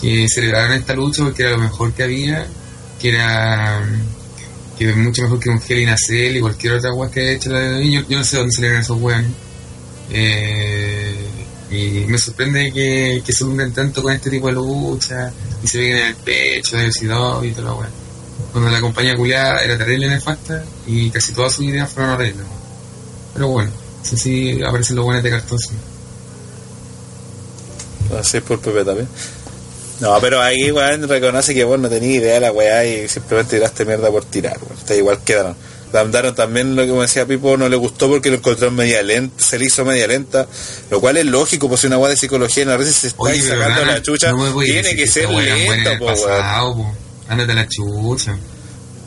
que 0.04 0.28
celebraron 0.28 0.72
esta 0.72 0.92
lucha 0.92 1.24
porque 1.24 1.44
era 1.44 1.52
lo 1.52 1.58
mejor 1.58 1.94
que 1.94 2.02
había, 2.02 2.46
que 3.00 3.08
era 3.08 3.80
que 4.76 4.92
mucho 4.92 5.22
mejor 5.22 5.40
que 5.40 5.48
un 5.48 5.62
Hell 5.66 6.36
y 6.36 6.40
cualquier 6.40 6.74
otra 6.74 6.92
weá 6.92 7.10
que 7.10 7.20
haya 7.20 7.32
hecho 7.32 7.50
la 7.50 7.58
WWE. 7.60 7.90
Yo, 7.90 8.00
yo 8.06 8.18
no 8.18 8.24
sé 8.24 8.36
dónde 8.36 8.52
salieron 8.52 8.80
esos 8.80 9.00
weones. 9.00 9.30
Eh, 10.10 11.16
y 11.70 12.04
me 12.06 12.18
sorprende 12.18 12.70
que, 12.70 13.22
que 13.24 13.32
se 13.32 13.44
hunden 13.44 13.72
tanto 13.72 14.02
con 14.02 14.12
este 14.12 14.28
tipo 14.28 14.48
de 14.48 14.52
lucha 14.52 15.32
y 15.62 15.66
se 15.66 15.78
peguen 15.78 15.96
en 15.96 16.06
el 16.08 16.16
pecho 16.16 16.76
de 16.76 16.90
WCW 16.90 17.44
y 17.44 17.52
toda 17.52 17.68
la 17.68 17.74
weá. 17.74 17.88
Cuando 18.52 18.70
la 18.70 18.80
compañía 18.82 19.16
culiada 19.16 19.64
era 19.64 19.78
terrible 19.78 20.08
nefasta 20.08 20.66
y 20.86 21.08
casi 21.08 21.32
todas 21.32 21.54
sus 21.54 21.64
ideas 21.64 21.90
fueron 21.90 22.12
horribles. 22.12 22.44
Pero 23.32 23.48
bueno, 23.48 23.70
así 24.02 24.18
sí 24.18 24.62
aparecen 24.62 24.96
los 24.96 25.06
buenos 25.06 25.24
de 25.24 25.30
cartón. 25.30 25.58
sí. 25.58 25.70
Así 28.18 28.36
es 28.36 28.42
por 28.42 28.60
Pepe 28.60 28.84
también. 28.84 29.08
No, 30.00 30.18
pero 30.20 30.42
ahí, 30.42 30.70
weón, 30.70 31.08
reconoce 31.08 31.54
que 31.54 31.64
vos 31.64 31.78
no 31.78 31.88
tenías 31.88 32.22
idea 32.22 32.34
de 32.34 32.40
la 32.40 32.52
weá 32.52 32.84
y 32.84 33.08
simplemente 33.08 33.56
tiraste 33.56 33.84
mierda 33.84 34.10
por 34.10 34.24
tirar, 34.24 34.58
weón. 34.62 34.78
Está 34.78 34.94
igual 34.94 35.20
quedaron. 35.24 35.56
Andaron 35.98 36.34
también, 36.34 36.74
lo 36.74 36.84
que 36.84 36.92
me 36.92 37.02
decía 37.02 37.24
Pipo, 37.24 37.56
no 37.56 37.68
le 37.68 37.76
gustó 37.76 38.08
porque 38.08 38.28
lo 38.28 38.36
encontró 38.36 38.70
media 38.70 39.00
lenta, 39.02 39.42
se 39.42 39.58
le 39.58 39.66
hizo 39.66 39.84
media 39.84 40.08
lenta, 40.08 40.48
lo 40.90 41.00
cual 41.00 41.16
es 41.18 41.24
lógico, 41.24 41.68
pues 41.68 41.82
si 41.82 41.86
una 41.86 41.98
weá 41.98 42.10
de 42.10 42.16
psicología 42.16 42.64
en 42.64 42.70
la 42.70 42.76
red 42.76 42.86
se 42.86 43.08
está 43.08 43.22
Oye, 43.22 43.40
sacando 43.40 43.84
la 43.84 44.02
chucha, 44.02 44.32
no 44.32 44.60
tiene 44.60 44.96
que 44.96 45.06
ser 45.06 45.24
el 45.24 45.98
po, 45.98 46.04
weón. 46.06 46.14
pasado, 46.16 46.74
po. 46.74 46.94
Ándate 47.28 47.54
la 47.54 47.68
chucha. 47.68 48.36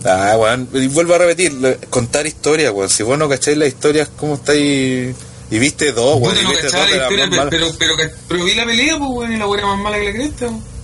Ah, 0.06 0.38
weón, 0.40 0.70
y 0.74 0.88
vuelvo 0.88 1.16
a 1.16 1.18
repetir, 1.18 1.52
contar 1.90 2.26
historias, 2.26 2.72
weón. 2.72 2.90
Si 2.90 3.04
vos 3.04 3.18
no 3.18 3.28
cacháis 3.28 3.58
las 3.58 3.68
historias, 3.68 4.10
¿cómo 4.16 4.36
estáis? 4.36 5.14
Y 5.52 5.60
viste 5.60 5.92
dos, 5.92 6.22
weón, 6.22 6.42
no 6.42 6.54
cachaba 6.54 6.86
la 6.88 6.96
historia, 6.96 7.28
pero, 7.30 7.50
pero, 7.50 7.68
pero, 7.78 7.96
pero 8.30 8.44
vi 8.46 8.56
la 8.56 8.66
pelea, 8.66 8.98
pues, 8.98 9.10
weón, 9.12 9.34
y 9.34 9.38
la 9.38 9.48
weá 9.48 9.66
más 9.66 9.80
mala 9.80 9.98
que 9.98 10.06
la 10.06 10.14
cresta, 10.14 10.46
weón. 10.46 10.77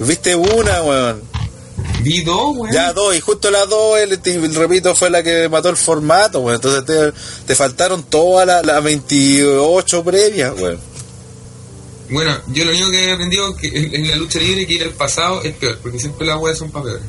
Viste 0.00 0.34
una, 0.34 0.82
weón. 0.82 1.22
Vi 2.02 2.22
dos, 2.22 2.56
weón. 2.56 2.72
Ya 2.72 2.92
dos, 2.92 3.14
y 3.14 3.20
justo 3.20 3.50
las 3.50 3.68
dos, 3.68 3.98
el, 3.98 4.12
el- 4.24 4.54
repito, 4.54 4.94
fue 4.94 5.10
la 5.10 5.22
que 5.22 5.48
mató 5.48 5.68
el 5.68 5.76
formato, 5.76 6.40
weón. 6.40 6.56
Entonces 6.56 6.84
te, 6.84 7.12
te 7.46 7.54
faltaron 7.54 8.02
todas 8.04 8.46
las 8.46 8.64
las 8.64 8.82
28 8.82 10.02
previas, 10.04 10.52
weón. 10.58 10.78
Bueno, 12.10 12.36
yo 12.48 12.64
lo 12.64 12.70
único 12.72 12.90
que 12.90 13.04
he 13.08 13.12
aprendido 13.12 13.56
que 13.56 13.68
en, 13.68 13.94
en 13.94 14.08
la 14.08 14.16
lucha 14.16 14.40
libre 14.40 14.66
que 14.66 14.74
ir 14.74 14.82
al 14.82 14.90
pasado 14.94 15.42
es 15.44 15.54
peor, 15.54 15.78
porque 15.80 16.00
siempre 16.00 16.26
las 16.26 16.40
weas 16.40 16.58
son 16.58 16.70
para 16.72 16.86
peor. 16.86 17.00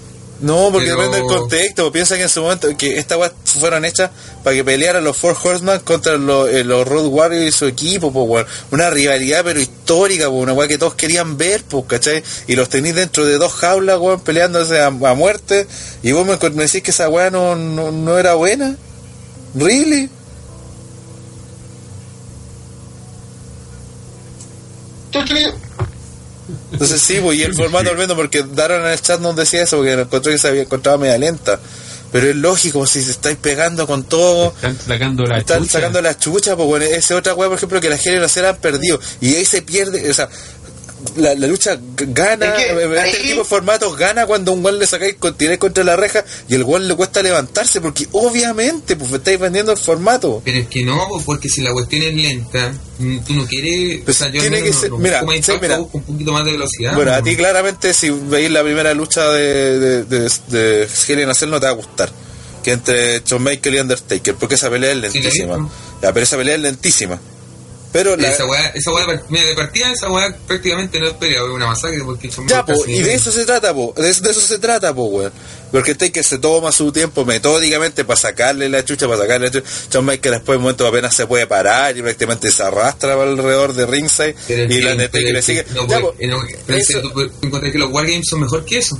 No, 0.41 0.69
porque 0.71 0.87
Pero- 0.87 0.97
depende 1.03 1.17
del 1.19 1.27
contexto. 1.27 1.91
Piensa 1.91 2.17
que 2.17 2.23
en 2.23 2.29
su 2.29 2.41
momento, 2.41 2.67
que 2.75 2.97
estas 2.97 3.17
weas 3.17 3.31
fueron 3.45 3.85
hechas 3.85 4.09
para 4.43 4.55
que 4.55 4.63
pelearan 4.63 5.03
los 5.03 5.15
Four 5.15 5.37
Horsemen 5.41 5.79
contra 5.81 6.17
los, 6.17 6.49
eh, 6.49 6.63
los 6.63 6.87
Road 6.87 7.05
Warriors 7.05 7.45
y 7.45 7.51
su 7.57 7.65
equipo, 7.67 8.11
pues, 8.11 8.27
weón. 8.27 8.47
Una 8.71 8.89
rivalidad, 8.89 9.43
pero 9.43 9.59
histórica, 9.59 10.27
pues, 10.29 10.41
una 10.41 10.53
wea 10.53 10.67
que 10.67 10.79
todos 10.79 10.95
querían 10.95 11.37
ver, 11.37 11.63
pues, 11.63 11.85
¿cachai? 11.87 12.23
Y 12.47 12.55
los 12.55 12.69
tenéis 12.69 12.95
dentro 12.95 13.23
de 13.25 13.37
dos 13.37 13.53
jaulas, 13.53 13.99
weón, 13.99 14.19
peleándose 14.21 14.79
a, 14.79 14.87
a 14.87 15.13
muerte. 15.13 15.67
Y 16.01 16.11
vos 16.11 16.25
me, 16.25 16.37
me 16.49 16.63
decís 16.63 16.81
que 16.81 16.89
esa 16.91 17.07
wea 17.07 17.29
no, 17.29 17.55
no, 17.55 17.91
no 17.91 18.17
era 18.17 18.33
buena. 18.33 18.75
¿Really? 19.53 20.09
Entonces 26.71 27.01
sí, 27.01 27.19
pues, 27.21 27.37
y 27.37 27.43
el 27.43 27.53
formato 27.53 27.89
volviendo, 27.89 28.15
porque 28.15 28.43
Daron 28.43 28.81
en 28.85 28.91
el 28.91 29.01
chat 29.01 29.19
nos 29.19 29.35
decía 29.35 29.63
eso, 29.63 29.77
porque 29.77 29.91
encontró 29.93 30.31
que 30.31 30.37
se 30.37 30.47
había 30.47 30.61
encontrado 30.63 30.97
media 30.97 31.17
lenta. 31.17 31.59
Pero 32.11 32.27
es 32.29 32.35
lógico, 32.35 32.85
si 32.87 33.01
se 33.01 33.11
estáis 33.11 33.37
pegando 33.37 33.87
con 33.87 34.03
todo, 34.03 34.53
Están 34.55 34.77
sacando 34.77 35.23
la 35.23 35.37
están 35.37 35.59
chucha. 35.61 35.71
sacando 35.73 36.01
las 36.01 36.19
chuchas, 36.19 36.55
pues 36.55 36.67
bueno, 36.67 36.85
esa 36.85 37.15
otra 37.15 37.33
weá, 37.33 37.47
por 37.47 37.57
ejemplo, 37.57 37.79
que 37.79 37.89
las 37.89 38.01
generaciones 38.01 38.51
han 38.51 38.57
perdido. 38.57 38.99
Y 39.21 39.35
ahí 39.35 39.45
se 39.45 39.61
pierde, 39.61 40.09
o 40.09 40.13
sea, 40.13 40.27
la, 41.17 41.35
la 41.35 41.47
lucha 41.47 41.77
gana, 41.97 42.45
Es 42.47 42.53
que 42.63 42.69
en 42.71 42.79
este 42.93 42.99
ahí- 42.99 43.23
tipo 43.23 43.39
de 43.39 43.45
formatos 43.45 43.97
gana 43.97 44.25
cuando 44.25 44.51
un 44.53 44.63
gol 44.63 44.79
le 44.79 44.85
sacáis, 44.85 45.15
con- 45.15 45.35
tiráis 45.35 45.59
contra 45.59 45.83
la 45.83 45.95
reja 45.95 46.23
y 46.49 46.55
el 46.55 46.63
gol 46.63 46.87
le 46.87 46.95
cuesta 46.95 47.21
levantarse, 47.21 47.81
porque 47.81 48.07
obviamente, 48.11 48.95
pues 48.95 49.11
estáis 49.11 49.39
vendiendo 49.39 49.71
el 49.71 49.77
formato. 49.77 50.41
Pero 50.45 50.59
es 50.59 50.67
que 50.67 50.83
no, 50.83 51.07
pues, 51.09 51.23
porque 51.25 51.49
si 51.49 51.61
la 51.61 51.71
cuestión 51.73 52.03
es 52.03 52.15
lenta, 52.15 52.73
mm, 52.99 53.17
tú 53.19 53.33
no 53.35 53.45
quieres. 53.47 54.01
Pues 54.05 54.17
o 54.17 54.19
sea, 54.23 54.31
yo 54.31 54.41
tiene 54.41 54.61
que 54.63 54.71
no- 54.71 54.79
ser- 54.79 54.89
no 54.91 54.97
mira, 54.97 55.19
sí, 55.41 55.51
un 55.91 56.01
poquito 56.03 56.31
más 56.31 56.45
de 56.45 56.51
velocidad. 56.51 56.95
Bueno, 56.95 57.13
a 57.13 57.21
ti 57.21 57.35
claramente 57.35 57.93
si 57.93 58.09
veis 58.09 58.49
la 58.51 58.63
primera 58.63 58.93
lucha 58.93 59.29
de, 59.31 59.79
de, 59.79 60.03
de, 60.05 60.29
de 60.49 60.83
a 61.29 61.33
Cell 61.35 61.49
no 61.49 61.59
te 61.59 61.65
va 61.65 61.71
a 61.71 61.75
gustar. 61.75 62.11
Que 62.63 62.73
entre 62.73 63.21
Shawn 63.25 63.41
Michaels 63.43 63.75
y 63.77 63.79
Undertaker, 63.81 64.35
porque 64.35 64.53
esa 64.55 64.69
pelea 64.69 64.91
es 64.91 64.95
Sí, 64.95 65.01
la 65.01 65.09
lentísima. 65.23 65.69
Ya, 66.01 66.13
pero 66.13 66.23
esa 66.23 66.37
pelea 66.37 66.55
es 66.55 66.61
lentísima. 66.61 67.19
Pero 67.91 68.15
la, 68.15 68.29
Esa 68.29 68.45
weá, 68.45 68.67
esa 68.69 68.91
weá, 68.93 69.21
mira, 69.29 69.43
de 69.45 69.53
partida, 69.55 69.91
esa 69.91 70.09
weá 70.09 70.33
prácticamente 70.47 70.97
no 70.99 71.07
es 71.07 71.13
pelea, 71.13 71.43
una 71.43 71.67
masacre 71.67 72.01
porque 72.05 72.31
son 72.31 72.47
Ya, 72.47 72.65
po, 72.65 72.73
y 72.87 73.01
de 73.01 73.13
eso 73.13 73.31
se 73.31 73.45
trata, 73.45 73.73
po. 73.73 73.93
De, 73.97 74.09
eso- 74.09 74.23
de 74.23 74.31
eso 74.31 74.39
se 74.41 74.59
trata, 74.59 74.93
po, 74.93 75.03
weón. 75.05 75.33
Porque 75.71 75.95
Taker 75.95 76.23
se 76.23 76.37
toma 76.37 76.71
su 76.71 76.91
tiempo 76.91 77.25
metódicamente 77.25 78.03
para 78.05 78.19
sacarle 78.19 78.69
la 78.69 78.83
chucha, 78.85 79.07
para 79.07 79.19
sacarle 79.21 79.47
la 79.47 79.51
chucha. 79.53 79.67
John 79.91 80.05
Michael 80.05 80.35
después 80.35 80.55
de 80.55 80.57
un 80.57 80.63
momento 80.63 80.87
apenas 80.87 81.15
se 81.15 81.27
puede 81.27 81.47
parar 81.47 81.97
y 81.97 82.01
prácticamente 82.01 82.51
se 82.51 82.63
arrastra 82.63 83.13
alrededor 83.21 83.73
de 83.73 83.85
ringside 83.85 84.35
Pero 84.47 84.63
y 84.63 84.67
que- 84.67 84.81
la 84.81 84.91
Undertaker 84.91 85.21
pero 85.23 85.33
le 85.33 85.41
sigue. 85.41 85.63
que 85.65 85.73
no 85.73 85.87
Ya, 85.87 85.99
po, 85.99 86.15
no, 86.21 86.39
pero 86.65 86.77
que 86.77 86.83
eso- 86.83 87.01
tú 87.01 87.21
encontrar 87.41 87.71
que 87.71 87.77
los 87.77 87.91
Wargames 87.91 88.25
son 88.29 88.39
mejor 88.41 88.63
que 88.65 88.77
eso. 88.77 88.97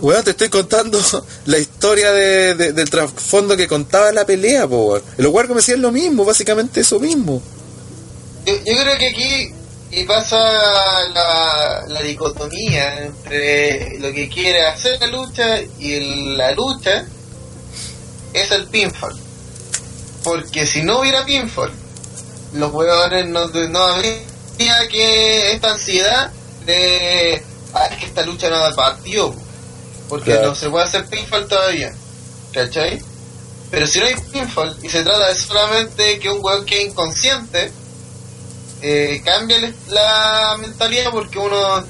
Weón, 0.00 0.24
te 0.24 0.30
estoy 0.30 0.48
contando 0.48 0.98
la 1.46 1.58
historia 1.58 2.10
de, 2.12 2.54
de- 2.54 2.72
del 2.72 2.88
trasfondo 2.88 3.54
que 3.56 3.68
contaba 3.68 4.10
la 4.12 4.24
pelea, 4.24 4.66
po, 4.66 4.92
weón. 4.92 5.02
Los 5.18 5.30
guardias 5.30 5.54
me 5.56 5.60
decían 5.60 5.82
lo 5.82 5.92
mismo, 5.92 6.24
básicamente 6.24 6.80
eso 6.80 6.98
mismo. 6.98 7.42
Yo, 8.46 8.54
yo 8.56 8.82
creo 8.82 8.98
que 8.98 9.08
aquí 9.08 9.54
y 9.92 10.04
pasa 10.04 10.38
la, 11.12 11.84
la 11.88 12.02
dicotomía 12.02 12.98
entre 13.02 13.98
lo 13.98 14.12
que 14.12 14.28
quiere 14.28 14.64
hacer 14.66 15.00
la 15.00 15.06
lucha 15.08 15.60
y 15.78 15.94
el- 15.94 16.36
la 16.38 16.52
lucha 16.52 17.04
es 18.32 18.50
el 18.52 18.66
pinfall. 18.68 19.16
Porque 20.22 20.66
si 20.66 20.82
no 20.82 21.00
hubiera 21.00 21.24
pinfall, 21.24 21.72
los 22.54 22.70
jugadores 22.70 23.26
no, 23.28 23.46
no 23.48 23.78
habría 23.82 24.88
que 24.90 25.52
esta 25.52 25.72
ansiedad 25.72 26.30
de 26.66 27.42
ah, 27.74 27.86
es 27.90 27.96
que 27.98 28.06
esta 28.06 28.22
lucha 28.22 28.48
no 28.50 28.58
da 28.58 28.70
partido 28.74 29.34
porque 30.08 30.32
Claro. 30.32 30.48
no 30.48 30.54
se 30.54 30.68
puede 30.68 30.84
hacer 30.84 31.06
pinfall 31.06 31.46
todavía 31.46 31.92
¿cachai? 32.52 33.00
pero 33.70 33.86
si 33.86 34.00
no 34.00 34.06
hay 34.06 34.14
pinfall 34.32 34.76
y 34.82 34.88
se 34.88 35.02
trata 35.04 35.28
de 35.28 35.34
solamente 35.36 36.18
que 36.18 36.28
un 36.28 36.40
jugador 36.40 36.64
quede 36.66 36.82
inconsciente 36.82 37.72
eh, 38.82 39.20
cambia 39.24 39.58
la 39.88 40.56
mentalidad 40.60 41.10
porque 41.12 41.38
uno 41.38 41.84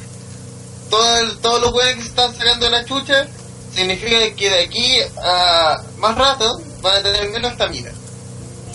todo 0.91 1.19
el- 1.19 1.39
todos 1.39 1.61
los 1.61 1.71
jugadores 1.71 1.97
que 1.97 2.03
se 2.03 2.09
están 2.09 2.35
sacando 2.37 2.67
de 2.67 2.71
la 2.73 2.85
chucha 2.85 3.27
significa 3.75 4.17
que 4.37 4.51
de 4.51 4.65
aquí 4.65 4.99
a 5.23 5.81
más 5.99 6.17
rato 6.19 6.61
van 6.83 6.97
a 6.99 7.03
tener 7.03 7.29
menos 7.31 7.53
estamina 7.53 7.91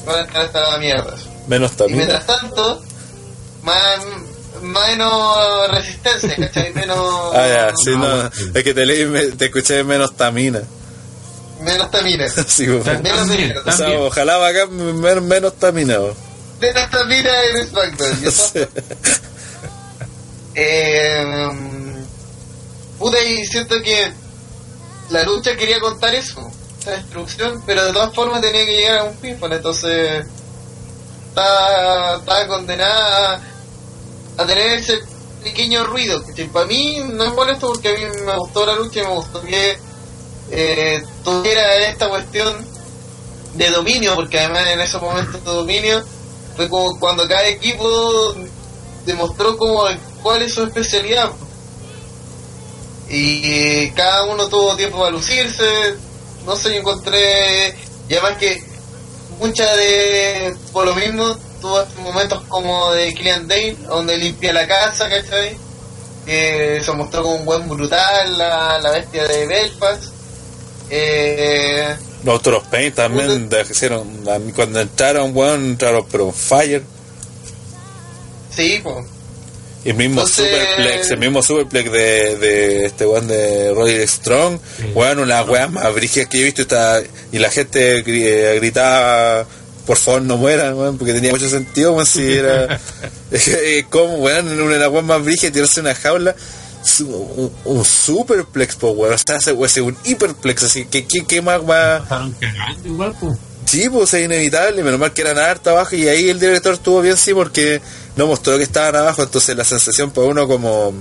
van 0.05 0.19
a 0.19 0.21
estar 0.21 0.41
hasta 0.45 0.61
la 0.71 0.77
mierda 0.77 1.15
Menos 1.47 1.71
y 1.87 1.93
mientras 1.93 2.25
tanto, 2.25 2.81
más, 3.61 3.99
menos 4.61 5.71
resistencia, 5.71 6.35
¿cachai? 6.39 6.73
Menos, 6.73 7.35
Ah, 7.35 7.47
ya, 7.47 7.73
sí, 7.83 7.91
no, 7.91 7.97
no. 7.99 8.07
bueno. 8.07 8.31
Es 8.53 8.63
que 8.63 8.73
te 8.73 8.85
leí, 8.85 9.05
me- 9.05 9.27
te 9.27 9.45
escuché 9.45 9.83
menos 9.83 10.15
tamina. 10.15 10.61
menos 11.61 11.91
tamina. 11.91 12.25
Sí, 12.47 12.65
po. 12.67 12.79
También, 12.83 13.15
Menos. 13.27 13.65
O 13.67 13.71
sea, 13.71 13.99
ojalá 13.99 14.37
bacán 14.37 15.01
men- 15.01 15.27
menos 15.27 15.55
tamina. 15.57 15.97
Po. 16.73 16.79
Menos 16.79 16.89
tamina 16.91 17.43
en 17.43 17.67
SmackDown. 17.67 18.19
y 18.23 18.27
eso- 18.27 18.67
Eh, 20.57 21.47
puta, 22.97 23.21
y 23.23 23.45
siento 23.45 23.75
que 23.81 24.11
la 25.09 25.23
lucha 25.23 25.55
quería 25.55 25.79
contar 25.79 26.15
eso, 26.15 26.49
esa 26.79 26.91
destrucción, 26.91 27.61
pero 27.65 27.85
de 27.85 27.93
todas 27.93 28.13
formas 28.15 28.41
tenía 28.41 28.65
que 28.65 28.75
llegar 28.77 28.99
a 28.99 29.03
un 29.03 29.15
pinfall, 29.17 29.51
entonces 29.53 30.25
estaba, 31.29 32.17
estaba 32.17 32.47
condenada 32.47 33.33
a, 34.37 34.41
a 34.41 34.45
tener 34.45 34.79
ese 34.79 34.99
pequeño 35.43 35.83
ruido. 35.83 36.23
Que 36.33 36.45
para 36.45 36.65
mí 36.67 36.99
no 37.11 37.25
es 37.25 37.33
molesto 37.33 37.67
porque 37.67 37.89
a 37.89 37.93
mí 37.93 38.05
me 38.25 38.37
gustó 38.37 38.65
la 38.65 38.75
lucha 38.75 39.01
y 39.01 39.03
me 39.03 39.09
gustó 39.13 39.41
que 39.41 39.77
eh, 40.51 41.03
tuviera 41.23 41.75
esta 41.87 42.07
cuestión 42.07 42.65
de 43.55 43.69
dominio, 43.71 44.15
porque 44.15 44.39
además 44.39 44.67
en 44.67 44.79
esos 44.79 45.01
momentos 45.01 45.33
de 45.43 45.51
dominio 45.51 46.03
fue 46.55 46.69
como 46.69 46.99
cuando 46.99 47.27
cada 47.27 47.47
equipo 47.47 48.33
demostró 49.05 49.57
como 49.57 49.83
cuál 50.21 50.41
es 50.41 50.53
su 50.53 50.63
especialidad. 50.63 51.31
Y 53.09 53.91
cada 53.91 54.23
uno 54.23 54.47
tuvo 54.47 54.75
tiempo 54.75 54.99
para 54.99 55.11
lucirse. 55.11 55.95
No 56.45 56.55
sé 56.55 56.73
yo 56.73 56.79
encontré 56.79 57.75
y 58.07 58.13
además 58.13 58.37
que 58.37 58.63
mucha 59.39 59.75
de 59.75 60.55
por 60.71 60.85
lo 60.85 60.95
mismo 60.95 61.35
tuvo 61.59 61.83
momentos 62.01 62.43
como 62.47 62.91
de 62.91 63.13
Killian 63.13 63.47
Dane 63.47 63.75
donde 63.87 64.17
limpia 64.17 64.53
la 64.53 64.67
casa 64.67 65.09
¿cachai? 65.09 65.57
que 66.25 66.81
se 66.83 66.91
mostró 66.91 67.23
como 67.23 67.35
un 67.35 67.45
buen 67.45 67.67
brutal 67.67 68.37
la, 68.37 68.79
la 68.79 68.91
bestia 68.91 69.27
de 69.27 69.47
Belfast. 69.47 70.13
Eh, 70.89 71.95
Los 72.25 72.33
Autoros 72.33 72.63
Paint 72.67 72.95
también 72.95 73.49
hicieron. 73.69 74.25
Cuando 74.55 74.81
entraron, 74.81 75.31
weón, 75.35 75.63
entraron 75.65 76.05
pero 76.11 76.31
fire. 76.31 76.81
sí 78.55 78.79
pues 78.83 79.05
Y 79.83 79.89
el 79.91 79.95
mismo 79.95 80.21
Entonces- 80.21 80.49
Superplex, 80.49 81.11
el 81.11 81.17
mismo 81.19 81.43
Superplex 81.43 81.91
de, 81.91 82.35
de 82.37 82.85
este 82.87 83.05
weón 83.05 83.27
de 83.27 83.71
Roy 83.73 84.07
Strong, 84.07 84.59
Sí. 84.77 84.83
weón, 84.95 85.19
una 85.19 85.43
weá 85.43 85.67
más 85.67 85.93
brígida 85.93 86.25
que 86.25 86.39
he 86.41 86.43
visto 86.43 86.63
está, 86.63 87.01
y 87.31 87.37
la 87.37 87.49
gente 87.51 87.99
eh, 88.05 88.55
gritaba 88.59 89.45
por 89.85 89.97
favor 89.97 90.23
no 90.23 90.37
mueran, 90.37 90.73
weón, 90.75 90.97
porque 90.97 91.13
tenía 91.13 91.29
mucho 91.29 91.47
sentido, 91.47 91.93
weón, 91.93 92.07
si 92.07 92.33
era 92.33 92.79
eh, 93.31 93.85
como 93.91 94.15
weón, 94.15 94.51
en 94.51 94.59
una 94.59 94.73
de 94.73 94.79
las 94.79 94.89
weas 94.89 95.05
más 95.05 95.23
brígidas 95.23 95.53
tirarse 95.53 95.79
una 95.81 95.93
jaula, 95.93 96.35
un, 97.01 97.51
un 97.65 97.85
superplex, 97.85 98.75
po, 98.75 98.91
weón, 98.91 99.13
o 99.13 99.17
sea, 99.17 99.37
ese 99.37 99.51
weón 99.53 99.65
es 99.65 99.77
un 99.77 99.97
hiperplex, 100.03 100.63
así 100.63 100.85
que 100.85 101.05
qué, 101.05 101.25
qué 101.25 101.41
más 101.41 101.61
va 101.61 101.97
Estaban 101.97 102.31
cagando 102.33 102.87
igual, 102.87 103.15
pues. 103.19 103.37
Sí, 103.65 103.89
pues 103.89 104.13
es 104.13 104.25
inevitable, 104.25 104.83
menos 104.83 104.99
mal 104.99 105.11
que 105.11 105.21
eran 105.21 105.39
harta 105.39 105.71
abajo 105.71 105.95
y 105.95 106.07
ahí 106.07 106.29
el 106.29 106.39
director 106.39 106.75
estuvo 106.75 107.01
bien 107.01 107.17
sí 107.17 107.33
porque 107.33 107.81
no 108.15 108.27
mostró 108.27 108.57
que 108.57 108.63
estaban 108.63 108.95
abajo, 108.95 109.23
entonces 109.23 109.55
la 109.57 109.63
sensación 109.63 110.11
para 110.11 110.27
uno 110.27 110.47
como 110.47 110.93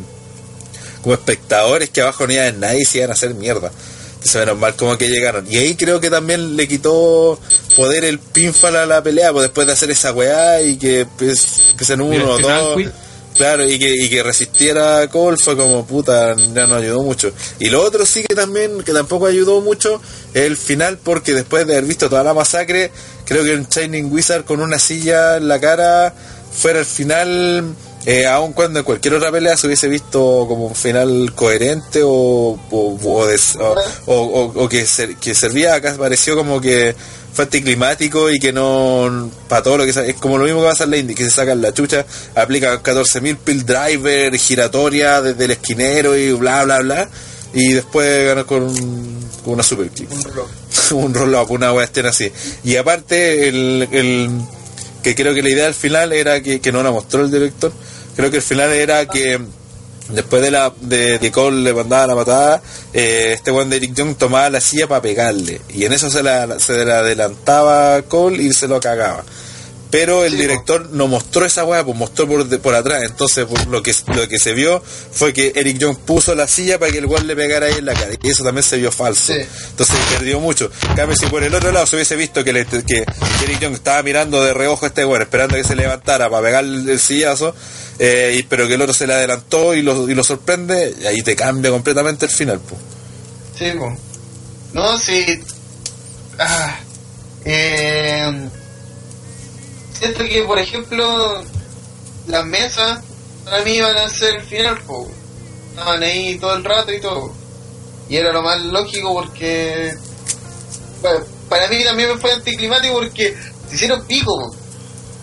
como 1.02 1.14
espectador 1.14 1.82
es 1.82 1.90
que 1.90 2.00
abajo 2.00 2.26
no 2.26 2.32
iba 2.32 2.46
a 2.46 2.52
nadie 2.52 2.80
y 2.80 2.84
se 2.86 2.98
iban 2.98 3.10
a 3.10 3.12
hacer 3.12 3.34
mierda. 3.34 3.70
Entonces 4.14 4.36
menos 4.36 4.58
mal 4.58 4.74
como 4.74 4.96
que 4.96 5.08
llegaron. 5.08 5.46
Y 5.50 5.58
ahí 5.58 5.74
creo 5.74 6.00
que 6.00 6.08
también 6.08 6.56
le 6.56 6.66
quitó 6.66 7.38
poder 7.76 8.06
el 8.06 8.18
pinfall 8.18 8.74
a 8.76 8.86
la 8.86 9.02
pelea, 9.02 9.30
pues 9.30 9.42
después 9.42 9.66
de 9.66 9.74
hacer 9.74 9.90
esa 9.90 10.12
weá 10.12 10.62
y 10.62 10.78
que 10.78 11.06
pues, 11.18 11.74
Mira, 11.78 12.02
uno 12.02 12.30
o 12.30 12.38
dos. 12.38 12.78
Claro, 13.34 13.68
y 13.68 13.78
que, 13.80 13.88
y 13.96 14.08
que 14.08 14.22
resistiera 14.22 15.00
a 15.00 15.08
Cole 15.08 15.36
fue 15.36 15.56
como 15.56 15.84
puta, 15.84 16.36
ya 16.54 16.66
no 16.68 16.76
ayudó 16.76 17.02
mucho. 17.02 17.32
Y 17.58 17.68
lo 17.68 17.82
otro 17.82 18.06
sí 18.06 18.22
que 18.22 18.34
también, 18.34 18.82
que 18.84 18.92
tampoco 18.92 19.26
ayudó 19.26 19.60
mucho, 19.60 20.00
el 20.34 20.56
final, 20.56 20.98
porque 21.02 21.34
después 21.34 21.66
de 21.66 21.72
haber 21.72 21.84
visto 21.86 22.08
toda 22.08 22.22
la 22.22 22.32
masacre, 22.32 22.92
creo 23.24 23.42
que 23.42 23.54
un 23.54 23.66
Shining 23.68 24.12
Wizard 24.12 24.44
con 24.44 24.60
una 24.60 24.78
silla 24.78 25.36
en 25.38 25.48
la 25.48 25.58
cara 25.60 26.14
fuera 26.52 26.78
el 26.78 26.84
final, 26.86 27.74
eh, 28.06 28.26
aun 28.26 28.52
cuando 28.52 28.78
en 28.78 28.84
cualquier 28.84 29.14
otra 29.14 29.32
pelea 29.32 29.56
se 29.56 29.66
hubiese 29.66 29.88
visto 29.88 30.44
como 30.46 30.66
un 30.68 30.74
final 30.76 31.32
coherente 31.34 32.02
o, 32.04 32.56
o, 32.70 33.26
de- 33.26 34.68
que, 34.68 34.86
que 35.20 35.34
servía, 35.34 35.74
acá 35.74 35.96
pareció 35.98 36.36
como 36.36 36.60
que 36.60 36.94
fue 37.34 37.44
anticlimático 37.44 38.30
y 38.30 38.38
que 38.38 38.52
no 38.52 39.30
para 39.48 39.62
todo 39.62 39.78
lo 39.78 39.84
que 39.84 39.90
es 39.90 40.14
como 40.20 40.38
lo 40.38 40.44
mismo 40.44 40.60
que 40.62 40.68
pasa 40.68 40.84
en 40.84 40.90
la 40.90 40.96
Indy 40.98 41.14
que 41.14 41.24
se 41.24 41.30
sacan 41.30 41.60
la 41.60 41.74
chucha 41.74 42.06
aplican 42.36 42.80
14.000 42.82 43.36
pill 43.38 43.66
driver 43.66 44.36
giratoria 44.38 45.20
desde 45.20 45.44
el 45.46 45.50
esquinero 45.50 46.16
y 46.16 46.32
bla 46.32 46.64
bla 46.64 46.78
bla 46.80 47.08
y 47.52 47.72
después 47.72 48.26
ganan 48.26 48.44
con, 48.44 48.62
un- 48.62 49.28
con 49.44 49.54
una 49.54 49.62
super 49.62 49.88
kick 49.90 50.10
un 50.12 50.22
rock. 50.32 50.48
un 50.92 51.12
roll 51.14 51.34
una 51.50 51.72
cuestión 51.72 52.06
así 52.06 52.30
y 52.64 52.76
aparte 52.76 53.48
el, 53.48 53.88
el 53.90 54.30
que 55.02 55.14
creo 55.14 55.34
que 55.34 55.42
la 55.42 55.50
idea 55.50 55.66
al 55.66 55.74
final 55.74 56.12
era 56.12 56.40
que, 56.42 56.60
que 56.60 56.72
no 56.72 56.82
la 56.82 56.90
mostró 56.92 57.22
el 57.24 57.30
director 57.30 57.72
creo 58.16 58.30
que 58.30 58.36
el 58.38 58.42
final 58.42 58.72
era 58.72 59.06
que 59.06 59.40
después 60.08 60.42
de 60.42 60.50
la 60.50 60.72
de 60.80 61.18
que 61.18 61.30
Cole 61.30 61.62
le 61.62 61.72
mandaba 61.72 62.06
la 62.06 62.14
patada 62.14 62.62
eh, 62.92 63.32
este 63.34 63.50
buen 63.50 63.70
de 63.70 63.76
Eric 63.76 63.94
Young 63.94 64.16
tomaba 64.16 64.50
la 64.50 64.60
silla 64.60 64.86
para 64.86 65.02
pegarle. 65.02 65.60
Y 65.72 65.84
en 65.84 65.92
eso 65.92 66.10
se 66.10 66.22
la, 66.22 66.58
se 66.60 66.84
la 66.84 66.98
adelantaba 66.98 68.02
Cole 68.02 68.42
y 68.42 68.52
se 68.52 68.68
lo 68.68 68.80
cagaba 68.80 69.24
pero 69.96 70.24
el 70.24 70.32
Sí, 70.32 70.38
director 70.38 70.88
no 70.90 71.06
mostró 71.06 71.44
esa 71.46 71.64
weá, 71.64 71.84
pues 71.84 71.96
mostró 71.96 72.26
por, 72.26 72.60
por 72.60 72.74
atrás. 72.74 73.04
Entonces, 73.04 73.44
por 73.44 73.64
lo 73.68 73.80
que 73.82 73.94
lo 74.14 74.26
que 74.28 74.40
se 74.40 74.52
vio 74.52 74.82
fue 75.12 75.32
que 75.32 75.52
Eric 75.54 75.78
Young 75.78 75.96
puso 75.98 76.34
la 76.34 76.48
silla 76.48 76.80
para 76.80 76.90
que 76.90 76.98
el 76.98 77.06
weón 77.06 77.28
le 77.28 77.36
pegara 77.36 77.66
ahí 77.66 77.74
en 77.78 77.84
la 77.84 77.94
cara. 77.94 78.10
Y 78.20 78.28
eso 78.30 78.42
también 78.42 78.64
se 78.64 78.76
vio 78.76 78.90
falso. 78.90 79.32
Sí. 79.32 79.38
Entonces 79.70 79.96
perdió 80.10 80.40
mucho. 80.40 80.68
Cambio, 80.96 81.16
si 81.16 81.26
por 81.26 81.44
el 81.44 81.54
otro 81.54 81.70
lado 81.70 81.86
se 81.86 81.94
hubiese 81.94 82.16
visto 82.16 82.42
que, 82.42 82.52
le- 82.52 82.66
que 82.66 83.04
Eric 83.44 83.60
Young 83.60 83.74
estaba 83.74 84.02
mirando 84.02 84.42
de 84.42 84.52
reojo 84.52 84.84
a 84.84 84.88
este 84.88 85.04
weón, 85.04 85.22
esperando 85.22 85.54
que 85.56 85.62
se 85.64 85.76
levantara 85.76 86.28
para 86.28 86.42
pegar 86.42 86.64
el, 86.64 86.88
el 86.88 86.98
sillazo, 86.98 87.54
eh, 88.00 88.34
y, 88.38 88.42
pero 88.42 88.66
que 88.66 88.74
el 88.74 88.82
otro 88.82 88.94
se 88.94 89.06
le 89.06 89.14
adelantó 89.14 89.74
y 89.74 89.82
lo, 89.82 90.08
y 90.10 90.14
lo 90.14 90.24
sorprende, 90.24 90.92
y 91.00 91.06
ahí 91.06 91.22
te 91.22 91.36
cambia 91.36 91.70
completamente 91.70 92.26
el 92.26 92.32
final. 92.32 92.58
Pues. 92.58 92.80
Sí, 93.56 93.78
po. 93.78 93.96
No, 94.72 94.98
sí. 94.98 95.24
Ah, 96.38 96.80
eh, 97.44 98.48
siento 100.12 100.24
que, 100.24 100.42
por 100.44 100.58
ejemplo, 100.58 101.42
las 102.26 102.44
mesas 102.46 103.00
para 103.44 103.62
mí 103.64 103.72
iban 103.72 103.96
a 103.96 104.08
ser 104.08 104.36
el 104.36 104.42
final, 104.42 104.78
po. 104.86 105.08
Estaban 105.70 106.02
ahí 106.02 106.38
todo 106.38 106.54
el 106.54 106.64
rato 106.64 106.92
y 106.92 107.00
todo. 107.00 107.32
Y 108.08 108.16
era 108.16 108.32
lo 108.32 108.42
más 108.42 108.60
lógico 108.62 109.12
porque. 109.14 109.92
pa- 111.02 111.22
Para 111.48 111.68
mí 111.68 111.82
también 111.84 112.10
me 112.10 112.18
fue 112.18 112.32
anticlimático 112.32 112.94
porque 112.94 113.36
se 113.68 113.74
hicieron 113.74 114.04
pico, 114.06 114.32
po. 114.38 114.54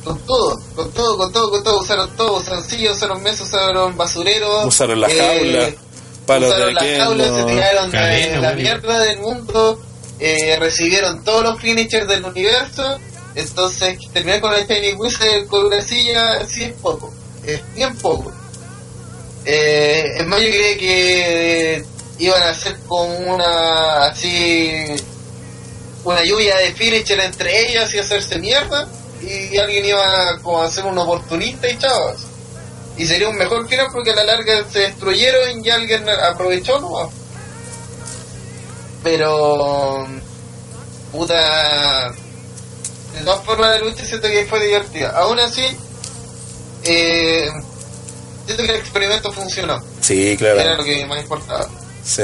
Con 0.03 0.19
todo, 0.25 0.59
con 0.75 0.91
todo, 0.91 1.17
con 1.17 1.31
todo, 1.31 1.49
con 1.51 1.63
todo. 1.63 1.79
Usaron 1.81 2.15
todo, 2.17 2.37
usaron 2.39 2.63
sillas, 2.63 2.97
usaron 2.97 3.21
mesas, 3.21 3.47
usaron 3.47 3.95
basureros. 3.97 4.65
Usaron 4.65 4.99
la 4.99 5.07
eh, 5.07 5.17
jaula, 5.17 5.69
palos 6.25 6.49
usaron 6.49 6.67
de 6.67 6.73
las 6.73 6.97
jaulas, 7.03 7.27
se 7.35 7.43
tiraron 7.43 7.91
de 7.91 7.97
cadena, 7.97 8.35
la 8.35 8.41
bueno. 8.49 8.61
mierda 8.61 8.99
del 8.99 9.19
mundo, 9.19 9.81
eh, 10.19 10.57
recibieron 10.59 11.23
todos 11.23 11.43
los 11.43 11.61
finishers 11.61 12.07
del 12.07 12.23
universo, 12.25 12.99
entonces 13.35 13.97
terminar 14.13 14.41
con 14.41 14.53
el 14.53 14.67
Shiny 14.67 14.93
Wizard 14.93 15.47
con 15.47 15.65
una 15.65 15.81
silla, 15.81 16.45
sí 16.45 16.63
es 16.63 16.73
poco, 16.73 17.13
es 17.45 17.61
bien 17.73 17.95
poco. 17.97 18.31
Eh, 19.45 20.13
es 20.17 20.27
más, 20.27 20.41
yo 20.41 20.49
creía 20.49 20.77
que 20.77 21.85
iban 22.19 22.41
a 22.43 22.49
hacer 22.49 22.77
como 22.87 23.03
una, 23.33 24.05
así, 24.05 24.71
una 26.03 26.23
lluvia 26.23 26.57
de 26.57 26.73
finisher 26.73 27.19
entre 27.19 27.67
ellas 27.67 27.93
y 27.93 27.99
hacerse 27.99 28.37
mierda, 28.39 28.87
y 29.21 29.57
alguien 29.57 29.85
iba 29.85 30.29
a, 30.31 30.39
como 30.39 30.61
a 30.61 30.69
ser 30.69 30.85
un 30.85 30.97
oportunista 30.97 31.69
y 31.69 31.77
chavos. 31.77 32.21
Y 32.97 33.05
sería 33.05 33.29
un 33.29 33.37
mejor 33.37 33.67
final 33.67 33.87
porque 33.91 34.11
a 34.11 34.15
la 34.15 34.23
larga 34.23 34.65
se 34.69 34.79
destruyeron 34.79 35.63
y 35.63 35.69
alguien 35.69 36.07
aprovechó 36.09 36.79
nomás. 36.79 37.09
Pero. 39.03 40.07
Puta. 41.11 42.13
De 43.13 43.21
todas 43.23 43.43
formas 43.45 43.69
la 43.71 43.79
lucha 43.79 44.05
siento 44.05 44.27
que 44.27 44.45
fue 44.45 44.65
divertida. 44.65 45.09
Aún 45.11 45.39
así, 45.39 45.63
eh, 46.83 47.49
siento 48.45 48.63
que 48.63 48.69
el 48.69 48.75
experimento 48.79 49.31
funcionó. 49.31 49.81
Sí, 50.01 50.35
que 50.37 50.45
Era 50.45 50.63
claro. 50.63 50.77
lo 50.77 50.83
que 50.83 51.05
más 51.05 51.21
importaba. 51.21 51.67
Sí. 52.03 52.23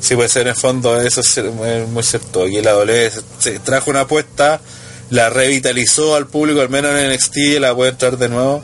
Sí, 0.00 0.14
puede 0.14 0.28
ser 0.28 0.42
en 0.42 0.48
el 0.48 0.54
fondo, 0.54 1.00
eso 1.00 1.20
es 1.20 1.88
muy 1.88 2.02
cierto. 2.02 2.44
Aquí 2.44 2.60
la 2.62 2.76
se 3.38 3.58
trajo 3.60 3.90
una 3.90 4.02
apuesta, 4.02 4.60
la 5.10 5.30
revitalizó 5.30 6.14
al 6.14 6.26
público, 6.26 6.60
al 6.60 6.68
menos 6.68 6.92
en 6.92 7.12
NXT, 7.12 7.36
la 7.60 7.74
puede 7.74 7.90
entrar 7.92 8.16
de 8.16 8.28
nuevo. 8.28 8.62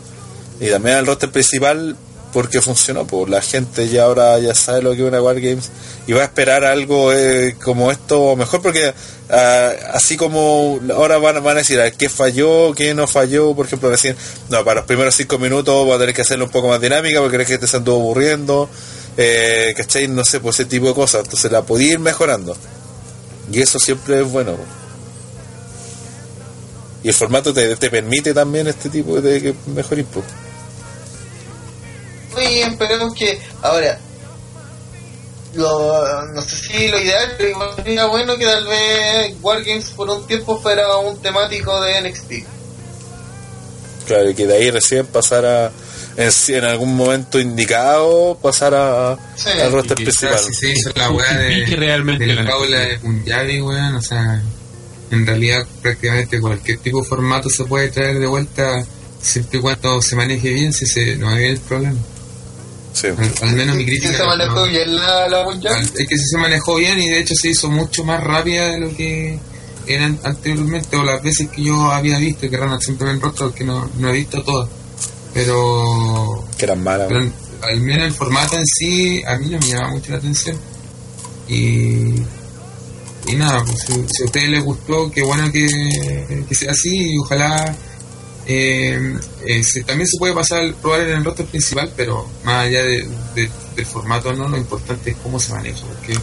Y 0.60 0.70
también 0.70 0.96
al 0.96 1.06
roster 1.06 1.30
principal, 1.30 1.96
porque 2.32 2.60
funcionó. 2.60 3.06
Pues 3.06 3.28
la 3.28 3.42
gente 3.42 3.88
ya 3.88 4.04
ahora 4.04 4.38
ya 4.38 4.54
sabe 4.54 4.82
lo 4.82 4.92
que 4.92 5.02
es 5.02 5.08
una 5.08 5.22
Wargames 5.22 5.70
y 6.06 6.12
va 6.12 6.22
a 6.22 6.24
esperar 6.24 6.64
algo 6.64 7.12
eh, 7.12 7.56
como 7.62 7.92
esto, 7.92 8.34
mejor 8.36 8.62
porque 8.62 8.92
ah, 9.30 9.72
así 9.92 10.16
como 10.16 10.80
ahora 10.94 11.18
van, 11.18 11.46
a 11.46 11.54
decir 11.54 11.78
a 11.78 11.84
ver, 11.84 11.94
qué 11.94 12.08
falló, 12.08 12.72
qué 12.74 12.94
no 12.94 13.06
falló, 13.06 13.54
por 13.54 13.66
ejemplo, 13.66 13.90
decir, 13.90 14.16
no, 14.48 14.64
para 14.64 14.80
los 14.80 14.86
primeros 14.86 15.14
cinco 15.14 15.38
minutos 15.38 15.88
va 15.88 15.96
a 15.96 15.98
tener 15.98 16.14
que 16.14 16.22
hacerlo 16.22 16.46
un 16.46 16.50
poco 16.50 16.68
más 16.68 16.80
dinámica 16.80 17.20
porque 17.20 17.36
crees 17.36 17.48
que 17.48 17.58
te 17.58 17.66
se 17.66 17.76
anduvo 17.76 18.00
aburriendo, 18.00 18.68
eh, 19.16 19.74
¿cachai? 19.76 20.08
No 20.08 20.24
sé, 20.24 20.40
pues 20.40 20.60
ese 20.60 20.64
tipo 20.68 20.88
de 20.88 20.94
cosas, 20.94 21.24
entonces 21.24 21.50
la 21.52 21.62
podía 21.62 21.92
ir 21.92 21.98
mejorando. 21.98 22.56
Y 23.52 23.60
eso 23.60 23.78
siempre 23.78 24.20
es 24.20 24.30
bueno. 24.30 24.56
Y 27.02 27.08
el 27.08 27.14
formato 27.14 27.52
te, 27.52 27.74
te 27.76 27.90
permite 27.90 28.32
también 28.32 28.68
este 28.68 28.88
tipo 28.88 29.20
de 29.20 29.54
mejor 29.74 29.98
input. 29.98 30.24
Y 32.40 32.58
esperemos 32.62 33.14
que 33.14 33.38
ahora 33.62 33.98
lo, 35.54 36.26
no 36.32 36.40
sé 36.42 36.56
si 36.56 36.88
lo 36.88 36.98
ideal 37.00 37.34
pero 37.36 37.50
igual 37.50 37.70
sería 37.76 38.06
bueno 38.06 38.36
que 38.36 38.44
tal 38.46 38.66
vez 38.66 39.34
Wargames 39.42 39.90
por 39.90 40.08
un 40.08 40.26
tiempo 40.26 40.58
fuera 40.60 40.96
un 40.96 41.20
temático 41.20 41.78
de 41.82 42.00
NXT 42.08 42.32
Claro, 44.06 44.30
y 44.30 44.34
que 44.34 44.46
de 44.46 44.54
ahí 44.56 44.70
recién 44.70 45.06
pasar 45.06 45.44
a, 45.46 45.70
en, 46.16 46.30
en 46.48 46.64
algún 46.64 46.96
momento 46.96 47.38
indicado, 47.38 48.36
pasar 48.42 48.74
a, 48.74 49.16
Sí. 49.36 49.48
al 49.50 49.70
roster 49.72 49.94
principal. 49.96 50.38
si 50.38 50.52
se 50.54 50.72
hizo 50.72 50.90
la 50.96 51.10
weá 51.10 51.32
de, 51.38 51.44
Justifique 51.48 51.76
realmente 51.76 52.26
de 52.26 52.34
la 52.34 52.42
la 52.42 52.50
jaula 52.50 52.80
de 52.80 52.98
Punjabi, 52.98 53.60
weón, 53.60 53.94
o 53.94 54.02
sea, 54.02 54.42
en 55.12 55.26
realidad 55.26 55.64
prácticamente 55.82 56.40
cualquier 56.40 56.78
tipo 56.78 57.02
de 57.02 57.08
formato 57.08 57.48
se 57.48 57.64
puede 57.64 57.90
traer 57.90 58.18
de 58.18 58.26
vuelta 58.26 58.84
siempre 59.20 59.58
y 59.58 59.62
cuando 59.62 60.02
se 60.02 60.16
maneje 60.16 60.50
bien, 60.50 60.72
si 60.72 60.84
se 60.86 61.14
no 61.16 61.28
hay 61.28 61.44
el 61.44 61.60
problema. 61.60 62.00
Sí. 62.92 63.06
Al, 63.08 63.32
al 63.48 63.56
menos 63.56 63.76
mi 63.76 63.84
crítica. 63.86 64.16
se 64.16 64.24
manejó 64.24 64.54
no. 64.54 64.66
bien 64.66 64.94
la, 64.96 65.28
la 65.28 65.44
Punjab, 65.44 65.72
Al- 65.74 65.82
Es 65.82 65.90
que 66.08 66.16
sí 66.16 66.24
se 66.30 66.38
manejó 66.38 66.76
bien 66.76 67.00
y 67.00 67.08
de 67.08 67.20
hecho 67.20 67.34
se 67.34 67.48
hizo 67.48 67.70
mucho 67.70 68.04
más 68.04 68.22
rápida 68.22 68.66
de 68.68 68.80
lo 68.80 68.94
que 68.96 69.38
eran 69.86 70.18
anteriormente 70.24 70.96
o 70.96 71.02
las 71.02 71.22
veces 71.22 71.48
que 71.48 71.62
yo 71.64 71.90
había 71.90 72.18
visto, 72.18 72.48
que 72.48 72.54
eran 72.56 72.80
siempre 72.80 73.10
en 73.10 73.20
rostro, 73.20 73.52
que 73.54 73.64
no, 73.64 73.90
no 73.98 74.08
he 74.10 74.12
visto 74.12 74.42
todas. 74.42 74.68
Pero, 75.34 76.44
Que 76.58 76.64
eran 76.66 76.82
malas. 76.82 77.08
pero 77.08 77.32
al 77.62 77.80
menos 77.80 78.06
el 78.06 78.12
formato 78.12 78.56
en 78.56 78.66
sí 78.66 79.22
a 79.26 79.36
mí 79.38 79.48
no 79.48 79.58
me 79.58 79.66
llama 79.68 79.90
mucho 79.90 80.12
la 80.12 80.18
atención. 80.18 80.56
Y, 81.48 82.14
y 83.26 83.34
nada, 83.36 83.64
pues, 83.64 83.78
si, 83.86 83.92
si 84.10 84.22
a 84.22 84.26
ustedes 84.26 84.48
les 84.50 84.62
gustó, 84.64 85.10
qué 85.10 85.22
bueno 85.22 85.50
que, 85.50 85.66
que 86.48 86.54
sea 86.54 86.72
así 86.72 86.90
y 87.12 87.18
ojalá 87.18 87.74
eh, 88.46 89.18
eh, 89.46 89.62
se- 89.64 89.82
también 89.84 90.06
se 90.08 90.18
puede 90.18 90.34
pasar 90.34 90.60
al 90.60 90.74
probar 90.74 91.00
en 91.02 91.10
el 91.18 91.24
roster 91.24 91.46
principal, 91.46 91.92
pero 91.96 92.28
más 92.44 92.66
allá 92.66 92.82
de- 92.82 93.06
de- 93.34 93.50
del 93.76 93.86
formato, 93.86 94.32
no 94.34 94.48
lo 94.48 94.56
importante 94.56 95.10
es 95.10 95.16
cómo 95.22 95.38
se 95.40 95.52
maneja, 95.52 95.80
porque 95.86 96.18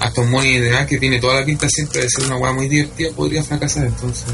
hasta 0.00 0.20
un 0.20 0.30
Money 0.30 0.58
de 0.58 0.86
que 0.88 0.98
tiene 0.98 1.20
toda 1.20 1.40
la 1.40 1.44
pinta 1.46 1.68
siempre 1.68 2.02
de 2.02 2.08
ser 2.10 2.24
una 2.26 2.36
weá 2.36 2.52
muy 2.52 2.68
divertida 2.68 3.10
podría 3.12 3.42
fracasar, 3.44 3.86
entonces 3.86 4.24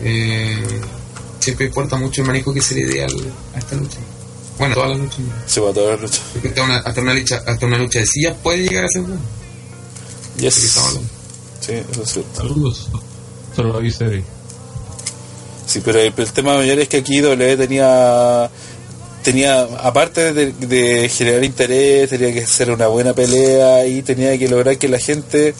eh, 0.00 0.56
siempre 1.40 1.66
importa 1.66 1.96
mucho 1.96 2.20
el 2.22 2.26
manejo 2.26 2.52
que 2.54 2.62
se 2.62 2.74
le 2.76 2.86
dé 2.86 3.04
al- 3.04 3.32
a 3.54 3.58
esta 3.58 3.74
lucha. 3.76 3.98
Bueno, 4.58 4.74
todas 4.74 4.90
las 4.90 4.98
luchas, 5.00 5.18
Se 5.46 5.60
va 5.60 5.70
a 5.70 5.72
toda 5.72 5.96
la 5.96 6.02
lucha. 6.02 6.20
porque 6.32 6.48
hasta 6.48 6.62
una, 6.64 6.76
hasta 6.78 7.00
una 7.00 7.14
lucha, 7.14 7.42
hasta 7.46 7.66
una 7.66 7.78
lucha 7.78 7.98
de 8.00 8.06
sillas 8.06 8.36
puede 8.42 8.58
llegar 8.64 8.84
a 8.84 8.88
ser 8.88 9.02
buena. 9.02 9.20
Yes. 10.38 10.54
Sí, 11.60 11.72
eso 11.72 12.02
es 12.02 12.10
cierto. 12.12 12.36
Saludos. 12.36 12.88
Solo 13.56 13.80
de 13.80 14.24
Sí, 15.68 15.82
pero 15.84 16.00
el, 16.00 16.14
tema 16.14 16.54
mayor 16.54 16.78
es 16.78 16.88
que 16.88 16.96
aquí 16.96 17.20
W 17.20 17.56
tenía 17.58 18.48
tenía 19.22 19.64
aparte 19.82 20.32
de, 20.32 21.08
generar 21.10 21.44
interés 21.44 22.08
tenía 22.08 22.32
que 22.32 22.44
hacer 22.44 22.70
una 22.70 22.86
buena 22.86 23.12
pelea 23.12 23.86
y 23.86 24.00
tenía 24.00 24.38
que 24.38 24.48
lograr 24.48 24.78
que 24.78 24.88
la 24.88 24.98
gente 24.98 25.54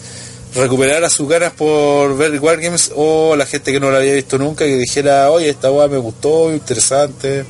recuperara 0.55 1.11
sus 1.11 1.29
ganas 1.29 1.53
por 1.53 2.17
ver 2.17 2.39
Wargames 2.39 2.91
o 2.95 3.35
la 3.35 3.45
gente 3.45 3.71
que 3.71 3.79
no 3.79 3.91
lo 3.91 3.97
había 3.97 4.15
visto 4.15 4.39
nunca 4.39 4.65
que 4.65 4.77
dijera 4.77 5.29
oye 5.29 5.47
esta 5.47 5.71
weá 5.71 5.87
me 5.87 5.99
gustó 5.99 6.51
interesante 6.51 7.45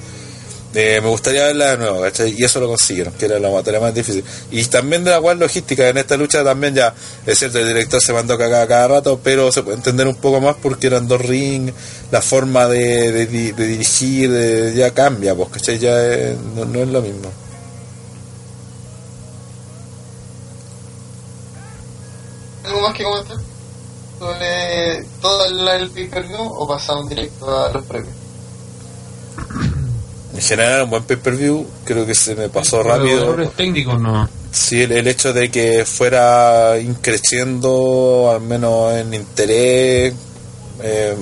eh, 0.74 1.00
me 1.02 1.10
gustaría 1.10 1.46
verla 1.46 1.72
de 1.72 1.78
nuevo 1.78 2.02
¿cachai? 2.02 2.36
y 2.38 2.44
eso 2.44 2.60
lo 2.60 2.68
consiguieron 2.68 3.14
que 3.14 3.26
era 3.26 3.40
la 3.40 3.50
materia 3.50 3.80
más 3.80 3.92
difícil 3.92 4.24
y 4.52 4.64
también 4.66 5.04
de 5.04 5.10
la 5.10 5.20
cual 5.20 5.40
logística 5.40 5.88
en 5.90 5.98
esta 5.98 6.16
lucha 6.16 6.44
también 6.44 6.76
ya 6.76 6.94
es 7.26 7.40
cierto 7.40 7.58
el 7.58 7.68
director 7.68 8.00
se 8.00 8.14
mandó 8.14 8.38
cagada 8.38 8.68
cada 8.68 8.88
rato 8.88 9.20
pero 9.24 9.52
se 9.52 9.64
puede 9.64 9.78
entender 9.78 10.08
un 10.08 10.16
poco 10.16 10.40
más 10.40 10.56
porque 10.62 10.86
eran 10.86 11.08
dos 11.08 11.22
rings 11.22 11.74
la 12.12 12.22
forma 12.22 12.68
de, 12.68 13.12
de, 13.12 13.26
de 13.26 13.66
dirigir 13.66 14.74
ya 14.76 14.94
cambia 14.94 15.34
pues 15.34 15.50
¿cachai? 15.50 15.80
ya 15.80 15.96
no, 16.56 16.80
es 16.80 16.88
lo 16.88 17.02
mismo 17.02 17.32
¿algo 22.64 22.82
más 22.82 22.94
que 22.94 23.04
comentar? 23.04 23.38
sobre 24.20 25.06
todo 25.20 25.46
el, 25.46 25.68
el 25.82 25.90
pay-per-view 25.90 26.42
o 26.42 26.68
pasamos 26.68 27.10
directo 27.10 27.66
a 27.66 27.72
los 27.72 27.86
premios 27.86 28.14
en 30.34 30.42
general 30.42 30.84
un 30.84 30.90
buen 30.92 31.04
pay-per-view 31.04 31.66
creo 31.84 32.06
que 32.06 32.16
se 32.16 32.36
me 32.36 32.50
pasó 32.50 32.84
rápido 32.84 33.24
Errores 33.24 33.52
técnicos 33.56 34.00
no. 34.00 34.30
Sí, 34.52 34.82
el, 34.82 34.92
el 34.92 35.08
hecho 35.08 35.32
de 35.32 35.52
que 35.52 35.86
fuera 35.86 36.80
increciendo, 36.80 38.32
al 38.34 38.42
menos 38.42 38.94
en 38.94 39.14
interés, 39.14 40.14
eh, 40.82 41.16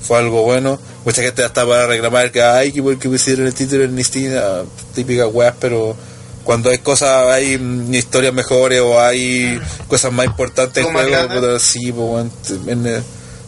fue 0.00 0.18
algo 0.18 0.42
bueno. 0.42 0.78
Mucha 1.04 1.22
gente 1.22 1.42
hasta 1.42 1.66
para 1.66 1.86
reclamar 1.86 2.30
que 2.30 2.42
hay 2.42 2.72
que 2.72 2.82
porque 2.82 3.08
pusieron 3.08 3.46
el 3.46 3.54
título 3.54 3.84
en 3.84 3.96
Nistina, 3.96 4.62
típicas 4.94 5.28
weas, 5.32 5.54
pero 5.58 5.96
cuando 6.44 6.70
hay 6.70 6.78
cosas, 6.78 7.26
hay 7.26 7.58
mm, 7.58 7.92
historias 7.94 8.32
mejores 8.32 8.80
o 8.80 9.00
hay 9.00 9.60
cosas 9.88 10.12
más 10.12 10.26
importantes 10.26 10.78
en 10.78 10.92
¿Como 10.92 10.98
más 10.98 11.26
juego, 11.26 11.58
sí, 11.58 11.92
pues, 11.92 12.26
en, 12.68 12.86
eh, 12.86 13.02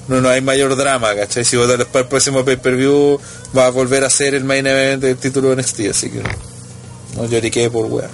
no, 0.09 0.21
no 0.21 0.29
hay 0.29 0.41
mayor 0.41 0.77
drama, 0.77 1.15
¿cachai? 1.15 1.45
Si 1.45 1.57
vos 1.57 1.69
después 1.69 2.03
el 2.05 2.09
próximo 2.09 2.45
pay-per-view 2.45 3.19
va 3.57 3.67
a 3.67 3.71
volver 3.71 4.05
a 4.05 4.11
ser 4.11 4.35
el 4.35 4.45
main 4.45 4.67
event 4.67 5.03
del 5.03 5.17
título 5.17 5.51
de 5.51 5.57
NXT, 5.63 5.81
así 5.91 6.11
que 6.11 6.23
no 7.17 7.27
lloriqué 7.27 7.71
por 7.71 7.87
wea. 7.87 8.09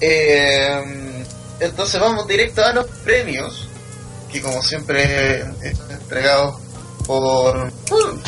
Eh, 0.00 1.24
entonces 1.60 2.00
vamos 2.00 2.26
directo 2.26 2.64
a 2.64 2.72
los 2.72 2.86
premios, 3.04 3.68
que 4.30 4.40
como 4.42 4.62
siempre 4.62 5.40
están 5.62 5.90
entregados 5.92 6.56
por... 7.06 7.70
por- 7.88 8.18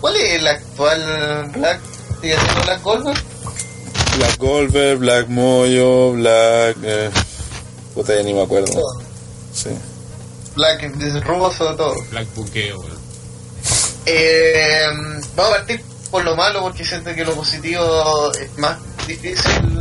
¿Cuál 0.00 0.16
es 0.16 0.32
el 0.32 0.46
actual 0.48 1.50
Black? 1.54 1.80
¿Sigue 2.20 2.34
siendo 2.36 2.62
Black 2.64 2.82
Goldberg? 2.82 3.22
Black 4.16 4.36
Goldberg, 4.38 4.98
Black 4.98 5.28
Moyo, 5.28 6.12
Black. 6.12 6.76
Eh, 6.82 7.10
puta, 7.94 8.14
ya 8.16 8.22
ni 8.24 8.34
me 8.34 8.42
acuerdo. 8.42 8.72
Sí. 9.54 9.68
Black 10.54 11.24
ruboso, 11.24 11.74
todo. 11.76 11.94
Black 12.10 12.26
Buqueo. 12.34 12.82
Eh, 14.04 14.86
vamos 15.36 15.52
a 15.52 15.56
partir 15.56 15.84
por 16.10 16.24
lo 16.24 16.36
malo 16.36 16.60
porque 16.62 16.84
siento 16.84 17.14
que 17.14 17.24
lo 17.24 17.34
positivo 17.34 18.32
es 18.32 18.58
más 18.58 18.78
difícil 19.06 19.78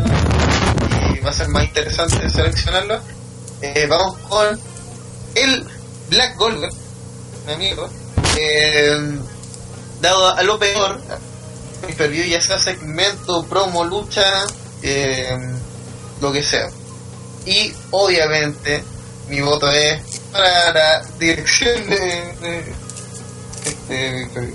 y 1.13 1.19
va 1.19 1.31
a 1.31 1.33
ser 1.33 1.49
más 1.49 1.65
interesante 1.65 2.29
seleccionarlo. 2.29 2.99
Eh, 3.61 3.85
vamos 3.87 4.17
con 4.29 4.59
el 5.35 5.65
Black 6.09 6.37
Goldberg, 6.37 6.73
mi 7.47 7.53
amigo. 7.53 7.89
Eh, 8.37 9.19
dado 9.99 10.35
a 10.35 10.41
lo 10.43 10.57
peor, 10.57 11.01
mi 11.85 11.93
preview 11.93 12.25
ya 12.25 12.41
sea 12.41 12.57
segmento, 12.57 13.43
promo, 13.45 13.83
lucha, 13.83 14.45
eh, 14.81 15.37
lo 16.21 16.31
que 16.31 16.43
sea. 16.43 16.69
Y 17.45 17.73
obviamente 17.91 18.83
mi 19.27 19.41
voto 19.41 19.69
es 19.69 20.20
para 20.31 20.73
la 20.73 21.05
dirección 21.19 21.89
de, 21.89 21.97
de 22.41 22.75
este. 23.65 24.53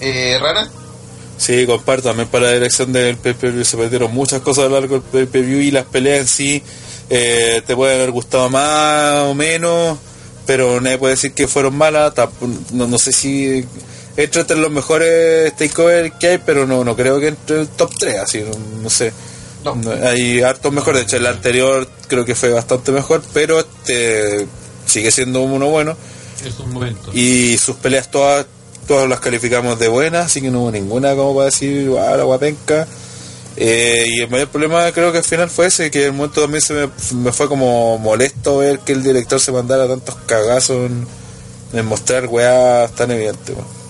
Eh, 0.00 0.38
Rana, 0.40 0.70
Sí, 1.36 1.66
comparto. 1.66 2.08
También 2.08 2.28
para 2.28 2.46
la 2.46 2.52
dirección 2.52 2.92
del 2.92 3.16
pay-per-view 3.16 3.64
se 3.64 3.76
perdieron 3.76 4.12
muchas 4.12 4.40
cosas 4.40 4.64
a 4.64 4.68
lo 4.68 4.80
largo 4.80 4.94
del 4.94 5.02
pay-per-view 5.02 5.60
y 5.60 5.70
las 5.70 5.84
peleas 5.84 6.20
en 6.20 6.26
sí 6.26 6.62
eh, 7.10 7.62
te 7.66 7.74
pueden 7.76 7.96
haber 7.96 8.12
gustado 8.12 8.48
más 8.48 9.24
o 9.24 9.34
menos, 9.34 9.98
pero 10.46 10.80
nadie 10.80 10.98
puede 10.98 11.14
decir 11.14 11.32
que 11.32 11.48
fueron 11.48 11.76
malas. 11.76 12.14
No, 12.72 12.86
no 12.86 12.98
sé 12.98 13.12
si 13.12 13.66
entre 14.16 14.56
los 14.56 14.70
mejores 14.70 15.54
takeover 15.56 16.12
que 16.12 16.28
hay, 16.28 16.38
pero 16.38 16.66
no, 16.66 16.84
no 16.84 16.94
creo 16.96 17.18
que 17.18 17.28
entre 17.28 17.60
el 17.60 17.68
top 17.68 17.90
3, 17.98 18.18
así, 18.18 18.40
no, 18.40 18.52
no 18.82 18.90
sé. 18.90 19.12
No. 19.64 19.76
Hay 20.02 20.42
hartos 20.42 20.72
mejores, 20.72 21.00
de 21.00 21.04
hecho 21.04 21.16
el 21.16 21.26
anterior 21.26 21.88
creo 22.08 22.24
que 22.24 22.34
fue 22.34 22.50
bastante 22.50 22.92
mejor, 22.92 23.22
pero 23.32 23.60
este 23.60 24.46
sigue 24.86 25.10
siendo 25.10 25.40
uno 25.40 25.68
bueno. 25.68 25.96
Es 26.44 26.58
un 26.58 26.72
momento. 26.72 27.10
Y 27.14 27.56
sus 27.58 27.76
peleas 27.76 28.10
todas 28.10 28.46
todas 28.86 29.08
las 29.08 29.20
calificamos 29.20 29.78
de 29.78 29.88
buenas, 29.88 30.26
así 30.26 30.40
que 30.42 30.50
no 30.50 30.62
hubo 30.62 30.70
ninguna 30.70 31.14
como 31.14 31.34
para 31.34 31.46
decir, 31.46 31.90
ah, 31.98 32.16
la 32.16 32.24
guapenca. 32.24 32.86
Eh, 33.56 34.06
y 34.08 34.20
el 34.20 34.30
mayor 34.30 34.48
problema 34.48 34.90
creo 34.92 35.12
que 35.12 35.18
al 35.18 35.24
final 35.24 35.48
fue 35.48 35.66
ese, 35.66 35.90
que 35.90 36.00
en 36.00 36.06
el 36.06 36.12
momento 36.12 36.42
también 36.42 36.60
se 36.60 36.74
me, 36.74 36.88
me 37.22 37.32
fue 37.32 37.48
como 37.48 37.98
molesto 37.98 38.58
ver 38.58 38.80
que 38.80 38.92
el 38.92 39.02
director 39.02 39.38
se 39.40 39.52
mandara 39.52 39.86
tantos 39.86 40.16
cagazos 40.26 40.90
en, 40.90 41.06
en 41.72 41.86
mostrar 41.86 42.26
weas 42.26 42.92
tan 42.94 43.10
evidentes. 43.12 43.56
weón. 43.56 43.83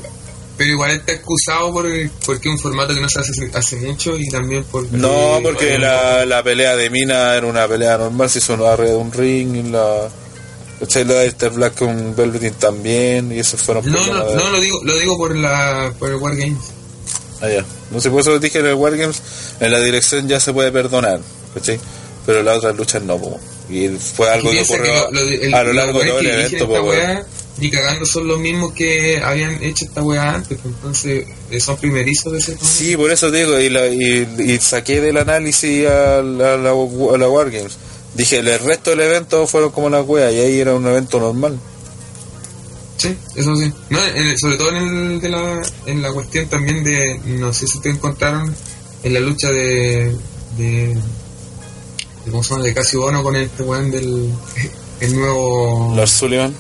Pero 0.57 0.71
igual 0.71 0.91
está 0.93 1.13
excusado 1.13 1.73
por, 1.73 1.87
porque 2.25 2.49
es 2.49 2.55
un 2.55 2.59
formato 2.61 2.95
que 2.95 3.01
no 3.01 3.09
se 3.09 3.19
hace 3.21 3.33
hace 3.55 3.77
mucho 3.77 4.17
y 4.17 4.29
también 4.29 4.65
porque... 4.71 4.97
No, 4.97 5.41
porque 5.43 5.79
la, 5.79 6.25
la 6.25 6.43
pelea 6.45 6.77
de 6.77 6.91
Mina 6.91 7.35
era 7.37 7.47
una 7.47 7.67
pelea 7.67 7.99
normal, 7.99 8.31
se 8.31 8.39
hizo 8.39 8.55
arriba 8.67 8.91
de 8.91 8.97
un 8.97 9.13
ring, 9.13 9.57
y 9.57 9.63
la... 9.71 10.09
La 10.81 11.05
de 11.05 11.27
Esther 11.27 11.51
Black 11.51 11.77
con 11.77 12.15
Velveteen 12.15 12.55
también, 12.55 13.33
y 13.33 13.39
eso 13.39 13.57
fueron 13.57 13.91
No, 13.91 14.07
no, 14.07 14.35
no, 14.35 14.51
lo 14.51 14.61
digo, 14.61 14.81
lo 14.85 14.99
digo 14.99 15.17
por 15.17 15.35
la 15.35 15.93
por 15.99 16.11
el 16.11 16.17
Wargames. 16.17 16.59
Ah, 17.41 17.49
ya. 17.49 17.65
No 17.91 18.01
sé, 18.01 18.11
por 18.11 18.21
eso 18.21 18.39
dije 18.39 18.59
en 18.59 18.67
el 18.67 18.75
Wargames, 18.75 19.23
en 19.61 19.71
la 19.73 19.81
dirección 19.81 20.29
ya 20.29 20.41
se 20.41 20.53
puede 20.53 20.71
perdonar, 20.73 21.21
¿cachai? 21.55 21.81
Pero 22.27 22.41
en 22.41 22.45
las 22.45 22.59
otras 22.59 22.77
luchas 22.77 23.03
no, 23.03 23.17
po. 23.19 23.41
Y 23.71 23.89
fue 23.89 24.29
algo 24.31 24.51
que 24.51 24.61
ocurrió 24.63 24.93
lo- 24.93 25.11
lo 25.13 25.27
de- 25.27 25.47
el- 25.47 25.55
a 25.55 25.63
lo 25.63 25.73
largo 25.73 25.99
de 26.01 26.07
todo 26.07 26.17
weones 26.17 26.33
el 26.33 26.37
que 26.37 26.37
dirigen 26.37 26.59
evento, 26.59 26.83
po, 26.83 26.89
Ni 27.59 27.71
cagando 27.71 28.05
son 28.05 28.27
los 28.27 28.41
mismos 28.41 28.73
que 28.73 29.21
habían 29.23 29.63
hecho 29.63 29.85
esta 29.85 30.03
weá 30.03 30.35
antes, 30.35 30.59
pues, 30.61 30.75
entonces 30.75 31.27
eh, 31.51 31.61
son 31.61 31.77
primerizos 31.77 32.33
de 32.33 32.39
ese 32.39 32.57
Sí, 32.61 32.97
por 32.97 33.11
eso 33.13 33.31
digo, 33.31 33.59
y, 33.61 33.69
la, 33.71 33.87
y, 33.87 34.27
y 34.45 34.59
saqué 34.59 35.01
del 35.01 35.17
análisis 35.19 35.87
a 35.87 36.21
la, 36.21 36.55
a 36.55 36.57
la, 36.57 36.71
a 36.71 37.19
la 37.19 37.29
Wargames. 37.29 37.77
Dije, 38.17 38.39
el 38.39 38.59
resto 38.59 38.91
del 38.91 39.01
evento 39.01 39.47
fueron 39.47 39.71
como 39.71 39.89
las 39.89 40.05
weas, 40.07 40.33
y 40.33 40.39
ahí 40.41 40.59
era 40.59 40.75
un 40.75 40.85
evento 40.87 41.21
normal. 41.21 41.59
Sí, 42.97 43.17
eso 43.37 43.55
sí. 43.57 43.73
No, 43.91 44.05
en 44.05 44.27
el- 44.27 44.39
sobre 44.39 44.57
todo 44.57 44.71
en, 44.71 45.13
el 45.13 45.21
de 45.21 45.29
la, 45.29 45.63
en 45.87 46.03
la 46.03 46.13
cuestión 46.13 46.47
también 46.49 46.83
de, 46.83 47.21
no 47.25 47.53
sé 47.53 47.67
si 47.67 47.79
te 47.81 47.91
encontraron 47.91 48.55
en 49.03 49.15
la 49.15 49.21
lucha 49.21 49.49
de, 49.51 50.17
de, 50.57 50.95
de 52.25 52.31
¿cómo 52.31 52.43
se 52.43 52.51
llama? 52.55 52.65
De 52.65 52.75
Casio 52.75 53.01
Bono 53.03 53.23
con 53.23 53.37
este 53.37 53.63
weón 53.63 53.91
del, 53.91 54.29
el 55.01 55.15
nuevo, 55.17 55.93
Lars 55.97 56.11
Sullivan. 56.13 56.55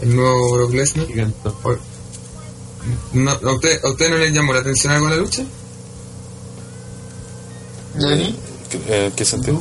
El 0.00 0.16
nuevo 0.16 0.52
Brock 0.52 0.72
Lesnar. 0.72 1.06
No, 3.12 3.30
¿a, 3.30 3.52
usted, 3.52 3.80
¿A 3.84 3.90
usted 3.90 4.10
no 4.10 4.16
les 4.18 4.32
llamó 4.32 4.52
la 4.52 4.60
atención 4.60 4.92
algo 4.92 5.08
la 5.08 5.16
lucha? 5.16 5.42
¿Nani? 7.94 8.38
¿En 8.72 8.82
eh, 8.88 9.12
qué 9.16 9.24
sentido? 9.24 9.60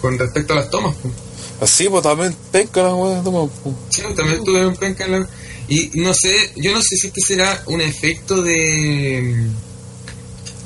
Con 0.00 0.18
respecto 0.18 0.52
a 0.52 0.56
las 0.56 0.70
tomas, 0.70 0.94
pues. 1.02 1.14
Así, 1.60 1.88
pues 1.88 2.02
también 2.02 2.36
penca 2.52 2.82
las 2.82 2.92
weas, 2.92 3.24
toma, 3.24 3.46
po. 3.46 3.74
Sí, 3.88 4.02
también 4.14 4.38
estuve 4.40 4.60
en 4.60 4.76
penca 4.76 5.04
en 5.06 5.12
la- 5.12 5.28
Y 5.68 5.90
no 5.94 6.12
sé, 6.12 6.52
yo 6.56 6.72
no 6.72 6.80
sé 6.82 6.96
si 6.96 7.06
este 7.08 7.20
será 7.20 7.62
un 7.66 7.80
efecto 7.80 8.42
de 8.42 9.48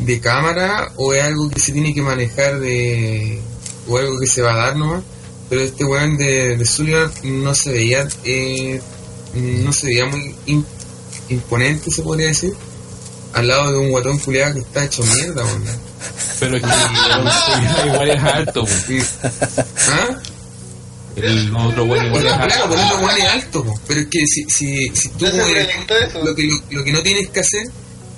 de 0.00 0.20
cámara 0.20 0.92
o 0.96 1.12
es 1.12 1.22
algo 1.22 1.50
que 1.50 1.60
se 1.60 1.72
tiene 1.72 1.92
que 1.94 2.00
manejar 2.02 2.58
de 2.58 3.38
o 3.86 3.98
algo 3.98 4.18
que 4.18 4.26
se 4.26 4.40
va 4.40 4.54
a 4.54 4.56
dar 4.56 4.76
nomás 4.76 5.02
pero 5.50 5.60
este 5.62 5.84
weón 5.84 6.16
de, 6.16 6.56
de 6.56 6.64
Sullivan 6.64 7.12
no 7.24 7.54
se 7.54 7.72
veía 7.72 8.08
eh, 8.24 8.80
no 9.34 9.72
se 9.72 9.86
veía 9.88 10.06
muy 10.06 10.34
im- 10.46 10.64
imponente 11.28 11.90
se 11.90 12.02
podría 12.02 12.28
decir 12.28 12.54
al 13.34 13.46
lado 13.48 13.72
de 13.72 13.78
un 13.78 13.90
guatón 13.90 14.18
culiado 14.18 14.54
que 14.54 14.60
está 14.60 14.84
hecho 14.84 15.02
mierda 15.04 15.44
weón. 15.44 15.64
Pero 16.40 16.56
es 16.56 16.62
que 16.62 16.68
el 17.82 17.88
igual 17.88 18.10
es 18.10 18.22
alto. 18.22 18.64
Y- 18.88 18.98
¿Ah? 19.88 20.18
El 21.16 21.54
otro 21.54 21.84
bueno 21.86 22.06
igual 22.06 22.26
es 22.26 22.32
Claro, 22.32 22.48
claro, 22.48 22.68
por 22.70 22.78
alto. 22.78 22.94
eso 22.94 23.04
weón 23.04 23.18
es 23.20 23.28
alto 23.28 23.64
po. 23.64 23.80
pero 23.86 24.00
es 24.00 24.06
que 24.06 24.18
si, 24.26 24.44
si, 24.48 24.88
si 24.94 25.08
tú 25.10 25.26
¿No 25.26 25.32
proyectó 25.32 25.96
eso? 25.98 26.24
lo 26.24 26.34
que, 26.34 26.44
lo, 26.44 26.54
lo 26.70 26.84
que 26.84 26.92
no 26.92 27.02
tienes 27.02 27.28
que 27.28 27.40
hacer 27.40 27.64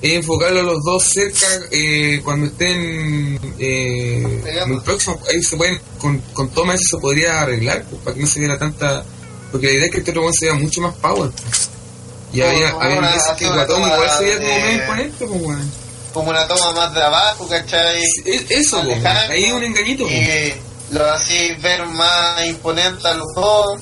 es 0.03 0.13
enfocarlo 0.15 0.61
a 0.61 0.63
los 0.65 0.83
dos 0.85 1.05
cerca 1.05 1.47
eh, 1.71 2.21
cuando 2.25 2.47
estén 2.47 3.39
eh, 3.59 4.65
muy 4.67 4.81
próximos. 4.81 5.19
Ahí 5.29 5.41
se 5.43 5.57
pueden, 5.57 5.81
con, 5.99 6.19
con 6.35 6.49
toma 6.51 6.75
eso 6.75 6.97
se 6.97 6.99
podría 7.01 7.41
arreglar, 7.43 7.85
pues, 7.89 8.03
para 8.03 8.15
que 8.17 8.21
no 8.23 8.27
se 8.27 8.41
viera 8.41 8.59
tanta. 8.59 9.05
Porque 9.53 9.67
la 9.69 9.73
idea 9.75 9.85
es 9.87 9.93
que 9.93 9.99
este 9.99 10.11
otro 10.11 10.23
weón 10.23 10.35
se 10.35 10.47
vea 10.47 10.55
mucho 10.55 10.81
más 10.81 10.95
power. 10.95 11.31
pues. 11.31 11.71
Y 12.33 12.41
Como- 12.41 12.51
había, 12.51 12.71
como 12.73 12.85
había 12.85 12.99
una- 12.99 13.13
veces 13.15 13.33
que 13.39 13.47
guatón 13.47 13.83
igual 13.83 14.11
se 14.19 14.25
veía 14.25 14.37
como 14.39 14.49
medio 14.61 14.81
imponente, 14.81 15.27
pues. 15.27 15.59
Como 16.13 16.31
una 16.31 16.49
toma 16.49 16.73
más 16.73 16.95
de 16.95 17.03
abajo, 17.03 17.49
¿cachai? 17.49 18.03
Es- 18.25 18.51
Eso, 18.51 18.83
pues, 18.85 19.05
ahí 19.05 19.45
es 19.45 19.53
un 19.53 19.63
engañito. 19.65 20.09
Y 20.09 20.53
lo 20.91 21.05
así 21.13 21.55
ver 21.63 21.87
más 21.87 22.45
imponente 22.47 23.07
a 23.07 23.15
los 23.15 23.27
dos, 23.37 23.81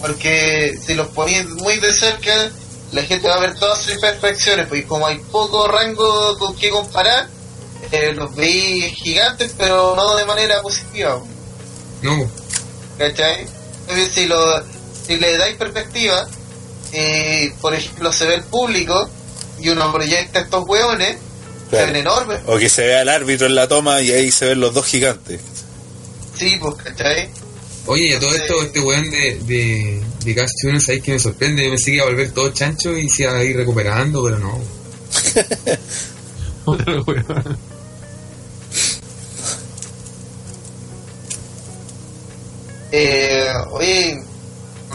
porque 0.00 0.78
si 0.84 0.94
los 0.94 1.08
ponéis 1.08 1.46
muy 1.48 1.78
de 1.78 1.92
cerca, 1.92 2.50
la 2.92 3.02
gente 3.02 3.28
va 3.28 3.34
a 3.36 3.40
ver 3.40 3.54
todas 3.58 3.78
sus 3.82 3.92
imperfecciones, 3.94 4.66
pues 4.68 4.82
y 4.82 4.84
como 4.84 5.06
hay 5.06 5.18
poco 5.18 5.68
rango 5.68 6.36
con 6.38 6.56
que 6.56 6.70
comparar, 6.70 7.28
eh, 7.92 8.12
los 8.14 8.34
veis 8.34 8.92
gigantes, 8.94 9.54
pero 9.56 9.94
no 9.96 10.16
de 10.16 10.24
manera 10.24 10.60
positiva, 10.62 11.20
No. 12.02 12.30
¿cachai? 12.98 13.46
Si, 14.14 14.26
lo, 14.26 14.62
si 15.06 15.16
le 15.16 15.36
dais 15.36 15.56
perspectiva, 15.56 16.28
eh, 16.92 17.52
por 17.60 17.74
ejemplo, 17.74 18.12
se 18.12 18.26
ve 18.26 18.34
el 18.36 18.42
público 18.44 19.08
y 19.58 19.68
uno 19.68 19.92
proyecta 19.92 20.40
estos 20.40 20.64
hueones, 20.68 21.16
Claro. 21.70 21.86
se 21.86 21.92
ven 21.92 22.00
enormes, 22.02 22.40
O 22.46 22.58
que 22.58 22.68
se 22.68 22.84
vea 22.86 23.02
el 23.02 23.08
árbitro 23.08 23.46
en 23.46 23.54
la 23.54 23.68
toma 23.68 24.00
y 24.00 24.10
ahí 24.10 24.30
se 24.32 24.46
ven 24.46 24.60
los 24.60 24.74
dos 24.74 24.86
gigantes. 24.86 25.40
sí, 26.36 26.56
pues, 26.60 26.74
¿cachai? 26.76 27.30
Oye, 27.86 28.08
y 28.08 28.12
a 28.12 28.20
todo 28.20 28.34
esto, 28.34 28.62
este 28.62 28.80
weón 28.80 29.10
de, 29.10 29.38
de, 29.46 30.02
de 30.24 30.34
Gas 30.34 30.52
Tuner, 30.60 30.80
¿sabes 30.80 31.02
que 31.02 31.12
me 31.12 31.18
sorprende? 31.18 31.64
Yo 31.64 31.70
pensé 31.70 31.90
que 31.90 31.96
iba 31.96 32.04
a 32.04 32.08
volver 32.08 32.30
todo 32.32 32.50
chancho 32.50 32.96
y 32.96 33.08
se 33.08 33.22
iba 33.24 33.32
a 33.32 33.44
ir 33.44 33.56
recuperando, 33.56 34.22
pero 34.22 34.38
no. 34.38 34.60
Eh, 42.92 43.46
oye, 43.70 44.20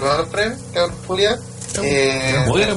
¿no 0.01 0.29
premios? 0.29 0.59
Cabrón, 0.73 0.97
Julia. 1.07 1.39
Eh, 1.81 2.45
pues. 2.47 2.67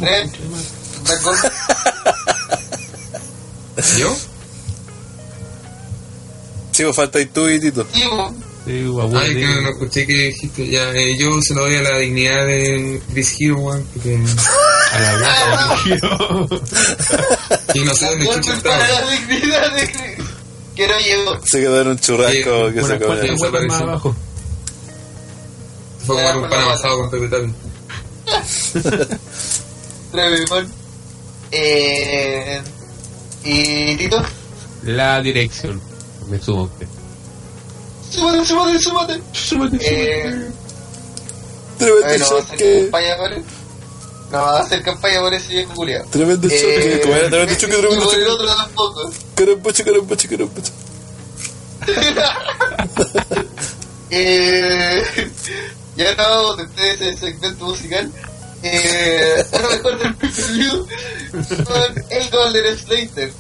¿Yo? 3.99 4.15
Sí, 6.73 6.85
pues 6.85 6.97
falta 6.97 7.21
y 7.21 7.27
tú 7.27 7.49
y 7.49 7.59
Tito. 7.59 7.85
Sí. 7.93 8.05
Sí, 8.69 8.85
Ay, 9.17 9.35
que 9.35 9.47
no 9.63 9.69
escuché 9.71 10.07
que 10.07 10.13
dijiste 10.15 10.69
ya. 10.69 10.91
eh, 10.93 11.17
yo 11.19 11.41
se 11.43 11.55
lo 11.55 11.63
doy 11.63 11.77
a 11.77 11.83
la 11.83 11.99
dignidad 11.99 12.47
de 12.47 13.01
Chris 13.13 13.35
Hero, 13.41 13.57
weón, 13.59 13.85
porque. 13.95 14.19
A 14.93 14.99
la 15.01 15.13
gata. 15.19 15.77
Y 17.75 17.81
no 17.85 17.95
sé 17.95 18.07
dónde 18.07 18.27
chucha 18.27 18.57
para 18.63 18.79
estaba. 18.87 19.01
la 19.03 19.11
dignidad 19.11 19.75
de 19.75 19.83
Chris. 19.93 20.27
Que 20.77 20.87
no 20.89 20.99
llegó. 20.99 21.41
Se 21.45 21.61
quedó 21.61 21.81
en 21.83 21.89
un 21.89 21.99
churrasco 21.99 22.33
Sí, 22.33 22.75
que 22.75 22.81
Con 22.81 22.89
se 22.89 22.99
de- 22.99 23.35
Esa 23.35 23.45
huevas 23.47 23.65
más 23.67 23.81
abajo. 23.83 24.17
Fue 26.07 26.23
a 26.27 26.33
comer 26.33 26.45
un 26.45 26.51
pan 26.51 26.61
amasado 26.63 26.99
con 27.01 27.11
Pepe 27.11 27.29
Tapi. 27.29 27.53
Trevor. 30.13 30.67
Eh, 31.51 32.61
¿Y 33.45 33.97
Tito? 33.97 34.23
La 34.85 35.21
dirección. 35.21 35.81
Me 36.31 36.39
sumo. 36.39 36.71
Súbate, 38.11 38.45
súbate, 38.45 38.79
súbate. 38.79 39.23
Súbete, 39.33 39.79
Eh, 39.81 40.51
Tremendo 41.79 42.45
campaña 42.59 43.17
por 43.17 43.33
él. 43.33 43.45
No, 44.31 44.39
va 44.43 44.59
a 44.59 44.63
hacer 44.63 44.83
campaña 44.83 45.21
por 45.21 45.33
ese 45.33 45.49
viejo 45.53 45.75
culiao. 45.75 46.05
Tremendo 46.11 46.49
choque. 46.49 47.01
Como 47.03 47.15
era 47.15 47.29
tremendo 47.31 47.55
choque, 47.55 47.77
y 47.77 47.81
tremendo 47.81 48.05
por 48.05 48.15
el 48.15 48.29
otro 48.29 48.47
tampoco. 48.57 49.11
Caramboche, 49.35 49.85
caramboche, 49.85 50.29
caramboche. 50.29 50.73
Eh, 54.11 55.03
ya 55.97 56.15
no, 56.15 56.57
después 56.57 56.99
de 56.99 57.11
ese 57.11 57.19
segmento 57.27 57.67
musical, 57.67 58.11
eh, 58.63 59.45
a 59.53 59.59
lo 59.59 59.69
mejor 59.69 59.99
del 59.99 60.15
preview 60.17 60.87
con 61.65 62.05
el 62.09 62.31
Golden 62.31 62.79
Slater. 62.79 63.33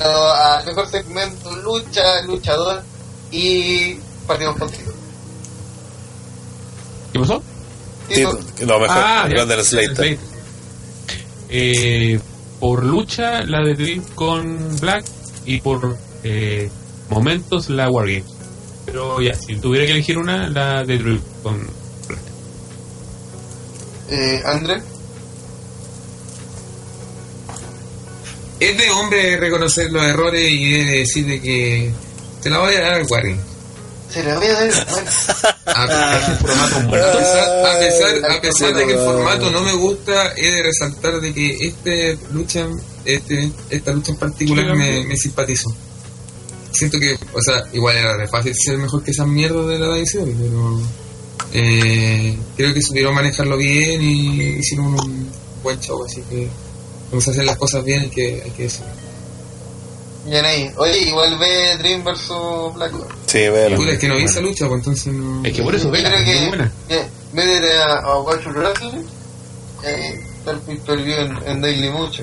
A 0.00 0.60
mejor 0.66 0.90
segmento, 0.90 1.54
lucha, 1.56 2.20
luchador 2.22 2.82
y 3.32 3.96
partimos 4.26 4.56
contigo. 4.56 4.92
¿Qué 7.12 7.18
pasó? 7.18 7.42
Tito, 8.08 8.38
Lo 8.66 8.78
mejor, 8.80 8.96
Ah, 8.98 9.28
ya. 9.28 9.40
Golden 9.40 9.64
Slater. 9.64 10.18
Eh, 11.48 12.20
por 12.60 12.84
lucha, 12.84 13.42
la 13.44 13.60
de 13.64 13.74
Dream 13.74 14.02
con 14.14 14.76
Black 14.80 15.04
y 15.44 15.60
por 15.60 15.96
eh, 16.24 16.70
momentos, 17.10 17.68
la 17.70 17.90
Wargames. 17.90 18.24
Pero 18.86 19.20
ya, 19.20 19.34
si 19.34 19.56
tuviera 19.56 19.86
que 19.86 19.92
elegir 19.92 20.18
una, 20.18 20.48
la 20.48 20.84
de 20.84 20.98
Dream 20.98 21.20
con 21.42 21.58
Black. 22.08 22.20
eh, 24.10 24.42
André, 24.44 24.82
Es 28.60 28.78
de 28.78 28.90
hombre 28.90 29.36
reconocer 29.38 29.90
los 29.90 30.04
errores 30.04 30.48
y 30.50 30.72
de 30.72 30.84
decir 30.98 31.26
de 31.26 31.40
que 31.40 31.92
te 32.42 32.50
la 32.50 32.58
voy 32.58 32.74
a 32.74 32.80
dar 32.80 32.94
al 32.94 33.06
Warren. 33.08 33.40
Se 34.10 34.22
le 34.22 34.36
voy 34.36 34.46
a 34.46 34.52
dar. 34.52 34.70
Bueno, 35.64 36.64
A, 36.66 37.12
pesar, 37.12 37.66
a 37.66 37.78
pesar, 37.78 38.10
Ay, 38.28 38.36
a 38.36 38.40
pesar 38.40 38.74
de 38.74 38.86
que 38.86 38.92
el 38.92 38.98
formato 38.98 39.50
no 39.50 39.62
me 39.62 39.72
gusta, 39.72 40.32
he 40.36 40.50
de 40.50 40.62
resaltar 40.64 41.20
de 41.20 41.32
que 41.32 41.66
este 41.66 42.18
lucha, 42.32 42.66
este, 43.04 43.50
esta 43.70 43.92
lucha 43.92 44.10
en 44.10 44.18
particular 44.18 44.74
me, 44.74 45.04
me 45.04 45.16
simpatizó. 45.16 45.74
Siento 46.72 46.98
que, 46.98 47.16
o 47.32 47.40
sea, 47.40 47.64
igual 47.72 47.96
era 47.96 48.16
de 48.16 48.26
fácil 48.28 48.54
ser 48.54 48.76
mejor 48.78 49.04
que 49.04 49.12
esas 49.12 49.26
mierdas 49.28 49.66
de 49.68 49.78
la 49.78 49.86
WCW, 49.86 50.34
pero 50.38 50.80
eh, 51.52 52.36
creo 52.56 52.74
que 52.74 52.82
supieron 52.82 53.14
manejarlo 53.14 53.56
bien 53.56 54.02
y 54.02 54.40
hicieron 54.58 54.86
un 54.86 55.28
buen 55.62 55.78
show, 55.80 56.04
así 56.04 56.22
que 56.22 56.48
vamos 57.10 57.28
a 57.28 57.30
hacer 57.30 57.44
las 57.44 57.56
cosas 57.56 57.84
bien, 57.84 58.00
hay 58.00 58.10
que, 58.10 58.42
hay 58.44 58.50
que 58.50 58.64
decirlo. 58.64 59.11
Bien 60.26 60.44
ahí. 60.44 60.70
Oye, 60.76 60.98
igual 60.98 61.38
ve 61.38 61.76
Dream 61.78 62.04
vs 62.04 62.28
Blackwood. 62.74 63.06
Sí, 63.26 63.38
véalo. 63.48 63.76
Puta, 63.76 63.92
es 63.92 63.98
que 63.98 64.08
no 64.08 64.14
vi 64.14 64.22
Bueno. 64.22 64.30
esa 64.30 64.40
lucha, 64.40 64.68
pues 64.68 64.78
entonces 64.78 65.12
no... 65.12 65.44
Es 65.44 65.52
que 65.54 65.62
por 65.62 65.74
eso, 65.74 65.90
vela, 65.90 66.08
creo 66.10 66.20
es 66.20 66.26
muy 66.26 66.34
que, 66.40 66.48
buena. 66.48 66.72
que 66.88 67.04
vete 67.32 67.78
a, 67.78 67.94
a 67.98 68.18
Watch 68.20 68.46
Wrestling, 68.46 69.02
eh, 69.84 70.20
está 70.38 70.92
el 70.92 71.10
en, 71.12 71.38
en 71.48 71.60
Daily 71.60 71.90
Mucho. 71.90 72.22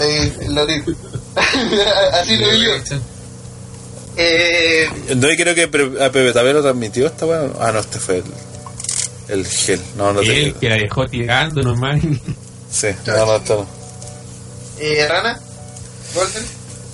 Ahí, 0.00 0.32
el 0.40 0.54
latito. 0.54 0.92
Así 2.20 2.36
lo 2.36 2.48
vi 2.50 2.64
yo. 2.64 2.72
Eh, 4.16 4.88
No, 5.16 5.30
y 5.30 5.36
creo 5.36 5.54
que 5.54 5.64
a 5.64 5.70
Pepe 6.10 6.32
también 6.32 6.56
lo 6.56 6.62
transmitió 6.62 7.06
esta 7.06 7.26
weá. 7.26 7.48
Ah, 7.60 7.72
no, 7.72 7.80
este 7.80 7.98
fue 7.98 8.18
el, 8.18 8.24
el 9.40 9.46
gel. 9.46 9.80
No, 9.96 10.12
no 10.12 10.22
Y 10.22 10.26
te 10.26 10.42
él 10.44 10.54
que 10.54 10.68
la 10.68 10.76
dejó 10.76 11.06
tirando 11.08 11.62
nomás. 11.62 12.00
Sí, 12.70 12.88
no, 13.06 13.16
no, 13.26 13.38
no. 13.38 13.66
eh, 14.78 15.06
Rana, 15.08 15.38
Walter. 16.14 16.42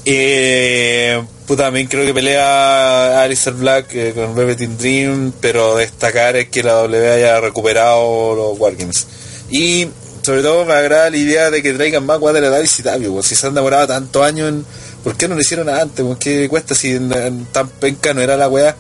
Eh, 0.04 1.22
puta, 1.46 1.64
también 1.64 1.86
creo 1.86 2.06
que 2.06 2.14
pelea 2.14 3.22
Alistair 3.22 3.54
Black 3.56 3.86
eh, 3.94 4.12
con 4.14 4.34
Velvet 4.34 4.58
Dream, 4.58 5.32
pero 5.40 5.76
destacar 5.76 6.36
es 6.36 6.48
que 6.48 6.62
la 6.62 6.72
W 6.74 7.10
haya 7.12 7.40
recuperado 7.40 8.34
los 8.34 8.58
Wargames. 8.58 9.06
Y 9.50 9.88
sobre 10.22 10.42
todo 10.42 10.64
me 10.64 10.72
agrada 10.74 11.10
la 11.10 11.16
idea 11.16 11.50
de 11.50 11.62
que 11.62 11.72
traigan 11.72 12.06
más 12.06 12.18
de 12.20 12.40
la 12.40 12.48
WCW, 12.50 13.12
pues, 13.14 13.26
si 13.26 13.34
se 13.36 13.46
han 13.46 13.54
demorado 13.54 13.86
tantos 13.86 14.22
años 14.24 14.48
en... 14.48 14.64
¿Por 15.04 15.16
qué 15.16 15.28
no 15.28 15.34
lo 15.34 15.40
hicieron 15.40 15.68
antes? 15.70 16.04
¿Por 16.04 16.18
qué 16.18 16.46
cuesta 16.48 16.74
si 16.74 16.92
en- 16.96 17.12
en 17.12 17.46
tan 17.46 17.68
penca 17.68 18.12
no 18.12 18.20
era 18.20 18.36
la 18.36 18.48
wea? 18.48 18.76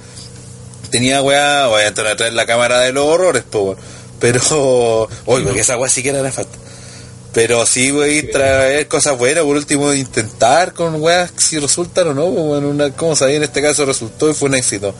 Tenía 0.90 1.22
wea, 1.22 1.68
obviamente 1.68 2.02
no 2.02 2.14
traer 2.16 2.34
la 2.34 2.44
cámara 2.46 2.80
de 2.80 2.92
los 2.92 3.04
horrores, 3.06 3.44
weón. 3.52 3.76
pero... 4.18 4.40
Oye, 5.26 5.44
porque 5.44 5.60
esa 5.60 5.78
wea 5.78 5.88
sí 5.88 6.02
que 6.02 6.10
era 6.10 6.22
nefasta. 6.22 6.58
Pero 7.32 7.64
sí, 7.64 7.90
güey, 7.90 8.28
traer 8.30 8.88
cosas 8.88 9.16
buenas, 9.16 9.44
por 9.44 9.56
último, 9.56 9.92
intentar 9.94 10.72
con 10.72 11.00
weas 11.00 11.30
si 11.36 11.58
resultan 11.58 12.08
o 12.08 12.14
no. 12.14 12.24
pues, 12.24 12.44
Bueno, 12.44 12.68
una, 12.70 12.90
como 12.90 13.14
sabía, 13.14 13.36
en 13.36 13.44
este 13.44 13.62
caso 13.62 13.84
resultó 13.84 14.28
y 14.28 14.34
fue 14.34 14.48
un 14.48 14.56
éxito. 14.56 14.94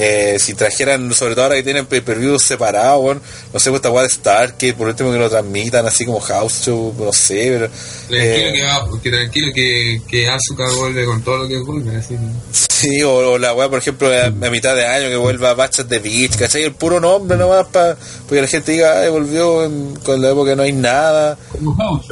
Eh, 0.00 0.36
si 0.38 0.54
trajeran, 0.54 1.12
sobre 1.12 1.34
todo 1.34 1.44
ahora 1.46 1.56
que 1.56 1.64
tienen 1.64 1.86
pay-per-views 1.86 2.40
separados, 2.40 3.02
bueno, 3.02 3.20
no 3.52 3.58
sé, 3.58 3.70
pues 3.70 3.82
esta 3.84 4.00
de 4.00 4.08
Stargate, 4.08 4.74
por 4.74 4.86
último 4.86 5.10
que 5.10 5.18
lo 5.18 5.28
transmitan 5.28 5.84
así 5.86 6.06
como 6.06 6.20
House 6.20 6.62
Show, 6.66 6.94
no 6.96 7.12
sé, 7.12 7.48
pero. 7.58 7.68
Tranquilo 8.08 8.48
eh, 8.48 8.52
que, 8.54 8.62
va, 8.62 9.02
que 9.02 9.10
tranquilo 9.10 9.52
que, 9.52 10.02
que 10.08 10.28
Asuka 10.28 10.70
vuelve 10.76 11.04
con 11.04 11.20
todo 11.22 11.38
lo 11.38 11.48
que 11.48 11.58
vuelve, 11.58 11.96
así 11.96 12.14
que- 12.14 12.58
Sí, 12.68 13.02
o, 13.02 13.12
o 13.32 13.38
la 13.38 13.54
weá, 13.54 13.68
por 13.68 13.80
ejemplo, 13.80 14.08
a, 14.08 14.26
a 14.26 14.50
mitad 14.50 14.76
de 14.76 14.86
año 14.86 15.08
que 15.08 15.16
vuelva 15.16 15.52
Bachas 15.54 15.88
de 15.88 15.98
Beach, 15.98 16.36
¿cachai? 16.36 16.62
El 16.62 16.74
puro 16.74 17.00
nombre 17.00 17.36
nomás 17.36 17.66
para 17.66 17.96
porque 18.28 18.40
la 18.40 18.46
gente 18.46 18.70
diga, 18.70 19.00
ay, 19.00 19.08
volvió 19.10 19.64
en- 19.64 19.96
con 20.04 20.22
la 20.22 20.30
época 20.30 20.50
que 20.50 20.56
no 20.56 20.62
hay 20.62 20.72
nada. 20.72 21.36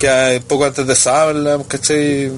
que 0.01 0.43
poco 0.49 0.65
antes 0.65 0.85
de 0.85 0.97
Summerland, 0.97 1.69
¿cachai? 1.69 2.33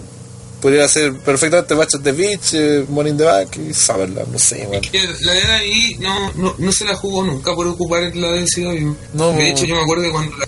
Podría 0.60 0.89
ser 0.89 1.14
perfectamente 1.18 1.74
Matches 1.76 2.02
de 2.02 2.10
Beach, 2.12 2.55
eh, 2.55 2.85
Morning 2.89 3.14
the 3.16 3.22
Back 3.24 3.56
y 3.59 3.72
Summerland, 3.72 4.32
no 4.32 4.39
sé. 4.40 4.66
Es 4.72 4.90
que 4.90 5.06
la 5.20 5.32
de 5.32 5.43
ahí 5.52 5.97
no, 6.01 6.32
no, 6.35 6.55
no 6.59 6.72
se 6.72 6.85
la 6.85 6.97
jugó 6.97 7.22
nunca 7.24 7.55
por 7.55 7.66
ocupar 7.68 8.14
la 8.16 8.32
DCW. 8.32 8.93
No. 9.14 9.32
De 9.32 9.51
hecho, 9.51 9.64
yo 9.66 9.76
me 9.76 9.82
acuerdo 9.82 10.02
que 10.05 10.10
cuando 10.10 10.36
la, 10.36 10.47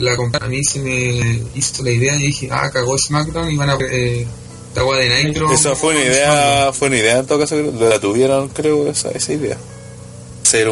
la, 0.00 0.16
la 0.16 0.44
a 0.46 0.48
mí 0.48 0.64
se 0.64 0.78
me 0.78 1.42
hizo 1.54 1.82
la 1.82 1.90
idea 1.90 2.14
y 2.16 2.28
dije, 2.28 2.48
ah, 2.50 2.70
cagó 2.72 2.96
SmackDown 2.96 3.50
y 3.50 3.56
van 3.56 3.68
a 3.70 3.78
eh, 3.90 4.26
esta 4.74 4.82
de 4.96 5.24
Nitro. 5.24 5.52
Esa 5.52 5.74
fue 5.74 5.94
una 5.94 6.04
idea, 6.04 6.72
fue 6.72 6.88
una 6.88 6.96
idea 6.96 7.18
en 7.18 7.26
todo 7.26 7.38
caso, 7.40 7.56
creo, 7.56 7.88
la 7.90 7.98
tuvieron, 7.98 8.48
creo, 8.48 8.88
esa, 8.88 9.10
esa 9.10 9.32
idea. 9.34 9.58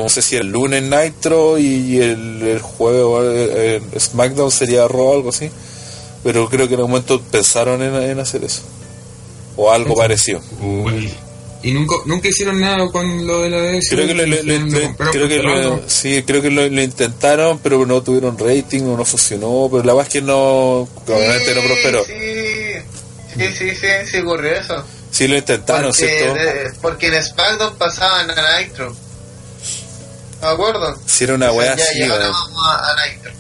No 0.03 0.09
sé 0.09 0.23
si 0.23 0.37
el 0.37 0.47
lunes 0.49 0.83
Nitro 0.83 1.59
y 1.59 1.99
el, 2.01 2.43
el 2.43 2.61
jueves 2.61 3.05
el- 3.55 3.83
el 3.93 4.01
SmackDown 4.01 4.51
sería 4.51 4.89
Raw 4.89 5.09
o 5.09 5.15
algo 5.15 5.29
así. 5.29 5.51
Pero 6.25 6.49
creo 6.49 6.67
que 6.67 6.75
en 6.75 6.81
un 6.81 6.91
momento 6.91 7.21
pensaron 7.21 7.81
en, 7.83 7.95
en 7.95 8.19
hacer 8.19 8.43
eso. 8.43 8.63
O 9.59 9.71
algo 9.71 9.95
parecido. 9.95 10.41
Uy. 10.61 11.13
Y 11.63 11.73
nunca, 11.73 11.97
nunca 12.07 12.29
hicieron 12.29 12.61
nada 12.61 12.89
con 12.93 13.27
lo 13.27 13.41
de 13.43 13.51
la 13.51 13.59
DCW. 13.61 13.81
Creo 13.91 14.07
que 14.07 14.15
lo, 14.15 14.27
lo- 14.27 14.29
lo- 14.29 14.37
Hicieron- 14.37 14.73
lo- 14.73 14.81
compraron 14.83 15.13
creo 15.13 15.29
que 15.29 15.39
lo- 15.43 15.83
sí, 15.89 16.23
creo 16.25 16.41
que 16.43 16.51
lo, 16.51 16.69
lo 16.69 16.83
intentaron, 16.83 17.59
pero 17.59 17.85
no 17.85 18.01
tuvieron 18.03 18.39
rating 18.39 18.83
o 18.85 18.97
no 18.97 19.05
funcionó. 19.05 19.69
Pero 19.71 19.83
la 19.83 19.93
verdad 19.95 20.07
es 20.07 20.13
que 20.13 20.23
no, 20.23 20.83
obviamente 20.83 21.55
no 21.57 21.61
prosperó. 21.63 22.05
Sí, 22.05 22.13
sí, 23.37 23.53
sí, 23.59 23.71
sí, 23.75 23.87
sí, 24.11 24.19
ocurrió 24.19 24.53
eso. 24.53 24.85
Sí 25.11 25.27
lo 25.27 25.37
intentaron, 25.37 25.91
porque, 25.91 26.07
¿cierto? 26.19 26.35
de- 26.35 26.71
porque 26.81 27.07
en 27.09 27.23
SmackDown 27.25 27.77
pasaban 27.77 28.31
a 28.31 28.61
Nitro. 28.61 28.95
¿Me 30.41 30.47
acuerdo? 30.49 30.97
Si 31.07 31.25
era 31.25 31.35
una 31.35 31.51
wea 31.51 31.75
ya 31.75 31.83
así, 31.83 32.01
weón. 32.03 32.23
a, 32.23 32.93
a 32.93 33.07
Nitro. 33.09 33.33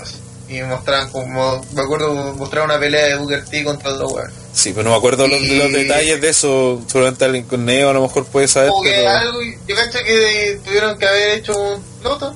Pues. 0.49 0.59
Y 0.59 0.63
mostraban 0.63 1.11
como, 1.11 1.61
me 1.75 1.83
acuerdo, 1.83 2.15
mostraban 2.35 2.71
una 2.71 2.81
pelea 2.81 3.07
de 3.07 3.17
Booker 3.19 3.45
T 3.45 3.65
contra 3.65 3.93
otro 3.93 4.09
weón. 4.09 4.31
Sí, 4.53 4.71
pero 4.71 4.85
no 4.85 4.91
me 4.91 4.97
acuerdo 4.97 5.29
los, 5.29 5.41
Y- 5.41 5.59
los 5.59 5.71
detalles 5.73 6.21
de 6.21 6.29
eso. 6.31 6.83
Seguramente 6.87 7.25
alguien 7.25 7.45
con 7.45 7.65
Neo 7.65 7.91
a 7.91 7.93
lo 7.93 8.03
mejor 8.03 8.25
puede 8.27 8.49
saber, 8.49 8.71
Como 8.71 8.83
que 8.83 8.91
pero. 8.91 9.11
algo, 9.11 9.39
yo 9.67 9.77
cacho 9.77 9.99
que 10.05 10.61
tuvieron 10.65 10.99
que 10.99 11.07
haber 11.07 11.39
hecho 11.39 11.53
un 11.57 11.83
piloto. 11.99 12.35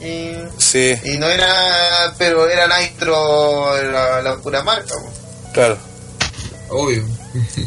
Y, 0.00 0.32
Sí, 0.58 0.94
y 1.04 1.16
no 1.18 1.26
era, 1.28 2.14
pero 2.18 2.48
era 2.48 2.66
Nitro 2.78 3.74
la, 3.90 4.20
la 4.22 4.36
pura 4.38 4.62
marca. 4.62 4.94
po. 4.94 5.52
claro. 5.52 5.78
Obvio. 6.70 7.04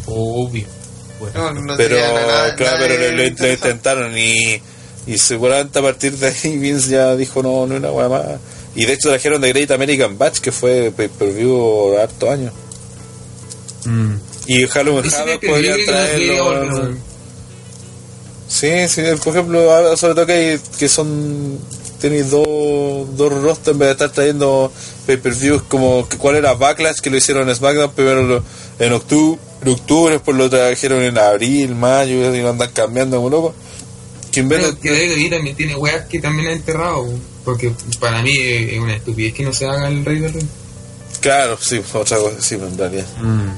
Obvio. 0.08 0.66
No, 0.68 1.26
Bueno, 1.44 1.52
no 1.62 1.78
Pero, 1.78 1.96
tenía 1.96 2.12
nada- 2.14 2.56
claro, 2.56 2.78
nada 2.78 2.88
pero 2.88 3.04
lo, 3.04 3.10
lo- 3.12 3.18
lo 3.18 3.26
interesante. 3.26 3.70
intentaron 3.70 4.18
y, 4.18 4.62
y 5.08 5.18
seguramente 5.18 5.80
a 5.80 5.82
partir 5.82 6.14
de 6.18 6.28
ahí 6.28 6.58
Vince 6.58 6.90
ya 6.92 7.16
dijo 7.16 7.42
no, 7.42 7.66
no 7.66 7.76
una 7.76 7.92
wea 7.92 8.08
más. 8.10 8.26
Y 8.78 8.86
de 8.86 8.94
hecho 8.94 9.10
trajeron 9.10 9.42
de 9.42 9.50
Great 9.52 9.72
American 9.72 10.18
Batch 10.18 10.40
que 10.40 10.52
fue 10.54 10.92
pay 10.96 11.10
per 11.10 11.34
view 11.34 11.98
harto 11.98 12.32
años. 12.32 12.54
mm. 13.86 14.14
Y 14.48 14.66
Halloween 14.68 15.04
Havoc 15.14 15.42
pay-per-view 15.42 15.52
podrían 15.52 15.86
traerlo. 15.86 16.96
Sí, 18.48 18.88
sí, 18.88 19.02
por 19.24 19.34
ejemplo, 19.34 19.72
ahora 19.74 19.98
sobre 19.98 20.14
todo 20.16 20.26
que, 20.26 20.34
hay- 20.34 20.60
que 20.80 20.88
son. 20.88 21.60
Tenéis 22.00 22.30
dos, 22.30 23.18
dos 23.18 23.34
rosters 23.42 23.70
en 23.74 23.80
vez 23.80 23.88
de 23.88 23.92
estar 23.94 24.12
trayendo 24.12 24.72
pay-per-views 25.08 25.64
como. 25.64 26.08
¿Cuál 26.20 26.36
era 26.36 26.54
Backlash? 26.54 27.00
Que 27.00 27.10
lo 27.10 27.18
hicieron 27.18 27.50
en 27.50 27.56
SmackDown 27.56 27.92
primero 27.92 28.22
lo- 28.24 28.44
en 28.80 28.94
octubre, 28.94 29.40
en 29.64 29.70
octubre, 29.70 30.14
después 30.14 30.38
lo 30.38 30.50
trajeron 30.50 31.02
en 31.02 31.18
abril, 31.18 31.74
mayo, 31.76 32.34
y 32.34 32.40
lo 32.42 32.50
andan 32.52 32.72
cambiando 32.72 33.18
como 33.18 33.30
loco. 33.32 33.54
Que 34.32 34.42
en 34.42 34.50
vez 34.50 34.62
de. 34.64 34.78
que 34.80 34.92
WWE 34.92 35.30
también 35.30 35.56
tiene 35.56 35.76
weas 35.76 36.06
que 36.06 36.20
también 36.20 36.50
ha 36.50 36.54
enterrado. 36.54 37.08
Porque 37.48 37.72
para 38.02 38.22
mí 38.22 38.38
es 38.38 38.78
una 38.78 38.98
estupidez 38.98 39.34
que 39.34 39.46
no 39.46 39.54
se 39.54 39.66
haga 39.66 39.88
el 39.88 40.04
Rey 40.04 40.20
del 40.20 40.34
Ring. 40.34 40.50
Claro, 41.22 41.58
sí, 41.62 41.82
otra 41.94 42.18
cosa, 42.18 42.42
sí, 42.42 42.56
en 42.56 42.78
realidad. 42.78 43.06
Mm. 43.22 43.52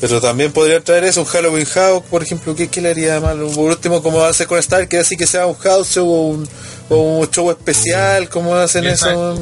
Pero 0.00 0.20
también 0.20 0.52
podría 0.52 0.80
traer 0.80 1.02
eso, 1.02 1.22
un 1.22 1.26
Halloween 1.26 1.66
House, 1.66 2.04
por 2.08 2.22
ejemplo, 2.22 2.54
¿qué, 2.54 2.68
qué 2.68 2.80
le 2.80 2.90
haría 2.90 3.14
de 3.14 3.20
malo? 3.20 3.50
Por 3.50 3.72
último, 3.72 4.00
como 4.04 4.18
va 4.18 4.28
a 4.28 4.30
hacer 4.30 4.46
con 4.46 4.56
Star, 4.60 4.86
que 4.86 4.98
así 4.98 5.16
que 5.16 5.26
sea 5.26 5.46
un 5.46 5.56
house 5.56 5.88
show 5.88 6.08
o 6.08 6.28
un, 6.28 6.48
o 6.88 7.18
un 7.18 7.26
show 7.28 7.50
especial, 7.50 8.28
como 8.28 8.54
hacen 8.54 8.86
eso? 8.86 9.36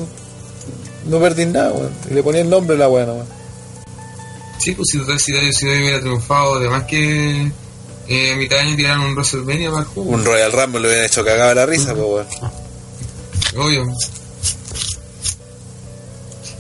No 1.05 1.21
perdí 1.21 1.45
nada, 1.45 1.73
weón. 1.73 1.93
Y 2.11 2.15
le 2.15 2.23
ponía 2.23 2.41
el 2.41 2.49
nombre 2.49 2.77
a 2.77 2.79
la 2.79 2.89
weá 2.89 3.05
nomás. 3.05 3.27
Sí, 4.59 4.73
pues 4.73 4.89
si 4.91 4.99
total 4.99 5.21
si 5.21 5.35
WWE 5.35 5.81
hubiera 5.83 6.01
triunfado, 6.01 6.55
además 6.55 6.85
que 6.85 7.53
eh, 8.09 8.33
a 8.33 8.37
mitad 8.37 8.57
de 8.57 8.63
año 8.63 8.77
tiraron 8.77 9.05
un 9.05 9.13
WrestleMania 9.13 9.69
para 9.69 9.83
el 9.83 9.89
juego. 9.89 10.11
Un 10.13 10.25
Royal 10.25 10.51
Rumble 10.51 10.81
lo 10.81 10.89
hubieran 10.89 11.05
hecho 11.05 11.23
cagaba 11.23 11.53
la 11.53 11.67
risa, 11.67 11.95
pues 11.95 12.07
weón. 12.07 12.66
Obvio. 13.57 13.87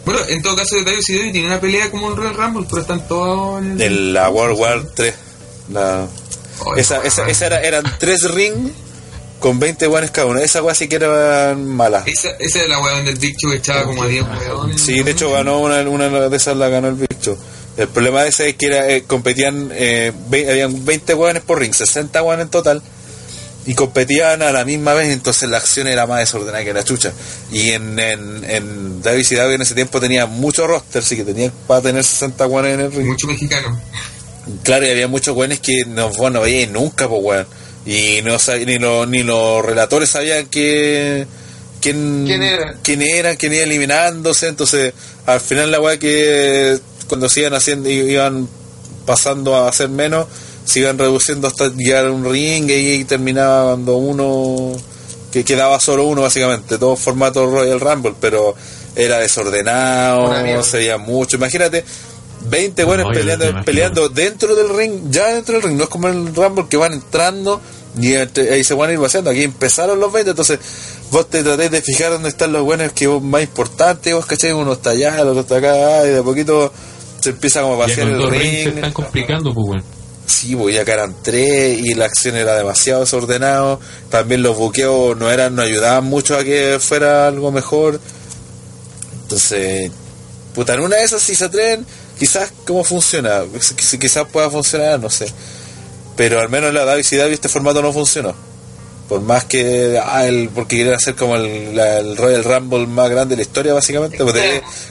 Bueno, 0.04 0.20
en 0.28 0.40
todo 0.42 0.54
caso, 0.56 0.76
WWE 0.76 1.32
tiene 1.32 1.46
una 1.46 1.60
pelea 1.60 1.90
como 1.90 2.10
el 2.10 2.16
Royal 2.16 2.34
Rumble, 2.34 2.66
pero 2.68 2.82
están 2.82 3.06
todos 3.08 3.60
en 3.60 3.72
el. 3.72 3.78
De 3.78 3.90
la 3.90 4.28
World 4.30 4.58
War 4.58 4.82
3. 4.94 5.14
La... 5.72 6.06
Oh, 6.60 6.74
Esa, 6.76 7.02
esa, 7.02 7.26
esa 7.28 7.46
era, 7.46 7.60
eran 7.60 7.84
tres 7.98 8.22
rings 8.30 8.70
con 9.40 9.58
20 9.58 9.86
guanes 9.88 10.10
cada 10.12 10.28
uno. 10.28 10.38
Esa 10.38 10.62
weá 10.62 10.74
sí 10.74 10.88
que 10.88 10.96
eran 10.96 11.66
malas. 11.66 12.06
Esa, 12.06 12.30
esa 12.38 12.62
es 12.62 12.68
la 12.68 12.78
weá 12.80 12.94
donde 12.94 13.10
el 13.10 13.18
Big 13.18 13.36
Show 13.36 13.52
echaba 13.52 13.84
como 13.84 14.04
a 14.04 14.06
10 14.06 14.24
weones. 14.24 14.80
Sí, 14.80 15.02
de 15.02 15.10
hecho 15.10 15.30
ganó 15.32 15.58
una, 15.58 15.80
una 15.82 16.08
de 16.08 16.36
esas 16.36 16.56
la 16.56 16.68
ganó 16.68 16.88
el 16.88 16.94
bicho. 16.94 17.36
El 17.76 17.88
problema 17.88 18.22
de 18.22 18.30
ese 18.30 18.48
es 18.50 18.54
que 18.56 18.66
era, 18.66 18.88
eh, 18.88 19.02
competían, 19.06 19.70
eh, 19.74 20.12
ve- 20.30 20.48
habían 20.50 20.84
20 20.86 21.12
hueones 21.14 21.42
por 21.42 21.58
ring, 21.58 21.74
60 21.74 22.22
hueones 22.22 22.44
en 22.44 22.50
total, 22.50 22.80
y 23.66 23.74
competían 23.74 24.42
a 24.42 24.52
la 24.52 24.64
misma 24.64 24.94
vez, 24.94 25.08
entonces 25.12 25.48
la 25.50 25.56
acción 25.58 25.88
era 25.88 26.06
más 26.06 26.20
desordenada 26.20 26.64
que 26.64 26.72
la 26.72 26.84
chucha. 26.84 27.12
Y 27.50 27.70
en, 27.70 27.98
en, 27.98 28.44
en 28.48 29.02
WCW 29.02 29.52
en 29.54 29.62
ese 29.62 29.74
tiempo 29.74 30.00
tenía 30.00 30.26
mucho 30.26 30.66
roster, 30.66 31.02
así 31.02 31.16
que 31.16 31.24
tenía 31.24 31.50
para 31.66 31.80
tener 31.82 32.04
60 32.04 32.46
hueones 32.46 32.74
en 32.74 32.80
el 32.80 32.92
ring. 32.92 33.06
Mucho 33.08 33.26
mexicano. 33.26 33.80
Claro, 34.62 34.86
y 34.86 34.90
había 34.90 35.08
muchos 35.08 35.36
hueones 35.36 35.58
que 35.60 35.84
no, 35.84 36.10
vos 36.10 36.30
no 36.30 36.40
veíais 36.40 36.70
nunca, 36.70 37.08
pues 37.08 37.20
weón. 37.22 37.46
Y 37.84 38.20
no 38.22 38.36
ni, 38.66 38.78
lo- 38.78 39.06
ni 39.06 39.22
los 39.22 39.64
relatores 39.64 40.10
sabían 40.10 40.46
que, 40.46 41.26
quién, 41.80 42.24
¿Quién 42.26 42.42
era? 42.42 42.76
quién 42.82 43.02
eran, 43.02 43.36
quién 43.36 43.52
iba 43.52 43.62
eliminándose. 43.64 44.48
Entonces, 44.48 44.92
al 45.26 45.40
final, 45.40 45.70
la 45.72 45.80
weá 45.80 45.98
que 45.98 46.78
cuando 47.08 47.28
se 47.28 47.40
iban 47.40 47.54
haciendo, 47.54 47.88
iban 47.88 48.48
pasando 49.04 49.54
a 49.56 49.68
hacer 49.68 49.88
menos, 49.88 50.26
se 50.66 50.80
iban 50.80 50.98
reduciendo 50.98 51.46
hasta 51.48 51.68
llegar 51.68 52.06
a 52.06 52.12
un 52.12 52.30
ring 52.30 52.68
y 52.68 52.72
ahí 52.72 53.04
terminaba 53.04 53.72
cuando 53.72 53.96
uno 53.96 54.72
que 55.32 55.44
quedaba 55.44 55.80
solo 55.80 56.04
uno 56.04 56.22
básicamente, 56.22 56.76
todo 56.78 56.96
formato 56.96 57.46
Royal 57.46 57.80
Rumble, 57.80 58.14
pero 58.20 58.54
era 58.94 59.18
desordenado, 59.18 60.42
mierda. 60.42 60.62
se 60.62 60.78
veía 60.78 60.98
mucho. 60.98 61.36
Imagínate, 61.36 61.84
20 62.48 62.84
buenos 62.84 63.06
No, 63.06 63.12
peleando, 63.12 63.64
peleando 63.64 64.08
dentro 64.08 64.54
del 64.54 64.74
ring, 64.76 65.10
ya 65.10 65.26
dentro 65.26 65.54
del 65.54 65.62
ring, 65.62 65.76
no 65.76 65.84
es 65.84 65.88
como 65.88 66.08
el 66.08 66.34
Rumble 66.34 66.66
que 66.68 66.76
van 66.76 66.94
entrando 66.94 67.60
y 68.00 68.14
ahí 68.14 68.64
se 68.64 68.74
van 68.74 68.90
a 68.90 68.92
ir 68.92 68.98
vaciando. 68.98 69.30
Aquí 69.30 69.42
empezaron 69.42 70.00
los 70.00 70.12
20, 70.12 70.30
entonces 70.30 70.58
vos 71.10 71.28
te 71.28 71.42
tratés 71.42 71.70
de 71.70 71.82
fijar 71.82 72.10
dónde 72.10 72.28
están 72.28 72.52
los 72.52 72.62
buenos 72.62 72.92
que 72.92 73.06
vos 73.06 73.22
más 73.22 73.42
importantes, 73.42 74.14
vos 74.14 74.26
cachai, 74.26 74.52
uno 74.52 74.72
está 74.72 74.90
allá, 74.90 75.20
el 75.20 75.28
otro 75.28 75.40
está 75.40 75.56
acá, 75.56 76.06
y 76.06 76.10
de 76.10 76.18
a 76.18 76.22
poquito 76.22 76.72
se 77.20 77.30
empieza 77.30 77.62
como 77.62 77.74
a 77.74 77.78
vaciar 77.78 78.08
el 78.08 78.18
dos 78.18 78.30
rings 78.30 78.44
se 78.44 78.64
ring. 78.64 78.74
están 78.76 78.92
complicando, 78.92 79.52
pues 79.52 79.66
bueno. 79.66 79.95
Sí, 80.26 80.56
pues 80.56 80.74
ya 80.74 80.84
que 80.84 80.90
eran 80.92 81.14
tres 81.22 81.78
y 81.78 81.94
la 81.94 82.06
acción 82.06 82.36
era 82.36 82.56
demasiado 82.56 83.00
desordenado. 83.00 83.78
También 84.10 84.42
los 84.42 84.56
buqueos 84.56 85.16
no 85.16 85.30
eran, 85.30 85.54
no 85.54 85.62
ayudaban 85.62 86.04
mucho 86.04 86.36
a 86.36 86.42
que 86.44 86.78
fuera 86.80 87.28
algo 87.28 87.52
mejor. 87.52 88.00
Entonces, 89.22 89.90
puta, 90.54 90.74
en 90.74 90.80
una 90.80 90.96
de 90.96 91.04
esas 91.04 91.22
si 91.22 91.34
se 91.34 91.44
atreven, 91.44 91.86
quizás 92.18 92.52
cómo 92.66 92.84
funciona, 92.84 93.42
Quiz- 93.44 93.98
quizás 93.98 94.26
pueda 94.28 94.50
funcionar, 94.50 95.00
no 95.00 95.10
sé. 95.10 95.26
Pero 96.16 96.40
al 96.40 96.48
menos 96.48 96.72
la 96.72 96.84
WCW 96.84 97.32
este 97.32 97.48
formato 97.48 97.82
no 97.82 97.92
funcionó. 97.92 98.34
Por 99.08 99.20
más 99.20 99.44
que, 99.44 100.00
ah, 100.04 100.26
el, 100.26 100.48
porque 100.48 100.78
querían 100.78 100.96
hacer 100.96 101.14
como 101.14 101.36
el, 101.36 101.76
la- 101.76 101.98
el 101.98 102.16
Royal 102.16 102.42
Rumble 102.42 102.86
más 102.88 103.08
grande 103.10 103.36
de 103.36 103.36
la 103.36 103.42
historia, 103.42 103.72
básicamente. 103.74 104.16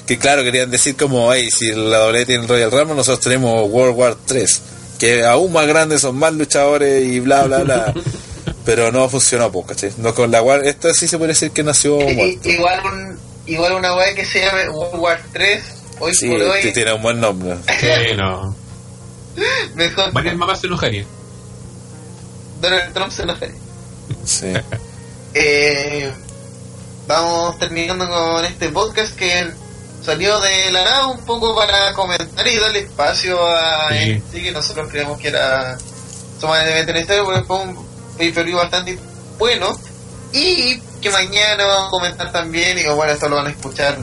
que 0.06 0.18
claro, 0.18 0.44
querían 0.44 0.72
decir 0.72 0.96
como, 0.96 1.34
hey, 1.34 1.50
si 1.52 1.72
la 1.74 1.98
W 2.00 2.26
tiene 2.26 2.44
el 2.44 2.48
Royal 2.50 2.72
Rumble, 2.72 2.96
nosotros 2.96 3.20
tenemos 3.22 3.70
World 3.70 3.98
War 3.98 4.16
3, 4.26 4.62
que 5.00 5.26
aún 5.26 5.52
más 5.54 5.68
grandes, 5.68 6.02
son 6.02 6.18
más 6.18 6.34
luchadores 6.34 7.04
y 7.06 7.20
bla, 7.20 7.44
bla, 7.44 7.60
bla. 7.60 7.94
Pero 8.66 8.92
no 8.92 9.08
funcionó, 9.10 9.52
pues, 9.52 9.68
¿cachai? 9.68 9.92
No 9.98 10.16
con 10.16 10.32
la 10.32 10.42
War, 10.42 10.66
esta 10.66 10.92
sí 10.94 11.08
se 11.08 11.18
puede 11.18 11.30
decir 11.34 11.52
que 11.52 11.62
nació 11.64 12.02
I- 12.02 12.40
igual, 12.44 12.82
un, 12.86 13.20
igual 13.46 13.74
una 13.74 13.96
weá 13.96 14.16
que 14.16 14.26
se 14.26 14.40
llame 14.40 14.70
World 14.70 15.00
War 15.00 15.22
3, 15.34 15.64
hoy 16.00 16.14
Sí, 16.16 16.28
por 16.30 16.42
hoy, 16.42 16.74
tiene 16.74 16.94
un 16.94 17.02
buen 17.04 17.20
nombre. 17.20 17.58
Sí, 17.80 18.16
no. 18.18 18.56
mejor 19.76 20.12
Varias 20.14 20.36
mamás 20.36 20.62
se 20.62 20.68
enojarían. 20.68 21.06
Donald 22.62 22.94
Trump 22.94 23.12
se 23.12 23.26
lo 23.26 23.34
haría. 23.34 23.52
Sí. 24.24 24.54
Eh, 25.34 26.12
vamos 27.08 27.60
terminando 27.60 28.08
con 28.08 28.46
este 28.46 28.70
podcast 28.70 29.16
que 29.16 29.48
salió 30.06 30.40
de 30.40 30.72
la 30.72 30.84
nada 30.84 31.08
un 31.08 31.26
poco 31.26 31.56
para 31.56 31.94
comentar 31.94 32.48
y 32.48 32.58
darle 32.58 32.80
espacio 32.80 33.46
a 33.48 33.90
Sí. 33.92 34.12
este 34.12 34.42
que 34.44 34.52
nosotros 34.52 34.88
creemos 34.92 35.20
que 35.20 35.30
era 35.30 35.78
sumamente 36.40 36.94
necesario 36.94 37.26
porque 37.26 37.44
fue 37.44 37.58
un 37.62 37.88
pay 38.18 38.32
bastante 38.54 38.98
bueno 39.40 39.78
y 40.32 40.80
que 41.02 41.10
mañana 41.10 41.66
vamos 41.66 41.88
a 41.88 41.90
comentar 41.92 42.32
también 42.32 42.78
y 42.78 42.84
bueno 42.84 43.12
esto 43.14 43.28
lo 43.30 43.38
van 43.38 43.48
a 43.48 43.50
escuchar 43.52 43.98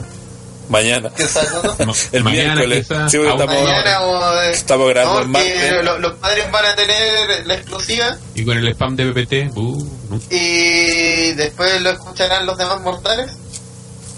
Mañana. 0.69 1.11
El 2.13 2.23
mañana 2.23 2.55
miércoles. 2.55 2.87
Sí, 2.87 3.17
estamos- 3.17 3.33
hora. 3.41 3.45
mañana 3.47 4.01
o 4.01 4.41
eh, 4.43 4.51
Estamos 4.51 4.87
grabando 4.89 5.15
no, 5.15 5.21
el 5.25 5.27
martes. 5.27 5.83
lo- 5.83 5.99
los 5.99 6.13
padres 6.19 6.49
van 6.51 6.65
a 6.65 6.73
tener 6.75 7.45
la 7.45 7.55
exclusiva 7.55 8.17
Y 8.33 8.45
con 8.45 8.57
el 8.57 8.69
spam 8.69 8.95
de 8.95 9.11
PPT, 9.11 9.57
uh, 9.57 9.87
y 10.29 11.33
después 11.33 11.81
lo 11.81 11.89
escucharán 11.91 12.45
los 12.45 12.57
demás 12.57 12.79
mortales. 12.79 13.31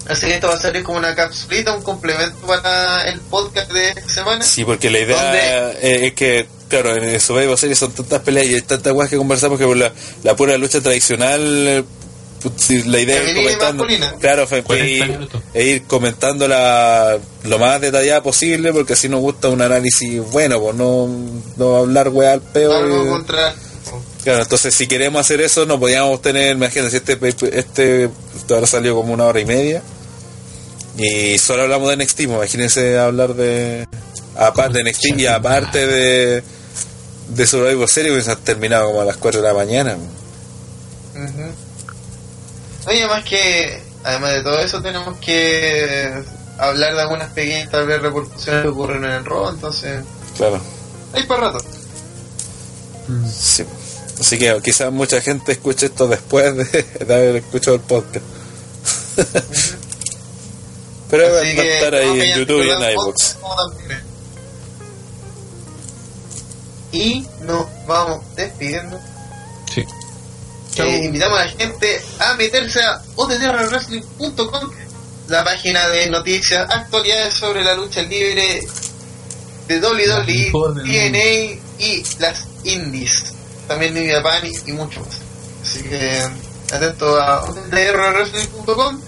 Así 0.07 0.27
que 0.27 0.35
esto 0.35 0.47
va 0.47 0.53
a 0.53 0.59
salir 0.59 0.83
como 0.83 0.97
una 0.99 1.15
capsulita, 1.15 1.73
un 1.75 1.81
complemento 1.81 2.45
para 2.45 3.07
el 3.09 3.19
podcast 3.21 3.71
de 3.71 3.89
esta 3.89 4.07
semana. 4.09 4.43
Sí, 4.45 4.63
porque 4.63 4.89
la 4.91 4.99
idea 4.99 5.71
eh, 5.81 6.07
es 6.07 6.13
que, 6.13 6.47
claro, 6.69 6.95
en 6.95 7.19
Survivor 7.19 7.57
Series 7.57 7.79
son 7.79 7.91
tantas 7.91 8.21
peleas 8.21 8.45
y 8.45 8.53
hay 8.55 8.61
tantas 8.61 8.93
cosas 8.93 9.09
que 9.09 9.17
conversamos 9.17 9.57
que 9.57 9.65
por 9.65 9.77
la, 9.77 9.91
la 10.23 10.35
pura 10.35 10.57
lucha 10.57 10.79
tradicional, 10.81 11.83
si 12.57 12.83
la 12.83 12.99
idea 12.99 13.19
es 13.23 13.33
comentando, 13.33 13.87
claro, 14.19 14.45
fe- 14.45 14.61
40 14.61 14.85
ir, 15.05 15.29
e 15.55 15.63
ir 15.65 15.83
comentando 15.85 16.47
la, 16.47 17.17
lo 17.43 17.57
más 17.57 17.81
detallada 17.81 18.21
posible, 18.21 18.71
porque 18.73 18.93
así 18.93 19.09
nos 19.09 19.21
gusta 19.21 19.49
un 19.49 19.63
análisis 19.63 20.21
bueno, 20.31 20.61
pues 20.61 20.75
no, 20.75 21.09
no 21.57 21.75
hablar 21.77 22.09
weá 22.09 22.33
al 22.33 22.41
peo. 22.41 22.71
Algo 22.75 23.05
y- 23.05 23.09
contra. 23.09 23.55
Claro, 24.23 24.41
entonces 24.41 24.73
si 24.73 24.87
queremos 24.87 25.21
hacer 25.21 25.39
eso, 25.41 25.65
no 25.67 25.79
podíamos 25.79 26.19
tener, 26.21 26.55
imagínense, 26.55 26.97
este, 26.97 27.17
este, 27.27 27.57
este 27.59 28.09
ahora 28.53 28.65
salió 28.67 28.95
como 28.95 29.13
una 29.13 29.25
hora 29.25 29.39
y 29.39 29.45
media. 29.45 29.81
Y 30.97 31.37
solo 31.39 31.63
hablamos 31.63 31.89
de 31.89 31.97
NXT, 31.97 32.15
pues, 32.15 32.27
imagínense 32.29 32.97
hablar 32.99 33.33
de. 33.33 33.87
Aparte 34.37 34.77
de 34.83 34.89
NXT 34.91 35.05
y 35.17 35.27
aparte 35.27 35.85
de. 35.87 36.43
De 37.29 37.47
Survivor 37.47 37.89
Series, 37.89 38.13
pues 38.13 38.27
ha 38.27 38.35
terminado 38.35 38.87
como 38.87 39.01
a 39.01 39.05
las 39.05 39.17
4 39.17 39.41
de 39.41 39.47
la 39.47 39.53
mañana. 39.53 39.97
pues. 41.13 41.29
Ujú. 41.29 41.41
Oye, 42.87 43.07
más 43.07 43.23
que, 43.23 43.81
además 44.03 44.33
de 44.35 44.43
todo 44.43 44.59
eso, 44.59 44.81
tenemos 44.81 45.17
que 45.17 46.13
hablar 46.59 46.93
de 46.95 47.01
algunas 47.01 47.31
pequeñas 47.31 47.71
tal 47.71 47.87
vez 47.87 47.99
repercusiones 48.01 48.61
que 48.61 48.67
ocurren 48.67 49.03
en 49.05 49.11
el 49.11 49.25
robo, 49.25 49.49
entonces, 49.49 50.01
Claro, 50.37 50.61
hay 51.13 51.23
para 51.23 51.51
rato. 51.51 51.65
sí. 53.33 53.63
Así 54.19 54.37
que 54.37 54.55
quizás 54.63 54.91
mucha 54.93 55.19
gente 55.19 55.51
escuche 55.53 55.87
esto 55.87 56.07
después 56.07 56.55
de, 56.55 56.83
de 57.05 57.13
haber 57.13 57.35
escuchado 57.37 57.75
el 57.75 57.81
podcast. 57.81 58.23
Pero 61.09 61.33
va 61.33 61.39
a 61.39 61.43
estar 61.43 61.95
ahí 61.95 62.21
en 62.21 62.37
YouTube 62.39 62.63
y 62.63 62.69
en 62.69 62.91
iVoox. 62.91 63.35
Y 66.91 67.27
nos 67.41 67.67
vamos 67.85 68.21
despidiendo. 68.35 68.99
Sí. 69.73 69.83
Eh, 70.77 71.01
invitamos 71.05 71.39
a 71.39 71.45
la 71.45 71.51
gente 71.51 72.01
a 72.19 72.33
meterse 72.35 72.81
a 72.81 73.01
ottrwrestling.com, 73.15 74.71
la 75.27 75.43
página 75.43 75.87
de 75.89 76.09
noticias, 76.09 76.69
actualidades 76.69 77.33
sobre 77.33 77.63
la 77.63 77.75
lucha 77.75 78.01
libre 78.01 78.65
de 79.67 79.79
WWE, 79.79 80.51
TNA 80.51 81.61
y 81.79 82.03
las 82.19 82.45
indies, 82.63 83.33
también 83.67 83.93
New 83.93 84.09
Japan 84.09 84.43
y, 84.45 84.69
y 84.69 84.73
mucho 84.73 84.99
más. 85.01 85.19
Así 85.63 85.83
que 85.83 86.21
atento 86.71 87.19
a 87.19 87.43
ottrwrestling.com 87.43 89.01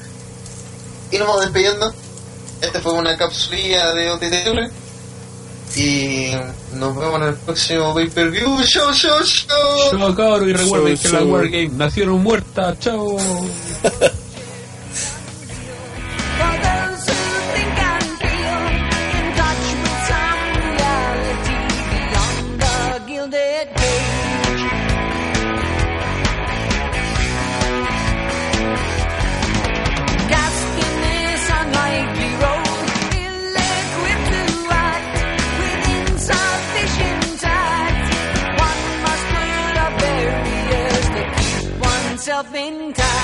y 1.12 1.18
nos 1.18 1.28
vamos 1.28 1.42
despidiendo. 1.44 1.94
Esta 2.62 2.82
fue 2.82 2.94
una 2.94 3.18
capsulilla 3.18 3.94
de 3.94 4.10
OTTR 4.12 4.72
y 5.76 6.32
nos 6.74 6.96
vemos 6.96 7.22
en 7.22 7.28
el 7.28 7.36
próximo 7.36 7.94
pay 7.94 8.10
per 8.10 8.32
view. 8.32 8.60
Show, 8.64 8.92
show, 8.94 9.22
show. 9.24 9.92
Chao, 9.92 10.16
cabros, 10.16 10.50
y 10.50 10.54
recuerden 10.54 10.98
Show, 10.98 11.04
que 11.04 11.10
la 11.10 11.20
show. 11.20 11.34
Wargame 11.34 11.70
nacieron 11.70 12.24
muertas. 12.24 12.80
Chao. 12.80 13.18
myself 42.28 42.54
in 42.54 42.94
time. 42.94 43.17